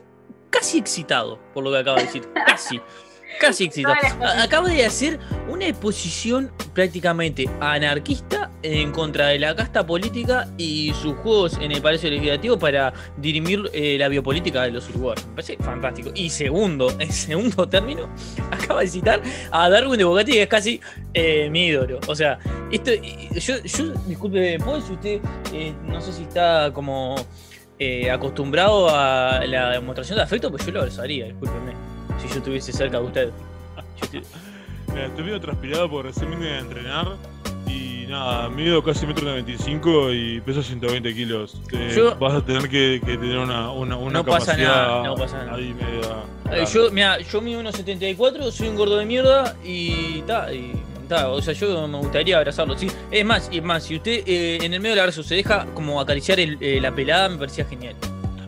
casi 0.50 0.78
excitado 0.78 1.38
por 1.52 1.64
lo 1.64 1.70
que 1.70 1.78
acaba 1.78 1.98
de 1.98 2.04
decir. 2.04 2.28
Casi. 2.46 2.80
Casi 3.40 3.64
excitado. 3.68 3.96
Acaba 4.38 4.68
de 4.68 4.84
hacer 4.84 5.18
una 5.48 5.66
exposición 5.66 6.52
prácticamente 6.72 7.48
anarquista 7.60 8.50
en 8.62 8.92
contra 8.92 9.28
de 9.28 9.38
la 9.38 9.54
casta 9.54 9.84
política 9.84 10.48
y 10.56 10.92
sus 10.94 11.14
juegos 11.16 11.58
en 11.60 11.70
el 11.70 11.82
Palacio 11.82 12.08
Legislativo 12.10 12.58
para 12.58 12.94
dirimir 13.18 13.70
eh, 13.72 13.96
la 13.98 14.08
biopolítica 14.08 14.62
de 14.62 14.70
los 14.70 14.88
uruguayos. 14.90 15.26
Me 15.26 15.34
parece 15.34 15.56
fantástico. 15.58 16.10
Y 16.14 16.30
segundo, 16.30 16.90
en 16.98 17.12
segundo 17.12 17.68
término, 17.68 18.08
acaba 18.50 18.80
de 18.80 18.88
citar 18.88 19.20
a 19.50 19.68
Darwin 19.68 19.98
de 19.98 20.04
Bogatti, 20.04 20.32
que 20.32 20.42
es 20.42 20.48
casi 20.48 20.80
eh, 21.12 21.48
mi 21.50 21.66
ídolo. 21.66 22.00
O 22.06 22.14
sea, 22.14 22.38
esto, 22.70 22.92
yo, 22.94 23.62
yo 23.62 23.92
disculpe, 24.06 24.58
si 24.86 24.92
usted, 24.92 25.20
eh, 25.52 25.74
no 25.84 26.00
sé 26.00 26.12
si 26.12 26.22
está 26.22 26.70
como 26.72 27.16
acostumbrado 28.12 28.88
a 28.90 29.44
la 29.46 29.70
demostración 29.70 30.16
de 30.16 30.22
afecto, 30.22 30.50
pues 30.50 30.64
yo 30.66 30.72
lo 30.72 30.80
abrazaría, 30.80 31.26
discúlpeme 31.26 31.72
si 32.20 32.28
yo 32.28 32.36
estuviese 32.36 32.72
cerca 32.72 32.98
de 33.00 33.04
usted. 33.04 33.30
estoy 34.96 35.24
medio 35.24 35.40
transpirado 35.40 35.90
porque 35.90 36.08
recién 36.08 36.30
vine 36.30 36.50
a 36.50 36.58
entrenar 36.60 37.08
y 37.66 38.06
nada, 38.08 38.48
mido 38.48 38.82
casi 38.82 39.06
metro 39.06 39.24
95 39.24 40.12
y 40.12 40.40
peso 40.40 40.62
120 40.62 41.14
kilos. 41.14 41.60
vas 42.20 42.34
a 42.34 42.44
tener 42.44 42.68
que, 42.68 43.00
tener 43.04 43.38
una, 43.38 43.70
una, 43.70 43.96
una 43.96 44.12
no 44.12 44.24
pasa 44.24 44.56
nada, 44.56 45.02
no 45.02 45.14
pasa 45.16 45.44
nada. 45.44 45.56
Ahí 45.56 45.74
media, 45.74 46.24
eh, 46.52 46.66
yo, 46.72 46.90
mira, 46.90 47.18
yo 47.20 47.40
mido 47.40 47.62
1,74, 47.62 48.50
soy 48.50 48.68
un 48.68 48.76
gordo 48.76 48.96
de 48.96 49.06
mierda 49.06 49.56
y 49.64 50.20
ta, 50.22 50.52
y 50.52 50.72
o 51.10 51.42
sea, 51.42 51.54
yo 51.54 51.86
me 51.88 51.98
gustaría 51.98 52.38
abrazarlo. 52.38 52.76
Sí, 52.76 52.90
es 53.10 53.24
más, 53.24 53.48
es 53.52 53.62
más, 53.62 53.84
si 53.84 53.96
usted 53.96 54.22
eh, 54.26 54.58
en 54.62 54.74
el 54.74 54.80
medio 54.80 54.94
del 54.94 55.00
abrazo 55.00 55.22
se 55.22 55.36
deja 55.36 55.66
como 55.74 56.00
acariciar 56.00 56.38
eh, 56.40 56.78
la 56.80 56.94
pelada, 56.94 57.28
me 57.28 57.38
parecía 57.38 57.64
genial. 57.64 57.94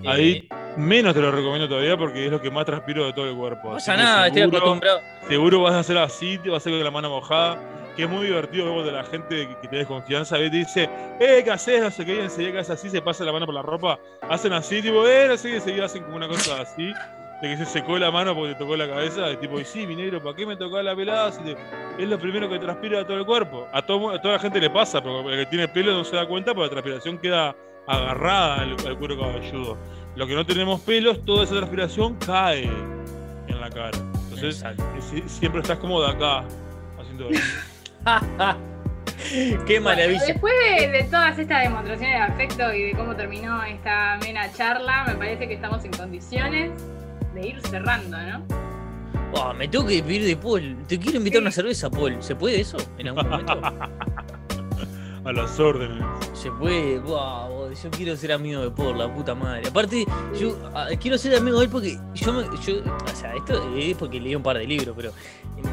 Ahí 0.07 0.49
Menos 0.77 1.15
te 1.15 1.21
lo 1.23 1.33
recomiendo 1.33 1.67
todavía 1.69 1.97
porque 1.97 2.27
es 2.27 2.31
lo 2.31 2.41
que 2.41 2.51
más 2.51 2.67
transpiro 2.67 3.07
de 3.07 3.13
todo 3.15 3.29
el 3.29 3.35
cuerpo. 3.35 3.69
No 3.69 3.75
pasa 3.75 3.97
nada, 3.97 4.27
estoy 4.27 4.43
acostumbrado. 4.43 5.01
Seguro 5.27 5.63
vas 5.63 5.75
a 5.75 5.79
hacer 5.79 5.97
así, 5.97 6.39
te 6.39 6.51
vas 6.51 6.57
a 6.57 6.59
hacer 6.59 6.73
con 6.73 6.85
la 6.85 6.91
mano 6.91 7.09
mojada. 7.09 7.59
Que 7.97 8.03
es 8.03 8.11
muy 8.11 8.27
divertido 8.27 8.77
ver 8.77 8.85
de 8.85 8.93
la 8.93 9.05
gente 9.05 9.49
que, 9.63 9.69
te 9.69 9.77
des 9.77 9.87
confianza. 9.87 10.37
Te 10.37 10.51
dice, 10.51 10.91
eh, 11.19 11.41
¿qué 11.43 11.51
haces? 11.51 11.81
No 11.81 11.91
sé 11.91 12.05
qué. 12.05 12.17
Y 12.17 12.19
enseguida 12.19 12.53
que 12.53 12.59
haces 12.59 12.73
así, 12.73 12.91
se 12.91 13.01
pasa 13.01 13.25
la 13.25 13.33
mano 13.33 13.47
por 13.47 13.55
la 13.55 13.63
ropa. 13.63 13.99
Hacen 14.29 14.53
así, 14.53 14.83
tipo, 14.83 15.07
eh, 15.09 15.29
no 15.29 15.39
sé 15.39 15.49
qué. 15.49 15.57
Enseguida 15.57 15.87
hacen 15.87 16.03
como 16.03 16.17
una 16.17 16.29
cosa 16.29 16.61
así. 16.61 16.93
De 17.43 17.49
que 17.49 17.57
se 17.59 17.67
secó 17.67 17.99
la 17.99 18.11
mano 18.11 18.35
porque 18.35 18.55
te 18.55 18.61
tocó 18.61 18.77
la 18.77 18.89
cabeza. 18.89 19.23
De 19.23 19.37
tipo, 19.37 19.61
y 19.61 19.65
sí, 19.65 19.87
mi 19.87 19.95
negro, 19.95 20.23
¿para 20.23 20.37
qué 20.37 20.47
me 20.47 20.57
tocó 20.57 20.81
la 20.81 20.97
pelada? 20.97 21.33
Es 21.99 22.09
lo 22.09 22.19
primero 22.19 22.49
que 22.49 22.59
transpira 22.59 22.99
de 22.99 23.05
todo 23.05 23.19
el 23.19 23.27
cuerpo. 23.27 23.67
A, 23.73 23.83
todo, 23.83 24.11
a 24.11 24.21
toda 24.21 24.35
la 24.35 24.41
gente 24.41 24.61
le 24.61 24.71
pasa, 24.71 25.03
pero 25.03 25.29
el 25.31 25.45
que 25.45 25.47
tiene 25.47 25.69
pelo 25.69 25.93
no 25.93 26.05
se 26.05 26.17
da 26.17 26.27
cuenta, 26.27 26.55
porque 26.55 26.67
la 26.67 26.71
transpiración 26.71 27.19
queda 27.19 27.55
agarrada 27.87 28.63
al, 28.63 28.77
al 28.87 28.99
cuero 28.99 29.19
cabelludo. 29.19 29.77
Lo 30.17 30.27
que 30.27 30.35
no 30.35 30.47
tenemos 30.47 30.81
pelos, 30.81 31.25
toda 31.25 31.45
esa 31.45 31.57
transpiración 31.57 32.15
cae 32.17 32.65
en 33.49 33.61
la 33.61 33.71
cara. 33.71 33.99
Entonces, 34.31 34.65
siempre 35.27 35.61
estás 35.61 35.79
como 35.79 36.03
de 36.03 36.11
acá, 36.11 36.45
haciendo 36.99 37.29
Qué 39.67 39.81
maravilla. 39.81 40.25
después 40.27 40.55
de, 40.93 41.05
todas 41.11 41.39
estas 41.39 41.63
demostraciones 41.63 42.15
de 42.15 42.23
afecto 42.23 42.73
y 42.73 42.83
de 42.85 42.93
cómo 42.93 43.17
terminó 43.17 43.63
esta 43.65 44.15
amena 44.15 44.53
charla, 44.53 45.05
me 45.07 45.15
parece 45.15 45.49
que 45.49 45.55
estamos 45.55 45.85
en 45.85 45.93
condiciones 45.93 46.71
de 47.37 47.49
ir 47.49 47.61
cerrando, 47.63 48.17
¿no? 48.19 48.45
Oh, 49.35 49.53
me 49.53 49.69
tengo 49.69 49.87
que 49.87 50.03
pedir 50.03 50.25
de 50.25 50.37
Paul. 50.37 50.77
Te 50.89 50.99
quiero 50.99 51.19
invitar 51.19 51.39
a 51.39 51.43
una 51.43 51.51
cerveza, 51.51 51.91
Paul. 51.91 52.17
¿Se 52.21 52.35
puede 52.35 52.61
eso 52.61 52.79
en 52.99 53.09
algún 53.09 53.29
momento? 53.29 53.61
a 55.27 55.33
las 55.33 55.59
órdenes. 55.59 56.05
Se 56.33 56.51
puede, 56.53 57.01
wow, 57.01 57.73
yo 57.73 57.91
quiero 57.91 58.17
ser 58.17 58.33
amigo 58.33 58.63
de 58.63 58.71
por 58.71 58.97
la 58.97 59.13
puta 59.13 59.35
madre. 59.35 59.69
Aparte, 59.69 60.07
yo 60.39 60.57
ah, 60.75 60.89
quiero 61.01 61.19
ser 61.19 61.35
amigo 61.37 61.59
de 61.59 61.65
él 61.65 61.71
porque 61.71 61.99
yo 62.15 62.33
me, 62.33 62.45
yo, 62.65 62.77
o 62.79 63.17
sea, 63.17 63.35
esto 63.35 63.77
es 63.77 63.97
porque 63.97 64.21
leí 64.21 64.37
un 64.37 64.43
par 64.43 64.57
de 64.57 64.67
libros, 64.67 64.95
pero 64.97 65.13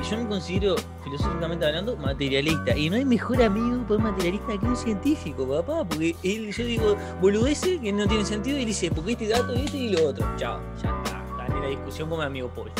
yo 0.09 0.17
me 0.17 0.27
considero, 0.27 0.75
filosóficamente 1.03 1.65
hablando, 1.65 1.95
materialista. 1.97 2.75
Y 2.75 2.89
no 2.89 2.95
hay 2.95 3.05
mejor 3.05 3.43
amigo 3.43 3.85
por 3.87 3.99
materialista 3.99 4.57
que 4.59 4.65
un 4.65 4.75
científico, 4.75 5.47
papá. 5.47 5.85
Porque 5.87 6.15
él, 6.23 6.51
yo 6.51 6.65
digo, 6.65 6.97
boludece 7.21 7.79
que 7.79 7.93
no 7.93 8.07
tiene 8.07 8.25
sentido 8.25 8.57
y 8.57 8.65
dice, 8.65 8.89
porque 8.89 9.11
este 9.11 9.27
dato, 9.27 9.53
este 9.53 9.77
y 9.77 9.89
lo 9.89 10.09
otro. 10.09 10.25
Chao, 10.37 10.59
ya 10.81 10.89
está. 10.89 11.22
La 11.63 11.69
discusión 11.69 12.09
con 12.09 12.19
mi 12.19 12.25
amigo 12.25 12.49
Paul. 12.49 12.71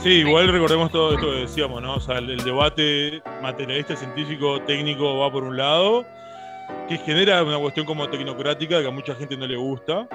Sí, 0.00 0.10
igual 0.10 0.48
recordemos 0.48 0.92
todo 0.92 1.14
esto 1.14 1.26
que 1.26 1.40
decíamos, 1.40 1.82
¿no? 1.82 1.96
O 1.96 2.00
sea, 2.00 2.18
el, 2.18 2.36
debate 2.44 3.20
materialista, 3.42 3.96
científico, 3.96 4.60
técnico 4.62 5.18
va 5.18 5.32
por 5.32 5.42
un 5.42 5.56
lado, 5.56 6.04
que 6.88 6.96
genera 6.98 7.42
una 7.42 7.58
cuestión 7.58 7.84
como 7.84 8.08
tecnocrática 8.08 8.80
que 8.80 8.86
a 8.86 8.92
mucha 8.92 9.16
gente 9.16 9.36
no 9.36 9.48
le 9.48 9.56
gusta. 9.56 10.06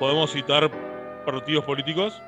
Podemos 0.00 0.32
citar 0.32 0.68
partidos 1.24 1.64
políticos, 1.64 2.20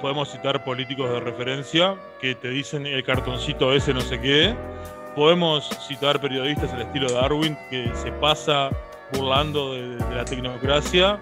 podemos 0.00 0.30
citar 0.32 0.64
políticos 0.64 1.10
de 1.10 1.20
referencia 1.20 1.94
que 2.22 2.34
te 2.34 2.48
dicen 2.48 2.86
el 2.86 3.04
cartoncito 3.04 3.74
ese 3.74 3.92
no 3.92 4.00
sé 4.00 4.18
qué. 4.18 4.56
Podemos 5.14 5.68
citar 5.86 6.22
periodistas 6.22 6.72
al 6.72 6.82
estilo 6.82 7.08
de 7.08 7.14
Darwin 7.14 7.58
que 7.68 7.90
se 7.94 8.12
pasa 8.12 8.70
burlando 9.12 9.74
de, 9.74 9.98
la 10.14 10.24
tecnocracia. 10.24 11.20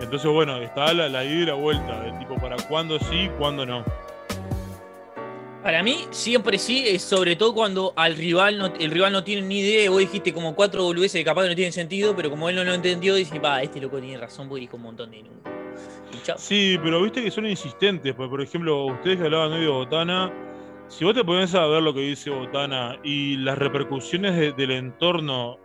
Entonces, 0.00 0.30
bueno, 0.30 0.56
está 0.56 0.92
la, 0.94 1.08
la 1.08 1.24
ida 1.24 1.42
y 1.42 1.46
la 1.46 1.54
vuelta, 1.54 2.00
de 2.00 2.12
tipo 2.18 2.36
para 2.36 2.56
cuándo 2.68 2.98
sí, 2.98 3.30
cuándo 3.38 3.66
no. 3.66 3.84
Para 5.62 5.82
mí, 5.82 6.06
siempre 6.10 6.58
sí, 6.58 6.98
sobre 6.98 7.36
todo 7.36 7.52
cuando 7.52 7.92
al 7.94 8.16
rival 8.16 8.56
no, 8.56 8.66
el 8.66 8.90
rival 8.90 9.12
no 9.12 9.22
tiene 9.22 9.42
ni 9.42 9.60
idea. 9.60 9.90
Vos 9.90 10.00
dijiste 10.00 10.32
como 10.32 10.54
cuatro 10.54 10.84
boludeces 10.84 11.20
que 11.20 11.24
capaz 11.24 11.42
que 11.42 11.50
no 11.50 11.54
tienen 11.54 11.72
sentido, 11.72 12.16
pero 12.16 12.30
como 12.30 12.48
él 12.48 12.56
no 12.56 12.64
lo 12.64 12.72
entendió, 12.72 13.14
dice, 13.14 13.38
va, 13.38 13.62
este 13.62 13.78
loco 13.78 14.00
tiene 14.00 14.16
razón 14.16 14.48
porque 14.48 14.62
dijo 14.62 14.76
un 14.78 14.84
montón 14.84 15.10
de 15.10 15.22
números. 15.22 15.40
Sí, 16.36 16.78
pero 16.82 17.02
viste 17.02 17.22
que 17.22 17.30
son 17.30 17.46
insistentes. 17.46 18.14
Porque, 18.14 18.30
por 18.30 18.40
ejemplo, 18.40 18.86
ustedes 18.86 19.18
que 19.18 19.24
hablaban 19.24 19.52
hoy 19.52 19.60
de 19.60 19.68
Botana, 19.68 20.32
si 20.88 21.04
vos 21.04 21.14
te 21.14 21.24
pones 21.24 21.54
a 21.54 21.66
ver 21.66 21.82
lo 21.82 21.92
que 21.92 22.00
dice 22.00 22.30
Botana 22.30 22.98
y 23.04 23.36
las 23.36 23.58
repercusiones 23.58 24.56
del 24.56 24.70
entorno 24.70 25.58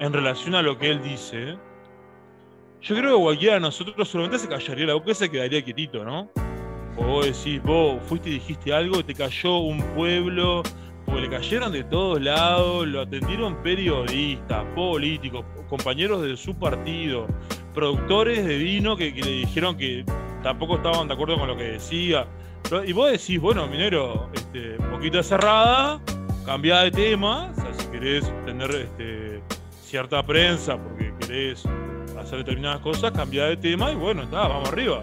en 0.00 0.12
relación 0.12 0.56
a 0.56 0.62
lo 0.62 0.78
que 0.78 0.90
él 0.90 1.02
dice, 1.02 1.56
yo 2.80 2.96
creo 2.96 3.16
que 3.16 3.22
cualquiera 3.22 3.54
de 3.54 3.60
nosotros 3.60 4.08
solamente 4.08 4.38
se 4.38 4.48
callaría 4.48 4.86
la 4.86 4.94
boca 4.94 5.10
y 5.10 5.14
se 5.14 5.30
quedaría 5.30 5.62
quietito, 5.62 6.04
¿no? 6.04 6.30
O 6.96 7.04
vos 7.04 7.26
decís, 7.26 7.62
vos 7.62 8.00
fuiste 8.06 8.30
y 8.30 8.34
dijiste 8.34 8.72
algo, 8.72 9.04
te 9.04 9.14
cayó 9.14 9.58
un 9.58 9.80
pueblo, 9.94 10.62
porque 11.04 11.22
le 11.22 11.28
cayeron 11.28 11.72
de 11.72 11.84
todos 11.84 12.20
lados, 12.20 12.86
lo 12.86 13.02
atendieron 13.02 13.62
periodistas, 13.62 14.64
políticos, 14.74 15.44
compañeros 15.68 16.22
de 16.22 16.36
su 16.36 16.54
partido, 16.54 17.26
productores 17.74 18.44
de 18.44 18.58
vino 18.58 18.96
que, 18.96 19.12
le 19.12 19.30
dijeron 19.30 19.76
que 19.76 20.04
tampoco 20.42 20.76
estaban 20.76 21.08
de 21.08 21.14
acuerdo 21.14 21.38
con 21.38 21.48
lo 21.48 21.56
que 21.56 21.64
decía. 21.64 22.26
Y 22.86 22.92
vos 22.92 23.10
decís, 23.10 23.40
bueno, 23.40 23.66
minero, 23.66 24.28
este, 24.34 24.72
poquita 24.90 25.22
cerrada, 25.22 26.00
cambia 26.44 26.80
de 26.80 26.90
tema, 26.90 27.52
o 27.52 27.54
sea, 27.54 27.74
si 27.74 27.86
querés 27.88 28.30
tener 28.44 28.70
este, 28.70 29.40
cierta 29.80 30.22
prensa 30.24 30.76
porque 30.76 31.14
querés 31.20 31.64
hacer 32.28 32.38
determinadas 32.38 32.80
cosas, 32.80 33.10
cambia 33.12 33.46
de 33.46 33.56
tema 33.56 33.90
y 33.90 33.94
bueno, 33.94 34.22
está, 34.22 34.48
vamos 34.48 34.68
arriba. 34.68 35.02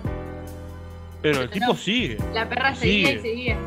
Pero 1.21 1.41
el 1.41 1.49
tipo 1.49 1.75
sigue. 1.75 2.17
La 2.33 2.47
perra 2.47 2.75
seguía 2.75 3.13
y 3.13 3.19
seguía. 3.19 3.57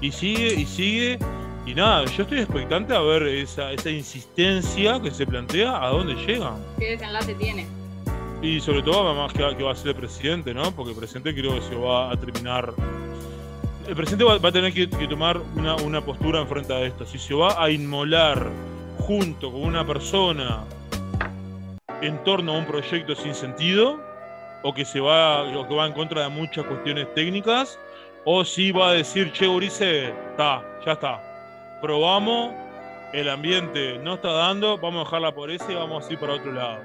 Y 0.00 0.12
sigue 0.12 0.54
y 0.54 0.66
sigue. 0.66 1.18
Y 1.66 1.74
nada, 1.74 2.04
yo 2.04 2.24
estoy 2.24 2.40
expectante 2.40 2.94
a 2.94 3.00
ver 3.00 3.22
esa, 3.22 3.72
esa 3.72 3.88
insistencia 3.88 5.00
que 5.00 5.10
se 5.10 5.26
plantea, 5.26 5.82
a 5.82 5.88
dónde 5.88 6.14
llegan. 6.26 6.56
¿Qué 6.78 6.90
desenlace 6.90 7.34
tiene? 7.34 7.66
Y 8.42 8.60
sobre 8.60 8.82
todo, 8.82 9.08
además, 9.08 9.32
que, 9.32 9.62
va 9.62 9.72
a 9.72 9.74
ser 9.74 9.88
el 9.88 9.94
presidente, 9.94 10.52
¿no? 10.52 10.70
Porque 10.72 10.90
el 10.90 10.98
presidente 10.98 11.34
creo 11.34 11.54
que 11.54 11.62
se 11.62 11.74
va 11.74 12.12
a 12.12 12.16
terminar. 12.18 12.74
El 13.88 13.96
presidente 13.96 14.24
va, 14.24 14.34
a 14.34 14.52
tener 14.52 14.74
que, 14.74 14.86
tomar 15.08 15.40
una, 15.56 15.76
una 15.76 16.02
postura 16.02 16.42
en 16.42 16.48
frente 16.48 16.74
a 16.74 16.82
esto. 16.82 17.06
Si 17.06 17.18
se 17.18 17.32
va 17.32 17.62
a 17.62 17.70
inmolar 17.70 18.50
junto 18.98 19.50
con 19.50 19.62
una 19.62 19.86
persona 19.86 20.64
en 22.02 22.22
torno 22.24 22.52
a 22.52 22.58
un 22.58 22.66
proyecto 22.66 23.14
sin 23.14 23.34
sentido, 23.34 24.00
o 24.62 24.72
que 24.72 24.84
se 24.84 25.00
va, 25.00 25.42
o 25.42 25.68
que 25.68 25.74
va 25.74 25.86
en 25.86 25.92
contra 25.92 26.22
de 26.22 26.28
muchas 26.28 26.64
cuestiones 26.64 27.12
técnicas, 27.14 27.78
o 28.24 28.44
si 28.44 28.72
va 28.72 28.90
a 28.90 28.92
decir, 28.94 29.32
che, 29.32 29.46
Urice, 29.46 30.08
está, 30.30 30.62
ya 30.84 30.92
está. 30.92 31.20
Probamos, 31.80 32.54
el 33.12 33.28
ambiente 33.28 33.98
no 33.98 34.14
está 34.14 34.32
dando, 34.32 34.78
vamos 34.78 35.02
a 35.02 35.04
dejarla 35.04 35.32
por 35.32 35.50
ese 35.50 35.72
y 35.72 35.74
vamos 35.74 36.08
a 36.08 36.12
ir 36.12 36.18
para 36.18 36.34
otro 36.34 36.52
lado. 36.52 36.78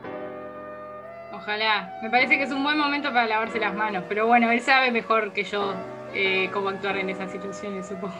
Ojalá. 1.32 1.97
Me 2.03 2.10
parece 2.10 2.38
que 2.38 2.43
es 2.43 2.51
un 2.51 2.64
buen 2.64 2.78
momento 2.78 3.10
para 3.10 3.26
lavarse 3.28 3.60
las 3.60 3.74
manos, 3.74 4.03
pero 4.10 4.28
bueno, 4.28 4.51
él 4.51 4.60
sabe 4.60 4.91
mejor 4.91 5.32
que 5.32 5.43
yo 5.43 5.74
eh, 6.14 6.49
cómo 6.51 6.70
actuar 6.70 6.97
en 6.97 7.10
esas 7.10 7.32
situaciones, 7.32 7.88
supongo. 7.88 8.14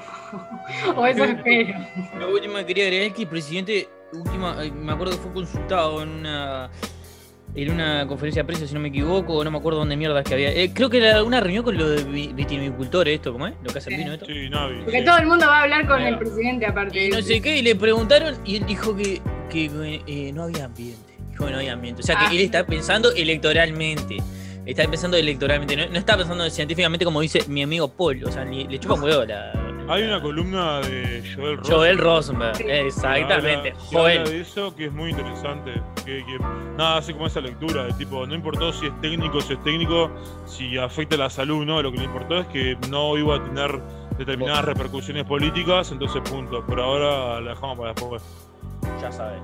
o 0.96 1.06
eso 1.06 1.24
espero. 1.26 1.80
La 2.18 2.28
última 2.28 2.60
que 2.60 2.66
quería 2.68 2.86
agregar 2.86 3.08
es 3.08 3.14
que 3.14 3.24
el 3.24 3.28
presidente, 3.28 3.90
última, 4.14 4.56
me 4.74 4.92
acuerdo 4.92 5.14
que 5.14 5.20
fue 5.22 5.34
consultado 5.34 6.02
en 6.04 6.10
una 6.10 6.70
en 7.56 7.72
una 7.72 8.06
conferencia 8.06 8.44
de 8.44 8.46
prensa, 8.48 8.68
si 8.68 8.76
no 8.76 8.80
me 8.80 8.90
equivoco, 8.90 9.44
no 9.44 9.50
me 9.50 9.58
acuerdo 9.58 9.80
dónde 9.80 9.98
mierda 9.98 10.20
es 10.20 10.26
que 10.28 10.36
había. 10.36 10.52
Eh, 10.54 10.72
creo 10.72 10.88
que 10.88 11.00
era 11.00 11.24
una 11.24 11.40
reunión 11.40 11.64
con 11.64 11.76
los 11.78 12.06
vitimicultores, 12.12 13.16
esto, 13.16 13.32
¿cómo 13.34 13.48
es? 13.48 13.56
Lo 13.64 13.72
que 13.72 13.80
hace 13.80 13.90
el 13.90 13.98
vino, 13.98 14.14
esto. 14.14 14.26
Sí, 14.28 14.50
Navi. 14.50 14.82
Porque 14.84 15.00
sí. 15.00 15.06
todo 15.06 15.18
el 15.18 15.26
mundo 15.26 15.48
va 15.48 15.60
a 15.60 15.64
hablar 15.64 15.88
con 15.88 16.00
el 16.00 16.18
presidente 16.20 16.68
aparte. 16.68 17.08
Y 17.08 17.10
no 17.10 17.22
sé 17.24 17.42
qué, 17.42 17.58
y 17.58 17.62
le 17.64 17.76
preguntaron 17.76 18.36
y 18.46 18.58
él 18.58 18.66
dijo 18.68 18.96
que, 18.96 19.20
que 19.50 19.66
eh, 20.06 20.32
no 20.32 20.44
había 20.44 20.66
ambiente. 20.66 21.16
Dijo 21.32 21.46
que 21.46 21.52
no 21.52 21.58
había 21.58 21.74
ambiente. 21.74 22.02
O 22.04 22.06
sea 22.06 22.18
que 22.20 22.26
Ah. 22.26 22.32
él 22.32 22.40
está 22.42 22.66
pensando 22.68 23.12
electoralmente. 23.14 24.18
Está 24.68 24.88
pensando 24.88 25.18
electoralmente. 25.18 25.76
No, 25.76 25.88
no 25.88 25.98
está 25.98 26.16
pensando 26.18 26.48
científicamente 26.52 27.04
como 27.04 27.20
dice 27.22 27.40
mi 27.48 27.64
amigo 27.64 27.88
Paul. 27.88 28.24
O 28.26 28.32
sea, 28.32 28.46
ni- 28.46 28.68
le 28.68 28.78
chupa 28.80 28.94
un 28.94 29.02
huevo 29.02 29.26
la. 29.26 29.54
Hay 29.90 30.04
una 30.04 30.22
columna 30.22 30.82
de 30.82 31.24
Joel 31.36 31.58
Ross. 31.58 31.68
Joel 31.70 31.98
Rosenberg. 31.98 32.56
Sí. 32.56 32.64
Exactamente. 32.68 33.72
Que 33.74 33.78
habla- 33.78 33.90
que 33.90 33.96
Joel. 33.98 34.18
habla 34.20 34.30
de 34.32 34.42
eso 34.42 34.76
que 34.76 34.86
es 34.86 34.92
muy 34.92 35.10
interesante. 35.10 35.74
Que, 36.06 36.24
que 36.26 36.38
nada 36.78 36.98
hace 36.98 37.14
como 37.14 37.26
esa 37.26 37.42
lectura 37.42 37.86
de 37.86 37.94
tipo, 37.94 38.26
no 38.28 38.36
importó 38.36 38.72
si 38.72 38.86
es 38.86 39.02
técnico, 39.02 39.42
si 39.42 39.54
es 39.54 39.64
técnico, 39.64 40.12
si 40.46 40.78
afecta 40.78 41.18
la 41.18 41.30
salud, 41.30 41.66
no. 41.66 41.82
Lo 41.82 41.92
que 41.92 41.98
le 41.98 42.04
importó 42.06 42.38
es 42.40 42.48
que 42.48 42.78
no 42.90 43.18
iba 43.18 43.38
a 43.38 43.44
tener 43.44 43.82
determinadas 44.18 44.66
repercusiones 44.66 45.24
políticas, 45.26 45.92
entonces 45.92 46.22
punto. 46.30 46.64
Por 46.66 46.80
ahora 46.80 47.42
la 47.42 47.50
dejamos 47.52 47.78
para 47.78 47.94
después. 47.94 48.22
Ya 49.02 49.12
sabes. 49.12 49.40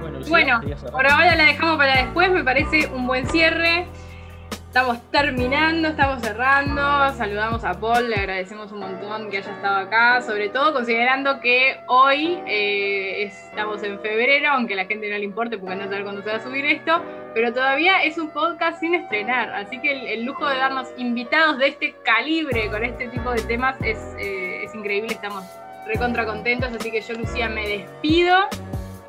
Bueno, 0.00 0.18
Lucía, 0.20 0.30
Bueno, 0.30 0.76
por 0.92 1.06
ahora 1.10 1.34
la 1.34 1.44
dejamos 1.44 1.76
para 1.78 1.96
después, 2.04 2.30
me 2.30 2.44
parece 2.44 2.86
un 2.94 3.06
buen 3.08 3.26
cierre. 3.28 3.88
Estamos 4.78 5.10
terminando, 5.10 5.88
estamos 5.88 6.22
cerrando. 6.22 7.12
Saludamos 7.14 7.64
a 7.64 7.74
Paul, 7.74 8.10
le 8.10 8.14
agradecemos 8.14 8.70
un 8.70 8.78
montón 8.78 9.28
que 9.28 9.38
haya 9.38 9.50
estado 9.50 9.76
acá, 9.78 10.22
sobre 10.22 10.50
todo 10.50 10.72
considerando 10.72 11.40
que 11.40 11.80
hoy 11.88 12.38
eh, 12.46 13.24
estamos 13.24 13.82
en 13.82 13.98
febrero, 13.98 14.50
aunque 14.50 14.74
a 14.74 14.76
la 14.76 14.84
gente 14.84 15.10
no 15.10 15.18
le 15.18 15.24
importe 15.24 15.58
porque 15.58 15.74
no 15.74 15.82
sabe 15.82 16.04
cuándo 16.04 16.22
se 16.22 16.30
va 16.30 16.36
a 16.36 16.40
subir 16.44 16.64
esto, 16.64 17.02
pero 17.34 17.52
todavía 17.52 18.04
es 18.04 18.18
un 18.18 18.30
podcast 18.30 18.78
sin 18.78 18.94
estrenar, 18.94 19.52
así 19.52 19.80
que 19.80 20.14
el, 20.14 20.24
lujo 20.24 20.46
de 20.46 20.56
darnos 20.56 20.86
invitados 20.96 21.58
de 21.58 21.70
este 21.70 21.96
calibre 22.04 22.70
con 22.70 22.84
este 22.84 23.08
tipo 23.08 23.32
de 23.32 23.42
temas 23.42 23.74
es, 23.82 23.98
eh, 24.20 24.64
increíble, 24.72 25.12
estamos 25.12 25.42
recontra 25.88 26.24
contentos, 26.24 26.70
así 26.72 26.92
que 26.92 27.00
yo 27.00 27.14
Lucía 27.14 27.48
me 27.48 27.66
despido. 27.66 28.36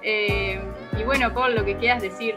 Eh, 0.01 0.59
y 0.97 1.03
bueno, 1.03 1.31
Paul, 1.31 1.53
lo 1.53 1.63
que 1.63 1.77
quieras 1.77 2.01
decir. 2.01 2.33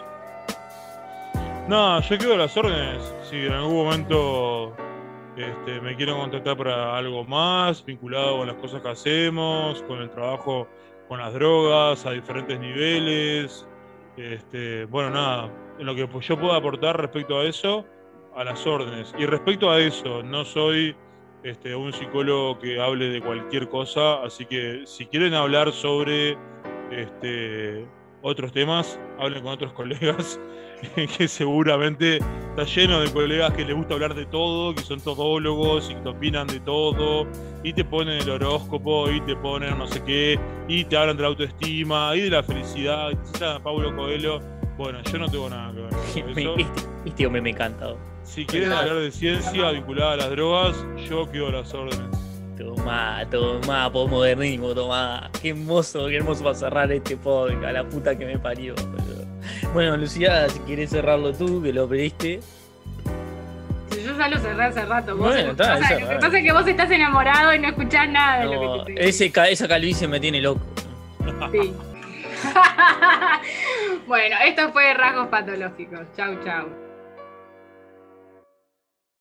No, 1.68 2.00
yo 2.00 2.18
quedo 2.18 2.34
a 2.34 2.38
las 2.38 2.56
órdenes. 2.56 3.14
Si 3.22 3.36
en 3.36 3.52
algún 3.52 3.84
momento 3.84 4.74
este, 5.36 5.80
me 5.80 5.96
quieren 5.96 6.16
contactar 6.16 6.56
para 6.56 6.96
algo 6.96 7.24
más 7.24 7.84
vinculado 7.84 8.38
con 8.38 8.48
las 8.48 8.56
cosas 8.56 8.82
que 8.82 8.88
hacemos, 8.88 9.82
con 9.82 10.00
el 10.00 10.10
trabajo 10.10 10.68
con 11.08 11.20
las 11.20 11.34
drogas 11.34 12.04
a 12.06 12.12
diferentes 12.12 12.58
niveles. 12.58 13.66
Este, 14.16 14.86
bueno, 14.86 15.10
nada, 15.10 15.50
en 15.78 15.86
lo 15.86 15.94
que 15.94 16.08
yo 16.20 16.40
pueda 16.40 16.56
aportar 16.56 17.00
respecto 17.00 17.38
a 17.38 17.44
eso, 17.44 17.84
a 18.34 18.44
las 18.44 18.66
órdenes. 18.66 19.14
Y 19.18 19.26
respecto 19.26 19.70
a 19.70 19.78
eso, 19.78 20.22
no 20.22 20.44
soy 20.44 20.96
este, 21.42 21.74
un 21.74 21.92
psicólogo 21.92 22.58
que 22.58 22.80
hable 22.80 23.10
de 23.10 23.20
cualquier 23.20 23.68
cosa, 23.68 24.22
así 24.22 24.46
que 24.46 24.82
si 24.86 25.06
quieren 25.06 25.34
hablar 25.34 25.70
sobre 25.72 26.36
este, 26.90 27.86
otros 28.22 28.52
temas, 28.52 28.98
hablen 29.18 29.42
con 29.42 29.52
otros 29.52 29.72
colegas 29.74 30.40
que 31.16 31.28
seguramente 31.28 32.18
está 32.50 32.64
lleno 32.64 33.00
de 33.00 33.10
colegas 33.12 33.52
que 33.54 33.64
les 33.64 33.74
gusta 33.74 33.94
hablar 33.94 34.14
de 34.14 34.26
todo, 34.26 34.74
que 34.74 34.82
son 34.82 35.00
todólogos 35.00 35.90
y 35.90 35.94
que 35.94 36.08
opinan 36.08 36.46
de 36.46 36.60
todo, 36.60 37.26
y 37.62 37.72
te 37.72 37.84
ponen 37.84 38.20
el 38.20 38.28
horóscopo, 38.30 39.10
y 39.10 39.20
te 39.22 39.36
ponen 39.36 39.78
no 39.78 39.86
sé 39.86 40.02
qué, 40.04 40.38
y 40.68 40.84
te 40.84 40.96
hablan 40.96 41.16
de 41.16 41.22
la 41.22 41.28
autoestima, 41.28 42.14
y 42.16 42.20
de 42.22 42.30
la 42.30 42.42
felicidad, 42.42 43.10
y 43.10 43.16
te 43.16 43.26
citan 43.26 43.56
a 43.56 43.62
Pablo 43.62 43.94
Coelho. 43.96 44.40
Bueno, 44.76 45.00
yo 45.10 45.18
no 45.18 45.28
tengo 45.28 45.48
nada 45.50 45.72
que 45.72 45.80
ver 45.82 45.90
con 46.24 46.34
Me- 46.34 46.42
eso. 46.42 46.54
este, 46.56 46.82
este 47.06 47.26
hombre 47.26 47.42
me 47.42 47.50
encanta. 47.50 47.94
Si 48.24 48.46
quieren 48.46 48.72
hablar 48.72 48.96
de 48.96 49.10
ciencia 49.10 49.70
vinculada 49.72 50.12
a 50.12 50.16
las 50.16 50.30
drogas, 50.30 50.86
yo 51.08 51.30
quedo 51.30 51.48
a 51.48 51.52
las 51.52 51.74
órdenes. 51.74 52.06
Tomá, 52.62 53.26
tomá, 53.28 53.90
posmodernismo, 53.90 54.74
tomá. 54.74 55.30
Qué 55.40 55.50
hermoso, 55.50 56.06
qué 56.06 56.16
hermoso 56.16 56.44
para 56.44 56.54
cerrar 56.54 56.92
este 56.92 57.16
podcast, 57.16 57.72
la 57.72 57.84
puta 57.84 58.16
que 58.16 58.24
me 58.24 58.38
parió. 58.38 58.74
boludo. 58.76 59.26
Bueno, 59.74 59.96
Lucía, 59.96 60.48
si 60.48 60.58
quieres 60.60 60.90
cerrarlo 60.90 61.32
tú, 61.32 61.60
que 61.62 61.72
lo 61.72 61.88
pediste. 61.88 62.40
Yo 63.90 64.16
ya 64.16 64.28
lo 64.28 64.38
cerré 64.38 64.64
hace 64.64 64.84
rato. 64.84 65.16
Vos 65.16 65.28
Bueno, 65.28 65.50
está, 65.50 65.78
es 65.78 66.00
lo 66.00 66.08
que 66.08 66.14
pasa 66.16 66.38
es 66.38 66.44
que 66.44 66.52
vos 66.52 66.66
estás 66.66 66.90
enamorado 66.90 67.54
y 67.54 67.58
no 67.58 67.68
escuchás 67.68 68.08
nada 68.08 68.38
de 68.38 68.44
No, 68.46 68.76
lo 68.78 68.84
que 68.84 68.94
te 68.94 69.08
ese, 69.08 69.32
esa 69.50 69.68
calvicie 69.68 70.08
me 70.08 70.20
tiene 70.20 70.40
loco. 70.40 70.60
Sí. 71.50 71.74
bueno, 74.06 74.36
esto 74.44 74.72
fue 74.72 74.94
Rasgos 74.94 75.28
Patológicos. 75.28 76.00
Chau, 76.16 76.36
chau. 76.44 76.81